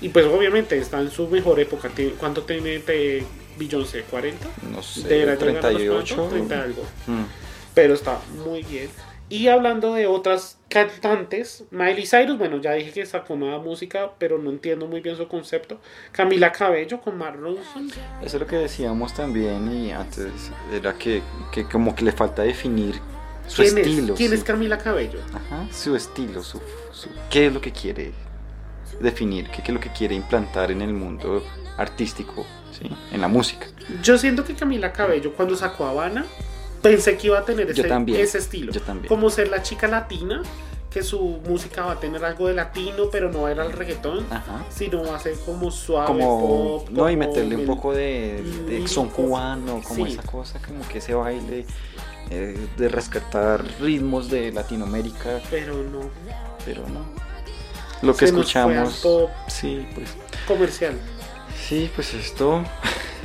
Y 0.00 0.10
pues 0.10 0.26
obviamente 0.26 0.76
está 0.78 1.00
en 1.00 1.10
su 1.10 1.26
mejor 1.28 1.58
época. 1.60 1.90
¿Cuánto 2.18 2.42
tiene 2.42 2.80
te, 2.80 3.24
Beyoncé? 3.56 4.04
¿40? 4.06 4.32
No 4.72 4.82
sé, 4.82 5.26
los 5.26 5.38
38. 5.38 6.14
40, 6.16 6.28
30 6.36 6.62
algo. 6.62 6.82
Mm. 7.06 7.24
Pero 7.74 7.94
está 7.94 8.18
muy 8.44 8.62
bien. 8.62 8.88
Y 9.30 9.48
hablando 9.48 9.94
de 9.94 10.06
otras 10.06 10.58
cantantes, 10.68 11.64
Miley 11.70 12.06
Cyrus, 12.06 12.36
bueno, 12.38 12.58
ya 12.60 12.72
dije 12.72 12.92
que 12.92 13.06
sacó 13.06 13.36
nueva 13.36 13.58
música, 13.58 14.12
pero 14.18 14.38
no 14.38 14.50
entiendo 14.50 14.86
muy 14.86 15.00
bien 15.00 15.16
su 15.16 15.26
concepto. 15.28 15.80
Camila 16.12 16.52
Cabello 16.52 17.00
con 17.00 17.16
Mark 17.16 17.38
Ronson. 17.40 17.88
Eso 18.22 18.36
es 18.36 18.40
lo 18.40 18.46
que 18.46 18.56
decíamos 18.56 19.14
también 19.14 19.72
y 19.72 19.92
antes 19.92 20.28
era 20.72 20.92
que, 20.94 21.22
que 21.52 21.64
como 21.64 21.94
que 21.96 22.04
le 22.04 22.12
falta 22.12 22.42
definir 22.42 23.00
su 23.48 23.62
¿Quién 23.62 23.78
estilo. 23.78 24.12
es? 24.14 24.18
¿Quién 24.18 24.30
sí. 24.30 24.36
es 24.36 24.44
Camila 24.44 24.78
Cabello? 24.78 25.18
Ajá, 25.32 25.66
su 25.72 25.96
estilo, 25.96 26.42
su, 26.42 26.60
su- 26.92 27.08
qué 27.30 27.46
es 27.46 27.52
lo 27.52 27.60
que 27.60 27.72
quiere 27.72 28.12
definir, 29.00 29.48
qué, 29.50 29.62
qué 29.62 29.70
es 29.70 29.74
lo 29.74 29.80
que 29.80 29.90
quiere 29.90 30.14
implantar 30.14 30.70
en 30.70 30.82
el 30.82 30.92
mundo 30.92 31.42
artístico, 31.76 32.46
¿sí? 32.78 32.88
en 33.12 33.20
la 33.20 33.28
música. 33.28 33.66
Yo 34.02 34.16
siento 34.18 34.44
que 34.44 34.54
Camila 34.54 34.92
Cabello 34.92 35.32
cuando 35.34 35.56
sacó 35.56 35.84
Habana, 35.86 36.24
pensé 36.82 37.16
que 37.16 37.26
iba 37.28 37.38
a 37.38 37.44
tener 37.44 37.70
ese, 37.70 37.84
también, 37.84 38.20
ese 38.20 38.38
estilo. 38.38 38.72
yo 38.72 38.80
también. 38.82 39.08
Como 39.08 39.28
ser 39.30 39.48
la 39.48 39.62
chica 39.62 39.86
latina, 39.88 40.42
que 40.90 41.02
su 41.02 41.40
música 41.48 41.84
va 41.86 41.92
a 41.92 42.00
tener 42.00 42.24
algo 42.24 42.46
de 42.46 42.54
latino, 42.54 43.04
pero 43.10 43.28
no 43.32 43.48
era 43.48 43.64
el 43.66 43.72
reggaetón, 43.72 44.24
Ajá. 44.30 44.64
sino 44.70 45.02
va 45.02 45.16
a 45.16 45.18
ser 45.18 45.34
como 45.44 45.70
suave. 45.72 46.06
Como, 46.06 46.40
pop, 46.84 46.88
no, 46.90 47.10
y 47.10 47.16
meterle 47.16 47.56
un 47.56 47.66
poco 47.66 47.92
de, 47.92 48.40
de 48.42 48.70
lírico. 48.70 48.88
son 48.88 49.08
cubano, 49.08 49.82
como 49.82 50.06
Sí. 50.06 50.12
esa 50.12 50.22
cosa, 50.22 50.60
como 50.64 50.86
que 50.86 50.98
ese 50.98 51.14
baile 51.14 51.66
eh, 52.30 52.68
de 52.76 52.88
rescatar 52.88 53.64
ritmos 53.80 54.30
de 54.30 54.52
Latinoamérica, 54.52 55.40
Pero 55.50 55.74
no. 55.82 56.10
pero 56.64 56.82
no. 56.88 57.23
Lo 58.02 58.14
que 58.14 58.26
Se 58.26 58.32
nos 58.32 58.52
fue 58.52 58.62
al 58.62 58.70
escuchamos, 58.86 59.00
pop 59.00 59.30
sí, 59.48 59.86
pues, 59.94 60.10
comercial. 60.46 60.94
sí, 61.68 61.90
pues 61.94 62.12
esto 62.14 62.62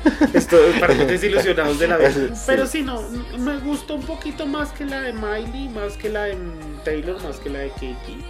Esto 0.33 0.55
para 0.79 0.93
los 0.93 1.07
desilusionados 1.07 1.77
de 1.77 1.87
la. 1.87 1.97
Sí. 2.11 2.29
Pero 2.47 2.65
sí, 2.65 2.81
no, 2.83 3.01
me 3.37 3.57
gustó 3.59 3.95
un 3.95 4.03
poquito 4.03 4.45
más 4.45 4.71
que 4.71 4.85
la 4.85 5.01
de 5.01 5.11
Miley, 5.11 5.67
más 5.69 5.97
que 5.97 6.07
la 6.09 6.23
de 6.23 6.37
Taylor, 6.85 7.21
más 7.21 7.37
que 7.37 7.49
la 7.49 7.59
de 7.59 7.69
Katie. 7.71 8.23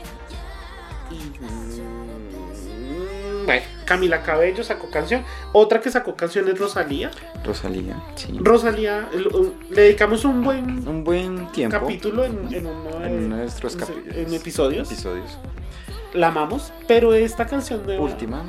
Y. 1.12 1.44
mm, 1.44 3.46
Bueno, 3.46 3.62
Camila 3.86 4.24
Cabello 4.24 4.64
sacó 4.64 4.90
canción. 4.90 5.24
Otra 5.54 5.80
que 5.80 5.92
sacó 5.92 6.16
canción 6.16 6.48
es 6.50 6.58
Rosalía. 6.58 7.12
Rosalía, 7.44 8.02
sí. 8.16 8.36
Rosalía, 8.40 9.08
le 9.70 9.82
dedicamos 9.84 10.26
un 10.26 10.44
buen 10.44 10.88
Un 10.88 11.04
buen 11.04 11.52
tiempo 11.52 11.80
capítulo 11.80 12.26
en, 12.26 12.52
en 12.54 12.66
uno 12.66 13.00
de 13.00 13.08
en 13.08 13.30
nuestros 13.30 13.78
en 14.16 14.34
episodios. 14.34 14.92
episodios. 14.92 15.38
La 16.14 16.28
amamos, 16.30 16.74
pero 16.88 17.14
esta 17.14 17.45
canción 17.45 17.86
de 17.86 17.99
Última. 17.99 18.43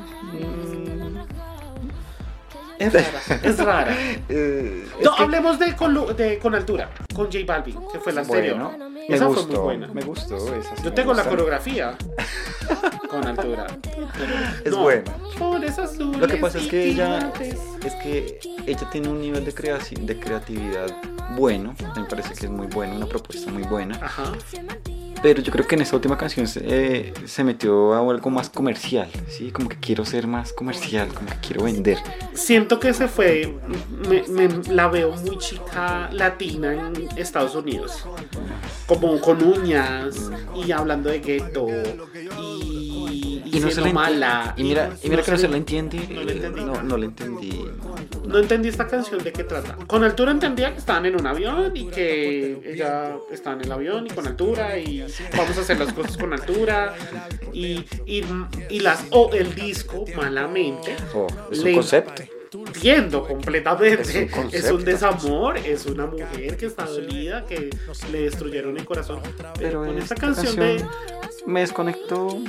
es 2.79 2.93
rara, 2.93 3.39
es 3.43 3.57
rara. 3.59 3.95
Eh, 4.29 4.87
es 4.99 5.05
No, 5.05 5.15
que- 5.15 5.23
hablemos 5.23 5.59
de 5.59 5.75
con, 5.75 5.93
Lu- 5.93 6.13
de 6.15 6.39
con 6.39 6.55
altura, 6.55 6.89
con 7.13 7.25
J 7.27 7.39
Balvin, 7.45 7.77
que 7.91 7.99
fue 7.99 8.11
la 8.13 8.21
anterior. 8.21 8.57
bueno, 8.57 8.89
me 8.89 9.05
Esa 9.07 9.29
fue 9.29 9.45
muy 9.45 9.55
buena. 9.57 9.87
me 9.87 10.01
gustó 10.01 10.35
esa. 10.55 10.75
sí 10.75 10.81
Yo 10.83 10.91
tengo 10.93 11.13
la 11.13 11.23
coreografía 11.25 11.95
con 13.09 13.27
altura. 13.27 13.67
Es 14.65 14.71
No, 14.71 14.81
buena. 14.81 15.11
Lo 16.19 16.27
que 16.27 16.37
pasa 16.37 16.57
es 16.57 16.67
que 16.67 16.83
ella 16.85 17.31
es 17.85 17.93
que 17.95 18.39
ella 18.65 18.89
tiene 18.89 19.09
un 19.09 19.21
nivel 19.21 19.45
de, 19.45 19.53
creaci- 19.53 19.99
de 19.99 20.19
creatividad 20.19 20.87
bueno, 21.37 21.75
me 21.95 22.03
parece 22.05 22.33
que 22.33 22.45
es 22.47 22.51
muy 22.51 22.67
bueno, 22.67 22.95
una 22.95 23.05
propuesta 23.05 23.51
muy 23.51 23.63
buena, 23.63 23.95
Ajá. 24.01 24.31
Pero 25.21 25.41
yo 25.41 25.51
creo 25.51 25.67
que 25.67 25.75
en 25.75 25.81
esta 25.81 25.95
última 25.95 26.17
canción 26.17 26.47
se, 26.47 26.61
eh, 26.63 27.13
se 27.25 27.43
metió 27.43 27.93
a 27.93 27.99
algo 27.99 28.29
más 28.29 28.49
comercial, 28.49 29.07
sí, 29.27 29.51
como 29.51 29.69
que 29.69 29.77
quiero 29.77 30.03
ser 30.05 30.27
más 30.27 30.51
comercial, 30.53 31.07
como 31.13 31.27
que 31.29 31.35
quiero 31.47 31.63
vender. 31.63 31.97
Siento 32.33 32.79
que 32.79 32.93
se 32.93 33.07
fue, 33.07 33.55
me- 34.29 34.49
la 34.73 34.87
veo 34.87 35.15
muy 35.17 35.37
chica 35.37 36.09
latina 36.11 36.73
en 36.73 37.07
Estados 37.17 37.55
Unidos. 37.55 38.05
Como 38.87 39.19
con 39.21 39.41
uñas 39.43 40.29
y 40.55 40.71
hablando 40.71 41.09
de 41.09 41.19
gueto 41.19 41.67
y, 42.41 42.70
Y 43.51 43.59
no 43.59 43.69
se 43.71 43.81
enti- 43.81 43.93
mala. 43.93 44.53
Y 44.57 44.63
mira, 44.63 44.91
y 45.03 45.09
mira 45.09 45.23
que 45.23 45.31
no 45.31 45.37
se 45.37 45.47
la 45.47 45.57
entiende. 45.57 45.99
no 46.09 46.23
la 46.23 46.31
entendí. 46.31 46.61
No, 46.61 46.81
no 46.83 46.97
la 46.97 47.05
entendí. 47.05 47.65
No 48.25 48.37
entendí 48.39 48.69
esta 48.69 48.87
canción 48.87 49.23
de 49.23 49.31
qué 49.33 49.43
trata. 49.43 49.75
Con 49.87 50.03
altura 50.03 50.31
entendía 50.31 50.71
que 50.73 50.79
estaban 50.79 51.05
en 51.05 51.15
un 51.19 51.25
avión 51.27 51.75
y 51.75 51.85
que 51.87 52.61
ella 52.65 53.15
estaba 53.31 53.55
en 53.57 53.63
el 53.65 53.71
avión 53.71 54.07
y 54.07 54.09
con 54.11 54.25
altura 54.27 54.77
y 54.77 55.05
vamos 55.35 55.57
a 55.57 55.61
hacer 55.61 55.79
las 55.79 55.91
cosas 55.93 56.17
con 56.17 56.31
altura 56.33 56.93
y, 57.51 57.83
y, 58.05 58.23
y 58.69 58.79
las 58.79 59.05
o 59.11 59.31
el 59.33 59.53
disco 59.55 60.05
malamente 60.15 60.95
Oh, 61.13 61.27
es 61.51 61.59
un 61.59 61.65
Le- 61.65 61.73
concepto. 61.73 62.23
entiendo 62.53 63.25
completamente. 63.27 64.01
Es 64.01 64.09
un 64.15 64.15
Es 64.21 64.33
un, 64.35 64.41
concepto. 64.43 64.77
desamor, 64.77 65.57
es 65.57 65.85
una 65.87 66.05
mujer 66.05 66.57
que 66.57 66.65
está 66.67 66.85
dolida, 66.85 67.45
que 67.45 67.69
le 68.11 68.21
destruyeron 68.23 68.77
el 68.77 68.85
corazón. 68.85 69.19
Pero, 69.57 69.85
con 69.85 69.97
esta 69.97 70.15
canción, 70.15 70.55
de. 70.55 70.85
Me 71.45 71.61
desconectó. 71.61 72.39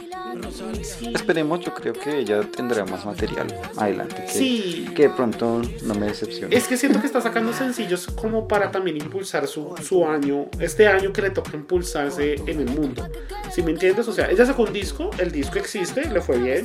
Sí, 0.82 1.12
Esperemos, 1.14 1.61
yo 1.61 1.74
creo 1.74 1.93
que 1.93 2.18
ella 2.18 2.40
tendrá 2.43 2.84
más 2.84 3.05
material 3.05 3.47
adelante. 3.76 4.24
Que, 4.26 4.32
Sí. 4.32 4.86
que 4.95 5.05
de 5.05 5.11
pronto 5.11 5.61
no 5.84 5.95
me 5.95 6.07
decepcione. 6.07 6.55
Es 6.57 6.66
que 6.66 6.76
siento 6.76 7.01
que 7.01 7.07
está 7.07 7.20
sacando 7.20 7.53
sencillos 7.53 8.07
como 8.07 8.49
para 8.49 8.70
también 8.70 8.97
impulsar 8.97 9.47
su, 9.47 9.74
su 9.82 10.07
año, 10.07 10.47
este 10.59 10.86
año 10.88 11.12
que 11.12 11.22
le 11.22 11.30
toca 11.30 11.51
impulsarse 11.55 12.34
en 12.34 12.61
el 12.61 12.66
mundo. 12.66 13.07
¿Sí 13.51 13.62
me 13.62 13.72
entiendes? 13.72 14.09
O 14.09 14.12
sea, 14.12 14.30
ella 14.30 14.47
sacó 14.47 14.62
un 14.62 14.72
disco, 14.72 15.11
el 15.18 15.30
disco 15.30 15.59
existe, 15.59 16.09
le 16.09 16.20
fue 16.22 16.38
bien, 16.38 16.64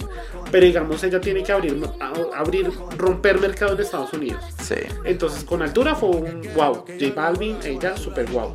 pero 0.52 0.66
digamos 0.66 1.04
ella 1.04 1.20
tiene 1.20 1.44
que 1.44 1.52
abrir, 1.52 1.78
a- 2.00 2.40
abrir 2.40 2.72
romper 2.98 3.40
mercado 3.42 3.74
en 3.76 3.82
Estados 3.82 4.14
Unidos. 4.14 4.42
Sí. 4.62 4.76
Entonces 5.04 5.44
con 5.44 5.62
altura 5.62 5.96
fue 5.96 6.10
un 6.10 6.42
wow, 6.56 6.86
J 6.88 7.14
Balvin, 7.16 7.58
ella 7.66 7.98
super 7.98 8.26
wow. 8.32 8.54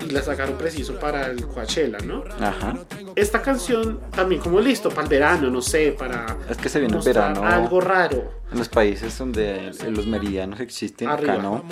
Y 0.00 0.10
la 0.10 0.22
sacaron 0.22 0.56
preciso 0.56 0.98
para 0.98 1.26
el 1.26 1.46
Coachella, 1.46 1.98
¿no? 1.98 2.24
Ajá. 2.40 2.78
Esta 3.16 3.40
canción 3.42 4.00
también 4.10 4.40
como 4.40 4.60
listo, 4.60 4.88
para 4.90 5.02
el 5.02 5.08
verano, 5.08 5.50
no 5.50 5.62
sé, 5.62 5.94
para 5.96 6.36
Es 6.48 6.56
que 6.56 6.68
se 6.68 6.80
viene 6.80 6.96
el 6.96 7.02
verano. 7.02 7.44
algo 7.44 7.80
raro. 7.80 8.44
En 8.50 8.58
los 8.58 8.68
países 8.68 9.16
donde 9.18 9.72
los 9.90 10.06
meridianos 10.06 10.60
existen, 10.60 11.08
Arriba. 11.08 11.34
acá 11.34 11.42
no. 11.42 11.64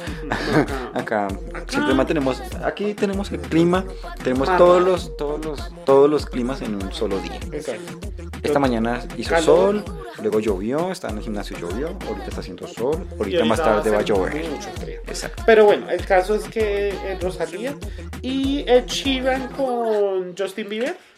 Acá. 0.95 1.26
Acá, 1.26 1.64
siempre 1.68 1.95
mantenemos, 1.95 2.40
aquí 2.64 2.95
tenemos 2.95 3.30
el 3.30 3.40
clima, 3.40 3.84
tenemos 4.22 4.49
todos 4.57 4.82
los, 4.82 5.16
todos 5.16 5.45
los, 5.45 5.84
todos 5.84 6.11
los 6.11 6.26
climas 6.26 6.62
en 6.62 6.76
un 6.76 6.93
solo 6.93 7.18
día. 7.18 7.38
Exacto. 7.53 8.01
Esta 8.43 8.59
mañana 8.59 9.01
hizo 9.16 9.30
Calor. 9.30 9.45
sol, 9.45 9.84
luego 10.20 10.40
llovió, 10.40 10.90
estaba 10.90 11.12
en 11.12 11.18
el 11.18 11.24
gimnasio 11.24 11.57
llovió, 11.59 11.88
ahorita 11.88 12.26
está 12.26 12.40
haciendo 12.40 12.66
sol, 12.66 13.07
ahorita 13.16 13.45
más 13.45 13.62
tarde 13.62 13.90
va 13.90 13.99
a 13.99 14.03
llover. 14.03 14.49
mucho 14.49 14.70
frío. 14.80 15.01
Exacto. 15.07 15.43
Pero 15.47 15.64
bueno, 15.64 15.88
el 15.88 16.05
caso 16.05 16.34
es 16.34 16.45
que 16.45 17.16
Rosalía 17.20 17.76
y 18.20 18.64
Ed 18.66 18.86
Sheeran 18.86 19.49
con 19.49 20.36
Justin 20.36 20.68
Bieber. 20.68 21.12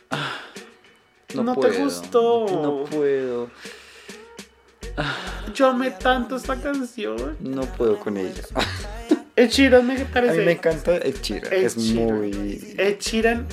No 1.35 1.57
te 1.59 1.71
gustó. 1.83 2.47
No 2.63 2.85
puedo, 2.85 3.51
Yo 5.55 5.69
amé 5.69 5.91
tanto 5.91 6.37
esta 6.37 6.61
canción. 6.61 7.37
no 7.41 7.63
puedo 7.63 7.99
con 7.99 8.17
ella. 8.17 8.43
Ed 9.37 9.49
Sheeran 9.51 9.85
me 9.87 10.01
A 10.01 10.05
parece. 10.07 10.39
mí 10.39 10.45
me 10.45 10.53
encanta 10.53 10.97
Ed 10.97 11.17
Sheeran, 11.21 11.53
Ed 11.53 11.65
es 11.65 11.77
muy... 11.77 12.75
Ed 12.79 12.99
Sheeran, 13.01 13.47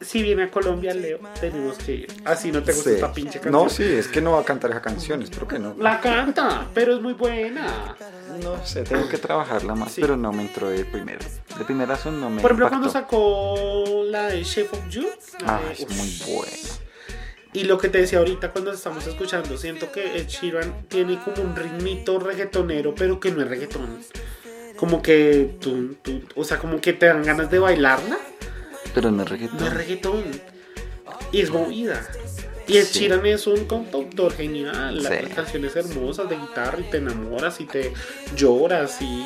si 0.00 0.22
viene 0.22 0.44
a 0.44 0.50
Colombia, 0.50 0.94
Leo, 0.94 1.18
tenemos 1.40 1.76
que 1.78 1.92
ir. 1.92 2.12
Así 2.24 2.52
no 2.52 2.62
te 2.62 2.72
gusta 2.72 2.90
Sí. 2.90 2.94
esta 2.96 3.12
pinche 3.12 3.40
canción. 3.40 3.52
No, 3.52 3.68
sí, 3.68 3.82
es 3.82 4.08
que 4.08 4.20
no 4.20 4.32
va 4.32 4.40
a 4.40 4.44
cantar 4.44 4.70
esa 4.70 4.80
canción, 4.82 5.22
espero 5.22 5.48
que 5.48 5.58
no. 5.58 5.74
La 5.78 6.00
canta, 6.00 6.68
pero 6.74 6.94
es 6.94 7.00
muy 7.00 7.14
buena. 7.14 7.96
No 8.42 8.64
sé, 8.64 8.82
tengo 8.84 9.08
que 9.08 9.18
trabajarla 9.18 9.74
más, 9.74 9.92
Sí. 9.92 10.00
pero 10.00 10.16
no 10.16 10.32
me 10.32 10.42
entró 10.42 10.70
de 10.70 10.84
primero. 10.84 11.20
De 11.58 11.64
primerazo 11.64 12.10
no 12.12 12.30
me 12.30 12.40
Por 12.40 12.52
ejemplo, 12.52 12.66
impactó. 12.66 12.68
cuando 12.68 12.90
sacó 12.90 14.04
la 14.04 14.28
de 14.28 14.42
Shape 14.44 14.70
of 14.76 14.88
You. 14.88 15.06
Ah, 15.44 15.60
de- 15.66 15.72
es 15.84 15.88
muy 15.90 16.34
bueno. 16.36 16.52
Y 17.54 17.64
lo 17.64 17.78
que 17.78 17.88
te 17.88 17.98
decía 17.98 18.18
ahorita 18.18 18.52
cuando 18.52 18.72
estamos 18.72 19.06
escuchando, 19.06 19.56
siento 19.56 19.90
que 19.90 20.18
Ed 20.18 20.28
Sheeran 20.28 20.84
tiene 20.88 21.18
como 21.18 21.42
un 21.42 21.56
ritmito 21.56 22.18
reggaetonero, 22.20 22.94
pero 22.94 23.18
que 23.18 23.30
no 23.32 23.42
es 23.42 23.48
reggaetón. 23.48 23.98
Como 24.76 25.02
que 25.02 25.56
tú, 25.60 25.96
tú- 26.02 26.22
o 26.36 26.44
sea, 26.44 26.58
como 26.58 26.80
que 26.80 26.92
te 26.92 27.06
dan 27.06 27.22
ganas 27.24 27.50
de 27.50 27.58
bailarla, 27.58 28.18
Pero 28.98 29.12
no 29.12 29.22
es 29.22 29.28
reggaetón. 29.28 29.58
no 29.60 29.66
es 29.66 29.74
reggaetón. 29.74 30.24
Y 31.30 31.40
es 31.40 31.50
movida. 31.50 32.04
Y 32.66 32.78
Ed 32.78 32.84
Sí. 32.84 32.98
Sheeran 33.00 33.24
es 33.26 33.46
un 33.46 33.64
cantautor 33.66 34.32
genial, 34.34 35.00
las 35.04 35.20
Sí. 35.20 35.26
canciones 35.34 35.76
hermosas 35.76 36.28
de 36.28 36.36
guitarra 36.36 36.80
y 36.80 36.90
te 36.90 36.96
enamoras 36.96 37.60
y 37.60 37.64
te 37.66 37.92
lloras 38.36 39.00
y, 39.00 39.24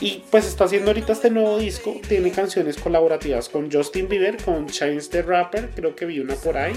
y 0.00 0.24
pues 0.28 0.46
está 0.46 0.64
haciendo 0.64 0.90
ahorita 0.90 1.12
este 1.12 1.30
nuevo 1.30 1.56
disco, 1.58 2.00
tiene 2.08 2.32
canciones 2.32 2.76
colaborativas 2.78 3.48
con 3.48 3.70
Justin 3.70 4.08
Bieber, 4.08 4.36
con 4.42 4.66
Chance 4.66 5.08
the 5.08 5.22
Rapper, 5.22 5.70
creo 5.70 5.94
que 5.94 6.04
vi 6.04 6.18
una 6.18 6.34
por 6.34 6.56
ahí 6.58 6.74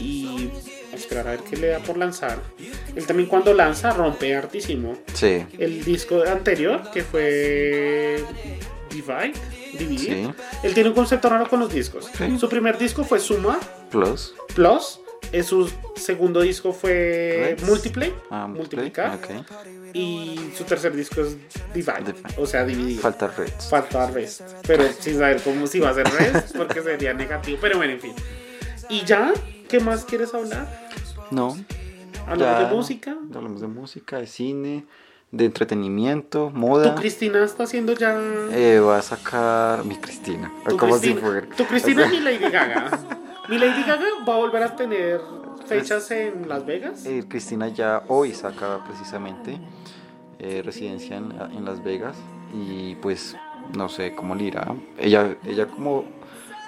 y 0.00 0.48
a 0.90 0.96
esperar 0.96 1.28
a 1.28 1.30
ver 1.32 1.40
qué 1.48 1.56
le 1.58 1.66
da 1.68 1.80
por 1.80 1.98
lanzar. 1.98 2.38
Él 2.96 3.06
también 3.06 3.28
cuando 3.28 3.52
lanza 3.52 3.90
rompe 3.92 4.34
hartísimo. 4.34 4.96
Sí, 5.12 5.44
El 5.58 5.84
disco 5.84 6.22
anterior 6.26 6.90
que 6.92 7.02
fue 7.04 8.24
Divide, 9.02 9.32
Dividir, 9.78 10.08
sí. 10.26 10.30
él 10.62 10.74
tiene 10.74 10.88
un 10.90 10.94
concepto 10.94 11.28
raro 11.28 11.48
con 11.48 11.60
los 11.60 11.72
discos. 11.72 12.08
Sí. 12.16 12.38
Su 12.38 12.48
primer 12.48 12.78
disco 12.78 13.04
fue 13.04 13.18
Suma 13.20 13.58
Plus. 13.90 14.34
Plus. 14.54 15.00
eh, 15.32 15.42
Su 15.42 15.70
segundo 15.96 16.40
disco 16.40 16.72
fue 16.72 17.56
Reds. 17.56 17.62
Multiplay, 17.68 18.14
Ah, 18.30 18.46
multiplicar. 18.46 19.16
ok. 19.16 19.44
Y 19.94 20.50
su 20.56 20.64
tercer 20.64 20.94
disco 20.94 21.20
es 21.22 21.36
Divide, 21.74 22.12
Divide. 22.12 22.34
o 22.36 22.46
sea, 22.46 22.64
dividido. 22.64 23.00
Falta 23.02 23.26
Reds. 23.28 23.68
Falta 23.70 24.10
Rest. 24.10 24.42
Pero 24.66 24.84
sin 24.98 25.18
saber 25.18 25.40
cómo 25.42 25.66
si 25.66 25.80
va 25.80 25.90
a 25.90 25.94
ser 25.94 26.06
Rest, 26.10 26.56
porque 26.56 26.82
sería 26.82 27.14
negativo. 27.14 27.58
Pero 27.60 27.78
bueno, 27.78 27.92
en 27.94 28.00
fin. 28.00 28.12
¿Y 28.90 29.04
ya? 29.04 29.32
¿Qué 29.68 29.80
más 29.80 30.04
quieres 30.04 30.32
hablar? 30.34 30.66
No. 31.30 31.56
¿Hablamos 32.26 32.38
ya 32.62 32.68
de 32.68 32.74
música? 32.74 33.16
Hablamos 33.34 33.60
de 33.60 33.66
música, 33.68 34.18
de 34.18 34.26
cine, 34.26 34.84
de 35.30 35.44
entretenimiento, 35.44 36.50
¿Tu 36.52 36.58
moda. 36.58 36.94
Cristina 36.94 37.44
está 37.44 37.64
haciendo 37.64 37.92
ya. 37.92 38.16
Eh, 38.50 38.80
va 38.80 38.98
a 38.98 39.02
sacar 39.02 39.84
mi 39.84 39.96
Cristina. 39.96 40.50
tu 40.64 40.70
si 40.70 40.76
Cristina, 40.78 41.20
fuera. 41.20 41.46
tu 41.56 41.64
Cristina 41.66 42.02
O 42.06 42.08
sea, 42.08 42.18
mi 42.18 42.24
Lady 42.24 42.50
Gaga. 42.50 42.98
Mi 43.48 43.58
Lady 43.58 43.82
Gaga 43.82 44.04
va 44.28 44.34
a 44.34 44.38
volver 44.38 44.62
a 44.62 44.76
tener 44.76 45.20
fechas 45.66 46.10
en 46.10 46.48
Las 46.48 46.64
Vegas. 46.64 47.04
eh, 47.06 47.24
Cristina 47.28 47.68
ya 47.68 48.02
hoy 48.08 48.32
saca 48.32 48.82
precisamente 48.86 49.58
eh, 50.38 50.62
residencia 50.64 51.16
en, 51.16 51.32
en 51.56 51.64
Las 51.64 51.82
Vegas 51.84 52.16
y 52.54 52.94
pues 52.96 53.36
no 53.76 53.88
sé 53.90 54.14
cómo 54.14 54.34
le 54.34 54.44
irá. 54.44 54.74
Ella, 54.98 55.36
ella 55.44 55.66
como, 55.66 56.04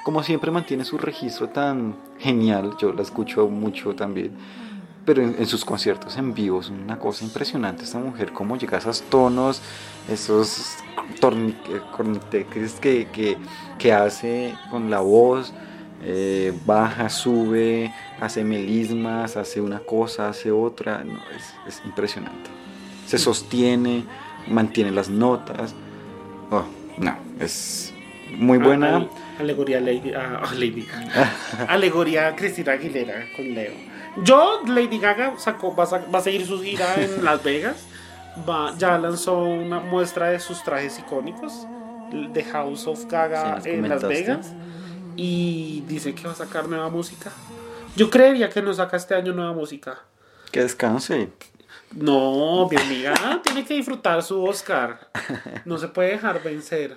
como 0.04 0.22
siempre 0.22 0.50
mantiene 0.50 0.84
su 0.84 0.98
registro 0.98 1.48
tan 1.48 1.96
genial, 2.18 2.74
yo 2.78 2.92
la 2.92 3.00
escucho 3.02 3.46
mucho 3.48 3.94
también, 3.94 4.32
pero 5.10 5.24
en, 5.24 5.34
en 5.40 5.46
sus 5.46 5.64
conciertos 5.64 6.16
en 6.16 6.34
vivo 6.34 6.60
es 6.60 6.68
una 6.70 6.96
cosa 7.00 7.24
impresionante 7.24 7.82
esta 7.82 7.98
mujer, 7.98 8.32
cómo 8.32 8.56
llega 8.56 8.76
a 8.76 8.80
esos 8.80 9.02
tonos, 9.10 9.60
esos 10.08 10.76
eh, 11.20 11.80
corniquetes 11.90 12.74
que, 12.80 13.08
que, 13.08 13.36
que 13.76 13.92
hace 13.92 14.54
con 14.70 14.88
la 14.88 15.00
voz. 15.00 15.52
eh, 16.00 16.52
baja, 16.64 17.08
sube, 17.10 17.92
hace 18.20 18.44
melismas, 18.44 19.36
hace 19.36 19.60
una 19.60 19.80
cosa, 19.80 20.28
hace 20.28 20.52
otra, 20.52 21.02
no, 21.04 21.20
es, 21.36 21.58
es 21.66 21.82
impresionante. 21.84 22.50
se 23.04 23.18
sostiene, 23.18 24.06
mantiene 24.46 24.92
las 24.92 25.08
notas. 25.10 25.74
Oh, 26.50 26.64
no, 26.98 27.16
es 27.40 27.92
muy 28.30 28.58
buena. 28.58 28.96
Ah, 28.98 29.10
alegoría 29.40 29.80
Lady, 29.80 30.12
ah, 30.14 30.42
Lady 30.54 30.86
alegoría 31.68 32.36
Cristina 32.36 32.72
Aguilera 32.74 33.26
con 33.36 33.52
Leo. 33.54 33.89
Yo, 34.24 34.62
Lady 34.66 34.98
Gaga 34.98 35.34
sacó, 35.38 35.74
va, 35.74 35.84
a, 35.84 35.86
sa- 35.86 36.04
va 36.12 36.18
a 36.18 36.22
seguir 36.22 36.46
su 36.46 36.60
gira 36.62 36.94
en 37.02 37.24
Las 37.24 37.42
Vegas. 37.42 37.86
Va, 38.48 38.74
ya 38.78 38.98
lanzó 38.98 39.38
una 39.38 39.80
muestra 39.80 40.30
de 40.30 40.40
sus 40.40 40.62
trajes 40.62 40.98
icónicos. 40.98 41.66
The 42.32 42.42
House 42.44 42.86
of 42.86 43.04
Gaga 43.06 43.60
en 43.64 43.88
Las. 43.88 44.02
Vegas. 44.02 44.52
Y 45.16 45.84
dice 45.86 46.14
que 46.14 46.24
va 46.24 46.32
a 46.32 46.36
sacar 46.36 46.68
nueva 46.68 46.88
música. 46.88 47.30
Yo 47.96 48.10
creería 48.10 48.48
que 48.50 48.62
no 48.62 48.72
saca 48.74 48.96
este 48.96 49.14
año 49.14 49.32
nueva 49.32 49.52
música. 49.52 50.00
Que 50.50 50.62
descanse. 50.62 51.28
No, 51.92 52.68
mi 52.70 52.76
amiga 52.76 53.40
tiene 53.44 53.64
que 53.64 53.74
disfrutar 53.74 54.22
su 54.22 54.42
Oscar. 54.44 55.08
No 55.64 55.78
se 55.78 55.88
puede 55.88 56.10
dejar 56.12 56.42
vencer. 56.42 56.96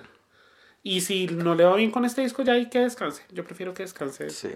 Y 0.82 1.00
si 1.00 1.26
no 1.26 1.54
le 1.54 1.64
va 1.64 1.74
bien 1.76 1.90
con 1.90 2.04
este 2.04 2.20
disco, 2.22 2.42
ya 2.42 2.52
hay 2.52 2.68
que 2.68 2.80
descanse. 2.80 3.22
Yo 3.32 3.44
prefiero 3.44 3.72
que 3.74 3.82
descanse 3.82 4.30
Sí, 4.30 4.50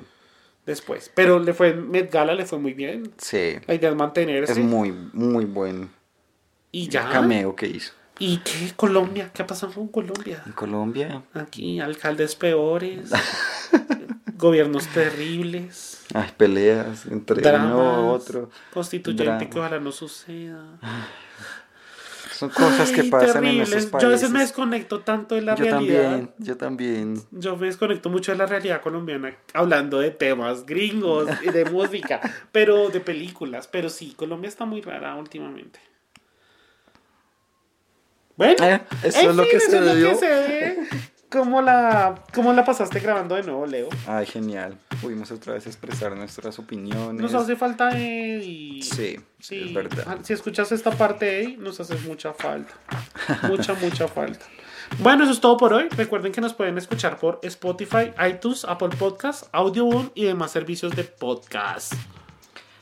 después. 0.68 1.10
Pero 1.14 1.40
le 1.40 1.52
fue 1.54 1.74
Met 1.74 2.12
Gala 2.12 2.34
le 2.34 2.46
fue 2.46 2.58
muy 2.60 2.74
bien. 2.74 3.10
sí. 3.18 3.56
La 3.66 3.74
idea 3.74 3.90
es 3.90 3.96
mantenerse. 3.96 4.52
Es 4.52 4.58
muy, 4.58 4.92
muy 5.12 5.44
buen 5.44 5.90
y 6.70 6.88
ya. 6.88 7.08
cameo 7.10 7.56
que 7.56 7.66
hizo. 7.66 7.92
¿Y 8.20 8.38
qué? 8.38 8.72
Colombia. 8.76 9.30
¿Qué 9.32 9.42
ha 9.42 9.46
pasado 9.46 9.72
con 9.72 9.88
Colombia? 9.88 10.42
En 10.46 10.52
Colombia, 10.52 11.22
Aquí, 11.34 11.80
alcaldes 11.80 12.34
peores. 12.36 13.10
gobiernos 14.36 14.86
terribles. 14.88 16.04
hay 16.14 16.30
peleas 16.36 17.06
entre 17.06 17.42
Dramas. 17.42 17.72
uno 17.72 18.06
u 18.06 18.08
otro. 18.10 18.50
Constituyente 18.72 19.24
Drama. 19.24 19.50
que 19.50 19.58
ojalá 19.58 19.80
no 19.80 19.90
suceda. 19.92 20.78
Son 22.38 22.50
cosas 22.50 22.90
que 22.92 23.02
pasan 23.04 23.44
en 23.44 23.64
Yo 23.64 24.06
a 24.06 24.10
veces 24.10 24.30
me 24.30 24.38
desconecto 24.40 25.00
tanto 25.00 25.34
de 25.34 25.42
la 25.42 25.56
yo 25.56 25.64
realidad. 25.64 26.02
también, 26.02 26.30
yo 26.38 26.56
también. 26.56 27.22
Yo 27.32 27.56
me 27.56 27.66
desconecto 27.66 28.10
mucho 28.10 28.30
de 28.30 28.38
la 28.38 28.46
realidad 28.46 28.80
colombiana 28.80 29.36
hablando 29.54 29.98
de 29.98 30.12
temas 30.12 30.64
gringos 30.64 31.28
y 31.42 31.50
de 31.50 31.64
música, 31.64 32.20
pero 32.52 32.90
de 32.90 33.00
películas. 33.00 33.66
Pero 33.66 33.88
sí, 33.88 34.14
Colombia 34.16 34.48
está 34.48 34.64
muy 34.66 34.80
rara 34.82 35.16
últimamente. 35.16 35.80
Bueno, 38.36 38.54
Eh, 38.64 38.80
eso 39.02 39.30
es 39.30 39.36
lo 39.36 39.42
fin, 39.42 39.50
que 39.50 39.56
eso 39.56 39.70
se 39.70 39.78
es 39.78 39.84
lo 39.84 39.94
dio. 39.96 40.08
que 40.10 40.14
se 40.14 40.26
ve. 40.28 40.88
¿Cómo 41.30 41.60
la, 41.60 42.22
¿Cómo 42.34 42.52
la 42.54 42.64
pasaste 42.64 43.00
grabando 43.00 43.34
de 43.34 43.42
nuevo, 43.42 43.66
Leo? 43.66 43.88
Ay, 44.06 44.24
genial. 44.24 44.78
Pudimos 45.02 45.30
otra 45.30 45.52
vez 45.54 45.66
expresar 45.66 46.16
nuestras 46.16 46.58
opiniones. 46.58 47.20
Nos 47.20 47.34
hace 47.34 47.54
falta 47.54 47.90
Eddie. 47.90 48.82
Sí, 48.82 49.20
Sí, 49.38 49.66
es 49.66 49.74
verdad. 49.74 50.04
ah, 50.08 50.16
Si 50.22 50.32
escuchas 50.32 50.72
esta 50.72 50.90
parte, 50.90 51.42
Eddie, 51.42 51.56
nos 51.58 51.78
hace 51.80 51.96
mucha 51.96 52.32
falta. 52.32 52.72
Mucha, 53.48 53.74
mucha 53.74 54.08
falta. 54.08 54.46
Bueno, 55.00 55.24
eso 55.24 55.32
es 55.32 55.40
todo 55.40 55.58
por 55.58 55.74
hoy. 55.74 55.88
Recuerden 55.90 56.32
que 56.32 56.40
nos 56.40 56.54
pueden 56.54 56.78
escuchar 56.78 57.18
por 57.18 57.40
Spotify, 57.42 58.12
iTunes, 58.26 58.64
Apple 58.64 58.88
Podcasts, 58.98 59.46
Audioboom 59.52 60.10
y 60.14 60.24
demás 60.24 60.50
servicios 60.50 60.96
de 60.96 61.04
podcast. 61.04 61.92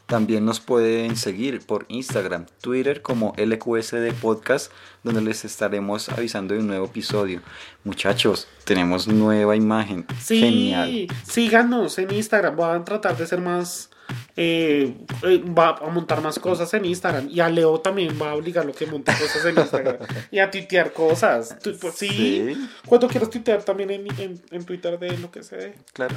También 0.06 0.44
nos 0.44 0.60
pueden 0.60 1.16
seguir 1.16 1.66
por 1.66 1.84
Instagram, 1.88 2.46
Twitter 2.60 3.02
como 3.02 3.34
LQSD 3.36 4.12
Podcast, 4.20 4.70
donde 5.02 5.20
les 5.20 5.44
estaremos 5.44 6.08
avisando 6.10 6.54
de 6.54 6.60
un 6.60 6.68
nuevo 6.68 6.86
episodio. 6.86 7.42
Muchachos, 7.82 8.46
tenemos 8.64 9.08
nueva 9.08 9.56
imagen. 9.56 10.06
Sí, 10.22 10.38
Genial. 10.40 11.08
síganos 11.26 11.98
en 11.98 12.12
Instagram. 12.12 12.54
Voy 12.54 12.76
a 12.76 12.84
tratar 12.84 13.16
de 13.16 13.26
ser 13.26 13.40
más. 13.40 13.90
eh, 14.36 14.94
eh, 15.24 15.42
va 15.46 15.70
a 15.70 15.88
montar 15.88 16.22
más 16.22 16.38
cosas 16.38 16.72
en 16.74 16.84
Instagram. 16.84 17.28
Y 17.28 17.40
a 17.40 17.48
Leo 17.48 17.80
también 17.80 18.16
va 18.22 18.30
a 18.30 18.34
obligarlo 18.36 18.72
que 18.72 18.86
monte 18.86 19.10
cosas 19.12 19.44
en 19.44 19.58
Instagram. 19.58 19.96
y 20.30 20.38
a 20.38 20.48
tuitear 20.48 20.92
cosas. 20.92 21.58
Tu- 21.58 21.76
pues, 21.76 21.94
sí. 21.96 22.08
Sí. 22.54 22.68
Cuando 22.86 23.08
quieras 23.08 23.28
tuitear 23.30 23.64
también 23.64 23.90
en, 23.90 24.06
en, 24.20 24.40
en 24.52 24.64
Twitter 24.64 24.96
de 25.00 25.18
lo 25.18 25.32
que 25.32 25.42
se. 25.42 25.74
Claro. 25.92 26.14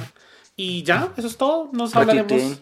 Y 0.56 0.82
ya, 0.82 1.12
eso 1.16 1.26
es 1.26 1.36
todo. 1.36 1.70
Nos 1.72 1.94
hablaremos. 1.96 2.60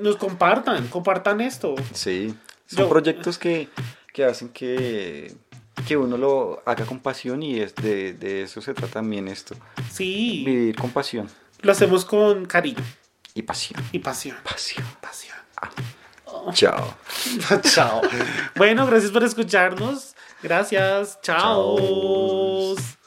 nos 0.00 0.16
compartan, 0.16 0.86
compartan 0.88 1.40
esto. 1.40 1.74
Sí. 1.92 2.34
Son 2.66 2.78
Yo- 2.84 2.88
proyectos 2.88 3.36
que, 3.38 3.68
que 4.12 4.24
hacen 4.24 4.48
que, 4.48 5.34
que 5.86 5.96
uno 5.96 6.16
lo 6.16 6.62
haga 6.64 6.86
con 6.86 7.00
pasión 7.00 7.42
y 7.42 7.60
es 7.60 7.74
de, 7.74 8.14
de 8.14 8.42
eso 8.44 8.62
se 8.62 8.72
trata 8.72 8.94
también 8.94 9.28
esto. 9.28 9.54
Sí, 9.92 10.42
Vivir 10.46 10.76
con 10.76 10.90
pasión. 10.90 11.28
lo 11.60 11.72
hacemos 11.72 12.04
con 12.06 12.46
cariño 12.46 12.82
Y 13.34 13.42
pasión. 13.42 13.82
y 13.92 13.98
pasión. 13.98 14.36
Pasión. 14.42 14.86
Pasión. 15.02 15.36
Chao. 16.52 16.94
Chao. 17.62 18.00
Bueno, 18.56 18.86
gracias 18.86 19.10
por 19.12 19.22
escucharnos. 19.24 20.14
Gracias. 20.42 21.18
Chao. 21.22 21.76
Chao. 21.78 23.03